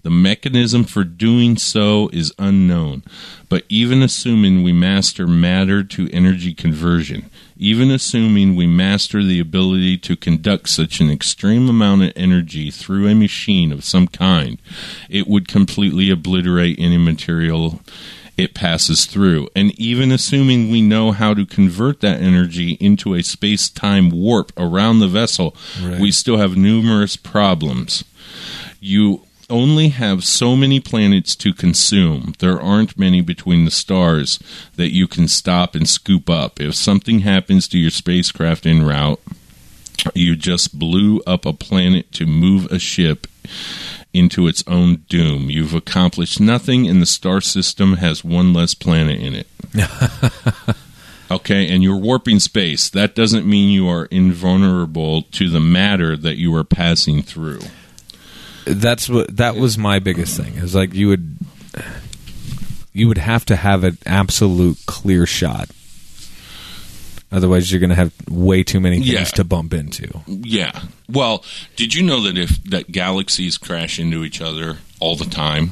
The 0.02 0.10
mechanism 0.10 0.84
for 0.84 1.04
doing 1.04 1.56
so 1.56 2.08
is 2.12 2.32
unknown, 2.38 3.02
but 3.48 3.64
even 3.68 4.02
assuming 4.02 4.62
we 4.62 4.72
master 4.72 5.26
matter 5.26 5.84
to 5.84 6.10
energy 6.10 6.54
conversion, 6.54 7.30
even 7.56 7.90
assuming 7.90 8.56
we 8.56 8.66
master 8.66 9.22
the 9.22 9.38
ability 9.38 9.98
to 9.98 10.16
conduct 10.16 10.70
such 10.70 11.00
an 11.00 11.10
extreme 11.10 11.68
amount 11.68 12.02
of 12.02 12.12
energy 12.16 12.70
through 12.70 13.06
a 13.06 13.14
machine 13.14 13.70
of 13.70 13.84
some 13.84 14.08
kind, 14.08 14.58
it 15.08 15.28
would 15.28 15.46
completely 15.46 16.10
obliterate 16.10 16.78
any 16.78 16.98
material 16.98 17.80
it 18.36 18.54
passes 18.54 19.04
through. 19.06 19.48
And 19.54 19.78
even 19.78 20.10
assuming 20.10 20.70
we 20.70 20.80
know 20.82 21.12
how 21.12 21.34
to 21.34 21.44
convert 21.46 22.00
that 22.00 22.20
energy 22.20 22.72
into 22.80 23.14
a 23.14 23.22
space 23.22 23.68
time 23.68 24.10
warp 24.10 24.52
around 24.56 24.98
the 25.00 25.08
vessel, 25.08 25.54
Right. 25.82 26.00
we 26.00 26.10
still 26.12 26.38
have 26.38 26.56
numerous 26.56 27.16
problems. 27.16 28.04
You 28.80 29.22
only 29.50 29.88
have 29.88 30.24
so 30.24 30.56
many 30.56 30.80
planets 30.80 31.36
to 31.36 31.52
consume. 31.52 32.34
There 32.38 32.58
aren't 32.60 32.98
many 32.98 33.20
between 33.20 33.64
the 33.66 33.70
stars 33.70 34.38
that 34.76 34.92
you 34.92 35.06
can 35.06 35.28
stop 35.28 35.74
and 35.74 35.86
scoop 35.86 36.30
up. 36.30 36.58
If 36.60 36.74
something 36.74 37.20
happens 37.20 37.68
to 37.68 37.78
your 37.78 37.90
spacecraft 37.90 38.64
en 38.64 38.82
route, 38.82 39.20
you 40.14 40.36
just 40.36 40.78
blew 40.78 41.20
up 41.26 41.44
a 41.44 41.52
planet 41.52 42.10
to 42.12 42.26
move 42.26 42.64
a 42.72 42.78
ship 42.78 43.26
into 44.14 44.46
its 44.46 44.62
own 44.66 45.04
doom. 45.08 45.50
You've 45.50 45.74
accomplished 45.74 46.40
nothing, 46.40 46.86
and 46.86 47.00
the 47.00 47.06
star 47.06 47.40
system 47.40 47.94
has 47.96 48.24
one 48.24 48.52
less 48.52 48.74
planet 48.74 49.20
in 49.20 49.34
it. 49.34 49.46
okay, 51.30 51.68
and 51.68 51.82
you're 51.82 51.96
warping 51.96 52.40
space. 52.40 52.90
That 52.90 53.14
doesn't 53.14 53.46
mean 53.46 53.70
you 53.70 53.88
are 53.88 54.06
invulnerable 54.06 55.22
to 55.22 55.48
the 55.48 55.60
matter 55.60 56.16
that 56.16 56.36
you 56.36 56.54
are 56.54 56.64
passing 56.64 57.22
through. 57.22 57.60
That's 58.64 59.08
what 59.08 59.36
that 59.36 59.56
was 59.56 59.76
my 59.76 59.98
biggest 59.98 60.36
thing. 60.36 60.54
Is 60.54 60.74
like 60.74 60.94
you 60.94 61.08
would 61.08 61.36
you 62.92 63.08
would 63.08 63.18
have 63.18 63.44
to 63.46 63.56
have 63.56 63.84
an 63.84 63.98
absolute 64.06 64.78
clear 64.86 65.26
shot. 65.26 65.70
Otherwise, 67.32 67.70
you're 67.72 67.80
going 67.80 67.90
to 67.90 67.96
have 67.96 68.12
way 68.28 68.62
too 68.62 68.78
many 68.78 68.98
things 68.98 69.08
Yeah. 69.10 69.24
to 69.24 69.44
bump 69.44 69.72
into. 69.72 70.20
Yeah. 70.26 70.82
Well, 71.08 71.42
did 71.76 71.94
you 71.94 72.02
know 72.02 72.20
that 72.22 72.36
if 72.36 72.62
that 72.64 72.92
galaxies 72.92 73.56
crash 73.58 73.98
into 73.98 74.22
each 74.22 74.40
other 74.42 74.78
all 75.00 75.16
the 75.16 75.24
time 75.24 75.70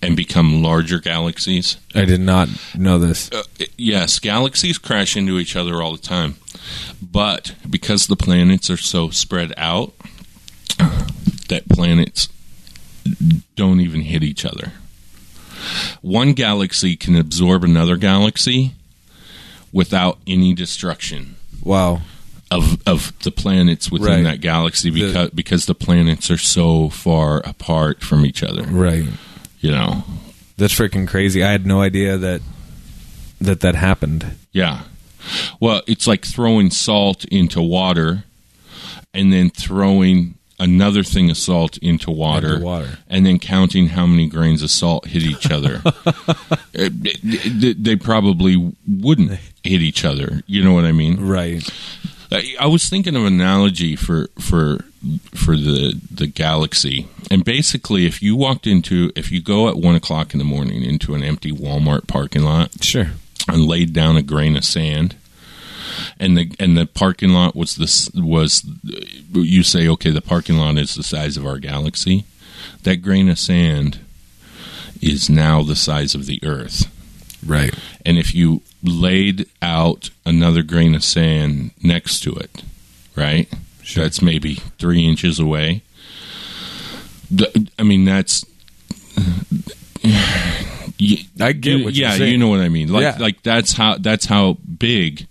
and 0.00 0.16
become 0.16 0.62
larger 0.62 0.98
galaxies? 0.98 1.76
I 1.94 2.04
did 2.06 2.20
not 2.20 2.48
know 2.74 2.98
this. 2.98 3.30
Uh, 3.30 3.42
yes, 3.76 4.18
galaxies 4.18 4.78
crash 4.78 5.14
into 5.16 5.38
each 5.38 5.56
other 5.56 5.82
all 5.82 5.92
the 5.92 5.98
time. 6.02 6.36
But 7.02 7.54
because 7.68 8.06
the 8.06 8.16
planets 8.16 8.70
are 8.70 8.76
so 8.78 9.10
spread 9.10 9.52
out, 9.58 9.92
that 11.48 11.68
planets 11.68 12.28
don't 13.56 13.80
even 13.80 14.02
hit 14.02 14.22
each 14.22 14.44
other. 14.44 14.72
One 16.02 16.32
galaxy 16.34 16.94
can 16.96 17.16
absorb 17.16 17.64
another 17.64 17.96
galaxy 17.96 18.74
without 19.72 20.18
any 20.26 20.54
destruction 20.54 21.36
Wow. 21.62 22.02
of 22.50 22.78
of 22.86 23.12
the 23.22 23.30
planets 23.30 23.90
within 23.90 24.06
Right. 24.08 24.22
that 24.24 24.40
galaxy 24.40 24.90
The- 24.90 25.06
because 25.06 25.30
because 25.30 25.66
the 25.66 25.74
planets 25.74 26.30
are 26.30 26.38
so 26.38 26.88
far 26.88 27.38
apart 27.46 28.02
from 28.02 28.24
each 28.24 28.42
other. 28.42 28.62
Right. 28.64 29.06
You 29.60 29.70
know. 29.72 30.04
That's 30.56 30.74
freaking 30.74 31.06
crazy. 31.06 31.44
I 31.44 31.52
had 31.52 31.66
no 31.66 31.80
idea 31.82 32.16
that 32.18 32.40
that 33.40 33.60
that 33.60 33.74
happened. 33.74 34.26
Yeah. 34.52 34.82
Well, 35.60 35.82
it's 35.86 36.06
like 36.06 36.24
throwing 36.24 36.70
salt 36.70 37.24
into 37.26 37.60
water 37.60 38.24
and 39.12 39.32
then 39.32 39.50
throwing 39.50 40.34
another 40.60 41.02
thing 41.02 41.30
of 41.30 41.36
salt 41.36 41.76
into 41.78 42.10
water, 42.10 42.54
Into 42.54 42.64
water. 42.64 42.98
and 43.08 43.24
then 43.24 43.38
counting 43.38 43.88
how 43.88 44.06
many 44.06 44.26
grains 44.28 44.62
of 44.62 44.70
salt 44.70 45.06
hit 45.06 45.22
each 45.22 45.50
other. 45.50 45.82
They 46.72 47.96
probably 47.96 48.72
wouldn't 48.86 49.32
hit 49.64 49.82
each 49.82 50.04
other. 50.04 50.42
You 50.46 50.62
know 50.64 50.72
what 50.72 50.84
I 50.84 50.92
mean? 50.92 51.16
Right. 51.26 51.68
I 52.30 52.54
I 52.60 52.66
was 52.66 52.88
thinking 52.88 53.16
of 53.16 53.24
an 53.24 53.34
analogy 53.34 53.96
for 53.96 54.28
for 54.38 54.84
for 55.34 55.56
the 55.56 55.98
the 56.10 56.26
galaxy, 56.26 57.08
and 57.30 57.44
basically, 57.44 58.06
if 58.06 58.22
you 58.22 58.36
walked 58.36 58.66
into 58.66 59.10
if 59.16 59.32
you 59.32 59.40
go 59.40 59.68
at 59.68 59.76
one 59.76 59.94
o'clock 59.94 60.34
in 60.34 60.38
the 60.38 60.44
morning 60.44 60.82
into 60.82 61.14
an 61.14 61.22
empty 61.22 61.52
Walmart 61.52 62.06
parking 62.06 62.42
lot 62.42 62.84
Sure. 62.84 63.08
and 63.48 63.64
laid 63.64 63.92
down 63.92 64.16
a 64.16 64.22
grain 64.22 64.56
of 64.56 64.64
sand, 64.64 65.16
and 66.18 66.36
the 66.36 66.52
and 66.58 66.76
the 66.76 66.86
parking 66.86 67.30
lot 67.30 67.54
was 67.56 67.76
this 67.76 68.10
was 68.14 68.64
you 69.32 69.62
say 69.62 69.88
okay, 69.88 70.10
the 70.10 70.20
parking 70.22 70.56
lot 70.56 70.76
is 70.78 70.94
the 70.94 71.02
size 71.02 71.36
of 71.36 71.46
our 71.46 71.58
galaxy. 71.58 72.24
That 72.82 72.96
grain 72.96 73.28
of 73.28 73.38
sand 73.38 74.00
is 75.00 75.28
now 75.30 75.62
the 75.62 75.76
size 75.76 76.14
of 76.14 76.26
the 76.26 76.40
Earth. 76.44 76.86
Right. 77.44 77.74
And 78.04 78.18
if 78.18 78.34
you 78.34 78.62
laid 78.82 79.46
out 79.62 80.10
another 80.26 80.62
grain 80.62 80.94
of 80.94 81.04
sand 81.04 81.70
next 81.82 82.20
to 82.20 82.32
it, 82.34 82.62
right? 83.16 83.48
Sure. 83.82 84.04
That's 84.04 84.20
maybe 84.20 84.56
three 84.78 85.06
inches 85.06 85.38
away. 85.38 85.82
I 87.78 87.82
mean, 87.82 88.04
that's 88.04 88.44
I 91.40 91.52
get 91.52 91.84
what 91.84 91.94
you're 91.94 92.08
yeah, 92.08 92.14
you 92.16 92.38
know 92.38 92.48
what 92.48 92.60
I 92.60 92.68
mean. 92.68 92.92
Like 92.92 93.02
Yeah. 93.02 93.16
like 93.18 93.42
that's 93.42 93.72
how 93.72 93.96
that's 93.98 94.26
how 94.26 94.54
big 94.78 95.26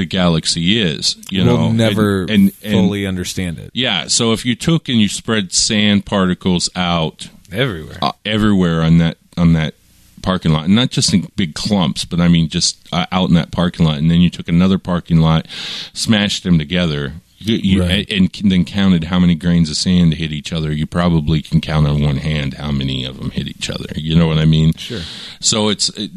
the 0.00 0.06
galaxy 0.06 0.80
is. 0.80 1.16
You 1.30 1.44
know, 1.44 1.56
we'll 1.56 1.66
And- 1.68 1.76
never 1.78 2.22
and, 2.22 2.52
and, 2.62 2.72
fully 2.72 3.06
understand 3.06 3.58
it. 3.58 3.70
yeah. 3.74 4.06
So 4.08 4.32
if 4.32 4.44
you 4.44 4.54
took 4.56 4.88
and 4.88 5.00
you 5.00 5.08
spread 5.08 5.52
sand 5.52 6.06
particles 6.06 6.68
out 6.74 7.28
Everywhere. 7.52 7.98
uh, 8.02 8.12
everywhere 8.24 8.82
on 8.82 8.98
that 8.98 9.16
on 9.36 9.52
that 9.52 9.74
parking 10.22 10.52
lot, 10.52 10.64
and 10.66 10.74
not 10.74 10.90
just 10.90 11.14
in 11.14 11.30
big 11.36 11.54
clumps, 11.54 12.04
but 12.04 12.20
I 12.20 12.28
mean 12.28 12.48
just 12.48 12.76
uh, 12.92 13.06
out 13.12 13.28
in 13.28 13.34
that 13.36 13.50
parking 13.52 13.86
lot, 13.86 13.98
and 13.98 14.10
then 14.10 14.20
you 14.20 14.30
took 14.30 14.48
another 14.48 14.78
parking 14.78 15.18
lot, 15.18 15.46
smashed 15.92 16.42
them 16.44 16.58
together. 16.58 17.14
You, 17.42 17.56
you, 17.56 17.80
Right. 17.82 18.06
and, 18.12 18.28
and 18.42 18.52
then 18.52 18.66
counted 18.66 19.04
how 19.04 19.18
many 19.18 19.34
grains 19.34 19.70
of 19.70 19.76
sand 19.78 20.12
hit 20.12 20.30
each 20.30 20.52
other. 20.52 20.70
You 20.72 20.86
probably 20.86 21.40
can 21.40 21.62
count 21.62 21.86
on 21.86 22.02
one 22.02 22.18
hand 22.18 22.52
how 22.54 22.70
many 22.70 23.06
of 23.06 23.16
them 23.18 23.30
hit 23.30 23.48
each 23.48 23.70
other. 23.70 23.86
You 23.96 24.14
know 24.14 24.26
what 24.26 24.36
I 24.36 24.44
mean? 24.44 24.74
Sure. 24.74 25.00
So 25.40 25.70
it's 25.70 25.88
it, 25.96 26.10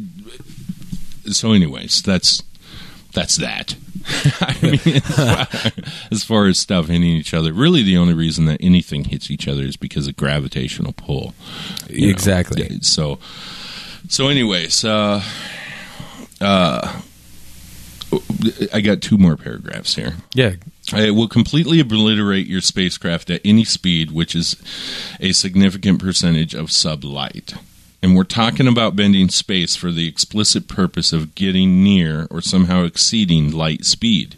so. 1.32 1.54
Anyways, 1.54 2.02
that's 2.02 2.44
that's 3.14 3.38
that. 3.38 3.76
I 4.42 4.58
mean, 4.62 4.80
as 4.84 5.16
far, 5.16 5.84
as 6.12 6.24
far 6.24 6.48
as 6.48 6.58
stuff 6.60 6.88
hitting 6.88 7.04
each 7.04 7.34
other, 7.34 7.54
really 7.54 7.84
the 7.84 7.98
only 7.98 8.14
reason 8.14 8.46
that 8.46 8.58
anything 8.60 9.06
hits 9.06 9.32
each 9.32 9.48
other 9.48 9.62
is 9.64 9.78
because 9.78 10.08
of 10.08 10.18
gravitational 10.18 10.94
pull. 10.94 11.34
you 11.90 12.08
know. 12.08 12.12
Exactly. 12.12 12.80
So, 12.82 13.20
so 14.10 14.28
anyways, 14.28 14.84
uh, 14.84 15.24
uh, 16.42 17.02
I 18.74 18.82
got 18.82 19.02
two 19.02 19.18
more 19.18 19.38
paragraphs 19.38 19.96
here. 19.96 20.16
Yeah. 20.34 20.54
It 20.94 21.12
will 21.12 21.30
completely 21.30 21.80
obliterate 21.80 22.46
your 22.46 22.62
spacecraft 22.62 23.30
at 23.30 23.42
any 23.46 23.64
speed, 23.64 24.12
which 24.12 24.36
is 24.36 24.62
a 25.22 25.32
significant 25.32 26.00
percentage 26.02 26.54
of 26.54 26.68
sublight. 26.68 27.58
And 28.04 28.18
we're 28.18 28.26
talking 28.26 28.68
about 28.68 28.98
bending 28.98 29.30
space 29.30 29.78
for 29.78 29.90
the 29.90 30.10
explicit 30.10 30.68
purpose 30.68 31.14
of 31.14 31.36
getting 31.36 31.82
near 31.86 32.28
or 32.30 32.42
somehow 32.42 32.84
exceeding 32.84 33.50
light 33.50 33.86
speed. 33.86 34.36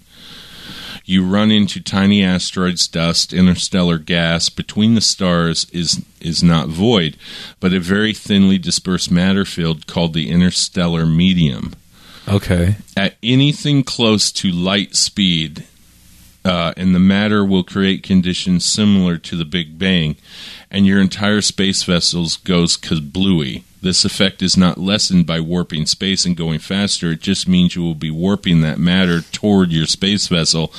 You 1.04 1.26
run 1.26 1.50
into 1.52 1.82
tiny 1.82 2.24
asteroids, 2.24 2.88
dust, 2.88 3.34
interstellar 3.34 3.98
gas 3.98 4.50
between 4.50 4.94
the 4.94 5.02
stars 5.02 5.68
is 5.72 6.06
is 6.22 6.44
not 6.44 6.68
void, 6.68 7.18
but 7.60 7.74
a 7.74 7.80
very 7.80 8.14
thinly 8.14 8.60
dispersed 8.60 9.10
matter 9.10 9.46
field 9.46 9.88
called 9.88 10.14
the 10.14 10.30
interstellar 10.30 11.06
medium 11.08 11.74
Okay. 12.28 12.76
at 12.96 13.16
anything 13.24 13.84
close 13.84 14.32
to 14.34 14.50
light 14.52 14.96
speed, 14.96 15.66
uh, 16.46 16.74
and 16.78 16.94
the 16.94 17.00
matter 17.00 17.44
will 17.44 17.64
create 17.64 18.04
conditions 18.04 18.64
similar 18.64 19.18
to 19.18 19.36
the 19.36 19.46
Big 19.46 19.80
Bang, 19.80 20.16
and 20.70 20.86
your 20.86 21.02
entire 21.02 21.42
space 21.42 21.84
vessel 21.84 22.28
goes 22.44 22.78
kablooey. 22.78 23.64
This 23.82 24.06
effect 24.06 24.42
is 24.42 24.56
not 24.56 24.80
lessened 24.80 25.28
by 25.28 25.40
warping 25.40 25.86
space 25.86 26.26
and 26.26 26.38
going 26.38 26.60
faster. 26.60 27.12
It 27.12 27.22
just 27.22 27.48
means 27.48 27.76
you 27.76 27.84
will 27.84 27.96
be 27.96 28.12
warping 28.12 28.62
that 28.62 28.80
matter 28.80 29.22
toward 29.22 29.72
your 29.72 29.86
space 29.86 30.28
vessel 30.28 30.74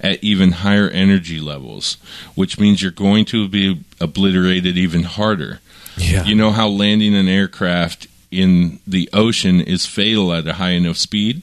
at 0.00 0.22
even 0.22 0.52
higher 0.52 0.88
energy 0.88 1.40
levels, 1.40 1.98
which 2.34 2.58
means 2.58 2.82
you're 2.82 2.90
going 2.90 3.24
to 3.26 3.48
be 3.48 3.84
obliterated 4.00 4.76
even 4.76 5.04
harder. 5.04 5.60
Yeah. 5.96 6.24
You 6.24 6.34
know 6.34 6.50
how 6.50 6.68
landing 6.68 7.14
an 7.14 7.28
aircraft 7.28 8.08
in 8.30 8.80
the 8.86 9.08
ocean 9.12 9.60
is 9.60 9.86
fatal 9.86 10.32
at 10.32 10.46
a 10.46 10.54
high 10.54 10.70
enough 10.70 10.96
speed? 10.96 11.42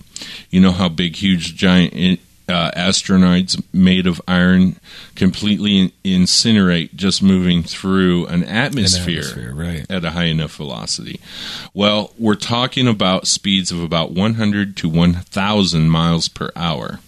You 0.50 0.62
know 0.62 0.72
how 0.72 0.90
big, 0.90 1.16
huge, 1.16 1.56
giant 1.56 2.20
uh, 2.48 2.72
asteroids 2.76 3.62
made 3.74 4.08
of 4.08 4.22
iron 4.28 4.76
completely 5.16 5.94
incinerate 6.04 6.94
just 6.96 7.24
moving 7.24 7.64
through 7.64 8.28
an 8.28 8.44
atmosphere, 8.44 9.20
atmosphere, 9.20 9.54
right. 9.54 9.86
at 9.90 10.06
a 10.06 10.12
high 10.12 10.26
enough 10.26 10.56
velocity? 10.56 11.20
Well, 11.74 12.14
we're 12.18 12.36
talking 12.36 12.88
about 12.88 13.28
speeds 13.28 13.72
of 13.72 13.82
about 13.82 14.12
100 14.12 14.78
to 14.78 14.90
1,000 14.90 15.90
miles 15.90 16.28
per 16.28 16.52
hour. 16.56 17.00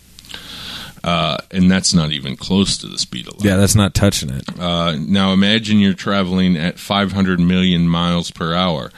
Uh, 1.03 1.37
and 1.51 1.71
that's 1.71 1.93
not 1.93 2.11
even 2.11 2.35
close 2.35 2.77
to 2.79 2.87
the 2.87 2.97
speed 2.97 3.27
of 3.27 3.33
light. 3.35 3.45
Yeah, 3.45 3.55
that's 3.55 3.75
not 3.75 3.93
touching 3.93 4.29
it. 4.29 4.59
Uh, 4.59 4.97
now 4.97 5.31
imagine 5.31 5.79
you're 5.79 5.93
traveling 5.93 6.57
at 6.57 6.79
500 6.79 7.39
million 7.39 7.87
miles 7.87 8.31
per 8.31 8.53
hour. 8.53 8.91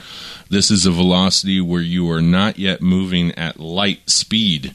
This 0.49 0.71
is 0.71 0.87
a 0.87 0.91
velocity 0.91 1.61
where 1.61 1.81
you 1.81 2.09
are 2.09 2.21
not 2.21 2.57
yet 2.57 2.81
moving 2.81 3.31
at 3.33 3.59
light 3.59 4.09
speed. 4.09 4.73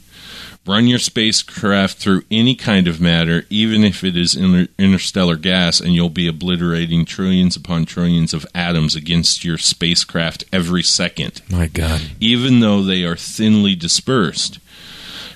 Run 0.66 0.86
your 0.86 0.98
spacecraft 0.98 1.98
through 1.98 2.22
any 2.30 2.54
kind 2.54 2.88
of 2.88 2.98
matter, 3.00 3.44
even 3.50 3.84
if 3.84 4.02
it 4.02 4.16
is 4.16 4.34
inter- 4.34 4.72
interstellar 4.78 5.36
gas, 5.36 5.78
and 5.78 5.92
you'll 5.92 6.08
be 6.08 6.26
obliterating 6.26 7.04
trillions 7.04 7.54
upon 7.54 7.84
trillions 7.84 8.32
of 8.32 8.46
atoms 8.54 8.96
against 8.96 9.44
your 9.44 9.58
spacecraft 9.58 10.44
every 10.52 10.82
second 10.82 11.42
My 11.50 11.66
God. 11.66 12.00
even 12.18 12.60
though 12.60 12.82
they 12.82 13.04
are 13.04 13.16
thinly 13.16 13.74
dispersed. 13.74 14.58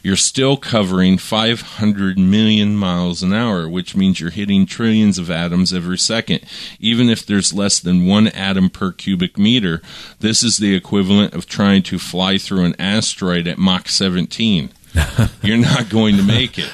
You're 0.02 0.16
still 0.16 0.56
covering 0.56 1.18
500 1.18 2.18
million 2.18 2.76
miles 2.76 3.22
an 3.22 3.34
hour, 3.34 3.68
which 3.68 3.96
means 3.96 4.20
you're 4.20 4.30
hitting 4.30 4.64
trillions 4.64 5.18
of 5.18 5.30
atoms 5.30 5.74
every 5.74 5.98
second. 5.98 6.40
Even 6.78 7.10
if 7.10 7.26
there's 7.26 7.52
less 7.52 7.80
than 7.80 8.06
one 8.06 8.28
atom 8.28 8.70
per 8.70 8.92
cubic 8.92 9.36
meter, 9.36 9.82
this 10.20 10.42
is 10.42 10.56
the 10.56 10.74
equivalent 10.74 11.34
of 11.34 11.46
trying 11.46 11.82
to 11.82 11.98
fly 11.98 12.38
through 12.38 12.64
an 12.64 12.76
asteroid 12.80 13.46
at 13.48 13.58
Mach 13.58 13.88
17. 13.88 14.70
You're 15.42 15.56
not 15.56 15.88
going 15.88 16.16
to 16.16 16.22
make 16.22 16.58
it. 16.58 16.70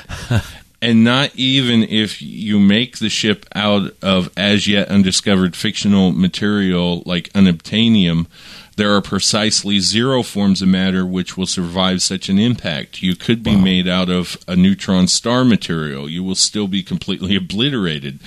And 0.82 1.02
not 1.02 1.30
even 1.34 1.82
if 1.82 2.20
you 2.20 2.58
make 2.60 2.98
the 2.98 3.08
ship 3.08 3.46
out 3.54 3.92
of 4.02 4.30
as 4.36 4.66
yet 4.66 4.88
undiscovered 4.88 5.56
fictional 5.56 6.12
material 6.12 7.02
like 7.06 7.32
unobtainium, 7.32 8.26
there 8.76 8.92
are 8.94 9.00
precisely 9.00 9.78
zero 9.80 10.22
forms 10.22 10.60
of 10.62 10.68
matter 10.68 11.04
which 11.06 11.36
will 11.36 11.46
survive 11.46 12.02
such 12.02 12.28
an 12.28 12.38
impact. 12.38 13.02
You 13.02 13.14
could 13.16 13.42
be 13.42 13.56
made 13.56 13.86
out 13.88 14.08
of 14.10 14.36
a 14.48 14.56
neutron 14.56 15.08
star 15.08 15.44
material. 15.44 16.08
You 16.08 16.22
will 16.24 16.34
still 16.34 16.68
be 16.68 16.82
completely 16.82 17.36
obliterated. 17.42 18.18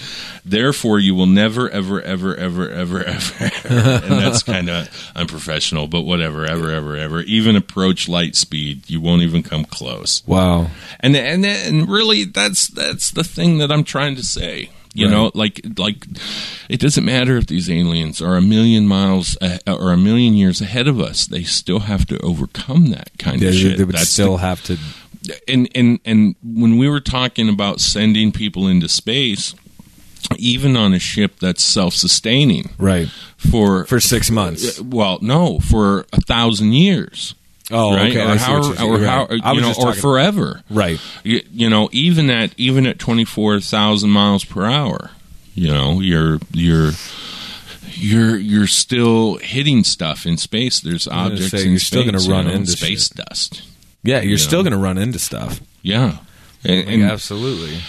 Therefore, 0.46 1.00
you 1.00 1.14
will 1.16 1.26
never, 1.26 1.70
ever, 1.70 2.02
ever, 2.02 2.36
ever, 2.36 2.70
ever, 2.70 3.04
ever, 3.04 3.52
ever 3.66 3.80
and 4.06 4.14
that's 4.14 4.44
kind 4.44 4.70
of 4.70 5.12
unprofessional, 5.16 5.88
but 5.88 6.02
whatever, 6.02 6.46
ever, 6.46 6.72
ever, 6.72 6.96
ever, 6.96 7.22
even 7.22 7.56
approach 7.56 8.08
light 8.08 8.36
speed. 8.36 8.90
You 8.90 9.02
won't 9.02 9.22
even 9.24 9.44
come 9.44 9.66
close 9.66 10.24
Wow. 10.26 10.68
and 11.00 11.16
and 11.16 11.46
and 11.46 11.90
really 11.90 12.24
that's 12.24 12.68
that's 12.68 13.12
the 13.12 13.24
thing 13.24 13.58
that 13.60 13.72
I'm 13.72 13.84
trying 13.84 14.16
to 14.16 14.24
say. 14.24 14.70
You 14.98 15.06
Right. 15.06 15.12
know, 15.12 15.32
like 15.36 15.62
like 15.78 16.06
it 16.70 16.80
doesn't 16.80 17.06
matter 17.06 17.38
if 17.38 17.46
these 17.46 17.70
aliens 17.70 18.20
are 18.22 18.36
a 18.36 18.42
million 18.42 18.88
miles 18.88 19.38
a- 19.42 19.60
or 19.72 19.92
a 19.94 19.98
million 19.98 20.34
years 20.34 20.60
ahead 20.60 20.88
of 20.88 21.00
us; 21.00 21.28
they 21.28 21.44
still 21.44 21.82
have 21.82 22.06
to 22.08 22.18
overcome 22.20 22.88
that 22.88 23.12
kind 23.20 23.40
Yeah, 23.42 23.50
of 23.50 23.54
they, 23.54 23.60
shit. 23.62 23.78
they 23.78 23.84
would 23.84 23.96
That's 23.96 24.10
still 24.10 24.38
have 24.38 24.64
to. 24.64 24.78
and 25.48 25.70
and 25.76 26.00
and 26.04 26.36
when 26.44 26.78
we 26.80 26.90
were 26.90 27.00
talking 27.00 27.48
about 27.48 27.80
sending 27.80 28.32
people 28.32 28.68
into 28.68 28.88
space, 28.90 29.54
even 30.38 30.76
on 30.76 30.94
a 30.96 31.00
ship 31.00 31.40
that's 31.40 31.64
self-sustaining 31.64 32.72
Right. 32.80 33.08
for 33.38 33.86
For 33.86 34.00
six 34.00 34.32
months. 34.32 34.82
well, 34.82 35.20
no, 35.22 35.60
for 35.60 36.08
a 36.12 36.22
thousand 36.22 36.74
years. 36.74 37.36
Oh, 37.72 37.96
right? 37.96 38.10
okay. 38.12 38.22
Or 38.24 38.30
I 38.30 38.36
how, 38.38 38.58
or 38.88 39.00
how, 39.00 39.26
Right. 39.28 39.56
You 39.56 39.62
know, 39.62 39.74
or 39.78 39.94
forever 39.94 40.62
Right. 40.70 41.00
you, 41.24 41.42
you 41.52 41.70
know 41.70 41.90
even 41.92 42.30
at 42.30 42.54
even 42.58 42.88
at 42.88 42.98
24,000 43.00 44.10
miles 44.10 44.46
per 44.46 44.66
hour 44.66 45.12
you 45.54 45.68
know 45.68 46.00
you're 46.00 46.40
you're 46.54 46.92
you're 47.94 48.38
you're 48.38 48.68
still 48.68 49.36
hitting 49.38 49.84
stuff 49.84 50.26
in 50.26 50.38
space 50.38 50.80
there's 50.80 51.08
objects 51.08 51.50
say, 51.52 51.64
in 51.64 51.72
you're 51.72 51.80
still 51.80 52.06
gonna 52.06 52.22
you 52.22 52.32
run 52.32 52.46
know, 52.48 52.54
into 52.54 52.72
space 52.72 53.08
shit. 53.08 53.18
dust 53.18 53.62
Yeah, 54.04 54.22
you're 54.22 54.32
You 54.32 54.38
still 54.38 54.62
going 54.64 54.72
to 54.74 54.78
run 54.80 54.98
into 54.98 55.20
stuff. 55.20 55.60
yeah 55.82 56.20
and, 56.64 56.78
Like, 56.86 56.88
and 56.88 57.04
absolutely. 57.04 57.80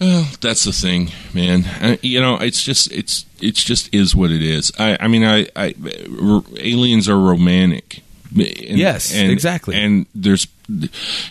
well, 0.00 0.26
that's 0.40 0.64
the 0.64 0.72
thing, 0.72 1.10
man. 1.34 1.64
Uh, 1.82 1.96
you 2.02 2.20
know, 2.20 2.36
it's 2.36 2.62
just 2.62 2.92
it's 2.92 3.24
it's 3.40 3.62
just 3.64 3.94
is 3.94 4.14
what 4.14 4.30
it 4.30 4.42
is. 4.42 4.70
I 4.78 4.96
I 5.00 5.08
mean, 5.08 5.24
I, 5.24 5.46
I 5.56 5.74
r- 6.20 6.42
aliens 6.58 7.08
are 7.08 7.18
romantic. 7.18 8.02
And- 8.44 8.78
Yes, 8.78 9.14
exactly. 9.14 9.74
And 9.76 10.06
there's, 10.14 10.46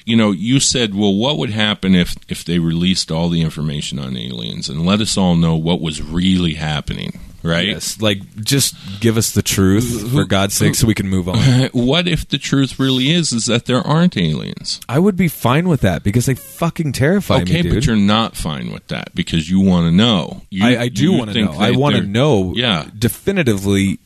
you 0.05 0.15
know, 0.15 0.31
you 0.31 0.59
said, 0.59 0.95
well, 0.95 1.13
what 1.13 1.37
would 1.37 1.49
happen 1.51 1.93
if 1.95 2.15
if 2.29 2.43
they 2.43 2.59
released 2.59 3.11
all 3.11 3.29
the 3.29 3.41
information 3.41 3.99
on 3.99 4.17
aliens 4.17 4.69
and 4.69 4.85
let 4.85 5.01
us 5.01 5.17
all 5.17 5.35
know 5.35 5.55
what 5.55 5.81
was 5.81 6.01
really 6.01 6.53
happening, 6.55 7.19
right? 7.43 7.67
Yes. 7.67 8.01
Like, 8.01 8.19
just 8.43 8.75
give 9.01 9.17
us 9.17 9.31
the 9.31 9.41
truth, 9.41 10.11
for 10.13 10.23
God's 10.25 10.53
sake, 10.55 10.73
so 10.75 10.87
we 10.87 10.93
can 10.95 11.09
move 11.09 11.27
on. 11.29 11.35
What 11.73 12.07
if 12.07 12.27
the 12.27 12.37
truth 12.37 12.79
really 12.79 13.11
is 13.11 13.31
is 13.33 13.45
that 13.45 13.65
there 13.65 13.81
aren't 13.81 14.15
aliens? 14.17 14.79
I 14.87 14.99
would 14.99 15.15
be 15.17 15.27
fine 15.27 15.67
with 15.67 15.81
that 15.81 16.03
because 16.03 16.25
they 16.25 16.35
fucking 16.35 16.93
terrify 16.93 17.41
okay, 17.41 17.55
me, 17.55 17.61
dude. 17.63 17.73
but 17.75 17.85
you're 17.85 17.95
not 17.97 18.35
fine 18.37 18.71
with 18.71 18.87
that 18.87 19.13
because 19.13 19.49
you 19.49 19.59
want 19.59 19.85
to 19.87 19.91
know. 19.91 20.41
You, 20.49 20.65
I, 20.65 20.81
I 20.83 20.87
do 20.89 21.11
want 21.11 21.31
to 21.33 21.43
know. 21.43 21.51
I 21.51 21.71
want 21.71 21.95
to 21.97 22.03
know 22.03 22.53
Yeah. 22.55 22.85
definitively 22.97 23.99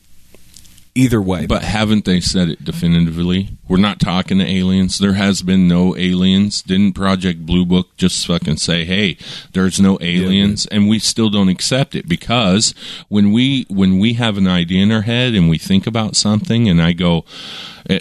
either 0.94 1.20
way. 1.20 1.46
But 1.46 1.62
haven't 1.62 2.04
they 2.04 2.20
said 2.20 2.48
it 2.48 2.64
definitively? 2.64 3.58
We're 3.70 3.76
not 3.76 4.00
talking 4.00 4.38
to 4.38 4.44
aliens. 4.44 4.98
There 4.98 5.12
has 5.12 5.42
been 5.42 5.68
no 5.68 5.96
aliens. 5.96 6.60
Didn't 6.60 6.94
Project 6.94 7.46
Blue 7.46 7.64
Book 7.64 7.96
just 7.96 8.26
fucking 8.26 8.56
say, 8.56 8.84
"Hey, 8.84 9.16
there's 9.52 9.78
no 9.78 9.96
aliens," 10.00 10.66
and 10.66 10.88
we 10.88 10.98
still 10.98 11.30
don't 11.30 11.48
accept 11.48 11.94
it 11.94 12.08
because 12.08 12.74
when 13.08 13.30
we 13.30 13.66
when 13.68 14.00
we 14.00 14.14
have 14.14 14.36
an 14.36 14.48
idea 14.48 14.82
in 14.82 14.90
our 14.90 15.02
head 15.02 15.36
and 15.36 15.48
we 15.48 15.56
think 15.56 15.86
about 15.86 16.16
something, 16.16 16.68
and 16.68 16.82
I 16.82 16.90
go, 16.90 17.24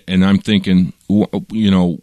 and 0.08 0.26
I'm 0.26 0.40
thinking, 0.40 0.94
you 1.08 1.70
know, 1.70 1.98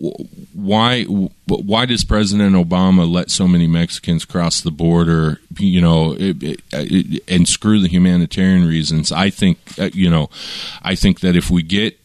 why 0.52 1.02
why 1.02 1.86
does 1.86 2.04
President 2.04 2.54
Obama 2.54 3.10
let 3.10 3.32
so 3.32 3.48
many 3.48 3.66
Mexicans 3.66 4.24
cross 4.24 4.60
the 4.60 4.70
border? 4.70 5.40
You 5.58 5.80
know, 5.80 6.12
it, 6.12 6.40
it, 6.40 6.60
it, 6.72 7.24
and 7.26 7.48
screw 7.48 7.80
the 7.80 7.88
humanitarian 7.88 8.68
reasons. 8.68 9.10
I 9.10 9.30
think, 9.30 9.58
uh, 9.76 9.90
you 9.92 10.08
know, 10.08 10.30
I 10.82 10.94
think 10.94 11.18
that 11.20 11.34
if 11.34 11.50
we 11.50 11.64
get 11.64 11.98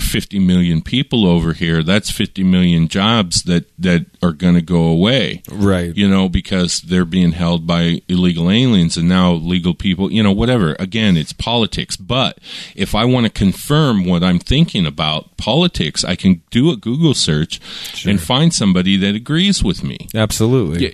50 0.00 0.38
million 0.38 0.82
people 0.82 1.26
over 1.26 1.52
here 1.52 1.82
that's 1.82 2.10
50 2.10 2.42
million 2.44 2.88
jobs 2.88 3.42
that 3.44 3.64
that 3.78 4.06
are 4.22 4.32
going 4.32 4.54
to 4.54 4.62
go 4.62 4.84
away 4.84 5.42
Right. 5.50 5.96
you 5.96 6.08
know 6.08 6.28
because 6.28 6.80
they're 6.82 7.04
being 7.04 7.32
held 7.32 7.66
by 7.66 8.02
illegal 8.08 8.50
aliens 8.50 8.96
and 8.96 9.08
now 9.08 9.32
legal 9.32 9.74
people 9.74 10.12
you 10.12 10.22
know 10.22 10.32
whatever 10.32 10.76
again 10.78 11.16
it's 11.16 11.32
politics 11.32 11.96
but 11.96 12.38
if 12.74 12.94
i 12.94 13.04
want 13.04 13.26
to 13.26 13.32
confirm 13.32 14.04
what 14.04 14.22
i'm 14.22 14.38
thinking 14.38 14.86
about 14.86 15.36
politics 15.36 16.04
i 16.04 16.14
can 16.16 16.42
do 16.50 16.70
a 16.70 16.76
google 16.76 17.14
search 17.14 17.60
and 18.06 18.20
find 18.20 18.52
somebody 18.54 18.96
that 18.96 19.14
agrees 19.14 19.62
with 19.62 19.82
me 19.84 20.08
Absolutely. 20.14 20.86
Y- 20.86 20.92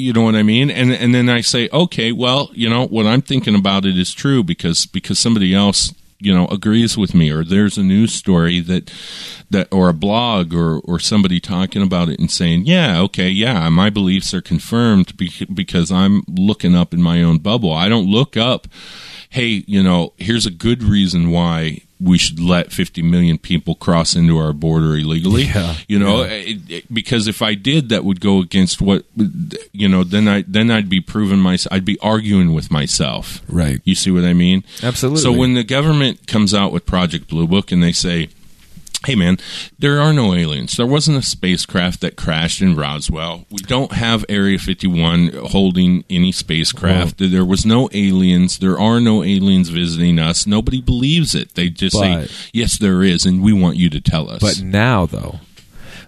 you 0.00 0.12
know 0.12 0.22
what 0.22 0.36
I 0.36 0.42
mean? 0.44 0.70
And 0.70 0.92
and 0.92 1.12
then 1.14 1.28
I 1.28 1.40
say, 1.40 1.68
okay, 1.72 2.12
well, 2.12 2.50
you 2.52 2.68
know, 2.68 2.86
what 2.86 3.06
I'm 3.06 3.20
thinking 3.22 3.54
about 3.56 3.84
it 3.84 3.96
is 3.98 4.12
true 4.12 4.44
because 4.44 4.86
because 4.86 5.18
somebody 5.18 5.54
else 5.54 5.92
you 6.20 6.34
know 6.34 6.46
agrees 6.48 6.98
with 6.98 7.14
me 7.14 7.30
or 7.30 7.44
there's 7.44 7.78
a 7.78 7.82
news 7.82 8.12
story 8.12 8.60
that 8.60 8.92
that 9.50 9.68
or 9.72 9.88
a 9.88 9.94
blog 9.94 10.52
or 10.52 10.80
or 10.80 10.98
somebody 10.98 11.38
talking 11.38 11.82
about 11.82 12.08
it 12.08 12.18
and 12.18 12.30
saying 12.30 12.64
yeah 12.64 13.00
okay 13.00 13.28
yeah 13.28 13.68
my 13.68 13.88
beliefs 13.88 14.34
are 14.34 14.42
confirmed 14.42 15.16
because 15.54 15.92
i'm 15.92 16.22
looking 16.28 16.74
up 16.74 16.92
in 16.92 17.00
my 17.02 17.22
own 17.22 17.38
bubble. 17.38 17.72
I 17.72 17.88
don't 17.88 18.10
look 18.10 18.36
up 18.36 18.66
hey 19.30 19.64
you 19.66 19.82
know 19.82 20.12
here's 20.16 20.46
a 20.46 20.50
good 20.50 20.82
reason 20.82 21.30
why 21.30 21.82
we 22.00 22.16
should 22.18 22.38
let 22.38 22.72
50 22.72 23.02
million 23.02 23.38
people 23.38 23.74
cross 23.74 24.14
into 24.14 24.38
our 24.38 24.52
border 24.52 24.94
illegally 24.96 25.44
Yeah. 25.44 25.74
you 25.88 25.98
know 25.98 26.22
it, 26.22 26.58
it- 26.70 26.94
because 26.94 27.26
if 27.26 27.42
i 27.42 27.54
did 27.54 27.88
that 27.88 28.04
would 28.04 28.20
go 28.20 28.38
against 28.40 28.80
what 28.80 29.04
you 29.72 29.88
know 29.88 30.04
then 30.04 30.28
i 30.28 30.44
then 30.46 30.70
i'd 30.70 30.88
be 30.88 31.00
proving 31.00 31.38
myself 31.40 31.72
i'd 31.72 31.84
be 31.84 31.98
arguing 32.00 32.52
with 32.54 32.70
myself 32.70 33.42
Right. 33.48 33.80
you 33.84 33.94
see 33.94 34.10
what 34.10 34.24
i 34.24 34.32
mean 34.32 34.62
Absolutely. 34.82 35.20
so 35.22 35.32
when 35.32 35.54
the 35.54 35.64
government 35.64 36.26
comes 36.26 36.54
out 36.54 36.72
with 36.72 36.86
project 36.86 37.28
blue 37.28 37.46
book 37.48 37.72
and 37.72 37.82
they 37.82 37.92
say 37.92 38.28
Hey 39.06 39.14
man, 39.14 39.38
there 39.78 40.00
are 40.00 40.12
no 40.12 40.34
aliens. 40.34 40.76
There 40.76 40.84
wasn't 40.86 41.18
a 41.18 41.22
spacecraft 41.22 42.00
that 42.00 42.16
crashed 42.16 42.60
in 42.60 42.74
Roswell. 42.74 43.46
We 43.48 43.58
don't 43.58 43.92
have 43.92 44.24
Area 44.28 44.58
51 44.58 45.28
holding 45.50 46.04
any 46.10 46.32
spacecraft. 46.32 47.14
There 47.18 47.44
was 47.44 47.64
no 47.64 47.88
aliens. 47.92 48.58
There 48.58 48.78
are 48.78 49.00
no 49.00 49.22
aliens 49.22 49.68
visiting 49.68 50.18
us. 50.18 50.48
Nobody 50.48 50.80
believes 50.80 51.34
it. 51.36 51.54
They 51.54 51.68
just 51.70 51.94
But- 51.94 52.28
say, 52.28 52.34
"Yes, 52.52 52.76
there 52.76 53.04
is," 53.04 53.24
and 53.24 53.40
we 53.40 53.52
want 53.52 53.76
you 53.76 53.88
to 53.88 54.00
tell 54.00 54.28
us. 54.30 54.40
But 54.40 54.60
now, 54.62 55.06
though, 55.06 55.38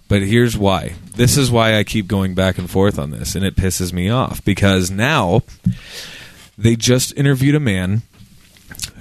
but 0.08 0.22
here's 0.22 0.58
why. 0.58 0.94
This 1.14 1.36
is 1.36 1.48
why 1.48 1.78
I 1.78 1.84
keep 1.84 2.08
going 2.08 2.34
back 2.34 2.58
and 2.58 2.68
forth 2.68 2.98
on 2.98 3.12
this, 3.12 3.36
and 3.36 3.44
it 3.44 3.54
pisses 3.54 3.92
me 3.92 4.08
off 4.10 4.44
because 4.44 4.90
now 4.90 5.42
they 6.58 6.74
just 6.74 7.16
interviewed 7.16 7.54
a 7.54 7.60
man 7.60 8.02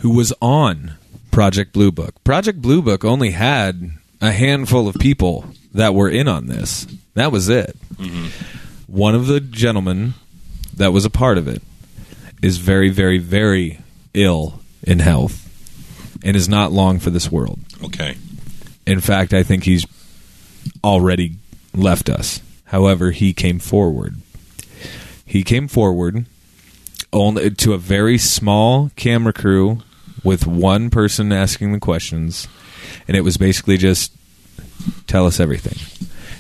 who 0.01 0.11
was 0.11 0.31
on 0.41 0.91
Project 1.31 1.73
Blue 1.73 1.91
Book. 1.91 2.23
Project 2.23 2.61
Blue 2.61 2.81
Book 2.81 3.05
only 3.05 3.31
had 3.31 3.91
a 4.21 4.31
handful 4.31 4.87
of 4.87 4.95
people 4.95 5.45
that 5.73 5.93
were 5.93 6.09
in 6.09 6.27
on 6.27 6.47
this. 6.47 6.87
That 7.13 7.31
was 7.31 7.49
it. 7.49 7.75
Mm-hmm. 7.95 8.27
One 8.87 9.15
of 9.15 9.27
the 9.27 9.39
gentlemen 9.39 10.13
that 10.75 10.91
was 10.91 11.05
a 11.05 11.09
part 11.09 11.37
of 11.37 11.47
it 11.47 11.61
is 12.41 12.57
very, 12.57 12.89
very, 12.89 13.17
very 13.17 13.79
ill 14.13 14.59
in 14.83 14.99
health 14.99 15.45
and 16.23 16.35
is 16.35 16.49
not 16.49 16.71
long 16.71 16.99
for 16.99 17.09
this 17.09 17.31
world. 17.31 17.59
okay, 17.83 18.15
In 18.85 18.99
fact, 18.99 19.33
I 19.33 19.43
think 19.43 19.63
he's 19.63 19.85
already 20.83 21.35
left 21.73 22.09
us. 22.09 22.41
However, 22.65 23.11
he 23.11 23.33
came 23.33 23.59
forward. 23.59 24.15
He 25.25 25.43
came 25.43 25.67
forward 25.67 26.25
only 27.13 27.49
to 27.51 27.73
a 27.73 27.77
very 27.77 28.17
small 28.17 28.91
camera 28.95 29.33
crew 29.33 29.81
with 30.23 30.45
one 30.47 30.89
person 30.89 31.31
asking 31.31 31.71
the 31.71 31.79
questions, 31.79 32.47
and 33.07 33.15
it 33.15 33.21
was 33.21 33.37
basically 33.37 33.77
just 33.77 34.11
tell 35.07 35.25
us 35.25 35.39
everything. 35.39 35.77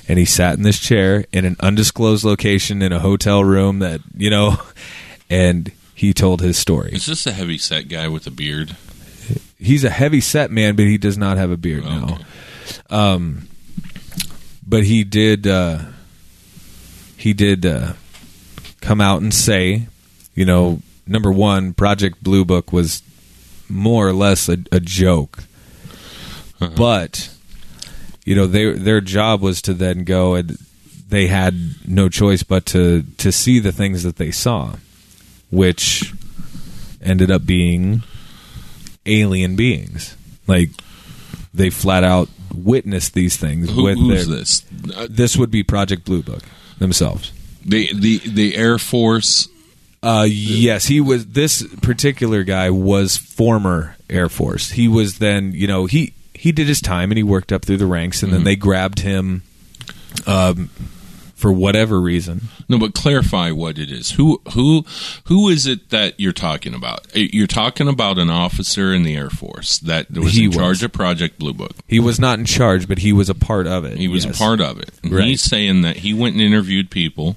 And 0.07 0.17
he 0.17 0.25
sat 0.25 0.57
in 0.57 0.63
this 0.63 0.79
chair 0.79 1.25
in 1.31 1.45
an 1.45 1.55
undisclosed 1.59 2.23
location 2.23 2.81
in 2.81 2.91
a 2.91 2.99
hotel 2.99 3.43
room 3.43 3.79
that 3.79 4.01
you 4.15 4.29
know, 4.29 4.57
and 5.29 5.71
he 5.93 6.13
told 6.13 6.41
his 6.41 6.57
story. 6.57 6.91
is 6.93 7.05
this 7.05 7.27
a 7.27 7.31
heavy 7.31 7.57
set 7.57 7.87
guy 7.87 8.07
with 8.07 8.25
a 8.25 8.31
beard? 8.31 8.75
He's 9.57 9.83
a 9.83 9.89
heavy 9.89 10.21
set 10.21 10.51
man, 10.51 10.75
but 10.75 10.85
he 10.85 10.97
does 10.97 11.17
not 11.17 11.37
have 11.37 11.51
a 11.51 11.57
beard 11.57 11.83
now. 11.83 12.19
Um, 12.89 13.47
but 14.65 14.83
he 14.83 15.03
did 15.03 15.45
uh, 15.45 15.79
he 17.17 17.33
did 17.33 17.65
uh, 17.65 17.93
come 18.81 19.01
out 19.01 19.21
and 19.21 19.33
say, 19.33 19.87
you 20.35 20.45
know, 20.45 20.81
number 21.05 21.31
one, 21.31 21.73
Project 21.73 22.23
Blue 22.23 22.45
Book 22.45 22.71
was 22.71 23.01
more 23.69 24.07
or 24.07 24.13
less 24.13 24.49
a, 24.49 24.57
a 24.71 24.79
joke, 24.79 25.43
but 26.75 27.29
you 28.25 28.35
know, 28.35 28.47
they, 28.47 28.73
their 28.73 29.01
job 29.01 29.41
was 29.41 29.61
to 29.63 29.73
then 29.73 30.03
go 30.03 30.35
and 30.35 30.57
they 31.07 31.27
had 31.27 31.55
no 31.87 32.09
choice 32.09 32.43
but 32.43 32.65
to 32.67 33.03
to 33.17 33.31
see 33.31 33.59
the 33.59 33.71
things 33.71 34.03
that 34.03 34.17
they 34.17 34.31
saw, 34.31 34.75
which 35.49 36.13
ended 37.01 37.31
up 37.31 37.45
being 37.45 38.03
alien 39.05 39.55
beings, 39.55 40.15
like. 40.47 40.69
They 41.51 41.71
flat 41.71 42.03
out 42.03 42.29
witnessed 42.53 43.13
these 43.13 43.37
things 43.37 43.69
Who, 43.71 43.83
with 43.83 43.97
their, 44.07 44.23
this? 44.23 44.63
Uh, 44.95 45.07
this 45.09 45.35
would 45.35 45.51
be 45.51 45.63
Project 45.63 46.05
Blue 46.05 46.21
Book 46.21 46.43
themselves. 46.77 47.31
the 47.65 47.89
the 47.93 48.19
the 48.19 48.55
Air 48.55 48.77
Force. 48.77 49.47
Uh, 50.01 50.25
yes, 50.29 50.85
he 50.85 51.01
was. 51.01 51.27
This 51.27 51.61
particular 51.77 52.43
guy 52.43 52.69
was 52.69 53.17
former 53.17 53.95
Air 54.09 54.29
Force. 54.29 54.71
He 54.71 54.87
was 54.87 55.19
then, 55.19 55.51
you 55.53 55.67
know, 55.67 55.85
he 55.87 56.13
he 56.33 56.51
did 56.51 56.67
his 56.67 56.79
time 56.81 57.11
and 57.11 57.17
he 57.17 57.23
worked 57.23 57.51
up 57.51 57.65
through 57.65 57.77
the 57.77 57.85
ranks, 57.85 58.23
and 58.23 58.31
then 58.31 58.45
they 58.45 58.55
grabbed 58.55 58.99
him, 58.99 59.43
um, 60.25 60.67
for 61.35 61.51
whatever 61.51 61.99
reason. 61.99 62.43
No, 62.69 62.79
but 62.79 62.93
clarify 62.93 63.51
what 63.51 63.77
it 63.77 63.91
is. 63.91 64.11
Who 64.11 64.41
who 64.53 64.85
who 65.25 65.49
is 65.49 65.65
it 65.65 65.89
that 65.89 66.17
you're 66.17 66.31
talking 66.31 66.73
about? 66.73 67.07
Uh, 67.15 67.19
You're 67.33 67.45
talking 67.47 67.89
about 67.89 68.17
an 68.17 68.29
officer 68.29 68.93
in 68.93 69.03
the 69.03 69.17
Air 69.17 69.29
Force 69.29 69.79
that 69.79 70.09
was 70.11 70.33
He 70.33 70.43
in 70.45 70.49
was. 70.51 70.57
charge 70.57 70.83
of 70.83 70.93
Project 70.93 71.39
Blue 71.39 71.53
Book. 71.53 71.73
He 71.87 71.99
was 71.99 72.19
not 72.21 72.39
in 72.39 72.45
charge, 72.45 72.87
but 72.87 72.99
he 72.99 73.11
was 73.11 73.29
a 73.29 73.35
part 73.35 73.67
of 73.67 73.83
it. 73.83 73.97
He 73.97 74.07
was 74.07 74.23
yes. 74.23 74.35
a 74.35 74.37
part 74.37 74.61
of 74.61 74.79
it. 74.79 74.91
Right. 75.03 75.25
He's 75.25 75.41
saying 75.41 75.81
that 75.81 75.97
he 75.97 76.13
went 76.13 76.35
and 76.35 76.41
interviewed 76.41 76.89
people. 76.89 77.35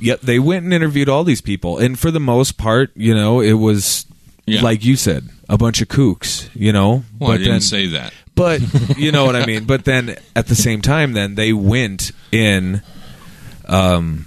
Yep, 0.00 0.20
they 0.22 0.38
went 0.38 0.64
and 0.64 0.72
interviewed 0.74 1.08
all 1.08 1.24
these 1.24 1.40
people, 1.40 1.78
and 1.78 1.98
for 1.98 2.10
the 2.10 2.20
most 2.20 2.56
part, 2.58 2.90
you 2.96 3.14
know, 3.14 3.40
it 3.40 3.54
was 3.54 4.06
Yeah. 4.46 4.62
like 4.62 4.84
you 4.84 4.96
said, 4.96 5.28
a 5.48 5.58
bunch 5.58 5.80
of 5.82 5.88
kooks. 5.88 6.48
You 6.54 6.72
know, 6.72 7.04
Well, 7.18 7.32
I 7.32 7.36
didn't 7.38 7.52
then 7.52 7.60
say 7.60 7.86
that. 7.88 8.12
But 8.34 8.60
you 8.96 9.10
know 9.12 9.24
what 9.24 9.34
I 9.36 9.44
mean. 9.46 9.64
But 9.64 9.84
then 9.84 10.16
at 10.36 10.46
the 10.46 10.54
same 10.54 10.80
time, 10.82 11.12
then 11.14 11.34
they 11.34 11.52
went 11.52 12.12
in. 12.30 12.82
Um, 13.66 14.26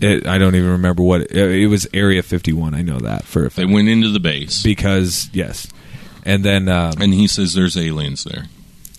it, 0.00 0.26
I 0.26 0.38
don't 0.38 0.54
even 0.54 0.70
remember 0.70 1.02
what 1.02 1.22
it, 1.22 1.32
it 1.32 1.66
was. 1.68 1.86
Area 1.94 2.22
fifty 2.22 2.52
one. 2.52 2.74
I 2.74 2.82
know 2.82 2.98
that 3.00 3.24
for 3.24 3.46
a 3.46 3.50
They 3.50 3.64
went 3.64 3.88
into 3.88 4.10
the 4.10 4.20
base, 4.20 4.62
because 4.62 5.28
yes, 5.32 5.66
and 6.24 6.44
then 6.44 6.68
um, 6.68 6.94
and 7.00 7.12
he 7.14 7.26
says 7.26 7.54
there's 7.54 7.76
aliens 7.76 8.24
there. 8.24 8.44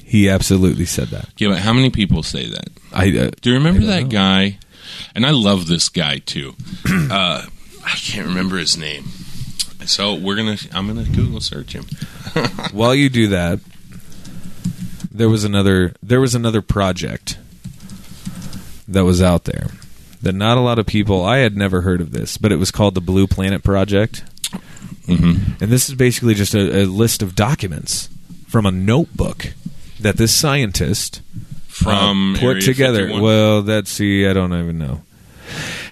he 0.03 0.27
absolutely 0.29 0.85
said 0.85 1.09
that. 1.09 1.29
Yeah, 1.37 1.49
but 1.49 1.59
how 1.59 1.71
many 1.73 1.89
people 1.91 2.23
say 2.23 2.49
that? 2.49 2.69
I 2.91 3.09
uh, 3.17 3.31
Do 3.41 3.51
you 3.51 3.55
remember 3.57 3.81
I 3.83 3.85
that 3.85 4.03
know. 4.03 4.09
guy? 4.09 4.57
And 5.17 5.25
I 5.25 5.31
love 5.31 5.65
this 5.65 5.89
guy 5.89 6.19
too. 6.19 6.55
uh, 6.87 7.47
I 7.83 7.95
can't 7.95 8.27
remember 8.27 8.57
his 8.57 8.77
name. 8.77 9.05
So 9.87 10.13
we're 10.13 10.35
gonna. 10.35 10.57
I'm 10.71 10.85
gonna 10.85 11.05
Google 11.05 11.41
search 11.41 11.73
him. 11.73 11.85
while 12.71 12.93
you 12.93 13.09
do 13.09 13.27
that, 13.29 13.59
there 15.11 15.27
was 15.27 15.43
another 15.43 15.95
there 16.03 16.21
was 16.21 16.35
another 16.35 16.61
project 16.61 17.39
that 18.87 19.05
was 19.05 19.19
out 19.19 19.45
there 19.45 19.71
that 20.21 20.33
not 20.33 20.59
a 20.59 20.61
lot 20.61 20.77
of 20.77 20.85
people 20.85 21.25
I 21.25 21.37
had 21.37 21.57
never 21.57 21.81
heard 21.81 21.99
of 21.99 22.11
this, 22.11 22.37
but 22.37 22.51
it 22.51 22.57
was 22.57 22.69
called 22.69 22.93
the 22.93 23.01
Blue 23.01 23.25
Planet 23.25 23.63
Project. 23.63 24.23
Mm-hmm. 25.07 25.63
And 25.63 25.71
this 25.71 25.89
is 25.89 25.95
basically 25.95 26.35
just 26.35 26.53
a, 26.53 26.83
a 26.83 26.85
list 26.85 27.23
of 27.23 27.33
documents 27.33 28.07
from 28.47 28.67
a 28.67 28.71
notebook 28.71 29.53
that 29.99 30.17
this 30.17 30.31
scientist 30.31 31.21
From 31.67 32.35
uh, 32.35 32.39
put 32.39 32.47
Area 32.57 32.61
together. 32.61 32.99
51? 33.05 33.21
Well, 33.23 33.61
that's 33.63 33.89
see, 33.89 34.27
I 34.27 34.33
don't 34.33 34.53
even 34.53 34.77
know. 34.77 35.01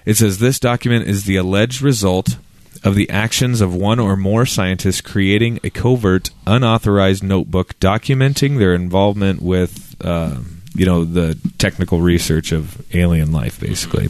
It 0.05 0.15
says 0.15 0.39
this 0.39 0.59
document 0.59 1.07
is 1.07 1.25
the 1.25 1.37
alleged 1.37 1.81
result 1.81 2.37
of 2.83 2.95
the 2.95 3.09
actions 3.09 3.61
of 3.61 3.73
one 3.73 3.99
or 3.99 4.15
more 4.15 4.45
scientists 4.45 5.01
creating 5.01 5.59
a 5.63 5.69
covert, 5.69 6.29
unauthorized 6.45 7.23
notebook 7.23 7.77
documenting 7.79 8.59
their 8.59 8.75
involvement 8.75 9.41
with, 9.41 9.95
uh, 10.01 10.37
you 10.75 10.85
know, 10.85 11.03
the 11.03 11.37
technical 11.57 11.99
research 11.99 12.51
of 12.51 12.85
alien 12.95 13.31
life, 13.31 13.59
basically. 13.59 14.09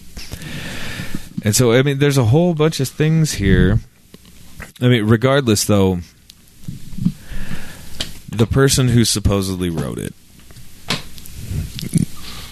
And 1.44 1.56
so, 1.56 1.72
I 1.72 1.84
mean, 1.84 2.00
there's 2.00 2.18
a 2.18 2.26
whole 2.26 2.54
bunch 2.54 2.80
of 2.82 2.90
things 2.90 3.34
here. 3.34 3.80
I 4.82 4.90
mean, 4.90 5.06
regardless, 5.06 5.64
though, 5.64 6.00
the 8.30 8.48
person 8.48 8.90
who 8.90 9.06
supposedly 9.06 9.70
wrote 9.70 10.00
it, 10.00 10.14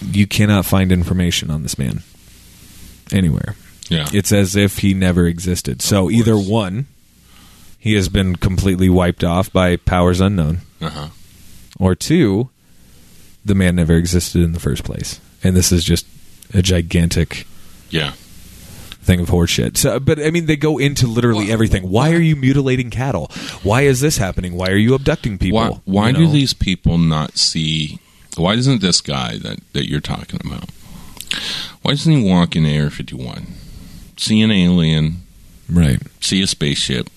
you 0.00 0.26
cannot 0.26 0.64
find 0.64 0.90
information 0.90 1.50
on 1.50 1.62
this 1.62 1.76
man 1.76 2.02
anywhere. 3.12 3.56
Yeah. 3.88 4.08
It's 4.12 4.32
as 4.32 4.56
if 4.56 4.78
he 4.78 4.94
never 4.94 5.26
existed. 5.26 5.82
So 5.82 6.10
either 6.10 6.36
one, 6.38 6.86
he 7.78 7.94
has 7.94 8.08
been 8.08 8.36
completely 8.36 8.88
wiped 8.88 9.22
off 9.24 9.52
by 9.52 9.76
powers 9.76 10.20
unknown, 10.20 10.60
uh-huh. 10.80 11.08
or 11.78 11.94
two, 11.94 12.48
the 13.44 13.54
man 13.54 13.76
never 13.76 13.94
existed 13.94 14.40
in 14.42 14.52
the 14.52 14.60
first 14.60 14.84
place, 14.84 15.20
and 15.42 15.54
this 15.54 15.70
is 15.70 15.84
just 15.84 16.06
a 16.54 16.62
gigantic 16.62 17.46
Yeah. 17.90 18.12
thing 19.02 19.20
of 19.20 19.28
horseshit. 19.28 19.76
So, 19.76 20.00
but 20.00 20.18
I 20.18 20.30
mean, 20.30 20.46
they 20.46 20.56
go 20.56 20.78
into 20.78 21.06
literally 21.06 21.52
everything. 21.52 21.90
Why 21.90 22.12
are 22.12 22.20
you 22.20 22.36
mutilating 22.36 22.88
cattle? 22.88 23.30
Why 23.62 23.82
is 23.82 24.00
this 24.00 24.16
happening? 24.16 24.54
Why 24.54 24.68
are 24.68 24.76
you 24.76 24.94
abducting 24.94 25.36
people? 25.36 25.58
Why, 25.58 25.80
why 25.84 26.06
You 26.08 26.14
do 26.14 26.24
know? 26.24 26.32
these 26.32 26.54
people 26.54 26.96
not 26.96 27.36
see? 27.36 27.98
Why 28.36 28.56
doesn't 28.56 28.80
this 28.80 29.02
guy 29.02 29.36
that, 29.38 29.58
that 29.74 29.88
you're 29.90 30.00
talking 30.00 30.40
about? 30.42 30.70
Why 31.82 31.92
doesn't 31.92 32.12
he 32.12 32.28
walk 32.30 32.56
in 32.56 32.64
Air 32.66 32.90
51, 32.90 33.46
see 34.16 34.40
an 34.40 34.50
alien, 34.50 35.22
right? 35.68 36.00
see 36.20 36.40
a 36.42 36.46
spaceship, 36.46 37.08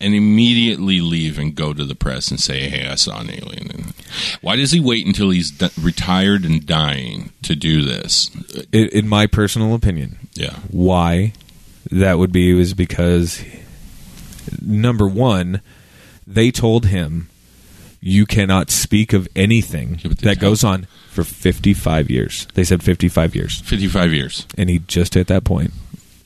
and 0.00 0.14
immediately 0.14 1.00
leave 1.00 1.38
and 1.38 1.54
go 1.54 1.72
to 1.72 1.84
the 1.84 1.94
press 1.94 2.30
and 2.30 2.38
say, 2.40 2.68
"Hey, 2.68 2.86
I 2.86 2.96
saw 2.96 3.20
an 3.20 3.30
alien." 3.30 3.70
And 3.70 3.94
why 4.40 4.56
does 4.56 4.72
he 4.72 4.80
wait 4.80 5.06
until 5.06 5.30
he's 5.30 5.50
d- 5.50 5.68
retired 5.80 6.44
and 6.44 6.66
dying 6.66 7.30
to 7.42 7.54
do 7.56 7.82
this? 7.82 8.30
In, 8.72 8.88
in 8.88 9.08
my 9.08 9.26
personal 9.26 9.74
opinion, 9.74 10.18
Yeah, 10.34 10.56
why 10.70 11.32
that 11.90 12.18
would 12.18 12.32
be 12.32 12.52
was 12.52 12.74
because 12.74 13.42
number 14.60 15.06
one, 15.06 15.60
they 16.26 16.50
told 16.50 16.86
him 16.86 17.28
you 18.06 18.26
cannot 18.26 18.70
speak 18.70 19.14
of 19.14 19.26
anything 19.34 19.98
Yeah, 20.02 20.12
that 20.20 20.38
goes 20.38 20.62
on 20.62 20.86
for 21.10 21.24
55 21.24 22.10
years. 22.10 22.46
They 22.52 22.62
said 22.62 22.82
55 22.82 23.34
years. 23.34 23.62
55 23.62 24.12
years. 24.12 24.46
And 24.58 24.68
he 24.68 24.80
just 24.80 25.14
hit 25.14 25.26
that 25.28 25.44
point 25.44 25.72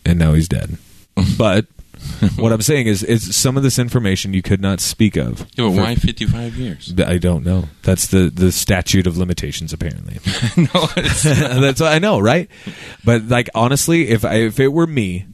and 0.04 0.18
now 0.18 0.32
he's 0.32 0.48
dead. 0.48 0.76
but 1.38 1.66
what 2.36 2.52
I'm 2.52 2.62
saying 2.62 2.88
is 2.88 3.04
is 3.04 3.36
some 3.36 3.56
of 3.56 3.62
this 3.62 3.78
information 3.78 4.34
you 4.34 4.42
could 4.42 4.60
not 4.60 4.80
speak 4.80 5.16
of. 5.16 5.40
Yeah, 5.54 5.68
but 5.68 5.74
for- 5.74 5.82
why 5.82 5.94
55 5.94 6.56
years? 6.56 6.92
I 6.98 7.18
don't 7.18 7.44
know. 7.44 7.68
That's 7.82 8.08
the 8.08 8.28
the 8.28 8.50
statute 8.50 9.06
of 9.06 9.16
limitations 9.16 9.72
apparently. 9.72 10.18
no, 10.56 10.86
That's 10.96 11.80
what 11.80 11.92
I 11.92 12.00
know, 12.00 12.18
right? 12.18 12.50
But 13.04 13.28
like 13.28 13.50
honestly, 13.54 14.08
if 14.08 14.24
I, 14.24 14.34
if 14.34 14.58
it 14.58 14.68
were 14.68 14.86
me, 14.86 15.26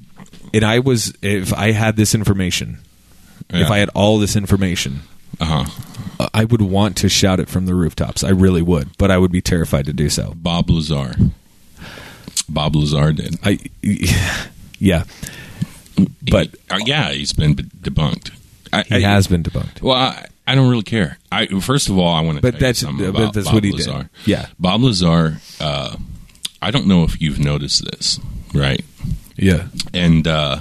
and 0.52 0.62
I 0.62 0.80
was 0.80 1.14
if 1.22 1.54
I 1.54 1.72
had 1.72 1.96
this 1.96 2.14
information, 2.14 2.80
if 3.48 3.70
I 3.70 3.78
had 3.78 3.88
all 3.94 4.18
this 4.18 4.36
information, 4.36 5.00
uh-huh. 5.40 5.60
uh, 5.60 5.93
I 6.32 6.44
would 6.44 6.62
want 6.62 6.96
to 6.98 7.08
shout 7.08 7.40
it 7.40 7.48
from 7.48 7.66
the 7.66 7.74
rooftops. 7.74 8.22
I 8.24 8.30
really 8.30 8.62
would, 8.62 8.96
but 8.98 9.10
I 9.10 9.18
would 9.18 9.32
be 9.32 9.40
terrified 9.40 9.86
to 9.86 9.92
do 9.92 10.08
so. 10.08 10.32
Bob 10.36 10.70
Lazar. 10.70 11.14
Bob 12.48 12.76
Lazar 12.76 13.12
did. 13.12 13.38
I 13.42 13.58
yeah, 14.78 15.04
but 16.30 16.48
He- 16.50 16.58
uh, 16.70 16.78
yeah, 16.84 17.10
he's 17.12 17.32
been 17.32 17.54
debunked. 17.54 18.30
I, 18.72 18.82
he 18.82 18.96
I- 18.96 19.00
has 19.00 19.26
been 19.26 19.42
debunked. 19.42 19.82
Well, 19.82 19.96
I, 19.96 20.26
I 20.46 20.54
don't 20.54 20.68
really 20.68 20.82
care. 20.82 21.18
I 21.32 21.46
first 21.60 21.88
of 21.88 21.98
all, 21.98 22.12
I 22.12 22.20
want 22.20 22.36
to. 22.38 22.42
But 22.42 22.52
tell 22.52 22.60
that's- 22.60 22.82
you 22.82 22.86
something 22.88 23.12
but 23.12 23.32
that's 23.32 23.46
Bob 23.46 23.54
what 23.54 23.64
he 23.64 23.72
did. 23.72 24.08
Yeah. 24.26 24.46
Bob 24.58 24.82
Lazar. 24.82 25.38
Uh, 25.60 25.96
I 26.60 26.70
don't 26.70 26.86
know 26.86 27.04
if 27.04 27.20
you've 27.20 27.38
noticed 27.38 27.84
this, 27.84 28.18
right? 28.54 28.82
Yeah, 29.36 29.66
And 29.92 30.26
uh, 30.28 30.60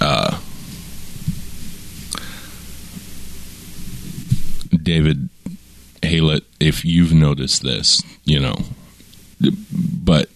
uh, 0.00 0.40
David 4.84 5.28
Haylett, 6.02 6.42
if 6.60 6.84
you've 6.84 7.12
noticed 7.12 7.62
this, 7.62 8.02
you 8.24 8.38
know, 8.38 8.54
but 9.72 10.28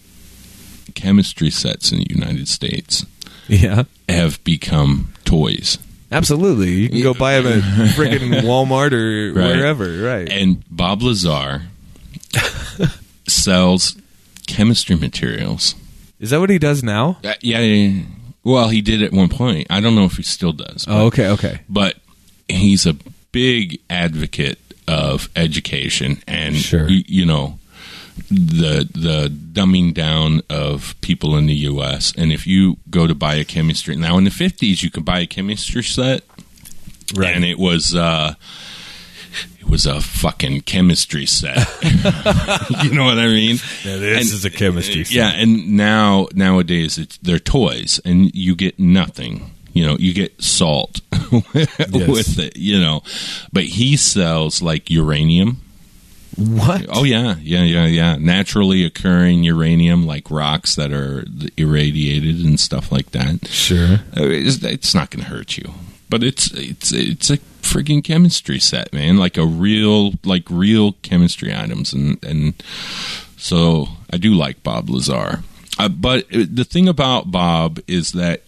chemistry 0.94 1.50
sets 1.50 1.92
in 1.92 1.98
the 1.98 2.06
United 2.10 2.48
States 2.48 3.06
yeah, 3.46 3.84
have 4.08 4.42
become 4.44 5.12
toys. 5.24 5.78
absolutely. 6.10 6.70
You 6.72 6.88
can 6.88 7.02
go 7.02 7.14
buy 7.14 7.40
them 7.40 7.58
at 7.60 7.62
freaking 7.94 8.40
Walmart 8.42 8.92
or 8.92 9.32
Right. 9.38 9.56
wherever, 9.56 9.84
right? 10.02 10.28
And 10.28 10.64
Bob 10.70 11.02
Lazar 11.02 11.62
sells 13.26 13.96
chemistry 14.46 14.96
materials. 14.96 15.74
Is 16.20 16.30
that 16.30 16.40
what 16.40 16.50
he 16.50 16.58
does 16.58 16.82
now? 16.82 17.18
Uh, 17.22 17.34
yeah, 17.40 17.60
yeah. 17.60 18.02
Well, 18.44 18.68
he 18.68 18.80
did 18.80 19.02
at 19.02 19.12
one 19.12 19.28
point. 19.28 19.66
I 19.70 19.80
don't 19.80 19.94
know 19.94 20.04
if 20.04 20.16
he 20.16 20.22
still 20.22 20.52
does. 20.52 20.84
But, 20.86 20.92
Oh, 20.94 21.06
okay, 21.06 21.28
okay. 21.30 21.60
But 21.68 21.96
he's 22.48 22.86
a 22.86 22.96
big 23.32 23.80
advocate 23.90 24.58
of 24.86 25.28
education 25.36 26.22
and 26.26 26.56
Sure. 26.56 26.88
you 26.88 27.26
know 27.26 27.58
the 28.30 28.88
the 28.94 29.28
dumbing 29.28 29.92
down 29.94 30.42
of 30.50 30.94
people 31.02 31.36
in 31.36 31.46
the 31.46 31.54
U.S. 31.54 32.12
And 32.16 32.32
if 32.32 32.46
you 32.46 32.78
go 32.90 33.06
to 33.06 33.14
buy 33.14 33.34
a 33.36 33.44
chemistry 33.44 33.94
now 33.96 34.18
in 34.18 34.24
the 34.24 34.30
fifties, 34.30 34.82
you 34.82 34.90
could 34.90 35.04
buy 35.04 35.20
a 35.20 35.26
chemistry 35.26 35.82
set, 35.82 36.22
Right. 37.14 37.34
and 37.34 37.44
it 37.44 37.58
was 37.58 37.94
uh, 37.94 38.34
it 39.60 39.68
was 39.68 39.86
a 39.86 40.00
fucking 40.00 40.62
chemistry 40.62 41.26
set. 41.26 41.58
you 42.82 42.90
know 42.92 43.04
what 43.04 43.18
I 43.18 43.26
mean? 43.28 43.56
Yeah, 43.84 43.96
this 43.98 44.22
And- 44.24 44.34
is 44.34 44.44
a 44.44 44.50
chemistry 44.50 45.04
set. 45.04 45.14
Yeah, 45.14 45.30
and 45.34 45.76
now 45.76 46.26
nowadays 46.34 46.98
it's 46.98 47.18
they're 47.18 47.38
toys, 47.38 48.00
and 48.04 48.34
you 48.34 48.56
get 48.56 48.78
nothing. 48.80 49.52
You 49.72 49.86
know, 49.86 49.96
you 49.98 50.12
get 50.14 50.42
salt 50.42 51.00
with 51.32 52.38
it. 52.38 52.56
You 52.56 52.80
know, 52.80 53.02
but 53.52 53.64
he 53.64 53.96
sells 53.96 54.60
like 54.62 54.90
uranium. 54.90 55.60
What? 56.36 56.86
Oh 56.88 57.02
yeah, 57.04 57.34
yeah, 57.40 57.62
yeah, 57.64 57.86
yeah. 57.86 58.16
Naturally 58.16 58.84
occurring 58.84 59.42
uranium, 59.42 60.06
like 60.06 60.30
rocks 60.30 60.76
that 60.76 60.92
are 60.92 61.24
irradiated 61.56 62.44
and 62.44 62.60
stuff 62.60 62.92
like 62.92 63.10
that. 63.10 63.48
Sure. 63.48 63.94
Uh, 64.16 64.22
It's, 64.24 64.62
it's 64.62 64.94
not 64.94 65.10
going 65.10 65.24
to 65.24 65.30
hurt 65.30 65.56
you, 65.58 65.72
but 66.08 66.22
it's 66.22 66.52
it's 66.52 66.92
it's 66.92 67.30
a 67.30 67.38
freaking 67.62 68.04
chemistry 68.04 68.60
set, 68.60 68.92
man. 68.92 69.16
Like 69.16 69.36
a 69.36 69.44
real 69.46 70.12
like 70.24 70.44
real 70.48 70.92
chemistry 71.02 71.52
items, 71.52 71.92
and 71.92 72.22
and 72.24 72.54
so 73.36 73.88
I 74.12 74.16
do 74.16 74.32
like 74.34 74.62
Bob 74.62 74.88
Lazar. 74.90 75.42
Uh, 75.76 75.88
but 75.88 76.24
uh, 76.32 76.44
the 76.48 76.64
thing 76.64 76.88
about 76.88 77.30
Bob 77.32 77.80
is 77.88 78.12
that 78.12 78.42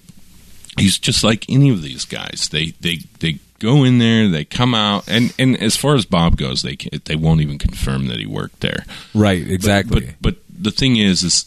he's 0.79 0.99
just 0.99 1.23
like 1.25 1.45
any 1.49 1.71
of 1.71 1.83
these 1.83 2.05
guys. 2.05 2.49
They 2.51 2.73
they 2.81 2.99
they 3.21 3.39
go 3.59 3.85
in 3.85 3.99
there, 3.99 4.29
they 4.29 4.45
come 4.45 4.75
out, 4.75 5.05
and 5.09 5.35
and 5.39 5.61
as 5.63 5.77
far 5.77 5.95
as 5.95 6.05
Bob 6.05 6.37
goes, 6.37 6.63
they 6.63 6.77
they 7.05 7.17
won't 7.17 7.41
even 7.41 7.59
confirm 7.59 8.07
that 8.09 8.19
he 8.19 8.27
worked 8.27 8.61
there. 8.61 8.85
Right, 9.15 9.47
exactly. 9.47 10.15
But, 10.21 10.37
but 10.37 10.63
the 10.63 10.71
thing 10.71 10.97
is, 10.97 11.23
is 11.23 11.45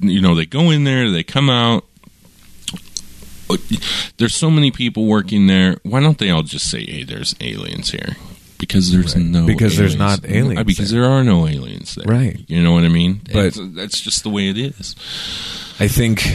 you 0.00 0.20
know 0.20 0.34
they 0.34 0.46
go 0.46 0.70
in 0.70 0.84
there, 0.84 1.10
they 1.10 1.22
come 1.22 1.48
out. 1.50 1.84
There's 4.18 4.34
so 4.34 4.50
many 4.50 4.70
people 4.70 5.06
working 5.06 5.46
there. 5.46 5.76
Why 5.82 6.00
don't 6.00 6.18
they 6.18 6.30
all 6.30 6.42
just 6.42 6.70
say, 6.70 6.84
"Hey, 6.84 7.02
there's 7.04 7.34
aliens 7.40 7.90
here"? 7.90 8.16
Because 8.58 8.90
there's 8.92 9.14
Right. 9.16 9.24
no 9.24 9.46
Because 9.46 9.76
there's 9.76 9.94
aliens. 9.94 10.22
not 10.22 10.30
aliens 10.30 10.66
Because 10.66 10.90
there. 10.90 11.02
there 11.02 11.10
are 11.10 11.22
no 11.24 11.46
aliens 11.46 11.94
there. 11.94 12.04
Right. 12.06 12.40
You 12.48 12.60
know 12.62 12.72
what 12.72 12.82
I 12.84 12.88
mean? 12.88 13.20
But- 13.32 13.46
It's- 13.56 13.68
that's 13.74 14.00
just 14.00 14.24
the 14.24 14.30
way 14.30 14.48
it 14.48 14.58
is. 14.58 14.96
I 15.78 15.86
think 15.86 16.28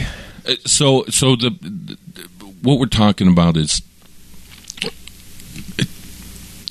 Uh, 0.46 0.54
so, 0.64 1.04
so 1.06 1.36
the, 1.36 1.50
the 1.60 1.96
what 2.62 2.78
we're 2.78 2.86
talking 2.86 3.28
about 3.28 3.56
is 3.56 3.82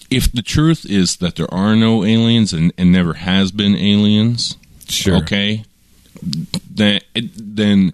if 0.09 0.31
the 0.31 0.41
truth 0.43 0.85
is 0.89 1.17
that 1.17 1.35
there 1.35 1.51
are 1.53 1.75
no 1.75 2.03
aliens 2.03 2.53
and, 2.53 2.71
and 2.77 2.91
never 2.91 3.13
has 3.15 3.51
been 3.51 3.75
aliens, 3.75 4.57
sure. 4.87 5.15
okay, 5.17 5.63
then 6.21 7.01
then 7.11 7.93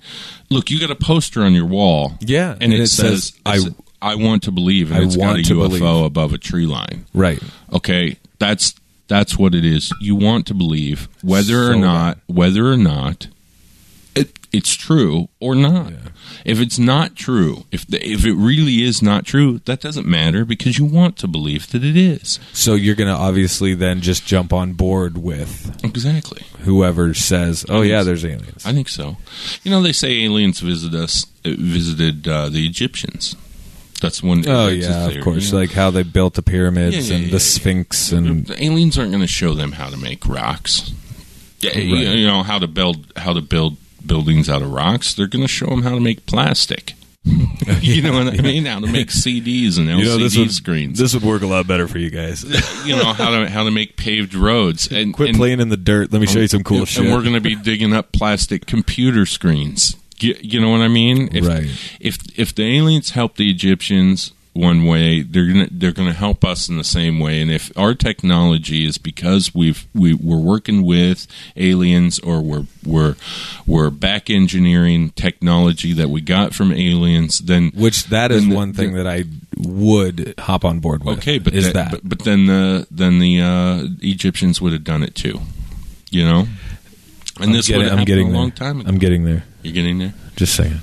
look, 0.49 0.69
you 0.69 0.79
got 0.79 0.91
a 0.91 0.95
poster 0.95 1.41
on 1.43 1.53
your 1.53 1.65
wall, 1.65 2.13
Yeah, 2.21 2.55
and, 2.59 2.73
it, 2.73 2.87
says, 2.87 3.33
I 3.45 3.59
I 4.01 4.15
want 4.15 4.43
to 4.43 4.51
believe, 4.51 4.91
and 4.91 4.99
I 5.01 5.03
it's 5.05 5.15
got 5.15 5.35
a 5.37 5.39
UFO 5.39 5.47
believe. 5.79 5.81
above 6.05 6.33
a 6.33 6.37
tree 6.37 6.65
line. 6.65 7.05
right. 7.13 7.41
Okay, 7.73 8.17
that's 8.37 8.75
that's 9.07 9.37
what 9.37 9.55
it 9.55 9.65
is. 9.65 9.91
You 10.01 10.15
want 10.15 10.45
to 10.47 10.53
believe 10.53 11.07
whether 11.21 11.63
or 11.63 11.73
So 11.73 11.79
not 11.79 12.17
whether 12.27 12.71
or 12.71 12.77
not 12.77 13.25
it, 13.25 13.33
it's 14.51 14.73
true 14.75 15.29
or 15.39 15.53
not. 15.55 15.93
If 16.45 16.59
it's 16.59 16.79
not 16.79 17.15
true, 17.15 17.65
if 17.71 17.85
the, 17.85 18.03
if 18.05 18.25
it 18.25 18.33
really 18.33 18.81
is 18.83 19.01
not 19.01 19.25
true, 19.25 19.59
that 19.65 19.79
doesn't 19.81 20.07
matter 20.07 20.45
because 20.45 20.77
you 20.79 20.85
want 20.85 21.17
to 21.17 21.27
believe 21.27 21.69
that 21.71 21.83
it 21.83 21.95
is. 21.97 22.39
So 22.53 22.73
you're 22.75 22.95
going 22.95 23.13
to 23.13 23.19
obviously 23.19 23.73
then 23.73 24.01
just 24.01 24.25
jump 24.25 24.51
on 24.53 24.73
board 24.73 25.17
with 25.17 25.79
Exactly. 25.83 26.43
whoever 26.61 27.13
says, 27.13 27.65
"Oh 27.69 27.81
yeah, 27.81 28.03
there's 28.03 28.25
aliens." 28.25 28.65
I 28.65 28.73
think 28.73 28.89
so. 28.89 29.17
You 29.63 29.71
know, 29.71 29.81
they 29.81 29.91
say 29.93 30.23
aliens 30.23 30.59
visit 30.61 30.93
us, 30.93 31.25
uh, 31.45 31.51
visited 31.57 32.27
uh, 32.27 32.49
the 32.49 32.65
Egyptians. 32.65 33.35
That's 34.01 34.23
one. 34.23 34.43
Oh 34.47 34.69
yeah, 34.69 35.07
theory, 35.07 35.17
of 35.19 35.23
course. 35.25 35.47
you 35.47 35.51
know. 35.53 35.59
Like 35.59 35.71
how 35.71 35.91
they 35.91 36.03
built 36.03 36.35
the 36.35 36.41
pyramids 36.41 36.95
Yeah, 36.95 37.01
yeah, 37.01 37.15
and 37.15 37.23
yeah, 37.25 37.29
the 37.31 37.33
yeah. 37.33 37.39
Sphinx 37.39 38.11
and 38.13 38.47
the 38.47 38.63
aliens 38.63 38.97
aren't 38.97 39.11
going 39.11 39.21
to 39.21 39.27
show 39.27 39.53
them 39.53 39.73
how 39.73 39.89
to 39.89 39.97
make 39.97 40.25
rocks. 40.25 40.91
Yeah, 41.59 41.77
you- 41.77 41.95
Right. 41.95 42.15
you 42.17 42.25
know 42.25 42.41
how 42.43 42.57
to 42.59 42.67
build 42.67 43.11
how 43.17 43.33
to 43.33 43.41
build 43.41 43.75
buildings 44.09 44.49
out 44.49 44.61
of 44.61 44.73
rocks. 44.73 45.13
They're 45.13 45.27
going 45.27 45.43
to 45.43 45.47
show 45.47 45.67
them 45.67 45.83
how 45.83 45.91
to 45.91 46.01
make 46.01 46.25
plastic. 46.25 46.95
you 47.81 48.01
know 48.01 48.13
what 48.13 48.39
I 48.39 48.41
mean? 48.41 48.65
How 48.65 48.79
to 48.79 48.87
make 48.87 49.09
CDs 49.09 49.77
and 49.77 49.87
LCD 49.87 50.51
screens. 50.51 50.97
This 50.99 51.13
would 51.13 51.23
work 51.23 51.41
a 51.41 51.47
lot 51.47 51.67
better 51.67 51.87
for 51.87 51.97
you 51.97 52.09
guys. 52.09 52.43
you 52.85 52.95
know 52.95 53.13
how 53.13 53.29
to 53.31 53.49
how 53.49 53.63
to 53.63 53.71
make 53.71 53.97
paved 53.97 54.33
roads. 54.33 54.91
And 54.91 55.13
Quit 55.13 55.29
and, 55.29 55.37
playing 55.37 55.59
in 55.59 55.69
the 55.69 55.77
dirt. 55.77 56.11
Let 56.11 56.21
me 56.21 56.27
show 56.27 56.39
you 56.39 56.47
some 56.47 56.63
cool 56.63 56.79
and, 56.79 56.87
shit. 56.87 57.05
And 57.05 57.13
we're 57.13 57.21
going 57.21 57.35
to 57.35 57.41
be 57.41 57.55
digging 57.55 57.93
up 57.93 58.11
plastic 58.11 58.65
computer 58.65 59.25
screens. 59.25 59.95
You, 60.19 60.35
you 60.41 60.59
know 60.59 60.69
what 60.69 60.81
I 60.81 60.87
mean? 60.87 61.29
If, 61.33 61.45
Right. 61.45 61.69
If 61.99 62.17
if 62.37 62.55
the 62.55 62.63
aliens 62.63 63.11
help 63.11 63.35
the 63.35 63.49
Egyptians 63.49 64.31
one 64.53 64.85
way, 64.85 65.21
they're 65.21 65.45
gonna 65.47 65.67
they're 65.71 65.91
gonna 65.91 66.11
help 66.13 66.43
us 66.43 66.67
in 66.69 66.77
the 66.77 66.83
same 66.83 67.19
way. 67.19 67.41
And 67.41 67.51
if 67.51 67.71
our 67.77 67.93
technology 67.93 68.85
is 68.85 68.97
because 68.97 69.53
we've 69.55 69.85
we 69.93 70.13
we're 70.13 70.37
working 70.37 70.83
with 70.83 71.27
aliens 71.55 72.19
or 72.19 72.41
we're 72.41 72.65
we're 72.85 73.15
we're 73.65 73.89
back 73.89 74.29
engineering 74.29 75.11
technology 75.11 75.93
that 75.93 76.09
we 76.09 76.21
got 76.21 76.53
from 76.53 76.71
aliens, 76.73 77.39
then 77.39 77.71
Which 77.75 78.05
that 78.05 78.31
is 78.31 78.41
then 78.41 78.49
the- 78.49 78.55
one 78.55 78.73
thing 78.73 78.93
that 78.93 79.07
I 79.07 79.25
would 79.57 80.33
hop 80.39 80.65
on 80.65 80.79
board 80.79 81.03
with. 81.03 81.19
Okay, 81.19 81.37
but 81.39 81.53
is 81.53 81.65
then, 81.65 81.73
that 81.73 81.91
But, 81.91 82.01
but 82.09 82.19
then 82.23 82.45
the 82.47 82.87
then 82.91 83.19
the 83.19 83.41
uh, 83.41 83.87
Egyptians 84.01 84.59
would 84.61 84.73
have 84.73 84.83
done 84.83 85.03
it 85.03 85.15
too. 85.15 85.39
You 86.11 86.25
know, 86.25 86.39
and 86.39 87.45
I'm 87.45 87.51
this 87.51 87.69
would 87.69 87.81
have 87.81 87.85
I'm 87.85 87.89
happened 87.99 88.07
getting 88.07 88.27
a 88.27 88.31
there. 88.31 88.39
long 88.39 88.51
time 88.51 88.79
ago. 88.81 88.89
I'm 88.89 88.97
getting 88.97 89.25
there. 89.25 89.43
You're 89.61 89.73
getting 89.73 89.99
there. 89.99 90.13
Just 90.35 90.55
saying. 90.55 90.79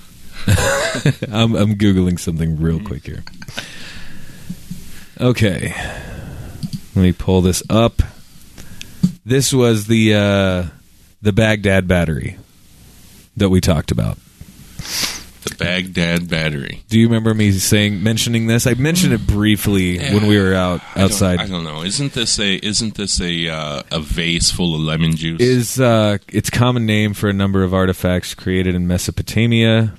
I'm, 1.33 1.55
I'm 1.57 1.75
googling 1.75 2.19
something 2.19 2.61
real 2.61 2.81
quick 2.81 3.05
here. 3.07 3.23
Okay, 5.21 5.75
let 6.95 7.03
me 7.03 7.13
pull 7.13 7.41
this 7.41 7.63
up. 7.71 8.03
This 9.25 9.53
was 9.53 9.87
the 9.87 10.15
uh, 10.15 10.65
the 11.23 11.33
Baghdad 11.33 11.89
battery 11.89 12.39
that 13.37 13.49
we 13.49 13.61
talked 13.61 13.91
about. 13.91 14.19
The 15.45 15.55
Baghdad 15.59 16.29
battery. 16.29 16.83
Do 16.89 16.99
you 16.99 17.07
remember 17.07 17.33
me 17.33 17.53
saying 17.53 18.03
mentioning 18.03 18.47
this? 18.47 18.67
I 18.67 18.75
mentioned 18.75 19.15
it 19.15 19.27
briefly 19.27 19.99
when 19.99 20.27
we 20.27 20.39
were 20.39 20.55
out 20.55 20.81
I 20.95 21.01
don't- 21.01 21.05
outside. 21.05 21.41
I 21.41 21.47
don't, 21.47 21.65
know. 21.65 21.83
Isn't 21.83 22.13
this 22.13 22.39
a 22.39 22.55
isn't 22.67 22.95
this 22.97 23.21
a 23.21 23.49
uh, 23.49 23.83
a 23.91 24.01
vase 24.01 24.51
full 24.51 24.75
of 24.75 24.81
lemon 24.83 25.17
juice? 25.17 25.41
is 25.41 25.81
uh, 25.81 26.19
its 26.29 26.51
common 26.51 26.85
name 26.85 27.15
for 27.15 27.29
a 27.29 27.33
number 27.33 27.63
of 27.65 27.73
artifacts 27.73 28.35
created 28.35 28.75
in 28.75 28.87
Mesopotamia. 28.87 29.95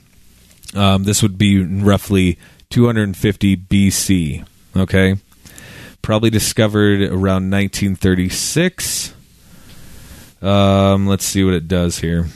Um, 0.75 1.03
this 1.03 1.21
would 1.23 1.37
be 1.37 1.63
roughly 1.63 2.37
250 2.69 3.57
BC. 3.57 4.45
Okay, 4.75 5.15
probably 6.01 6.29
discovered 6.29 7.01
around 7.01 7.49
1936. 7.49 9.13
Um, 10.41 11.07
let's 11.07 11.25
see 11.25 11.43
what 11.43 11.53
it 11.53 11.67
does 11.67 11.99
here. 11.99 12.27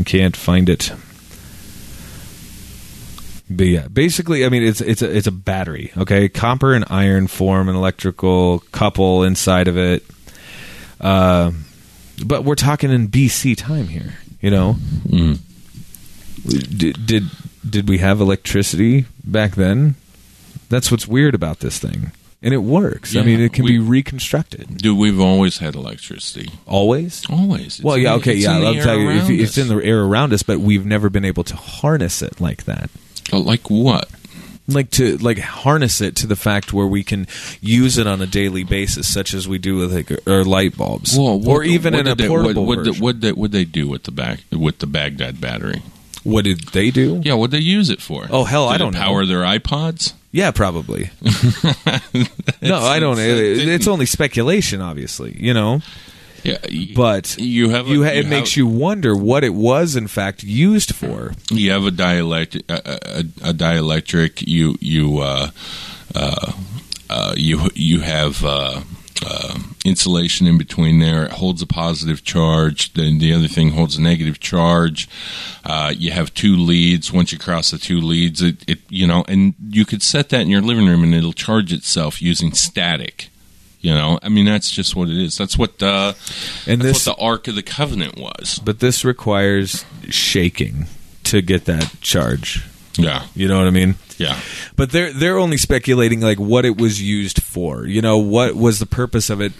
I 0.00 0.04
can't 0.04 0.36
find 0.36 0.68
it. 0.68 0.90
But 3.50 3.66
yeah, 3.66 3.88
basically, 3.88 4.44
I 4.44 4.50
mean, 4.50 4.62
it's 4.62 4.80
it's 4.80 5.00
a 5.00 5.10
it's 5.16 5.26
a 5.26 5.32
battery. 5.32 5.92
Okay, 5.96 6.28
copper 6.28 6.74
and 6.74 6.84
iron 6.90 7.26
form 7.28 7.68
an 7.68 7.76
electrical 7.76 8.60
couple 8.72 9.22
inside 9.24 9.68
of 9.68 9.78
it. 9.78 10.04
Uh, 11.00 11.52
but 12.24 12.44
we're 12.44 12.56
talking 12.56 12.90
in 12.90 13.08
BC 13.08 13.56
time 13.56 13.88
here. 13.88 14.14
You 14.40 14.50
know, 14.50 14.76
Mm. 15.08 15.38
Did, 16.46 17.06
did 17.06 17.24
did 17.68 17.88
we 17.88 17.98
have 17.98 18.20
electricity 18.20 19.04
back 19.24 19.54
then? 19.56 19.94
That's 20.68 20.90
what's 20.90 21.08
weird 21.08 21.34
about 21.34 21.60
this 21.60 21.78
thing, 21.78 22.12
and 22.42 22.52
it 22.54 22.58
works. 22.58 23.16
I 23.16 23.22
mean, 23.22 23.40
it 23.40 23.52
can 23.52 23.64
we- 23.64 23.72
be 23.72 23.78
reconstructed 23.78 24.78
Dude, 24.78 24.96
we've 24.98 25.20
always 25.20 25.58
had 25.58 25.74
electricity. 25.74 26.50
always. 26.66 27.24
Always. 27.30 27.66
It's 27.66 27.82
well, 27.82 27.96
yeah, 27.98 28.14
okay, 28.14 28.34
yeah. 28.34 28.58
I'll 28.58 28.74
tell 28.74 28.98
you, 28.98 29.10
if 29.10 29.30
it's 29.30 29.58
in 29.58 29.68
the 29.68 29.82
air 29.84 30.02
around 30.02 30.32
us, 30.32 30.42
but 30.42 30.60
we've 30.60 30.84
never 30.86 31.08
been 31.10 31.24
able 31.24 31.44
to 31.44 31.56
harness 31.56 32.22
it 32.22 32.40
like 32.40 32.64
that. 32.64 32.90
Like 33.32 33.68
what? 33.70 34.08
like 34.70 34.90
to 34.90 35.16
like 35.16 35.38
harness 35.38 36.02
it 36.02 36.14
to 36.14 36.26
the 36.26 36.36
fact 36.36 36.74
where 36.74 36.86
we 36.86 37.02
can 37.02 37.26
use 37.62 37.96
it 37.96 38.06
on 38.06 38.20
a 38.20 38.26
daily 38.26 38.64
basis, 38.64 39.10
such 39.10 39.32
as 39.32 39.48
we 39.48 39.56
do 39.56 39.76
with 39.78 39.90
like 39.94 40.12
our 40.28 40.44
light 40.44 40.76
bulbs, 40.76 41.16
Well, 41.16 41.38
what- 41.40 41.48
or 41.48 41.64
even 41.64 41.94
what 41.94 42.00
in 42.00 42.06
a 42.08 42.10
did 42.14 42.24
they- 42.24 42.28
portable 42.28 42.66
What, 42.66 42.76
what, 42.78 42.86
version. 42.86 43.02
what, 43.02 43.20
they, 43.22 43.32
what 43.32 43.50
they 43.52 43.64
do 43.64 43.88
with 43.88 44.02
the 44.02 44.10
back 44.10 44.40
with 44.52 44.78
the 44.80 44.86
Baghdad 44.86 45.40
battery? 45.40 45.80
What 46.24 46.44
did 46.44 46.60
they 46.68 46.90
do? 46.90 47.20
Yeah, 47.24 47.34
what 47.34 47.50
they 47.50 47.58
use 47.58 47.90
it 47.90 48.00
for? 48.02 48.26
Oh, 48.30 48.44
hell, 48.44 48.68
Did 48.68 48.74
I 48.74 48.78
don't 48.78 48.92
know. 48.94 49.00
Power 49.00 49.24
their 49.26 49.40
iPods? 49.42 50.12
Yeah, 50.32 50.50
probably. 50.50 51.10
no, 52.62 52.78
I 52.78 52.98
don't. 52.98 53.18
it's- 53.18 53.58
It's 53.66 53.86
only 53.86 54.06
speculation, 54.06 54.80
obviously. 54.80 55.36
You 55.38 55.54
know, 55.54 55.80
Yeah, 56.42 56.58
y- 56.70 56.92
but 56.94 57.36
you 57.38 57.70
have 57.70 57.86
a, 57.88 57.90
you 57.90 58.04
ha- 58.04 58.10
it 58.10 58.26
makes 58.26 58.56
you 58.56 58.66
wonder 58.66 59.16
what 59.16 59.42
it 59.44 59.54
was 59.54 59.96
in 59.96 60.06
fact 60.08 60.42
used 60.42 60.94
for. 60.94 61.32
you 61.50 61.70
have 61.70 61.84
a 61.84 61.90
dielectric 61.90 62.62
a, 62.68 63.18
a, 63.46 63.50
a 63.50 63.54
dielectric 63.54 64.46
you 64.46 64.76
you 64.80 65.18
uh, 65.20 65.50
uh, 66.14 66.52
uh, 67.10 67.34
you 67.36 67.70
you 67.74 68.00
have 68.00 68.44
uh, 68.44 68.80
uh, 69.24 69.58
insulation 69.84 70.46
in 70.46 70.58
between 70.58 71.00
there. 71.00 71.24
It 71.24 71.32
holds 71.32 71.62
a 71.62 71.66
positive 71.66 72.24
charge. 72.24 72.92
Then 72.94 73.18
the 73.18 73.32
other 73.32 73.48
thing 73.48 73.70
holds 73.70 73.96
a 73.96 74.02
negative 74.02 74.40
charge. 74.40 75.08
Uh, 75.64 75.92
you 75.96 76.12
have 76.12 76.32
two 76.34 76.56
leads. 76.56 77.12
Once 77.12 77.32
you 77.32 77.38
cross 77.38 77.70
the 77.70 77.78
two 77.78 78.00
leads 78.00 78.42
it, 78.42 78.68
it 78.68 78.78
you 78.88 79.06
know 79.06 79.24
and 79.28 79.54
you 79.68 79.84
could 79.84 80.02
set 80.02 80.28
that 80.30 80.42
in 80.42 80.48
your 80.48 80.62
living 80.62 80.86
room 80.86 81.02
and 81.02 81.14
it'll 81.14 81.32
charge 81.32 81.72
itself 81.72 82.22
using 82.22 82.52
static 82.52 83.30
you 83.80 83.94
know? 83.94 84.18
I 84.22 84.28
mean 84.28 84.44
that's 84.44 84.70
just 84.70 84.96
what 84.96 85.08
it 85.08 85.16
is. 85.16 85.36
That's 85.38 85.56
what 85.56 85.82
uh, 85.82 86.14
And 86.66 86.80
this, 86.80 87.06
what 87.06 87.16
the 87.16 87.22
ark 87.22 87.48
of 87.48 87.54
the 87.54 87.62
covenant 87.62 88.16
was. 88.18 88.60
But 88.64 88.80
this 88.80 89.04
requires 89.04 89.84
shaking 90.08 90.86
to 91.24 91.42
get 91.42 91.64
that 91.66 92.00
charge. 92.00 92.64
Yeah 92.98 93.26
You 93.34 93.48
know 93.48 93.56
what 93.58 93.66
I 93.66 93.70
mean? 93.70 93.94
yeah 94.18 94.38
But 94.76 94.90
they're 94.90 95.12
they're 95.12 95.38
only 95.38 95.56
speculating 95.56 96.20
like 96.20 96.38
what 96.38 96.64
it 96.64 96.76
was 96.76 97.00
used 97.00 97.42
for. 97.42 97.86
You 97.86 98.02
know, 98.02 98.18
what 98.18 98.54
was 98.54 98.78
the 98.80 98.86
purpose 98.86 99.30
of 99.30 99.40
it 99.40 99.52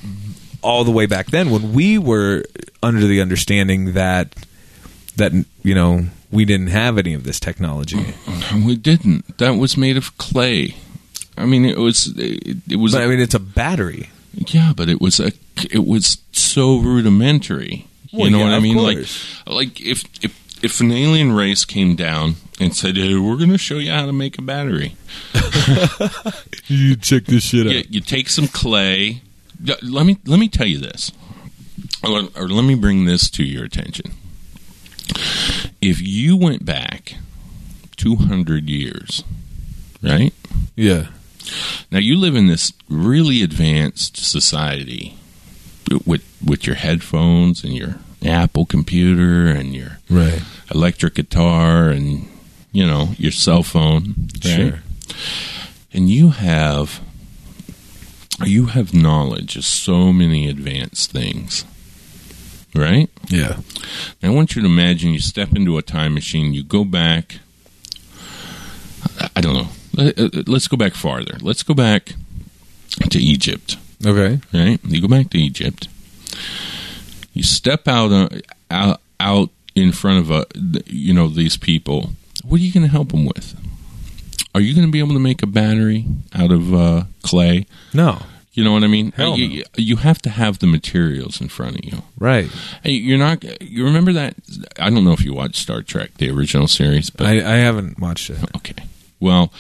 all 0.61 0.85
the 0.85 0.91
way 0.91 1.07
back 1.07 1.27
then 1.31 1.51
when 1.51 1.73
we 1.73 1.97
were 1.99 2.45
under 2.83 3.07
the 3.07 3.21
understanding 3.21 3.95
that 3.95 4.35
that 5.17 5.33
you 5.63 5.75
know 5.75 6.07
we 6.31 6.45
didn't 6.45 6.69
have 6.69 6.99
any 6.99 7.15
of 7.15 7.25
this 7.25 7.41
technology. 7.41 8.15
We 8.55 8.77
didn't. 8.77 9.39
That 9.39 9.53
was 9.57 9.77
made 9.77 9.97
of 9.97 10.17
clay. 10.19 10.77
I 11.39 11.47
mean, 11.47 11.65
it 11.65 11.79
was. 11.79 12.09
It, 12.19 12.59
it 12.69 12.77
was. 12.77 12.93
But 12.93 13.03
I 13.03 13.07
mean, 13.07 13.21
it's 13.21 13.35
a 13.35 13.39
battery. 13.41 14.11
yeah, 14.35 14.73
but 14.77 14.89
it 14.89 15.01
was 15.01 15.21
a. 15.21 15.33
It 15.71 15.87
was 15.87 16.19
so 16.33 16.79
rudimentary. 16.79 17.87
You 18.11 18.19
Well, 18.21 18.31
know 18.31 18.39
yeah, 18.39 18.45
what 18.45 18.55
I 18.55 18.61
mean? 18.61 18.77
course. 18.77 19.43
Like, 19.47 19.55
like 19.57 19.81
if 19.81 20.05
if 20.23 20.65
if 20.65 20.81
an 20.81 20.93
alien 20.93 21.33
race 21.33 21.65
came 21.65 21.95
down 21.97 22.35
and 22.61 22.75
said, 22.75 22.97
hey, 22.97 23.15
"We're 23.15 23.37
going 23.37 23.51
to 23.51 23.59
show 23.59 23.79
you 23.79 23.91
how 23.93 24.07
to 24.07 24.13
make 24.13 24.39
a 24.39 24.43
battery," 24.43 24.97
You 26.67 26.97
check 26.97 27.25
this 27.25 27.45
shit 27.45 27.67
you, 27.67 27.85
you 27.89 28.01
take 28.01 28.29
some 28.29 28.49
clay. 28.49 29.23
Let 29.83 30.07
me 30.07 30.19
let 30.27 30.39
me 30.39 30.49
tell 30.49 30.67
you 30.67 30.79
this, 30.79 31.11
or, 32.05 32.29
or 32.37 32.49
let 32.49 32.65
me 32.65 32.75
bring 32.75 33.05
this 33.07 33.29
to 33.31 33.43
your 33.45 33.65
attention. 33.65 34.13
If 35.81 36.01
you 36.01 36.37
went 36.37 36.65
back 36.65 37.15
two 37.97 38.17
hundred 38.17 38.69
years, 38.69 39.25
right? 40.03 40.33
Yeah. 40.77 41.09
Now 41.91 41.99
you 41.99 42.17
live 42.19 42.37
in 42.37 42.47
this 42.47 42.73
really 42.89 43.43
advanced 43.43 44.17
society 44.19 45.17
with 46.07 46.23
with 46.45 46.67
your 46.67 46.77
headphones 46.77 47.65
and 47.65 47.73
your 47.75 47.97
Apple 48.25 48.67
computer 48.67 49.47
and 49.49 49.75
your 49.75 49.99
Right. 50.11 50.43
electric 50.73 51.15
guitar 51.15 51.89
and 51.89 52.29
you 52.79 52.87
know 52.87 53.05
your 53.19 53.33
cell 53.33 53.63
phone, 53.63 54.03
right? 54.45 54.55
Sure. 54.57 54.79
And 55.93 56.09
you 56.09 56.31
have 56.31 57.01
you 58.45 58.67
have 58.67 58.95
knowledge 58.95 59.57
of 59.57 59.65
so 59.65 60.13
many 60.13 60.49
advanced 60.49 61.11
things, 61.11 61.65
right? 62.75 63.09
Yeah. 63.29 63.57
I 64.23 64.29
want 64.31 64.55
you 64.55 64.63
to 64.63 64.69
imagine 64.69 65.13
you 65.13 65.21
step 65.21 65.51
into 65.57 65.77
a 65.79 65.83
time 65.83 66.15
machine, 66.15 66.55
you 66.55 66.63
go 66.63 66.85
back. 66.85 67.41
I- 69.37 69.41
don't 69.41 69.55
know. 69.55 69.69
Let- 69.95 70.19
uh, 70.19 70.43
Let's 70.47 70.69
go 70.69 70.77
back 70.77 70.95
farther. 70.95 71.37
Let's 71.41 71.63
go 71.65 71.75
back 71.75 72.15
to 73.11 73.19
Egypt, 73.19 73.77
Okay. 74.05 74.41
right? 74.53 74.79
You 74.87 75.01
go 75.01 75.09
back 75.09 75.31
to 75.31 75.39
Egypt. 75.39 75.89
You 77.35 77.43
step 77.43 77.89
out 77.89 78.13
on, 78.13 78.29
out, 78.71 79.01
out 79.19 79.51
in 79.75 79.93
front 79.93 80.19
of 80.21 80.31
uh, 80.31 80.45
a 80.55 80.83
you 80.87 81.13
know 81.15 81.29
these 81.29 81.57
people, 81.57 82.13
what 82.49 82.61
are 82.61 82.65
you 82.65 82.73
going 82.73 82.85
to 82.87 82.91
help 82.93 83.11
them 83.11 83.27
with? 83.27 83.55
Are 84.55 84.61
you 84.61 84.75
going 84.75 84.87
to 84.87 84.91
be 84.93 84.99
able 84.99 85.13
to 85.13 85.21
make 85.21 85.43
a 85.43 85.47
battery 85.47 86.07
out 86.35 86.51
of 86.51 86.75
uh, 86.75 87.05
clay? 87.23 87.67
No. 87.93 88.23
You 88.53 88.65
know 88.65 88.73
what 88.73 88.83
I 88.83 88.89
mean? 88.89 89.13
Hell 89.13 89.39
you, 89.39 89.63
you 89.77 89.97
have 89.97 90.21
to 90.23 90.31
have 90.31 90.59
the 90.59 90.67
materials 90.67 91.41
in 91.41 91.49
front 91.49 91.79
of 91.79 91.85
you. 91.85 92.03
Right. 92.19 92.51
Hey, 92.83 92.91
you're 92.93 93.19
not. 93.19 93.45
You 93.63 93.85
remember 93.85 94.13
that? 94.15 94.35
I 94.81 94.91
don't 94.91 95.05
know 95.05 95.13
if 95.13 95.25
you 95.25 95.33
watched 95.33 95.57
Star 95.57 95.83
Trek, 95.83 96.15
the 96.15 96.29
original 96.31 96.67
series, 96.67 97.09
but 97.09 97.27
I, 97.27 97.35
I 97.35 97.57
haven't 97.59 98.01
watched 98.01 98.31
it. 98.31 98.39
okay. 98.57 98.75
Well, 99.21 99.53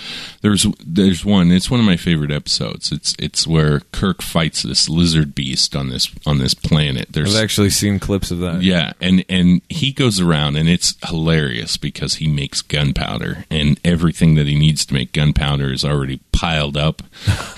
there's 0.43 0.67
there's 0.85 1.25
one. 1.25 1.51
It's 1.51 1.71
one 1.71 1.81
of 1.81 1.87
my 1.87 1.97
favorite 1.97 2.31
episodes. 2.31 2.93
It's 2.93 3.17
it's 3.19 3.47
where 3.47 3.81
Kirk 3.93 4.23
fights 4.23 4.63
this 4.63 4.89
lizard 4.89 5.35
beast 5.35 5.75
on 5.75 5.89
this 5.89 6.11
on 6.27 6.39
this 6.39 6.55
planet. 6.55 7.09
There's 7.11 7.35
I've 7.35 7.43
actually 7.43 7.71
seen 7.71 7.99
clips 7.99 8.31
of 8.31 8.39
that. 8.39 8.63
yeah, 8.63 8.93
and 9.01 9.25
and 9.29 9.63
he 9.69 9.93
goes 9.93 10.21
around, 10.21 10.57
and 10.57 10.69
it's 10.69 10.95
hilarious 11.07 11.77
because 11.77 12.15
he 12.17 12.29
makes 12.29 12.63
gunpowder, 12.63 13.45
and 13.51 13.81
everything 13.85 14.37
that 14.37 14.47
he 14.47 14.55
needs 14.55 14.87
to 14.87 14.95
make 14.95 15.13
gunpowder 15.13 15.73
is 15.73 15.85
already 15.85 16.21
piled 16.31 16.77
up 16.77 17.03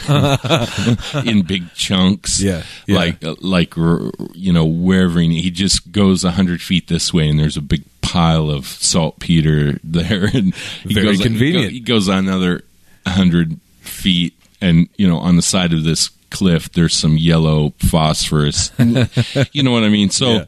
in 1.26 1.42
big 1.42 1.72
chunks. 1.74 2.40
Yeah, 2.40 2.62
yeah. 2.86 2.96
like 2.96 3.16
like 3.42 3.76
you 3.76 4.52
know 4.52 4.64
wherever 4.64 5.20
he, 5.20 5.42
he 5.42 5.50
just 5.50 5.92
goes 5.92 6.24
a 6.24 6.30
hundred 6.30 6.62
feet 6.62 6.88
this 6.88 7.12
way, 7.12 7.28
and 7.28 7.38
there's 7.38 7.58
a 7.58 7.62
big 7.62 7.84
pile 8.10 8.50
of 8.50 8.66
saltpeter 8.66 9.78
there, 9.84 10.24
and 10.24 10.54
he 10.82 10.94
Very 10.94 11.06
goes 11.06 11.20
convenient. 11.20 11.72
He 11.72 11.80
goes 11.80 11.89
another 11.98 12.62
hundred 13.06 13.58
feet, 13.80 14.34
and 14.60 14.88
you 14.96 15.08
know 15.08 15.18
on 15.18 15.36
the 15.36 15.42
side 15.42 15.72
of 15.72 15.84
this 15.84 16.10
cliff 16.30 16.70
there's 16.72 16.94
some 16.94 17.16
yellow 17.16 17.72
phosphorus. 17.78 18.70
you 19.52 19.62
know 19.62 19.72
what 19.72 19.82
I 19.84 19.88
mean? 19.88 20.10
So 20.10 20.30
Yeah. 20.32 20.44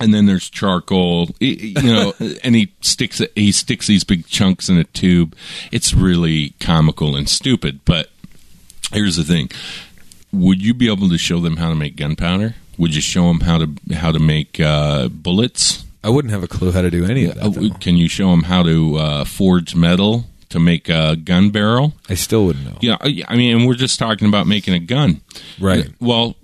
and 0.00 0.12
then 0.12 0.26
there's 0.26 0.50
charcoal 0.50 1.28
you 1.40 1.74
know 1.82 2.12
and 2.44 2.54
he 2.54 2.72
sticks 2.80 3.22
he 3.34 3.52
sticks 3.52 3.86
these 3.86 4.04
big 4.04 4.26
chunks 4.26 4.68
in 4.68 4.76
a 4.78 4.84
tube 4.84 5.34
it's 5.72 5.94
really 5.94 6.50
comical 6.60 7.14
and 7.16 7.28
stupid 7.28 7.80
but 7.86 8.10
here's 8.92 9.16
the 9.16 9.24
thing 9.24 9.48
would 10.32 10.60
you 10.62 10.74
be 10.74 10.90
able 10.92 11.08
to 11.08 11.16
show 11.16 11.40
them 11.40 11.56
how 11.56 11.68
to 11.70 11.74
make 11.74 11.96
gunpowder 11.96 12.54
would 12.76 12.94
you 12.94 13.00
show 13.00 13.28
them 13.28 13.40
how 13.40 13.56
to 13.58 13.70
how 13.94 14.12
to 14.12 14.18
make 14.18 14.60
uh, 14.60 15.08
bullets 15.08 15.84
I 16.04 16.10
wouldn't 16.10 16.30
have 16.32 16.42
a 16.42 16.48
clue 16.48 16.72
how 16.72 16.82
to 16.82 16.90
do 16.90 17.04
any 17.06 17.24
of 17.24 17.38
Uh, 17.38 17.48
that. 17.48 17.54
though. 17.60 17.70
can 17.78 17.96
you 17.96 18.06
show 18.08 18.30
them 18.32 18.42
how 18.42 18.62
to 18.64 18.96
uh, 18.96 19.24
forge 19.24 19.74
metal 19.74 20.26
to 20.56 20.60
make 20.60 20.88
a 20.88 21.14
gun 21.16 21.50
barrel 21.50 21.92
I 22.08 22.14
still 22.14 22.46
wouldn't 22.46 22.64
know. 22.64 22.78
yeah 22.80 22.96
i 23.28 23.36
mean 23.36 23.56
and 23.56 23.66
we're 23.66 23.74
just 23.74 23.98
talking 23.98 24.26
about 24.28 24.46
making 24.46 24.74
a 24.74 24.78
gun 24.80 25.20
Right. 25.60 25.88
well, 26.00 26.36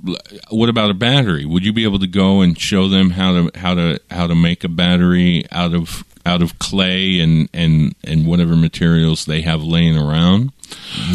what 0.51 0.69
about 0.71 0.91
a 0.91 0.95
battery? 0.95 1.45
Would 1.45 1.65
you 1.67 1.73
be 1.73 1.85
able 1.85 1.99
to 1.99 2.07
go 2.07 2.41
and 2.41 2.59
show 2.59 2.89
them 2.89 3.11
how 3.11 3.33
to 3.33 3.59
how 3.59 3.75
to 3.75 3.99
how 4.11 4.27
to 4.27 4.35
make 4.35 4.65
a 4.65 4.69
battery 4.69 5.45
out 5.51 5.75
of 5.75 6.05
out 6.25 6.41
of 6.41 6.59
clay 6.59 7.19
and 7.21 7.49
and 7.53 7.95
and 8.05 8.27
whatever 8.27 8.55
materials 8.57 9.25
they 9.27 9.43
have 9.43 9.63
laying 9.63 9.99
around? 9.99 10.53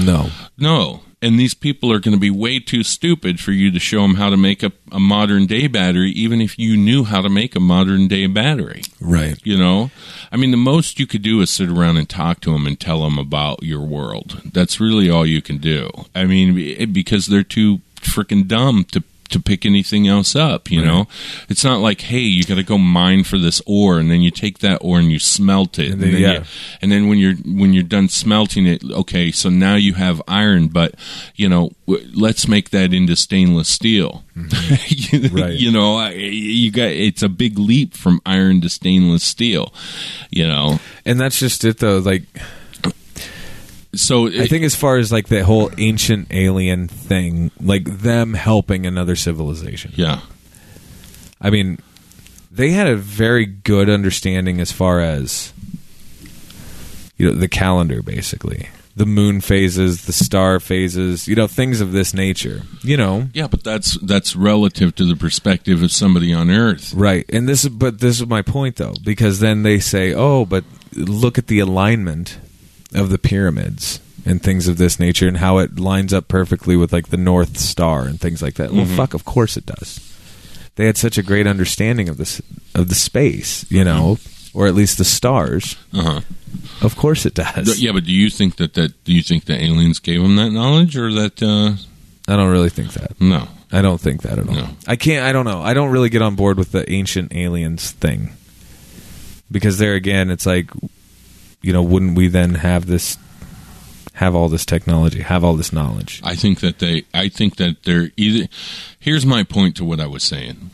No. 0.03 0.29
No. 0.57 1.01
And 1.19 1.39
these 1.39 1.55
people 1.55 1.91
are 1.91 1.99
going 1.99 2.13
to 2.13 2.19
be 2.19 2.29
way 2.29 2.59
too 2.59 2.83
stupid 2.83 3.39
for 3.39 3.51
you 3.51 3.71
to 3.71 3.79
show 3.79 4.01
them 4.03 4.15
how 4.15 4.29
to 4.29 4.37
make 4.37 4.61
a, 4.61 4.71
a 4.91 4.99
modern 4.99 5.47
day 5.47 5.65
battery, 5.65 6.11
even 6.11 6.41
if 6.41 6.59
you 6.59 6.77
knew 6.77 7.05
how 7.05 7.21
to 7.21 7.29
make 7.29 7.55
a 7.55 7.59
modern 7.59 8.07
day 8.07 8.27
battery. 8.27 8.83
Right. 9.01 9.39
You 9.43 9.57
know, 9.57 9.89
I 10.31 10.37
mean, 10.37 10.51
the 10.51 10.57
most 10.57 10.99
you 10.99 11.07
could 11.07 11.23
do 11.23 11.41
is 11.41 11.49
sit 11.49 11.69
around 11.69 11.97
and 11.97 12.07
talk 12.07 12.39
to 12.41 12.51
them 12.51 12.67
and 12.67 12.79
tell 12.79 13.01
them 13.01 13.17
about 13.17 13.63
your 13.63 13.81
world. 13.81 14.41
That's 14.53 14.79
really 14.79 15.09
all 15.09 15.25
you 15.25 15.41
can 15.41 15.57
do. 15.57 15.89
I 16.13 16.25
mean, 16.25 16.53
be- 16.53 16.85
because 16.85 17.25
they're 17.25 17.41
too 17.41 17.81
freaking 17.95 18.47
dumb 18.47 18.83
to 18.91 19.01
to 19.29 19.39
pick 19.39 19.65
anything 19.65 20.07
else 20.07 20.35
up. 20.35 20.69
You 20.71 20.83
know, 20.83 21.07
it's 21.49 21.63
not 21.63 21.79
like, 21.79 22.01
hey, 22.01 22.19
you 22.19 22.43
got 22.43 22.55
to 22.55 22.63
go 22.63 22.77
mine 22.77 23.23
for 23.23 23.37
this 23.37 23.61
ore, 23.65 23.99
and 23.99 24.09
then 24.11 24.21
you 24.21 24.31
take 24.31 24.59
that 24.59 24.77
ore 24.81 24.99
and 24.99 25.11
you 25.11 25.19
smelt 25.19 25.77
it, 25.79 25.91
And 25.91 26.01
then- 26.01 26.11
you- 26.11 26.17
yeah. 26.17 26.43
and 26.81 26.91
then 26.91 27.07
when 27.07 27.17
you're 27.19 27.35
when 27.35 27.73
you're 27.73 27.83
done 27.83 28.09
smelting 28.09 28.65
it, 28.65 28.83
okay, 28.83 29.31
so 29.31 29.49
now 29.49 29.75
you 29.75 29.93
have 29.95 30.21
iron, 30.27 30.67
but 30.67 30.95
you 31.35 31.47
know, 31.49 31.71
w- 31.87 32.07
let's 32.13 32.47
make 32.47 32.69
that 32.71 32.93
into 32.93 33.15
stainless 33.15 33.69
steel. 33.69 34.23
you, 34.35 34.41
mm-hmm. 34.43 35.35
Right. 35.41 35.53
you 35.53 35.71
know, 35.71 35.97
I- 35.97 36.11
you 36.13 36.71
got 36.71 36.89
it's 36.89 37.23
a 37.23 37.29
big 37.29 37.57
leap 37.59 37.93
from 37.93 38.21
iron 38.25 38.61
to 38.61 38.69
stainless 38.69 39.23
steel. 39.23 39.73
You 40.29 40.47
know, 40.47 40.79
And 41.05 41.19
that's 41.19 41.39
just 41.39 41.63
it, 41.63 41.77
though. 41.79 41.99
Like, 41.99 42.23
so 43.97 44.27
I 44.27 44.47
think 44.47 44.63
as 44.63 44.75
far 44.75 44.97
as 44.97 45.11
like 45.11 45.27
the 45.27 45.43
whole 45.43 45.71
ancient 45.77 46.27
alien 46.31 46.87
thing, 46.87 47.51
like 47.59 47.85
them 47.85 48.33
helping 48.33 48.85
another 48.85 49.15
civilization. 49.15 49.91
yeah, 49.95 50.21
I 51.41 51.49
mean, 51.49 51.79
they 52.51 52.71
had 52.71 52.87
a 52.87 52.95
very 52.95 53.45
good 53.45 53.89
understanding 53.89 54.59
as 54.61 54.71
far 54.71 55.01
as 55.01 55.53
you 57.17 57.27
know 57.27 57.33
the 57.33 57.47
calendar, 57.47 58.01
basically 58.01 58.69
the 58.97 59.05
moon 59.05 59.41
phases, 59.41 60.05
the 60.05 60.11
star 60.11 60.59
phases, 60.59 61.27
you 61.27 61.35
know, 61.35 61.45
things 61.45 61.81
of 61.81 61.91
this 61.91 62.15
nature. 62.15 62.63
You 62.81 62.97
know, 62.97 63.29
yeah, 63.31 63.47
but 63.47 63.63
that's 63.63 63.97
that's 63.99 64.35
relative 64.35 64.95
to 64.95 65.05
the 65.05 65.15
perspective 65.15 65.83
of 65.83 65.91
somebody 65.91 66.33
on 66.33 66.49
Earth. 66.49 66.93
right? 66.95 67.23
And 67.29 67.47
this, 67.47 67.63
is 67.63 67.69
but 67.69 67.99
this 67.99 68.19
is 68.19 68.27
my 68.27 68.41
point 68.41 68.77
though, 68.77 68.95
because 69.03 69.39
then 69.39 69.61
they 69.61 69.79
say, 69.79 70.13
oh, 70.13 70.45
but 70.45 70.63
look 70.93 71.37
at 71.37 71.45
the 71.45 71.59
alignment 71.59 72.39
of 72.93 73.09
the 73.09 73.17
pyramids 73.17 73.99
and 74.25 74.41
things 74.41 74.67
of 74.67 74.77
this 74.77 74.99
nature 74.99 75.27
and 75.27 75.37
how 75.37 75.57
it 75.57 75.79
lines 75.79 76.13
up 76.13 76.27
perfectly 76.27 76.75
with 76.75 76.91
like 76.91 77.09
the 77.09 77.17
North 77.17 77.57
Star 77.57 78.03
and 78.03 78.19
things 78.19 78.41
like 78.41 78.55
that. 78.55 78.71
Well, 78.71 78.85
fuck, 78.85 79.13
of 79.13 79.25
course 79.25 79.57
it 79.57 79.65
does. 79.65 80.03
They 80.75 80.85
had 80.85 80.97
such 80.97 81.17
a 81.17 81.23
great 81.23 81.47
understanding 81.47 82.07
of 82.09 82.17
this 82.17 82.41
of 82.75 82.89
the 82.89 82.95
space, 82.95 83.69
you 83.71 83.83
know, 83.83 84.17
or 84.53 84.67
at 84.67 84.75
least 84.75 84.97
the 84.97 85.05
stars. 85.05 85.75
Uh 85.93 86.03
huh. 86.03 86.21
Of 86.81 86.95
course 86.95 87.25
it 87.25 87.33
does. 87.33 87.79
Yeah, 87.79 87.91
but 87.93 88.05
do 88.05 88.11
you 88.13 88.29
think 88.29 88.57
that 88.57 88.73
that 88.75 89.03
do 89.03 89.13
you 89.13 89.21
think 89.23 89.45
the 89.45 89.61
aliens 89.61 89.99
gave 89.99 90.21
them 90.21 90.35
that 90.35 90.51
knowledge, 90.51 90.95
or 90.97 91.11
that 91.13 91.41
uh, 91.41 91.75
I 92.31 92.35
don't 92.35 92.51
really 92.51 92.69
think 92.69 92.93
that. 92.93 93.19
no? 93.19 93.47
I 93.69 93.81
don't 93.81 93.99
think 93.99 94.21
that 94.21 94.39
at 94.39 94.47
all. 94.47 94.55
No. 94.55 94.69
I 94.87 94.95
can't. 94.95 95.25
I 95.25 95.33
don't 95.33 95.43
know. 95.45 95.61
I 95.61 95.73
don't 95.73 95.91
really 95.91 96.09
get 96.09 96.21
on 96.21 96.35
board 96.35 96.57
with 96.57 96.71
the 96.71 96.89
ancient 96.89 97.35
aliens 97.35 97.91
thing 97.91 98.29
because 99.51 99.77
there 99.77 99.93
again, 99.93 100.29
it's 100.31 100.45
like, 100.45 100.69
you 101.67 101.73
know, 101.73 101.83
wouldn't 101.83 102.15
we 102.15 102.29
then 102.29 102.55
have 102.55 102.85
this, 102.85 103.17
have 104.13 104.33
all 104.33 104.47
this 104.47 104.65
technology, 104.65 105.21
have 105.21 105.43
all 105.43 105.55
this 105.57 105.73
knowledge? 105.73 106.21
I 106.23 106.33
think 106.33 106.61
that 106.61 106.79
they. 106.79 107.03
I 107.13 107.27
think 107.27 107.57
that 107.57 107.83
they're 107.83 108.09
either. 108.15 108.47
Here's 108.97 109.25
my 109.25 109.43
point 109.43 109.75
to 109.75 109.83
what 109.85 109.99
I 109.99 110.07
was 110.07 110.23
saying. 110.23 110.69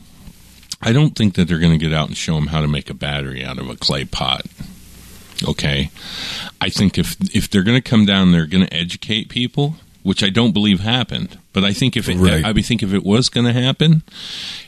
I 0.83 0.91
don't 0.93 1.15
think 1.15 1.33
that 1.33 1.47
they're 1.47 1.59
going 1.59 1.71
to 1.77 1.83
get 1.83 1.93
out 1.93 2.09
and 2.09 2.15
show 2.15 2.35
them 2.35 2.47
how 2.47 2.61
to 2.61 2.67
make 2.67 2.89
a 2.91 2.93
battery 2.93 3.43
out 3.43 3.57
of 3.57 3.69
a 3.69 3.75
clay 3.75 4.05
pot. 4.05 4.45
Okay, 5.47 5.89
I 6.61 6.69
think 6.69 6.97
if 6.99 7.15
if 7.35 7.49
they're 7.49 7.63
going 7.63 7.81
to 7.81 7.89
come 7.89 8.05
down, 8.05 8.31
they're 8.31 8.45
going 8.45 8.67
to 8.67 8.73
educate 8.73 9.29
people, 9.29 9.75
which 10.03 10.23
I 10.23 10.29
don't 10.29 10.51
believe 10.53 10.79
happened. 10.81 11.39
But 11.53 11.63
I 11.63 11.73
think 11.73 11.97
if 11.97 12.07
it, 12.07 12.17
Right. 12.17 12.45
I, 12.45 12.49
I 12.49 12.61
think 12.61 12.83
if 12.83 12.93
it 12.93 13.03
was 13.03 13.29
going 13.29 13.47
to 13.47 13.53
happen, 13.53 14.03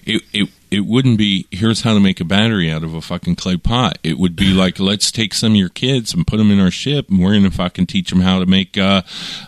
it 0.05 0.23
it 0.33 0.49
it 0.75 0.85
wouldn't 0.85 1.17
be 1.17 1.47
here's 1.51 1.81
how 1.81 1.93
to 1.93 1.99
make 1.99 2.19
a 2.19 2.25
battery 2.25 2.69
out 2.69 2.83
of 2.83 2.93
a 2.93 3.01
fucking 3.01 3.35
clay 3.35 3.57
pot. 3.57 3.97
It 4.03 4.17
would 4.17 4.35
be 4.35 4.53
like 4.53 4.79
let's 4.79 5.11
take 5.11 5.33
some 5.33 5.53
of 5.53 5.57
your 5.57 5.69
kids 5.69 6.13
and 6.13 6.27
put 6.27 6.37
them 6.37 6.51
in 6.51 6.59
our 6.59 6.71
ship, 6.71 7.09
and 7.09 7.19
we're 7.21 7.31
going 7.31 7.43
to 7.43 7.51
fucking 7.51 7.87
teach 7.87 8.09
them 8.09 8.19
how 8.19 8.39
to 8.39 8.45
make 8.45 8.77
uh, 8.77 9.01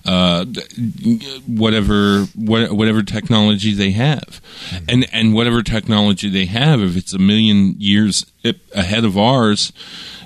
uh, 0.06 0.46
whatever 1.46 2.24
what, 2.36 2.72
whatever 2.72 3.04
technology 3.04 3.74
they 3.74 3.92
have, 3.92 4.42
and 4.88 5.06
and 5.12 5.34
whatever 5.34 5.62
technology 5.62 6.30
they 6.30 6.46
have, 6.46 6.82
if 6.82 6.96
it's 6.96 7.14
a 7.14 7.20
million 7.20 7.76
years 7.78 8.26
ahead 8.74 9.04
of 9.04 9.18
ours. 9.18 9.74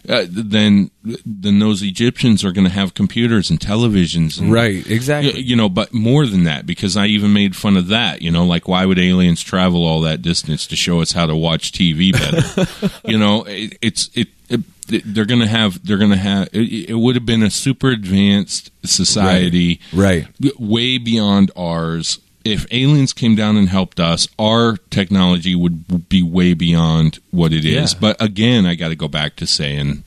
Uh, 0.10 0.26
then, 0.28 0.90
then 1.26 1.60
those 1.60 1.84
Egyptians 1.84 2.44
are 2.44 2.52
going 2.52 2.65
to 2.65 2.72
have 2.73 2.94
computers 2.94 3.49
and 3.52 3.60
televisions, 3.60 4.40
and, 4.40 4.52
Right. 4.52 4.86
Exactly. 4.90 5.40
you 5.41 5.56
know, 5.56 5.69
but 5.69 5.94
more 5.94 6.26
than 6.26 6.44
that, 6.45 6.65
because 6.65 6.98
I 6.98 7.06
even 7.07 7.34
made 7.34 7.56
fun 7.56 7.78
of 7.78 7.88
that. 7.90 8.22
You 8.22 8.32
know, 8.32 8.44
like 8.45 8.68
why 8.68 8.86
would 8.86 8.98
aliens 8.99 9.41
travel 9.44 9.86
all 9.86 10.02
that 10.02 10.22
distance 10.22 10.65
to 10.68 10.76
show 10.76 11.02
us 11.02 11.11
how 11.11 11.26
to 11.28 11.36
watch 11.36 11.72
TV 11.72 12.11
better? 12.11 12.91
you 13.07 13.18
know, 13.19 13.44
it, 13.44 13.78
it's 13.82 14.10
it, 14.15 14.30
it. 14.49 14.61
They're 14.88 15.26
going 15.26 15.40
to 15.41 15.48
have. 15.48 15.86
They're 15.86 15.98
going 15.99 16.10
to 16.11 16.18
have. 16.18 16.49
It, 16.52 16.90
it 16.90 16.95
would 16.95 17.15
have 17.15 17.26
been 17.26 17.44
a 17.44 17.49
super 17.52 17.90
advanced 17.91 18.72
society, 18.84 19.80
Right. 19.94 20.28
way 20.60 20.98
beyond 20.98 21.52
ours. 21.56 22.19
If 22.43 22.65
aliens 22.72 23.13
came 23.13 23.35
down 23.35 23.55
and 23.57 23.69
helped 23.69 23.99
us, 23.99 24.27
our 24.39 24.77
technology 24.89 25.53
would 25.55 26.09
be 26.09 26.23
way 26.23 26.53
beyond 26.53 27.19
what 27.31 27.53
it 27.53 27.65
is. 27.65 27.93
Yeah. 27.93 27.99
But 27.99 28.22
again, 28.22 28.65
I 28.65 28.76
got 28.76 28.89
to 28.89 28.95
go 28.95 29.07
back 29.07 29.35
to 29.38 29.47
saying 29.47 30.03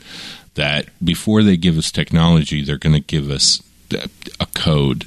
that 0.55 0.87
before 1.05 1.43
they 1.43 1.57
give 1.57 1.79
us 1.79 1.91
technology, 1.93 2.65
they're 2.65 2.79
going 2.79 2.95
to 2.95 3.01
give 3.01 3.31
us 3.31 3.63
a 4.41 4.47
code, 4.55 5.07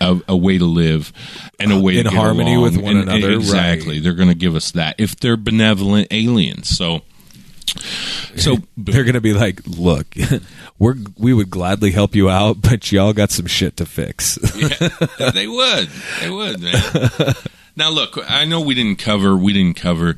a, 0.00 0.20
a 0.28 0.36
way 0.36 0.58
to 0.58 0.64
live, 0.64 1.12
and 1.58 1.72
a 1.72 1.76
uh, 1.76 1.80
way 1.80 1.98
In 1.98 2.04
to 2.04 2.10
harmony 2.10 2.52
along. 2.54 2.62
with 2.62 2.76
one 2.76 2.96
And- 2.98 3.08
another, 3.08 3.32
Exactly, 3.32 3.94
right. 3.94 4.02
they're 4.02 4.14
going 4.14 4.28
to 4.28 4.34
give 4.34 4.54
us 4.54 4.70
that 4.72 4.94
if 4.98 5.16
they're 5.16 5.36
benevolent 5.36 6.08
aliens. 6.12 6.68
So, 6.68 7.02
so 8.36 8.56
They're 8.76 9.04
going 9.04 9.14
to 9.14 9.20
be 9.20 9.32
like, 9.32 9.60
look, 9.66 10.14
we're 10.78 10.96
we 11.18 11.32
would 11.32 11.50
gladly 11.50 11.92
help 11.92 12.14
you 12.14 12.28
out, 12.30 12.60
but 12.60 12.90
y'all 12.92 13.12
got 13.12 13.30
some 13.30 13.46
shit 13.46 13.76
to 13.78 13.86
fix. 13.86 14.38
yeah, 14.56 15.30
they 15.30 15.46
would. 15.46 15.88
They 16.20 16.30
would, 16.30 16.60
man. 16.60 17.34
now, 17.76 17.90
look, 17.90 18.18
I 18.28 18.44
know 18.44 18.60
we 18.60 18.74
didn't 18.74 18.98
cover. 18.98 19.36
We 19.36 19.52
didn't 19.52 19.76
cover 19.76 20.16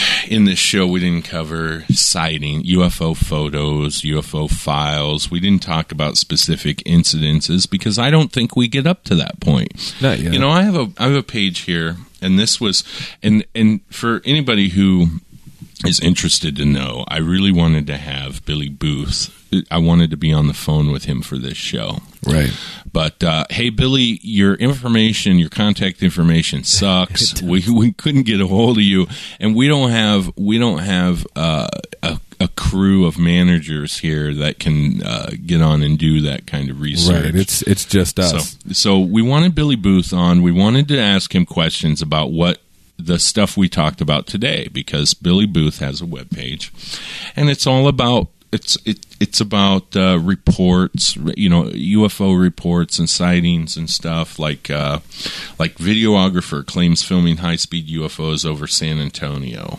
in 0.28 0.44
this 0.44 0.58
show 0.58 0.86
we 0.86 1.00
didn't 1.00 1.24
cover 1.24 1.84
sighting 1.90 2.62
UFO 2.64 3.16
photos, 3.16 4.02
UFO 4.02 4.50
files. 4.50 5.30
We 5.30 5.40
didn't 5.40 5.62
talk 5.62 5.92
about 5.92 6.16
specific 6.16 6.78
incidences 6.78 7.68
because 7.68 7.98
I 7.98 8.10
don't 8.10 8.32
think 8.32 8.56
we 8.56 8.68
get 8.68 8.86
up 8.86 9.04
to 9.04 9.14
that 9.16 9.40
point. 9.40 9.94
Not 10.00 10.18
yet. 10.18 10.32
You 10.32 10.38
know, 10.38 10.50
I 10.50 10.62
have 10.62 10.76
a 10.76 10.90
I 10.98 11.04
have 11.04 11.16
a 11.16 11.22
page 11.22 11.60
here, 11.60 11.96
and 12.20 12.38
this 12.38 12.60
was 12.60 12.84
and 13.22 13.44
and 13.54 13.80
for 13.90 14.22
anybody 14.24 14.70
who 14.70 15.20
is 15.84 16.00
interested 16.00 16.56
to 16.56 16.64
know, 16.64 17.04
I 17.08 17.18
really 17.18 17.52
wanted 17.52 17.86
to 17.88 17.96
have 17.96 18.44
Billy 18.44 18.68
Booth. 18.68 19.38
I 19.70 19.78
wanted 19.78 20.10
to 20.10 20.16
be 20.16 20.32
on 20.32 20.46
the 20.46 20.54
phone 20.54 20.92
with 20.92 21.04
him 21.04 21.20
for 21.20 21.36
this 21.36 21.56
show. 21.56 21.98
Right. 22.26 22.50
But 22.90 23.22
uh, 23.22 23.44
hey, 23.50 23.68
Billy, 23.70 24.20
your 24.22 24.54
information, 24.54 25.38
your 25.38 25.50
contact 25.50 26.02
information 26.02 26.64
sucks. 26.64 27.42
we 27.42 27.64
we 27.70 27.92
couldn't 27.92 28.22
get 28.22 28.40
a 28.40 28.46
hold 28.46 28.78
of 28.78 28.84
you, 28.84 29.06
and 29.40 29.54
we 29.54 29.68
don't 29.68 29.90
have 29.90 30.32
we 30.36 30.58
don't 30.58 30.78
have 30.78 31.26
uh, 31.36 31.68
a, 32.02 32.20
a 32.40 32.48
crew 32.48 33.04
of 33.06 33.18
managers 33.18 33.98
here 33.98 34.32
that 34.34 34.58
can 34.58 35.02
uh, 35.02 35.30
get 35.44 35.60
on 35.60 35.82
and 35.82 35.98
do 35.98 36.22
that 36.22 36.46
kind 36.46 36.70
of 36.70 36.80
research. 36.80 37.24
Right. 37.24 37.34
It's 37.34 37.62
it's 37.62 37.84
just 37.84 38.16
so 38.16 38.36
us. 38.36 38.56
so 38.72 39.00
we 39.00 39.20
wanted 39.20 39.54
Billy 39.54 39.76
Booth 39.76 40.12
on. 40.12 40.42
We 40.42 40.52
wanted 40.52 40.88
to 40.88 40.98
ask 40.98 41.34
him 41.34 41.44
questions 41.44 42.00
about 42.00 42.30
what 42.32 42.61
the 42.96 43.18
stuff 43.18 43.56
we 43.56 43.68
talked 43.68 44.00
about 44.00 44.26
today 44.26 44.68
because 44.72 45.14
Billy 45.14 45.46
Booth 45.46 45.78
has 45.78 46.00
a 46.00 46.06
webpage, 46.06 46.70
and 47.36 47.50
it's 47.50 47.66
all 47.66 47.88
about 47.88 48.28
it's 48.52 48.76
it, 48.84 49.06
it's 49.18 49.40
about 49.40 49.96
uh, 49.96 50.18
reports, 50.18 51.16
you 51.36 51.48
know, 51.48 51.64
UFO 51.64 52.38
reports 52.38 52.98
and 52.98 53.08
sightings 53.08 53.76
and 53.76 53.88
stuff. 53.88 54.38
Like 54.38 54.70
uh, 54.70 55.00
like 55.58 55.76
videographer 55.76 56.64
claims 56.64 57.02
filming 57.02 57.38
high 57.38 57.56
speed 57.56 57.88
UFOs 57.88 58.44
over 58.44 58.66
San 58.66 58.98
Antonio. 58.98 59.78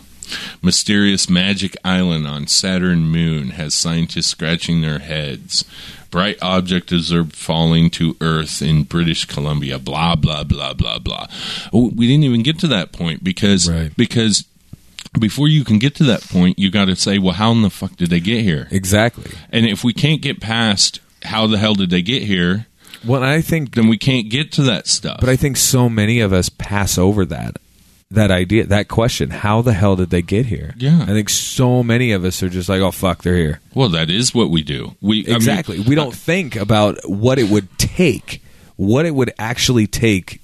Mysterious 0.62 1.28
magic 1.28 1.76
island 1.84 2.26
on 2.26 2.46
Saturn 2.46 3.00
moon 3.00 3.50
has 3.50 3.74
scientists 3.74 4.26
scratching 4.26 4.80
their 4.80 4.98
heads. 4.98 5.64
Bright 6.14 6.38
object 6.40 6.92
observed 6.92 7.34
falling 7.34 7.90
to 7.90 8.16
Earth 8.20 8.62
in 8.62 8.84
British 8.84 9.24
Columbia. 9.24 9.80
Blah 9.80 10.14
blah 10.14 10.44
blah 10.44 10.72
blah 10.72 11.00
blah. 11.00 11.26
Oh, 11.72 11.90
we 11.92 12.06
didn't 12.06 12.22
even 12.22 12.44
get 12.44 12.56
to 12.60 12.68
that 12.68 12.92
point 12.92 13.24
because 13.24 13.68
Right. 13.68 13.90
because 13.96 14.44
before 15.18 15.48
you 15.48 15.64
can 15.64 15.80
get 15.80 15.96
to 15.96 16.04
that 16.04 16.22
point, 16.22 16.56
you 16.56 16.70
got 16.70 16.84
to 16.84 16.94
say, 16.94 17.18
well, 17.18 17.34
how 17.34 17.50
in 17.50 17.62
the 17.62 17.70
fuck 17.70 17.96
did 17.96 18.10
they 18.10 18.20
get 18.20 18.42
here? 18.44 18.68
Exactly. 18.70 19.32
And 19.50 19.66
if 19.66 19.82
we 19.82 19.92
can't 19.92 20.22
get 20.22 20.40
past 20.40 21.00
how 21.24 21.48
the 21.48 21.58
hell 21.58 21.74
did 21.74 21.90
they 21.90 22.02
get 22.02 22.22
here, 22.22 22.66
Well, 23.04 23.24
I 23.24 23.40
think 23.40 23.74
then 23.74 23.88
we 23.88 23.98
can't 23.98 24.28
get 24.30 24.52
to 24.52 24.62
that 24.62 24.86
stuff. 24.86 25.18
But 25.18 25.28
I 25.30 25.36
think 25.36 25.56
so 25.56 25.88
many 25.88 26.20
of 26.20 26.32
us 26.32 26.48
pass 26.48 26.96
over 26.96 27.24
that 27.26 27.56
that 28.14 28.30
idea, 28.30 28.66
that 28.66 28.88
question. 28.88 29.30
How 29.30 29.62
the 29.62 29.72
hell 29.72 29.96
did 29.96 30.10
they 30.10 30.22
get 30.22 30.46
here? 30.46 30.74
Yeah. 30.76 31.02
I 31.02 31.06
think 31.06 31.28
so 31.28 31.82
many 31.82 32.12
of 32.12 32.24
us 32.24 32.42
are 32.42 32.48
just 32.48 32.68
like, 32.68 32.80
oh 32.80 32.90
fuck, 32.90 33.22
they're 33.22 33.36
here. 33.36 33.60
well, 33.74 33.88
that 33.90 34.10
is 34.10 34.34
what 34.34 34.50
we 34.50 34.62
do. 34.62 34.96
We 35.00 35.24
I 35.24 35.28
mean, 35.28 35.36
exactly. 35.36 35.80
we 35.80 35.94
don't 35.94 36.14
think 36.14 36.56
about 36.56 36.98
what 37.04 37.38
it 37.38 37.48
would 37.50 37.68
take, 37.78 38.42
what 38.76 39.06
it 39.06 39.14
would 39.14 39.32
actually 39.38 39.86
take 39.86 40.40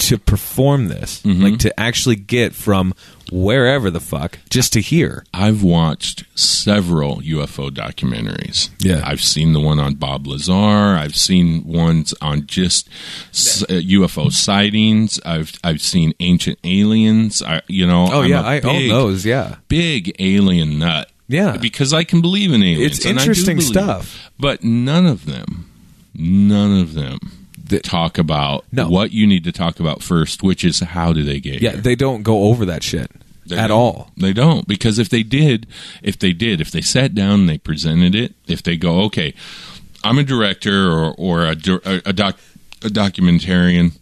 to 0.00 0.18
perform 0.18 0.88
this, 0.88 1.22
Mm-hmm. 1.22 1.42
like 1.42 1.58
to 1.60 1.78
actually 1.80 2.16
get 2.16 2.54
from 2.54 2.94
wherever 3.32 3.90
the 3.90 4.00
fuck 4.00 4.38
just 4.50 4.72
to 4.72 4.80
here. 4.80 5.24
I've 5.32 5.62
watched 5.62 6.24
several 6.36 7.16
UFO 7.18 7.70
documentaries. 7.70 8.70
Yeah. 8.80 9.02
I've 9.04 9.20
seen 9.22 9.52
the 9.52 9.60
one 9.60 9.78
on 9.78 9.94
Bob 9.94 10.26
Lazar. 10.26 10.52
I've 10.52 11.14
seen 11.14 11.64
ones 11.64 12.12
on 12.20 12.46
just 12.46 12.88
s- 13.30 13.62
uh, 13.64 13.74
UFO 13.74 14.32
sightings. 14.32 15.20
I've 15.24 15.52
I've 15.62 15.80
seen 15.80 16.12
ancient 16.20 16.58
aliens. 16.64 17.42
I, 17.42 17.62
you 17.68 17.86
know. 17.86 18.08
Oh 18.10 18.22
I'm 18.22 18.30
yeah, 18.30 18.40
a 18.40 18.44
I 18.44 18.60
own 18.60 18.88
those. 18.88 19.24
Yeah, 19.24 19.56
Big 19.68 20.14
alien 20.18 20.78
nut. 20.78 21.10
Yeah. 21.28 21.56
because 21.58 21.92
I 21.92 22.02
can 22.02 22.20
believe 22.20 22.52
in 22.52 22.62
aliens. 22.62 22.98
It's 22.98 23.04
and 23.06 23.18
I 23.18 23.24
do 23.24 23.30
interesting 23.30 23.60
stuff. 23.60 24.30
But 24.40 24.64
none 24.64 25.06
of 25.06 25.26
them, 25.26 25.70
none 26.14 26.80
of 26.80 26.94
them. 26.94 27.18
Talk 27.78 28.18
about 28.18 28.64
No. 28.72 28.88
what 28.88 29.12
you 29.12 29.26
need 29.26 29.44
to 29.44 29.52
talk 29.52 29.78
about 29.78 30.02
first, 30.02 30.42
which 30.42 30.64
is 30.64 30.80
how 30.80 31.12
do 31.12 31.22
they 31.22 31.38
get 31.40 31.62
yeah. 31.62 31.70
here? 31.72 31.80
They 31.80 31.94
don't 31.94 32.22
go 32.22 32.44
over 32.44 32.64
that 32.66 32.82
shit 32.82 33.10
They 33.46 33.56
at 33.56 33.68
don't. 33.68 33.78
all. 33.78 34.10
They 34.16 34.32
don't 34.32 34.66
because 34.66 34.98
if 34.98 35.08
they 35.08 35.22
did, 35.22 35.66
if 36.02 36.18
they 36.18 36.32
did, 36.32 36.60
if 36.60 36.70
they 36.70 36.80
sat 36.82 37.14
down 37.14 37.40
and 37.40 37.48
they 37.48 37.58
presented 37.58 38.14
it, 38.14 38.34
if 38.48 38.62
they 38.62 38.76
go, 38.76 39.00
okay, 39.02 39.32
I'm 40.02 40.18
a 40.18 40.24
director 40.24 40.90
or 40.90 41.14
or 41.16 41.44
a 41.44 41.56
a, 41.84 42.02
a 42.06 42.12
doc 42.12 42.38
a 42.82 42.88
documentarian, 42.88 43.92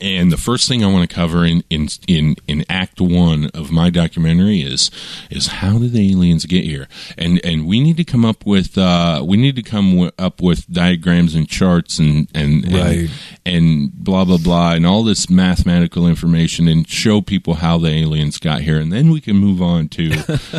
and 0.00 0.30
the 0.32 0.36
first 0.36 0.68
thing 0.68 0.84
I 0.84 0.92
want 0.92 1.08
to 1.08 1.14
cover 1.14 1.44
in 1.44 1.62
in 1.70 1.88
in 2.06 2.36
in 2.46 2.64
Act 2.68 3.00
One 3.00 3.46
of 3.54 3.70
my 3.70 3.90
documentary 3.90 4.60
is 4.60 4.90
is 5.30 5.46
how 5.46 5.78
did 5.78 5.92
the 5.92 6.10
aliens 6.12 6.44
get 6.46 6.64
here, 6.64 6.88
and 7.16 7.40
and 7.44 7.66
we 7.66 7.80
need 7.80 7.96
to 7.96 8.04
come 8.04 8.24
up 8.24 8.44
with 8.46 8.76
uh, 8.76 9.22
we 9.26 9.36
need 9.36 9.56
to 9.56 9.62
come 9.62 9.92
w- 9.92 10.10
up 10.18 10.40
with 10.40 10.70
diagrams 10.70 11.34
and 11.34 11.48
charts 11.48 11.98
and 11.98 12.28
and 12.34 12.64
and, 12.64 13.10
and 13.44 13.92
blah 13.92 14.24
blah 14.24 14.38
blah 14.38 14.72
and 14.72 14.86
all 14.86 15.02
this 15.02 15.28
mathematical 15.28 16.06
information 16.06 16.68
and 16.68 16.88
show 16.88 17.20
people 17.20 17.54
how 17.54 17.78
the 17.78 17.88
aliens 17.88 18.38
got 18.38 18.62
here. 18.62 18.78
And 18.78 18.92
then 18.92 19.10
we 19.10 19.20
can 19.20 19.36
move 19.36 19.62
on 19.62 19.88
to 19.90 20.12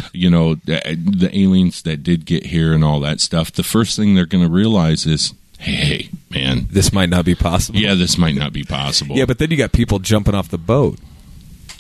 you 0.14 0.30
know 0.30 0.56
the, 0.56 0.82
the 0.96 1.30
aliens 1.38 1.82
that 1.84 2.04
did 2.04 2.26
get 2.26 2.48
here 2.48 2.74
and 2.74 2.84
all 2.84 3.00
that 3.02 3.20
stuff. 3.20 3.52
The 3.52 3.64
first 3.64 3.96
thing 3.96 4.16
they're 4.16 4.26
going 4.26 4.44
to 4.44 4.50
realize 4.50 5.06
is 5.06 5.34
hey, 5.64 6.10
man 6.30 6.68
This 6.70 6.92
might 6.94 7.10
not 7.10 7.26
be 7.26 7.36
possible. 7.36 7.80
yeah 7.80 7.94
this 7.96 8.18
might 8.18 8.36
not 8.36 8.54
be 8.54 8.64
possible 8.64 9.16
Yeah, 9.18 9.26
but 9.26 9.38
then 9.40 9.50
you 9.52 9.58
got 9.58 9.72
people 9.72 10.00
jumping 10.00 10.36
off 10.36 10.50
the 10.50 10.58
boat. 10.58 11.00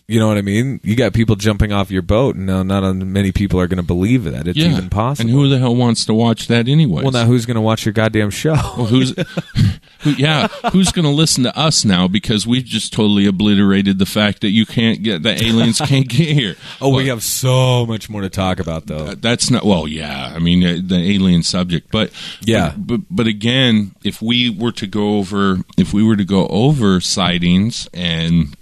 You 0.05 0.19
know 0.19 0.27
what 0.27 0.37
I 0.37 0.41
mean? 0.41 0.81
You 0.83 0.97
got 0.97 1.13
people 1.13 1.37
jumping 1.37 1.71
off 1.71 1.89
your 1.89 2.01
boat, 2.01 2.35
and 2.35 2.45
now 2.45 2.61
not 2.61 2.93
many 2.93 3.31
people 3.31 3.59
are 3.59 3.67
going 3.67 3.77
to 3.77 3.83
believe 3.83 4.25
that 4.25 4.47
it's 4.49 4.57
yeah 4.57 4.71
even 4.73 4.89
possible. 4.89 5.29
and 5.29 5.39
who 5.39 5.47
the 5.47 5.59
hell 5.59 5.75
wants 5.75 6.05
to 6.05 6.13
watch 6.13 6.47
that 6.47 6.67
anyway 6.67 7.03
well, 7.03 7.11
now 7.11 7.25
who's 7.25 7.45
going 7.45 7.55
to 7.55 7.61
watch 7.61 7.85
your 7.85 7.93
goddamn 7.93 8.29
show? 8.29 8.53
Well, 8.53 8.85
who's 8.85 9.11
who, 9.99 10.11
yeah 10.11 10.47
who's 10.71 10.91
going 10.91 11.05
to 11.05 11.11
listen 11.11 11.45
to 11.45 11.57
us 11.57 11.85
now 11.85 12.09
because 12.09 12.45
we've 12.45 12.65
just 12.65 12.91
totally 12.91 13.25
obliterated 13.25 13.97
the 13.97 14.05
fact 14.05 14.41
that 14.41 14.49
you 14.49 14.65
can't 14.65 15.01
get 15.03 15.23
the 15.23 15.41
aliens 15.41 15.79
can't 15.85 16.09
get 16.09 16.27
here 16.27 16.55
oh, 16.81 16.93
we 16.93 17.07
have 17.07 17.23
so 17.23 17.85
much 17.85 18.09
more 18.09 18.21
to 18.21 18.29
talk 18.29 18.59
about, 18.59 18.87
though. 18.87 19.15
That's 19.15 19.49
not 19.49 19.63
well 19.63 19.87
yeah 19.87 20.33
i 20.35 20.39
mean 20.39 20.63
uh, 20.65 20.79
the 20.85 20.97
alien 20.97 21.43
subject 21.43 21.89
but 21.91 22.11
Yeah. 22.41 22.73
but, 22.75 22.87
but 22.87 23.01
but 23.09 23.27
again 23.27 23.95
if 24.03 24.21
we 24.21 24.49
were 24.49 24.73
to 24.73 24.85
go 24.87 25.17
over 25.17 25.59
if 25.77 25.93
we 25.93 26.03
were 26.03 26.17
to 26.17 26.25
go 26.25 26.47
over 26.47 26.99
sightings 26.99 27.87
and 27.93 28.55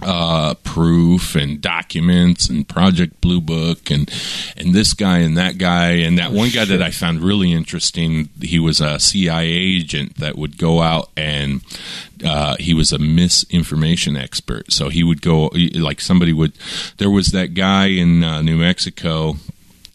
uh, 0.00 0.54
proof 0.64 1.34
and 1.34 1.60
documents 1.60 2.48
and 2.48 2.68
Project 2.68 3.20
Blue 3.20 3.40
Book 3.40 3.90
and 3.90 4.10
and 4.56 4.74
this 4.74 4.94
guy 4.94 5.18
and 5.18 5.36
that 5.36 5.58
guy 5.58 5.90
and 5.90 6.18
that 6.18 6.32
one 6.32 6.48
guy 6.50 6.64
that 6.64 6.82
I 6.82 6.90
found 6.90 7.20
really 7.20 7.52
interesting. 7.52 8.28
He 8.40 8.58
was 8.58 8.80
a 8.80 8.98
CIA 8.98 9.46
agent 9.48 10.16
that 10.16 10.36
would 10.36 10.58
go 10.58 10.80
out 10.80 11.10
and 11.16 11.60
uh, 12.24 12.56
he 12.58 12.74
was 12.74 12.92
a 12.92 12.98
misinformation 12.98 14.16
expert. 14.16 14.72
So 14.72 14.88
he 14.88 15.04
would 15.04 15.22
go 15.22 15.50
like 15.74 16.00
somebody 16.00 16.32
would. 16.32 16.52
There 16.98 17.10
was 17.10 17.28
that 17.28 17.54
guy 17.54 17.86
in 17.86 18.24
uh, 18.24 18.42
New 18.42 18.56
Mexico 18.58 19.36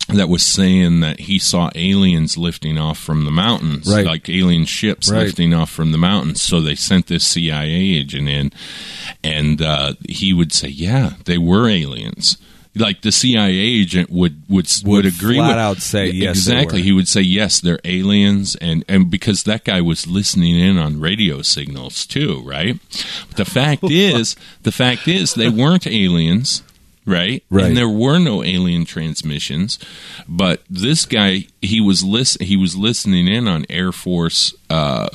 that 0.10 0.30
was 0.30 0.44
saying 0.44 1.02
that 1.02 1.20
he 1.22 1.38
saw 1.38 1.70
aliens 1.76 2.38
lifting 2.38 2.78
off 2.78 2.98
from 2.98 3.26
the 3.26 3.32
mountains, 3.32 3.88
Right. 3.88 4.06
like 4.06 4.30
alien 4.30 4.66
ships 4.66 5.10
Right. 5.12 5.24
lifting 5.26 5.54
off 5.54 5.70
from 5.70 5.92
the 5.92 5.98
mountains. 5.98 6.42
So 6.42 6.62
they 6.62 6.76
sent 6.76 7.08
this 7.08 7.26
CIA 7.26 7.70
agent 7.98 8.30
in, 8.30 8.52
and 9.24 9.62
uh, 9.62 9.94
he 10.08 10.34
would 10.34 10.54
say, 10.54 10.70
"Yeah, 10.70 11.14
they 11.26 11.38
were 11.38 11.68
aliens." 11.70 12.38
Like 12.76 13.02
the 13.02 13.12
CIA 13.12 13.50
agent 13.58 14.12
would 14.12 14.44
would 14.48 14.68
would, 14.84 14.88
Would 14.88 15.06
agree 15.08 15.38
flat 15.38 15.48
with 15.50 15.58
out 15.58 15.82
say, 15.82 16.12
"Yes, 16.12 16.38
exactly. 16.38 16.80
were." 16.82 16.86
He 16.86 16.92
would 16.92 17.08
say, 17.08 17.22
"Yes, 17.22 17.60
they're 17.60 17.80
aliens," 17.84 18.56
and 18.58 18.86
and 18.88 19.10
because 19.10 19.44
that 19.44 19.66
guy 19.66 19.82
was 19.82 20.06
listening 20.06 20.56
in 20.60 20.78
on 20.78 21.00
radio 21.00 21.42
signals 21.42 22.06
too, 22.06 22.44
right? 22.46 22.78
But 23.30 23.38
The 23.38 23.46
fact 23.46 23.84
is, 23.90 24.36
the 24.62 24.72
fact 24.72 25.08
is, 25.08 25.34
they 25.34 25.50
weren't 25.50 25.88
aliens 25.88 26.62
right? 27.08 27.44
Right. 27.50 27.66
And 27.66 27.78
there 27.78 27.90
were 27.90 28.20
no 28.20 28.44
alien 28.44 28.86
transmissions, 28.86 29.80
but 30.28 30.62
this 30.70 31.06
guy 31.06 31.48
he 31.62 31.82
was 31.82 32.04
listen 32.04 32.46
he 32.46 32.58
was 32.58 32.76
listening 32.76 33.28
in 33.28 33.48
on 33.48 33.66
Air 33.70 33.92
Force 33.92 34.54
uh, 34.70 35.10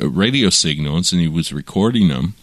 radio 0.00 0.50
signals 0.50 1.12
and 1.12 1.20
he 1.20 1.28
was 1.28 1.52
recording 1.52 2.08
them. 2.08 2.34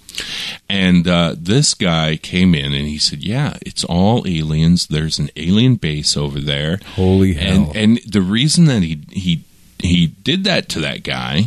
And 0.70 1.08
uh, 1.08 1.36
this 1.38 1.74
guy 1.74 2.18
came 2.18 2.54
in 2.54 2.74
and 2.74 2.88
he 2.88 2.98
said, 2.98 3.24
"Yeah, 3.24 3.58
it's 3.62 3.84
all 3.84 4.28
aliens. 4.28 4.88
There's 4.88 5.20
an 5.20 5.30
alien 5.36 5.76
base 5.76 6.16
over 6.16 6.40
there." 6.40 6.80
Holy 6.96 7.34
hell. 7.34 7.72
And 7.74 7.76
and 7.76 7.98
the 8.06 8.22
reason 8.22 8.66
that 8.66 8.84
he 8.84 9.00
he 9.10 9.44
he 9.80 10.08
did 10.08 10.44
that 10.44 10.70
to 10.70 10.80
that 10.82 11.04
guy 11.04 11.46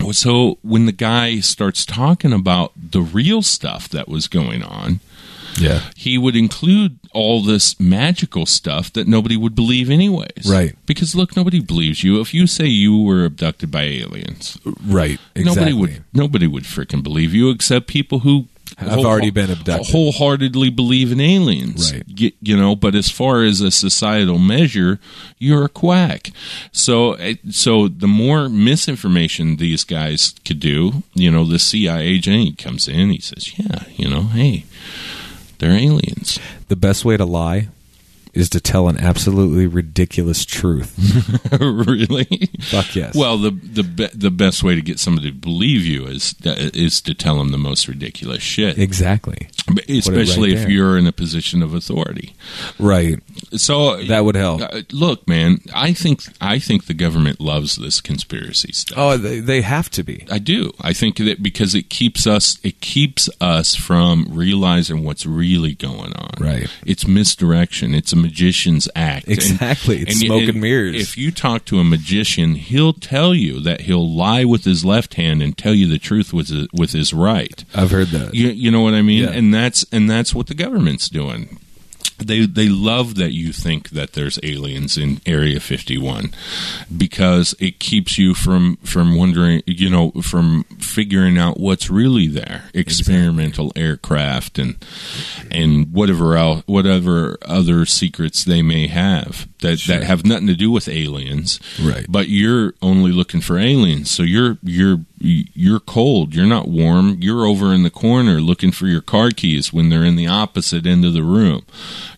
was 0.00 0.18
so 0.18 0.58
when 0.62 0.86
the 0.86 0.92
guy 0.92 1.40
starts 1.40 1.84
talking 1.84 2.32
about 2.32 2.72
the 2.76 3.02
real 3.02 3.42
stuff 3.42 3.88
that 3.90 4.08
was 4.08 4.28
going 4.28 4.62
on, 4.62 5.00
yeah. 5.58 5.80
he 5.96 6.18
would 6.18 6.36
include 6.36 6.98
all 7.12 7.42
this 7.42 7.78
magical 7.78 8.46
stuff 8.46 8.92
that 8.92 9.06
nobody 9.06 9.36
would 9.36 9.54
believe 9.54 9.88
anyways. 9.90 10.46
Right. 10.48 10.74
Because 10.86 11.14
look, 11.14 11.36
nobody 11.36 11.60
believes 11.60 12.02
you. 12.02 12.20
If 12.20 12.34
you 12.34 12.46
say 12.46 12.66
you 12.66 12.96
were 12.98 13.24
abducted 13.24 13.70
by 13.70 13.82
aliens, 13.82 14.58
Right. 14.84 15.18
Exactly. 15.34 15.44
nobody 15.44 15.72
would 15.72 16.04
nobody 16.12 16.46
would 16.46 16.64
freaking 16.64 17.02
believe 17.02 17.32
you 17.34 17.50
except 17.50 17.86
people 17.86 18.20
who 18.20 18.48
Have 18.78 18.98
already 18.98 19.30
been 19.30 19.50
abducted. 19.50 19.92
wholeheartedly 19.92 20.70
believe 20.70 21.12
in 21.12 21.20
aliens, 21.20 21.92
Right. 21.92 22.02
Y- 22.20 22.32
you 22.42 22.56
know. 22.56 22.74
But 22.74 22.96
as 22.96 23.08
far 23.10 23.44
as 23.44 23.60
a 23.60 23.70
societal 23.70 24.38
measure, 24.38 24.98
you're 25.38 25.64
a 25.64 25.68
quack. 25.68 26.32
So, 26.72 27.12
eh, 27.12 27.34
so 27.50 27.86
the 27.86 28.08
more 28.08 28.48
misinformation 28.48 29.56
these 29.58 29.84
guys 29.84 30.34
could 30.44 30.58
do, 30.58 31.04
you 31.14 31.30
know, 31.30 31.44
the 31.44 31.58
CIA 31.60 32.02
agent 32.02 32.58
comes 32.58 32.88
in, 32.88 33.10
he 33.10 33.20
says, 33.20 33.52
"Yeah, 33.56 33.84
you 33.96 34.08
know, 34.08 34.24
hey, 34.34 34.64
they're 35.58 35.72
aliens." 35.72 36.38
The 36.68 36.76
best 36.76 37.04
way 37.04 37.16
to 37.16 37.24
lie 37.24 37.68
is 38.34 38.48
to 38.50 38.60
tell 38.60 38.88
an 38.88 38.98
absolutely 38.98 39.66
ridiculous 39.66 40.44
truth. 40.44 40.94
really? 41.60 42.50
Fuck 42.62 42.94
yes. 42.96 43.14
Well, 43.14 43.38
the 43.38 43.50
the 43.50 43.82
be- 43.82 44.08
the 44.14 44.30
best 44.30 44.62
way 44.62 44.74
to 44.74 44.82
get 44.82 44.98
somebody 44.98 45.30
to 45.30 45.36
believe 45.36 45.84
you 45.84 46.06
is 46.06 46.34
is 46.44 47.00
to 47.02 47.14
tell 47.14 47.38
them 47.38 47.50
the 47.50 47.58
most 47.58 47.88
ridiculous 47.88 48.42
shit, 48.42 48.78
exactly. 48.78 49.48
especially 49.88 50.54
right 50.54 50.62
if 50.62 50.68
you're 50.68 50.98
in 50.98 51.06
a 51.06 51.12
position 51.12 51.62
of 51.62 51.74
authority. 51.74 52.34
Right. 52.78 53.20
So 53.52 54.02
That 54.04 54.24
would 54.24 54.36
help. 54.36 54.62
Uh, 54.62 54.82
look, 54.92 55.26
man, 55.28 55.58
I 55.74 55.92
think 55.92 56.22
I 56.40 56.58
think 56.58 56.86
the 56.86 56.94
government 56.94 57.40
loves 57.40 57.76
this 57.76 58.00
conspiracy 58.00 58.72
stuff. 58.72 58.98
Oh, 58.98 59.16
they, 59.16 59.40
they 59.40 59.62
have 59.62 59.90
to 59.90 60.02
be. 60.02 60.26
I 60.30 60.38
do. 60.38 60.72
I 60.80 60.92
think 60.92 61.16
that 61.18 61.42
because 61.42 61.74
it 61.74 61.88
keeps 61.90 62.26
us 62.26 62.58
it 62.62 62.80
keeps 62.80 63.28
us 63.40 63.74
from 63.74 64.26
realizing 64.30 65.04
what's 65.04 65.26
really 65.26 65.74
going 65.74 66.12
on. 66.14 66.30
Right. 66.40 66.68
It's 66.84 67.06
misdirection. 67.06 67.94
It's 67.94 68.12
a 68.12 68.16
magician's 68.24 68.88
act. 68.96 69.26
And- 69.26 69.34
Exactly. 69.36 70.02
It's 70.02 70.20
y- 70.20 70.26
smoke 70.26 70.48
and 70.48 70.60
mirrors. 70.60 70.96
If 71.00 71.16
you 71.16 71.30
talk 71.30 71.64
to 71.66 71.78
a 71.78 71.84
magician, 71.84 72.54
he'll 72.56 72.92
tell 72.92 73.34
you 73.34 73.60
that 73.60 73.82
he'll 73.82 74.08
lie 74.12 74.44
with 74.44 74.64
his 74.64 74.84
left 74.84 75.14
hand 75.14 75.42
and 75.42 75.56
tell 75.56 75.74
you 75.74 75.88
the 75.88 75.98
truth 75.98 76.32
with 76.32 76.48
his, 76.48 76.66
with 76.72 76.92
his 76.92 77.12
right. 77.14 77.64
I've 77.74 77.90
heard 77.90 78.08
that. 78.08 78.34
You, 78.34 78.48
you 78.48 78.70
know 78.70 78.80
what 78.80 78.94
I 78.94 79.02
mean? 79.02 79.24
Yeah. 79.24 79.30
And 79.30 79.52
that's 79.54 79.84
and 79.92 80.08
that's 80.10 80.34
what 80.34 80.46
the 80.48 80.54
government's 80.54 81.08
doing. 81.08 81.58
They 82.18 82.46
they 82.46 82.68
love 82.68 83.16
that 83.16 83.32
you 83.32 83.52
think 83.52 83.90
that 83.90 84.12
there's 84.12 84.38
aliens 84.42 84.96
in 84.96 85.20
Area 85.26 85.60
51 85.60 86.32
because 86.96 87.54
it 87.58 87.78
keeps 87.78 88.18
you 88.18 88.34
from 88.34 88.76
from 88.78 89.16
wondering, 89.16 89.62
you 89.66 89.90
know, 89.90 90.10
from 90.22 90.64
figuring 90.78 91.38
out 91.38 91.58
what's 91.58 91.90
really 91.90 92.26
there. 92.26 92.70
Experimental 92.72 93.72
aircraft 93.76 94.58
and 94.58 94.76
and 95.50 95.92
whatever 95.92 96.36
else, 96.36 96.62
whatever 96.66 97.38
other 97.42 97.84
secrets 97.86 98.44
they 98.44 98.62
may 98.62 98.86
have 98.86 99.48
that 99.64 99.80
that 99.88 100.04
have 100.04 100.24
nothing 100.24 100.46
to 100.46 100.54
do 100.54 100.70
with 100.70 100.88
aliens. 100.88 101.58
Right. 101.82 102.06
But 102.08 102.28
you're 102.28 102.74
only 102.82 103.10
looking 103.10 103.40
for 103.40 103.58
aliens, 103.58 104.10
so 104.10 104.22
you're 104.22 104.58
you're 104.62 105.00
you're 105.18 105.80
cold. 105.80 106.34
You're 106.34 106.46
not 106.46 106.68
warm. 106.68 107.18
You're 107.20 107.46
over 107.46 107.72
in 107.72 107.82
the 107.82 107.90
corner 107.90 108.40
looking 108.40 108.72
for 108.72 108.86
your 108.86 109.00
car 109.00 109.30
keys 109.30 109.72
when 109.72 109.88
they're 109.88 110.04
in 110.04 110.16
the 110.16 110.26
opposite 110.26 110.86
end 110.86 111.04
of 111.04 111.14
the 111.14 111.22
room. 111.22 111.64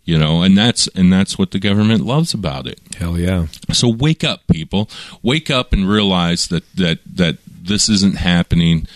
You 0.05 0.19
know, 0.19 0.43
and 0.43 0.59
that's 0.59 0.89
and 0.89 1.13
that's 1.13 1.39
what 1.39 1.53
the 1.53 1.59
government 1.59 2.05
loves 2.05 2.35
about 2.35 2.67
it. 2.67 2.81
Hell 2.99 3.19
yeah. 3.19 3.47
So 3.73 3.89
wake 3.89 4.25
up, 4.25 4.47
people. 4.49 4.91
Wake 5.23 5.51
up 5.51 5.73
and 5.73 5.89
realize 5.89 6.49
that 6.49 6.65
that 6.75 6.99
that 7.07 7.39
this 7.47 7.89
isn't 7.89 8.17
happening. 8.17 8.89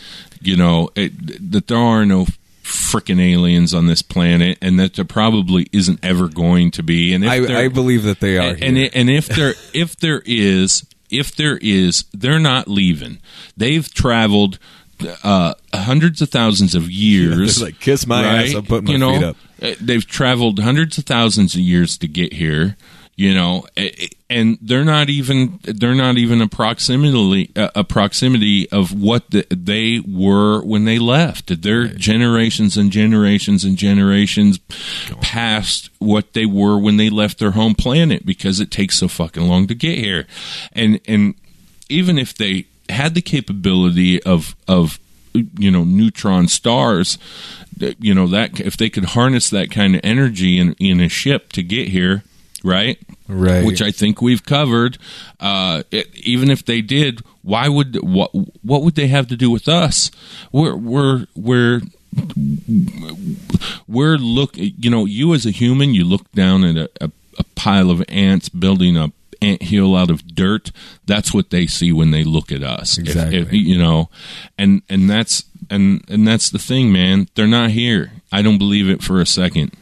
You 0.43 0.57
know, 0.57 0.91
it, 0.95 1.53
that 1.53 1.69
there 1.69 1.79
are 1.79 2.07
no 2.07 2.27
freaking 2.71 3.21
aliens 3.21 3.75
on 3.75 3.87
this 3.87 4.01
planet, 4.01 4.57
and 4.63 4.79
that 4.79 4.95
there 4.95 5.05
probably 5.05 5.69
isn't 5.73 5.99
ever 6.05 6.29
going 6.29 6.71
to 6.73 6.83
be. 6.83 7.13
And 7.13 7.25
if 7.25 7.31
I, 7.31 7.65
I 7.65 7.69
believe 7.69 8.05
that 8.05 8.21
they 8.21 8.39
are. 8.39 8.57
and 8.61 8.79
and, 8.79 9.11
if 9.11 9.27
there 9.27 9.55
if 9.75 9.97
there 9.97 10.23
is 10.25 10.87
if 11.11 11.35
there 11.35 11.59
is 11.61 12.05
they're 12.15 12.39
not 12.39 12.69
leaving 12.69 13.19
they've 13.57 13.93
traveled 13.93 14.59
uh, 15.25 15.55
hundreds 15.75 16.23
of 16.23 16.29
thousands 16.29 16.75
of 16.75 16.91
years 16.91 17.57
they're 17.59 17.67
like, 17.69 17.81
"Kiss 17.81 18.07
my 18.07 18.23
ass, 18.23 18.55
I'm 18.55 18.65
putting 18.65 18.87
my 18.87 18.93
you 18.93 18.99
know, 18.99 19.15
feet 19.15 19.25
up." 19.25 19.37
uh, 19.63 19.75
they've 19.81 20.07
traveled 20.07 20.59
hundreds 20.61 20.99
of 20.99 21.05
thousands 21.05 21.55
of 21.55 21.61
years 21.61 21.99
to 21.99 22.09
get 22.09 22.33
here 22.35 22.77
you 23.21 23.35
know 23.35 23.67
and 24.31 24.57
they're 24.63 24.83
not 24.83 25.11
even 25.11 25.59
they're 25.65 25.95
not 25.95 26.17
even 26.17 26.41
a 26.41 26.49
proximity 26.49 27.53
a 27.55 27.85
proximity 27.85 28.71
of 28.71 28.99
what 28.99 29.31
the, 29.31 29.47
they 29.51 30.01
were 30.09 30.63
when 30.63 30.87
they 30.87 30.99
left. 30.99 31.61
They're 31.63 31.89
generations 31.89 32.79
and 32.79 32.91
generations 32.91 33.63
and 33.63 33.77
generations 33.77 34.59
past 35.21 35.91
what 35.99 36.33
they 36.33 36.47
were 36.47 36.79
when 36.79 36.97
they 36.97 37.11
left 37.11 37.39
their 37.39 37.51
home 37.51 37.75
planet 37.75 38.25
because 38.25 38.59
it 38.59 38.71
takes 38.71 38.99
so 38.99 39.09
fucking 39.09 39.47
long 39.47 39.67
to 39.67 39.75
get 39.75 39.99
here. 39.99 40.27
And 40.73 40.99
and 41.07 41.35
even 41.91 42.19
if 42.19 42.35
they 42.35 42.65
had 42.89 43.15
the 43.15 43.21
capability 43.21 44.23
of 44.23 44.57
of 44.67 44.99
you 45.35 45.71
know 45.71 45.85
neutron 45.85 46.49
stars 46.49 47.19
you 47.99 48.15
know 48.15 48.27
that 48.27 48.59
if 48.59 48.77
they 48.77 48.91
could 48.91 49.05
harness 49.05 49.49
that 49.51 49.71
kind 49.71 49.95
of 49.95 50.01
energy 50.03 50.59
in 50.59 50.73
in 50.75 51.01
a 51.01 51.09
ship 51.09 51.53
to 51.53 51.63
get 51.63 51.89
here 51.89 52.25
right 52.65 52.99
Right. 53.33 53.65
which 53.65 53.81
i 53.83 53.91
think 53.91 54.21
we've 54.21 54.45
covered. 54.45 54.99
Uh 55.39 55.83
it, 55.91 56.15
even 56.17 56.51
if 56.51 56.65
they 56.65 56.81
did 56.83 57.21
why 57.43 57.69
would 57.69 57.97
what 58.03 58.31
what 58.65 58.83
would 58.83 58.95
they 58.97 59.07
have 59.09 59.27
to 59.29 59.37
do 59.37 59.51
with 59.51 59.69
us? 59.69 60.11
We're 60.53 60.77
we're 60.77 61.27
we're 61.35 61.81
we're 63.89 64.17
look 64.19 64.53
you 64.57 64.91
know 64.91 65.05
you 65.07 65.35
as 65.35 65.47
a 65.47 65.51
human 65.51 65.95
you 65.95 66.05
look 66.05 66.31
down 66.33 66.65
at 66.65 66.77
a, 66.77 66.91
a, 67.01 67.11
a 67.39 67.45
pile 67.55 67.91
of 67.91 68.03
ants 68.09 68.49
building 68.49 68.97
a 68.97 69.13
ant 69.43 69.63
hill 69.63 69.97
out 69.97 70.11
of 70.11 70.27
dirt. 70.35 70.71
That's 71.07 71.33
what 71.33 71.49
they 71.51 71.67
see 71.67 71.93
when 71.93 72.11
they 72.11 72.25
look 72.25 72.53
at 72.53 72.63
us. 72.63 72.99
If- 72.99 73.07
Exactly. 73.07 73.39
if, 73.39 73.53
you 73.53 73.79
know 73.79 74.11
and 74.59 74.83
and 74.89 75.09
that's 75.09 75.45
and 75.71 76.05
and 76.09 76.27
that's 76.27 76.51
the 76.51 76.59
thing 76.59 76.93
man. 76.93 77.29
They're 77.35 77.47
not 77.47 77.71
here. 77.71 78.13
I 78.33 78.43
don't 78.43 78.59
believe 78.59 78.89
it 78.89 79.03
for 79.03 79.21
a 79.21 79.27
second. 79.27 79.73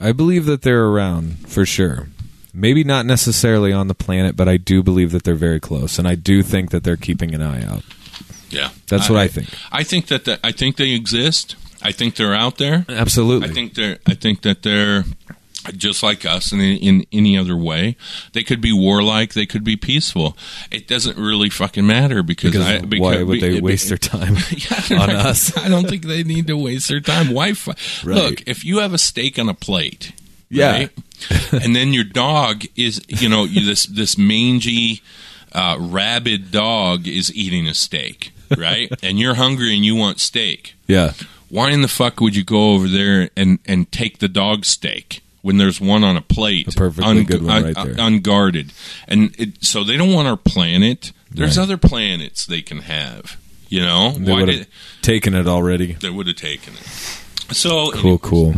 I 0.00 0.12
believe 0.12 0.46
that 0.46 0.62
they're 0.62 0.84
around 0.86 1.48
for 1.48 1.64
sure. 1.64 2.08
Maybe 2.54 2.84
not 2.84 3.06
necessarily 3.06 3.72
on 3.72 3.88
the 3.88 3.94
planet, 3.94 4.36
but 4.36 4.48
I 4.48 4.56
do 4.58 4.82
believe 4.82 5.10
that 5.12 5.24
they're 5.24 5.34
very 5.34 5.60
close, 5.60 5.98
and 5.98 6.06
I 6.06 6.14
do 6.14 6.42
think 6.42 6.70
that 6.70 6.84
they're 6.84 6.96
keeping 6.98 7.34
an 7.34 7.40
eye 7.42 7.64
out. 7.64 7.82
yeah 8.50 8.70
That's 8.88 9.08
what 9.08 9.18
I 9.18 9.28
think. 9.28 9.48
i 9.72 9.82
think 9.82 10.06
that 10.08 10.24
the, 10.26 10.38
i 10.44 10.52
think 10.52 10.76
they 10.76 10.90
exist 10.90 11.56
i 11.82 11.92
think 11.92 12.16
they're 12.16 12.34
out 12.34 12.58
there 12.58 12.84
Absolutely. 12.88 13.48
I 13.48 13.52
think 13.52 13.74
they're. 13.74 13.98
I 14.06 14.14
think 14.14 14.42
that 14.42 14.62
they're 14.62 15.04
just 15.76 16.02
like 16.02 16.26
us, 16.26 16.52
in, 16.52 16.60
in 16.60 17.06
any 17.12 17.38
other 17.38 17.56
way, 17.56 17.96
they 18.32 18.42
could 18.42 18.60
be 18.60 18.72
warlike. 18.72 19.32
They 19.32 19.46
could 19.46 19.62
be 19.62 19.76
peaceful. 19.76 20.36
It 20.72 20.88
doesn't 20.88 21.16
really 21.16 21.50
fucking 21.50 21.86
matter 21.86 22.22
because, 22.24 22.50
because 22.50 22.66
I, 22.66 22.80
why 22.98 23.22
would 23.22 23.40
they 23.40 23.54
be- 23.54 23.60
waste 23.60 23.88
their 23.88 23.96
time 23.96 24.34
Yeah, 24.50 24.98
on 25.02 25.10
I- 25.10 25.30
us? 25.30 25.56
I 25.56 25.68
don't 25.68 25.88
think 25.88 26.02
they 26.04 26.24
need 26.24 26.48
to 26.48 26.56
waste 26.56 26.88
their 26.88 26.98
time. 27.00 27.32
Why? 27.32 27.52
Right. 27.64 28.04
Look, 28.04 28.42
if 28.48 28.64
you 28.64 28.78
have 28.80 28.92
a 28.92 28.98
steak 28.98 29.38
on 29.38 29.48
a 29.48 29.54
plate, 29.54 30.12
Yeah. 30.54 30.70
right, 30.72 30.90
and 31.64 31.74
then 31.74 31.92
your 31.92 32.04
dog 32.04 32.64
is, 32.76 33.00
you 33.08 33.28
know, 33.28 33.44
you, 33.44 33.64
this 33.64 33.86
this 33.86 34.16
mangy, 34.18 35.00
uh, 35.52 35.76
rabid 35.80 36.50
dog 36.50 37.06
is 37.08 37.34
eating 37.34 37.66
a 37.66 37.74
steak, 37.74 38.32
right, 38.56 38.92
and 39.02 39.18
you're 39.18 39.34
hungry 39.34 39.74
and 39.74 39.84
you 39.84 39.96
want 39.96 40.20
steak 40.20 40.74
Yeah. 40.86 41.12
why 41.48 41.70
in 41.70 41.82
the 41.82 41.88
fuck 41.88 42.20
would 42.20 42.36
you 42.36 42.44
go 42.44 42.72
over 42.74 42.86
there 42.88 43.30
and, 43.36 43.58
and 43.66 43.90
take 43.90 44.18
the 44.18 44.28
dog 44.28 44.64
steak 44.64 45.20
when 45.42 45.56
there's 45.56 45.80
one 45.80 46.04
on 46.04 46.16
a 46.16 46.22
plate, 46.22 46.68
A 46.68 46.72
perfectly 46.72 47.24
good 47.24 47.42
one 47.42 47.64
right 47.64 47.74
there. 47.74 47.94
unguarded? 47.98 48.72
And 49.08 49.34
it, 49.38 49.64
so 49.64 49.82
they 49.84 49.96
don't 49.96 50.12
want 50.12 50.28
our 50.28 50.36
planet. 50.36 51.12
There's 51.30 51.56
Right. 51.58 51.62
other 51.64 51.76
planets 51.78 52.44
they 52.46 52.62
can 52.62 52.78
have. 52.82 53.36
You 53.68 53.80
know, 53.80 54.10
They 54.12 54.30
why 54.32 54.40
would 54.40 54.46
did 54.46 54.58
have 54.60 54.68
taken 55.00 55.34
it 55.34 55.46
already. 55.48 55.94
they 55.94 56.10
would 56.10 56.26
have 56.26 56.36
taken 56.36 56.74
it? 56.74 57.54
So 57.56 57.90
Cool, 57.92 58.18
cool. 58.18 58.54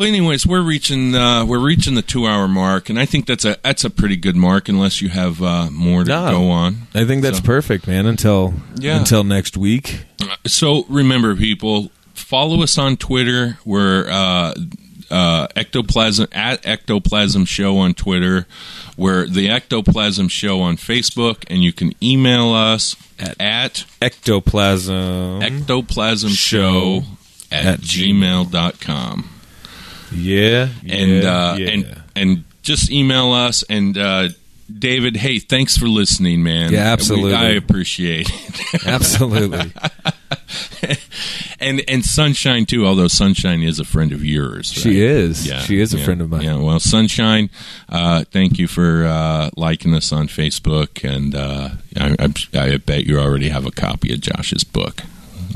Well, 0.00 0.08
anyways, 0.08 0.46
we're 0.46 0.62
reaching 0.62 1.14
uh, 1.14 1.44
we're 1.44 1.58
reaching 1.64 1.94
the 1.94 2.00
two 2.02 2.26
hour 2.26 2.48
mark, 2.48 2.88
and 2.88 2.98
I 2.98 3.04
think 3.04 3.26
that's 3.26 3.44
a 3.44 3.58
that's 3.62 3.84
a 3.84 3.90
pretty 3.90 4.16
good 4.16 4.34
mark, 4.34 4.68
unless 4.70 5.02
you 5.02 5.10
have 5.10 5.42
uh, 5.42 5.68
more 5.70 6.04
to 6.04 6.08
No. 6.08 6.30
go 6.30 6.50
on. 6.50 6.88
I 6.94 7.04
think 7.04 7.20
that's 7.22 7.36
So- 7.38 7.44
perfect, 7.44 7.86
man. 7.86 8.06
Until 8.06 8.54
Yeah. 8.78 8.96
until 8.98 9.24
next 9.24 9.56
week. 9.58 10.04
So 10.46 10.86
remember, 10.88 11.36
people, 11.36 11.92
follow 12.14 12.62
us 12.62 12.78
on 12.78 12.96
Twitter. 12.96 13.58
We're 13.66 14.08
uh, 14.08 14.54
uh, 15.10 15.48
ectoplasm 15.54 16.28
at 16.32 16.64
ectoplasm 16.64 17.44
show 17.44 17.76
on 17.78 17.92
Twitter. 17.92 18.46
We're 18.96 19.26
the 19.26 19.50
ectoplasm 19.50 20.28
show 20.28 20.60
on 20.62 20.76
Facebook, 20.78 21.44
and 21.48 21.62
you 21.62 21.72
can 21.74 21.92
email 22.02 22.52
us 22.54 22.96
at, 23.18 23.38
at 23.40 23.84
Ectoplasm. 24.00 25.42
ectoplasm 25.42 26.30
show 26.30 27.02
at, 27.52 27.66
At 27.66 27.80
gmail.com. 27.80 29.28
yeah. 30.12 30.68
and 30.88 31.22
yeah, 31.22 31.50
uh, 31.50 31.56
yeah. 31.56 31.68
and 31.70 32.02
and 32.16 32.44
just 32.62 32.90
email 32.90 33.32
us 33.32 33.64
and 33.68 33.96
uh, 33.96 34.28
David. 34.78 35.16
Hey, 35.16 35.38
thanks 35.38 35.76
for 35.76 35.86
listening, 35.86 36.42
man. 36.42 36.72
Yeah, 36.72 36.92
absolutely. 36.92 37.30
We- 37.30 37.36
I 37.36 37.48
appreciate 37.50 38.30
it. 38.30 38.86
Absolutely. 38.86 39.72
and 41.60 41.82
and 41.88 42.04
Sunshine 42.04 42.66
too. 42.66 42.86
Although 42.86 43.08
Sunshine 43.08 43.62
is 43.62 43.80
a 43.80 43.84
friend 43.84 44.12
of 44.12 44.24
yours, 44.24 44.72
right? 44.76 44.82
She 44.82 45.02
is. 45.02 45.46
Yeah, 45.46 45.60
She 45.60 45.80
is 45.80 45.92
a 45.92 45.98
yeah, 45.98 46.04
friend 46.04 46.20
of 46.20 46.30
mine. 46.30 46.42
Yeah. 46.42 46.56
Well, 46.56 46.78
Sunshine, 46.80 47.50
uh, 47.88 48.24
thank 48.30 48.58
you 48.58 48.66
for 48.68 49.04
uh, 49.04 49.50
liking 49.56 49.94
us 49.94 50.12
on 50.12 50.28
Facebook, 50.28 51.08
and 51.08 51.34
uh, 51.34 51.70
I, 51.96 52.16
I, 52.18 52.58
I 52.58 52.76
bet 52.78 53.04
you 53.06 53.18
already 53.18 53.48
have 53.48 53.66
a 53.66 53.70
copy 53.72 54.12
of 54.12 54.20
Josh's 54.20 54.64
book. 54.64 55.02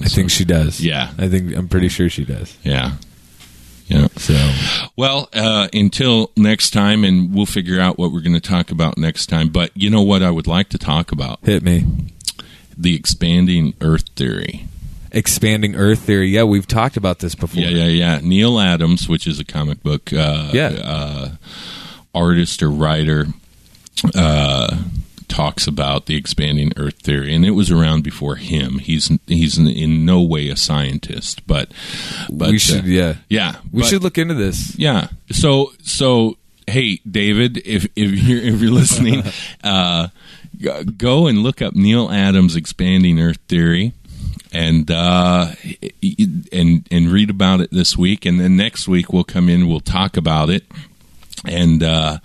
I 0.03 0.09
think 0.09 0.31
she 0.31 0.45
does. 0.45 0.81
Yeah. 0.81 1.13
I 1.19 1.29
think 1.29 1.55
I'm 1.57 1.69
pretty 1.69 1.89
sure 1.89 2.09
she 2.09 2.25
does. 2.25 2.57
Yeah. 2.65 2.93
Yeah. 3.87 4.09
So 4.17 4.53
Well, 4.97 5.29
uh, 5.35 5.69
until 5.73 6.31
next 6.37 6.71
time, 6.71 7.05
and 7.05 7.35
we'll 7.35 7.47
figure 7.47 7.81
out 7.81 7.99
what 7.99 8.13
we're 8.13 8.21
going 8.23 8.33
to 8.35 8.41
talk 8.41 8.71
about 8.71 8.97
next 8.97 9.27
time. 9.27 9.49
But 9.51 9.71
you 9.75 9.91
know 9.91 10.03
what 10.03 10.23
I 10.23 10.31
would 10.31 10.47
like 10.47 10.69
to 10.71 10.79
talk 10.79 11.13
about? 11.13 11.41
hit 11.45 11.63
me. 11.63 11.85
The 12.77 12.95
expanding 12.97 13.75
Earth 13.81 14.05
theory. 14.17 14.67
Expanding 15.13 15.77
Earth 15.77 16.01
theory. 16.01 16.29
Yeah, 16.29 16.43
we've 16.45 16.67
talked 16.67 16.97
about 16.97 17.21
this 17.21 17.35
before. 17.37 17.63
Yeah, 17.63 17.69
yeah, 17.69 17.87
yeah. 17.87 18.21
Neal 18.23 18.59
Adams, 18.59 19.09
which 19.09 19.27
is 19.29 19.39
a 19.39 19.45
comic 19.45 19.83
book 19.83 20.13
uh, 20.13 20.51
Yeah. 20.53 20.69
uh, 20.83 21.29
artist 22.15 22.63
or 22.63 22.71
writer, 22.71 23.27
uh, 24.15 24.77
talks 25.35 25.67
about 25.67 26.07
the 26.07 26.15
expanding 26.17 26.73
Earth 26.77 26.99
theory, 26.99 27.35
and 27.35 27.45
it 27.45 27.51
was 27.51 27.71
around 27.71 28.05
before 28.05 28.37
him. 28.37 28.79
He's 28.79 29.11
he's 29.27 29.59
in, 29.59 29.67
in 29.67 30.05
no 30.05 30.23
way 30.23 30.49
a 30.49 30.57
scientist, 30.57 31.45
but 31.47 31.73
but 32.31 32.51
we 32.51 32.59
should. 32.59 32.85
uh, 32.85 32.87
yeah, 32.87 33.15
yeah, 33.29 33.57
we 33.73 33.83
but- 33.83 33.89
should 33.89 34.03
look 34.03 34.17
into 34.17 34.35
this. 34.35 34.79
Yeah. 34.79 35.09
So 35.33 35.73
so 35.83 36.37
hey, 36.69 37.01
David, 37.11 37.59
if 37.67 37.85
if 37.97 38.13
you're 38.13 38.41
if 38.41 38.61
you're 38.61 38.71
listening, 38.71 39.25
uh, 39.65 40.09
go 40.97 41.27
and 41.27 41.39
look 41.43 41.61
up 41.61 41.75
Neal 41.75 42.11
Adams' 42.11 42.55
expanding 42.57 43.21
Earth 43.21 43.41
theory. 43.49 43.93
And 44.53 44.89
uh, 44.89 45.49
and 46.53 46.87
and 46.89 47.09
read 47.09 47.29
about 47.29 47.61
it 47.61 47.73
this 47.73 47.99
week, 47.99 48.25
and 48.25 48.39
then 48.39 48.57
next 48.57 48.87
week 48.87 49.13
we'll 49.13 49.25
come 49.25 49.49
in. 49.49 49.67
We'll 49.67 49.81
talk 49.81 50.17
about 50.17 50.49
it, 50.49 50.63
and 51.45 51.83
uh, 51.83 52.19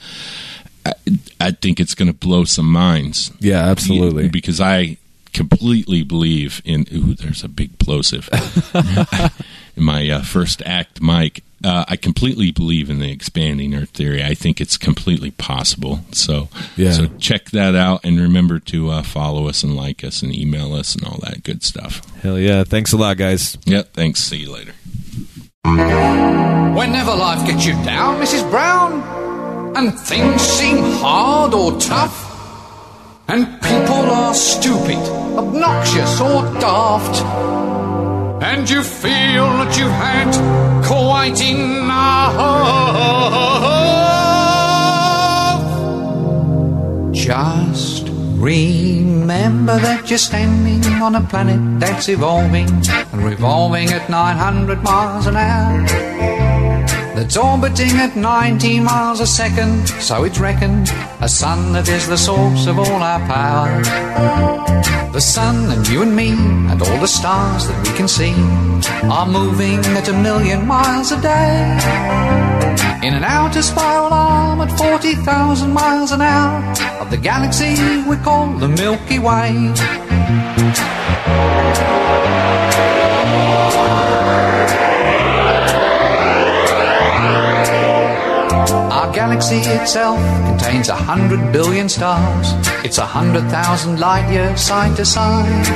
I, 0.89 1.47
I 1.47 1.51
think 1.51 1.79
it's 1.79 1.95
going 1.95 2.11
to 2.11 2.17
blow 2.17 2.43
some 2.45 2.71
minds. 2.71 3.31
Yeah, 3.39 3.65
absolutely. 3.65 4.29
because 4.29 4.59
I 4.61 4.97
completely 5.33 6.03
believe 6.03 6.61
in. 6.65 6.85
Ooh, 6.93 7.13
there's 7.13 7.43
a 7.43 7.47
big 7.49 7.77
plosive 7.79 8.29
in 9.75 9.83
my 9.83 10.09
uh, 10.09 10.21
first 10.21 10.61
act, 10.65 11.01
Mike. 11.01 11.43
Uh, 11.61 11.83
I 11.89 11.97
completely 11.97 12.51
believe 12.51 12.89
in 12.89 12.99
the 12.99 13.11
expanding 13.11 13.75
Earth 13.75 13.89
theory. 13.89 14.23
I 14.23 14.33
think 14.33 14.61
it's 14.61 14.77
completely 14.77 15.31
possible. 15.31 15.99
So, 16.13 16.47
Yeah. 16.77 16.91
so 16.93 17.07
check 17.19 17.49
that 17.51 17.75
out, 17.75 17.99
and 18.05 18.17
remember 18.17 18.59
to 18.59 18.89
uh, 18.91 19.03
follow 19.03 19.49
us 19.49 19.61
and 19.61 19.75
like 19.75 20.03
us 20.05 20.21
and 20.21 20.33
email 20.33 20.73
us 20.73 20.95
and 20.95 21.03
all 21.05 21.19
that 21.23 21.43
good 21.43 21.61
stuff. 21.63 22.01
Hell 22.21 22.39
yeah! 22.39 22.63
Thanks 22.63 22.93
a 22.93 22.97
lot, 22.97 23.17
guys. 23.17 23.57
Yep. 23.65 23.91
Thanks. 23.93 24.21
See 24.21 24.37
you 24.37 24.51
later. 24.53 24.71
Whenever 25.65 27.11
life 27.13 27.45
gets 27.45 27.65
you 27.65 27.73
down, 27.83 28.21
Mrs. 28.21 28.49
Brown, 28.49 29.01
and 29.79 29.97
things 29.97 30.41
seem 30.41 30.79
hard 30.99 31.53
or 31.53 31.71
tough, 31.79 32.17
and 33.29 33.45
people 33.61 34.05
are 34.21 34.33
stupid, 34.33 35.01
obnoxious, 35.37 36.19
or 36.19 36.41
daft, 36.59 37.23
and 38.43 38.69
you 38.69 38.83
feel 38.83 39.47
that 39.59 39.77
you've 39.79 39.99
had 40.09 40.31
quite 40.83 41.39
enough. 41.39 42.35
Just 47.13 48.09
remember 48.35 49.79
that 49.79 50.09
you're 50.09 50.19
standing 50.19 50.83
on 51.01 51.15
a 51.15 51.21
planet 51.21 51.79
that's 51.79 52.09
evolving 52.09 52.67
and 53.13 53.23
revolving 53.23 53.87
at 53.91 54.09
900 54.09 54.83
miles 54.83 55.25
an 55.25 55.37
hour. 55.37 56.38
That's 57.15 57.37
orbiting 57.37 57.97
at 57.97 58.15
19 58.15 58.83
miles 58.83 59.19
a 59.19 59.27
second, 59.27 59.87
so 60.01 60.23
it's 60.23 60.39
reckoned 60.39 60.89
a 61.21 61.27
sun 61.27 61.73
that 61.73 61.89
is 61.89 62.07
the 62.07 62.17
source 62.17 62.67
of 62.67 62.79
all 62.79 63.01
our 63.03 63.19
power. 63.27 63.81
The 65.11 65.19
sun 65.19 65.71
and 65.71 65.87
you 65.87 66.01
and 66.01 66.15
me 66.15 66.29
and 66.29 66.81
all 66.81 66.99
the 66.99 67.07
stars 67.07 67.67
that 67.67 67.87
we 67.87 67.93
can 67.97 68.07
see 68.07 68.33
are 69.09 69.27
moving 69.27 69.79
at 69.97 70.07
a 70.07 70.13
million 70.13 70.65
miles 70.67 71.11
a 71.11 71.19
day. 71.21 71.77
In 73.05 73.13
an 73.13 73.23
outer 73.23 73.61
spiral 73.61 74.13
arm 74.13 74.61
at 74.61 74.71
40,000 74.77 75.73
miles 75.73 76.11
an 76.11 76.21
hour 76.21 76.63
of 77.01 77.09
the 77.09 77.17
galaxy 77.17 77.75
we 78.07 78.17
call 78.17 78.53
the 78.53 78.67
Milky 78.67 79.19
Way. 79.19 79.73
Galaxy 89.19 89.59
itself 89.79 90.17
contains 90.47 90.87
a 90.87 90.95
hundred 90.95 91.41
billion 91.51 91.89
stars. 91.89 92.47
It's 92.85 92.99
a 92.99 93.05
hundred 93.05 93.43
thousand 93.49 93.99
light 93.99 94.31
years 94.31 94.61
side 94.61 94.95
to 94.95 95.03
side. 95.03 95.67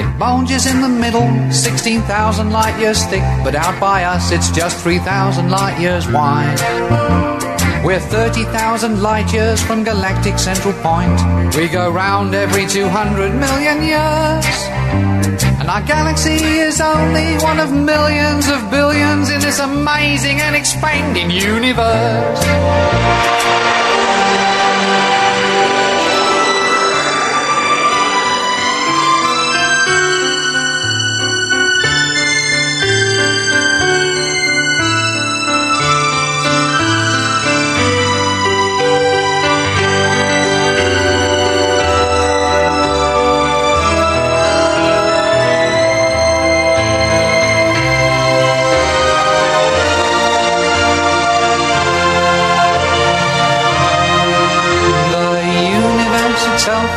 It 0.00 0.08
bulges 0.18 0.64
in 0.64 0.80
the 0.80 0.88
middle, 0.88 1.28
16,000 1.52 2.50
light 2.50 2.80
years 2.80 3.04
thick, 3.04 3.26
but 3.44 3.54
out 3.54 3.78
by 3.78 4.04
us 4.04 4.32
it's 4.32 4.50
just 4.50 4.82
3,000 4.82 5.50
light 5.50 5.78
years 5.78 6.08
wide. 6.08 6.60
We're 7.84 8.00
30,000 8.00 9.02
light 9.02 9.30
years 9.30 9.60
from 9.62 9.84
galactic 9.84 10.38
central 10.38 10.72
point. 10.80 11.20
We 11.54 11.68
go 11.68 11.90
round 11.92 12.34
every 12.34 12.66
200 12.66 13.34
million 13.34 13.82
years. 13.92 15.53
And 15.64 15.70
our 15.70 15.80
galaxy 15.80 16.34
is 16.34 16.78
only 16.78 17.38
one 17.38 17.58
of 17.58 17.72
millions 17.72 18.48
of 18.48 18.70
billions 18.70 19.30
in 19.30 19.40
this 19.40 19.58
amazing 19.58 20.42
and 20.42 20.54
expanding 20.54 21.30
universe. 21.30 22.44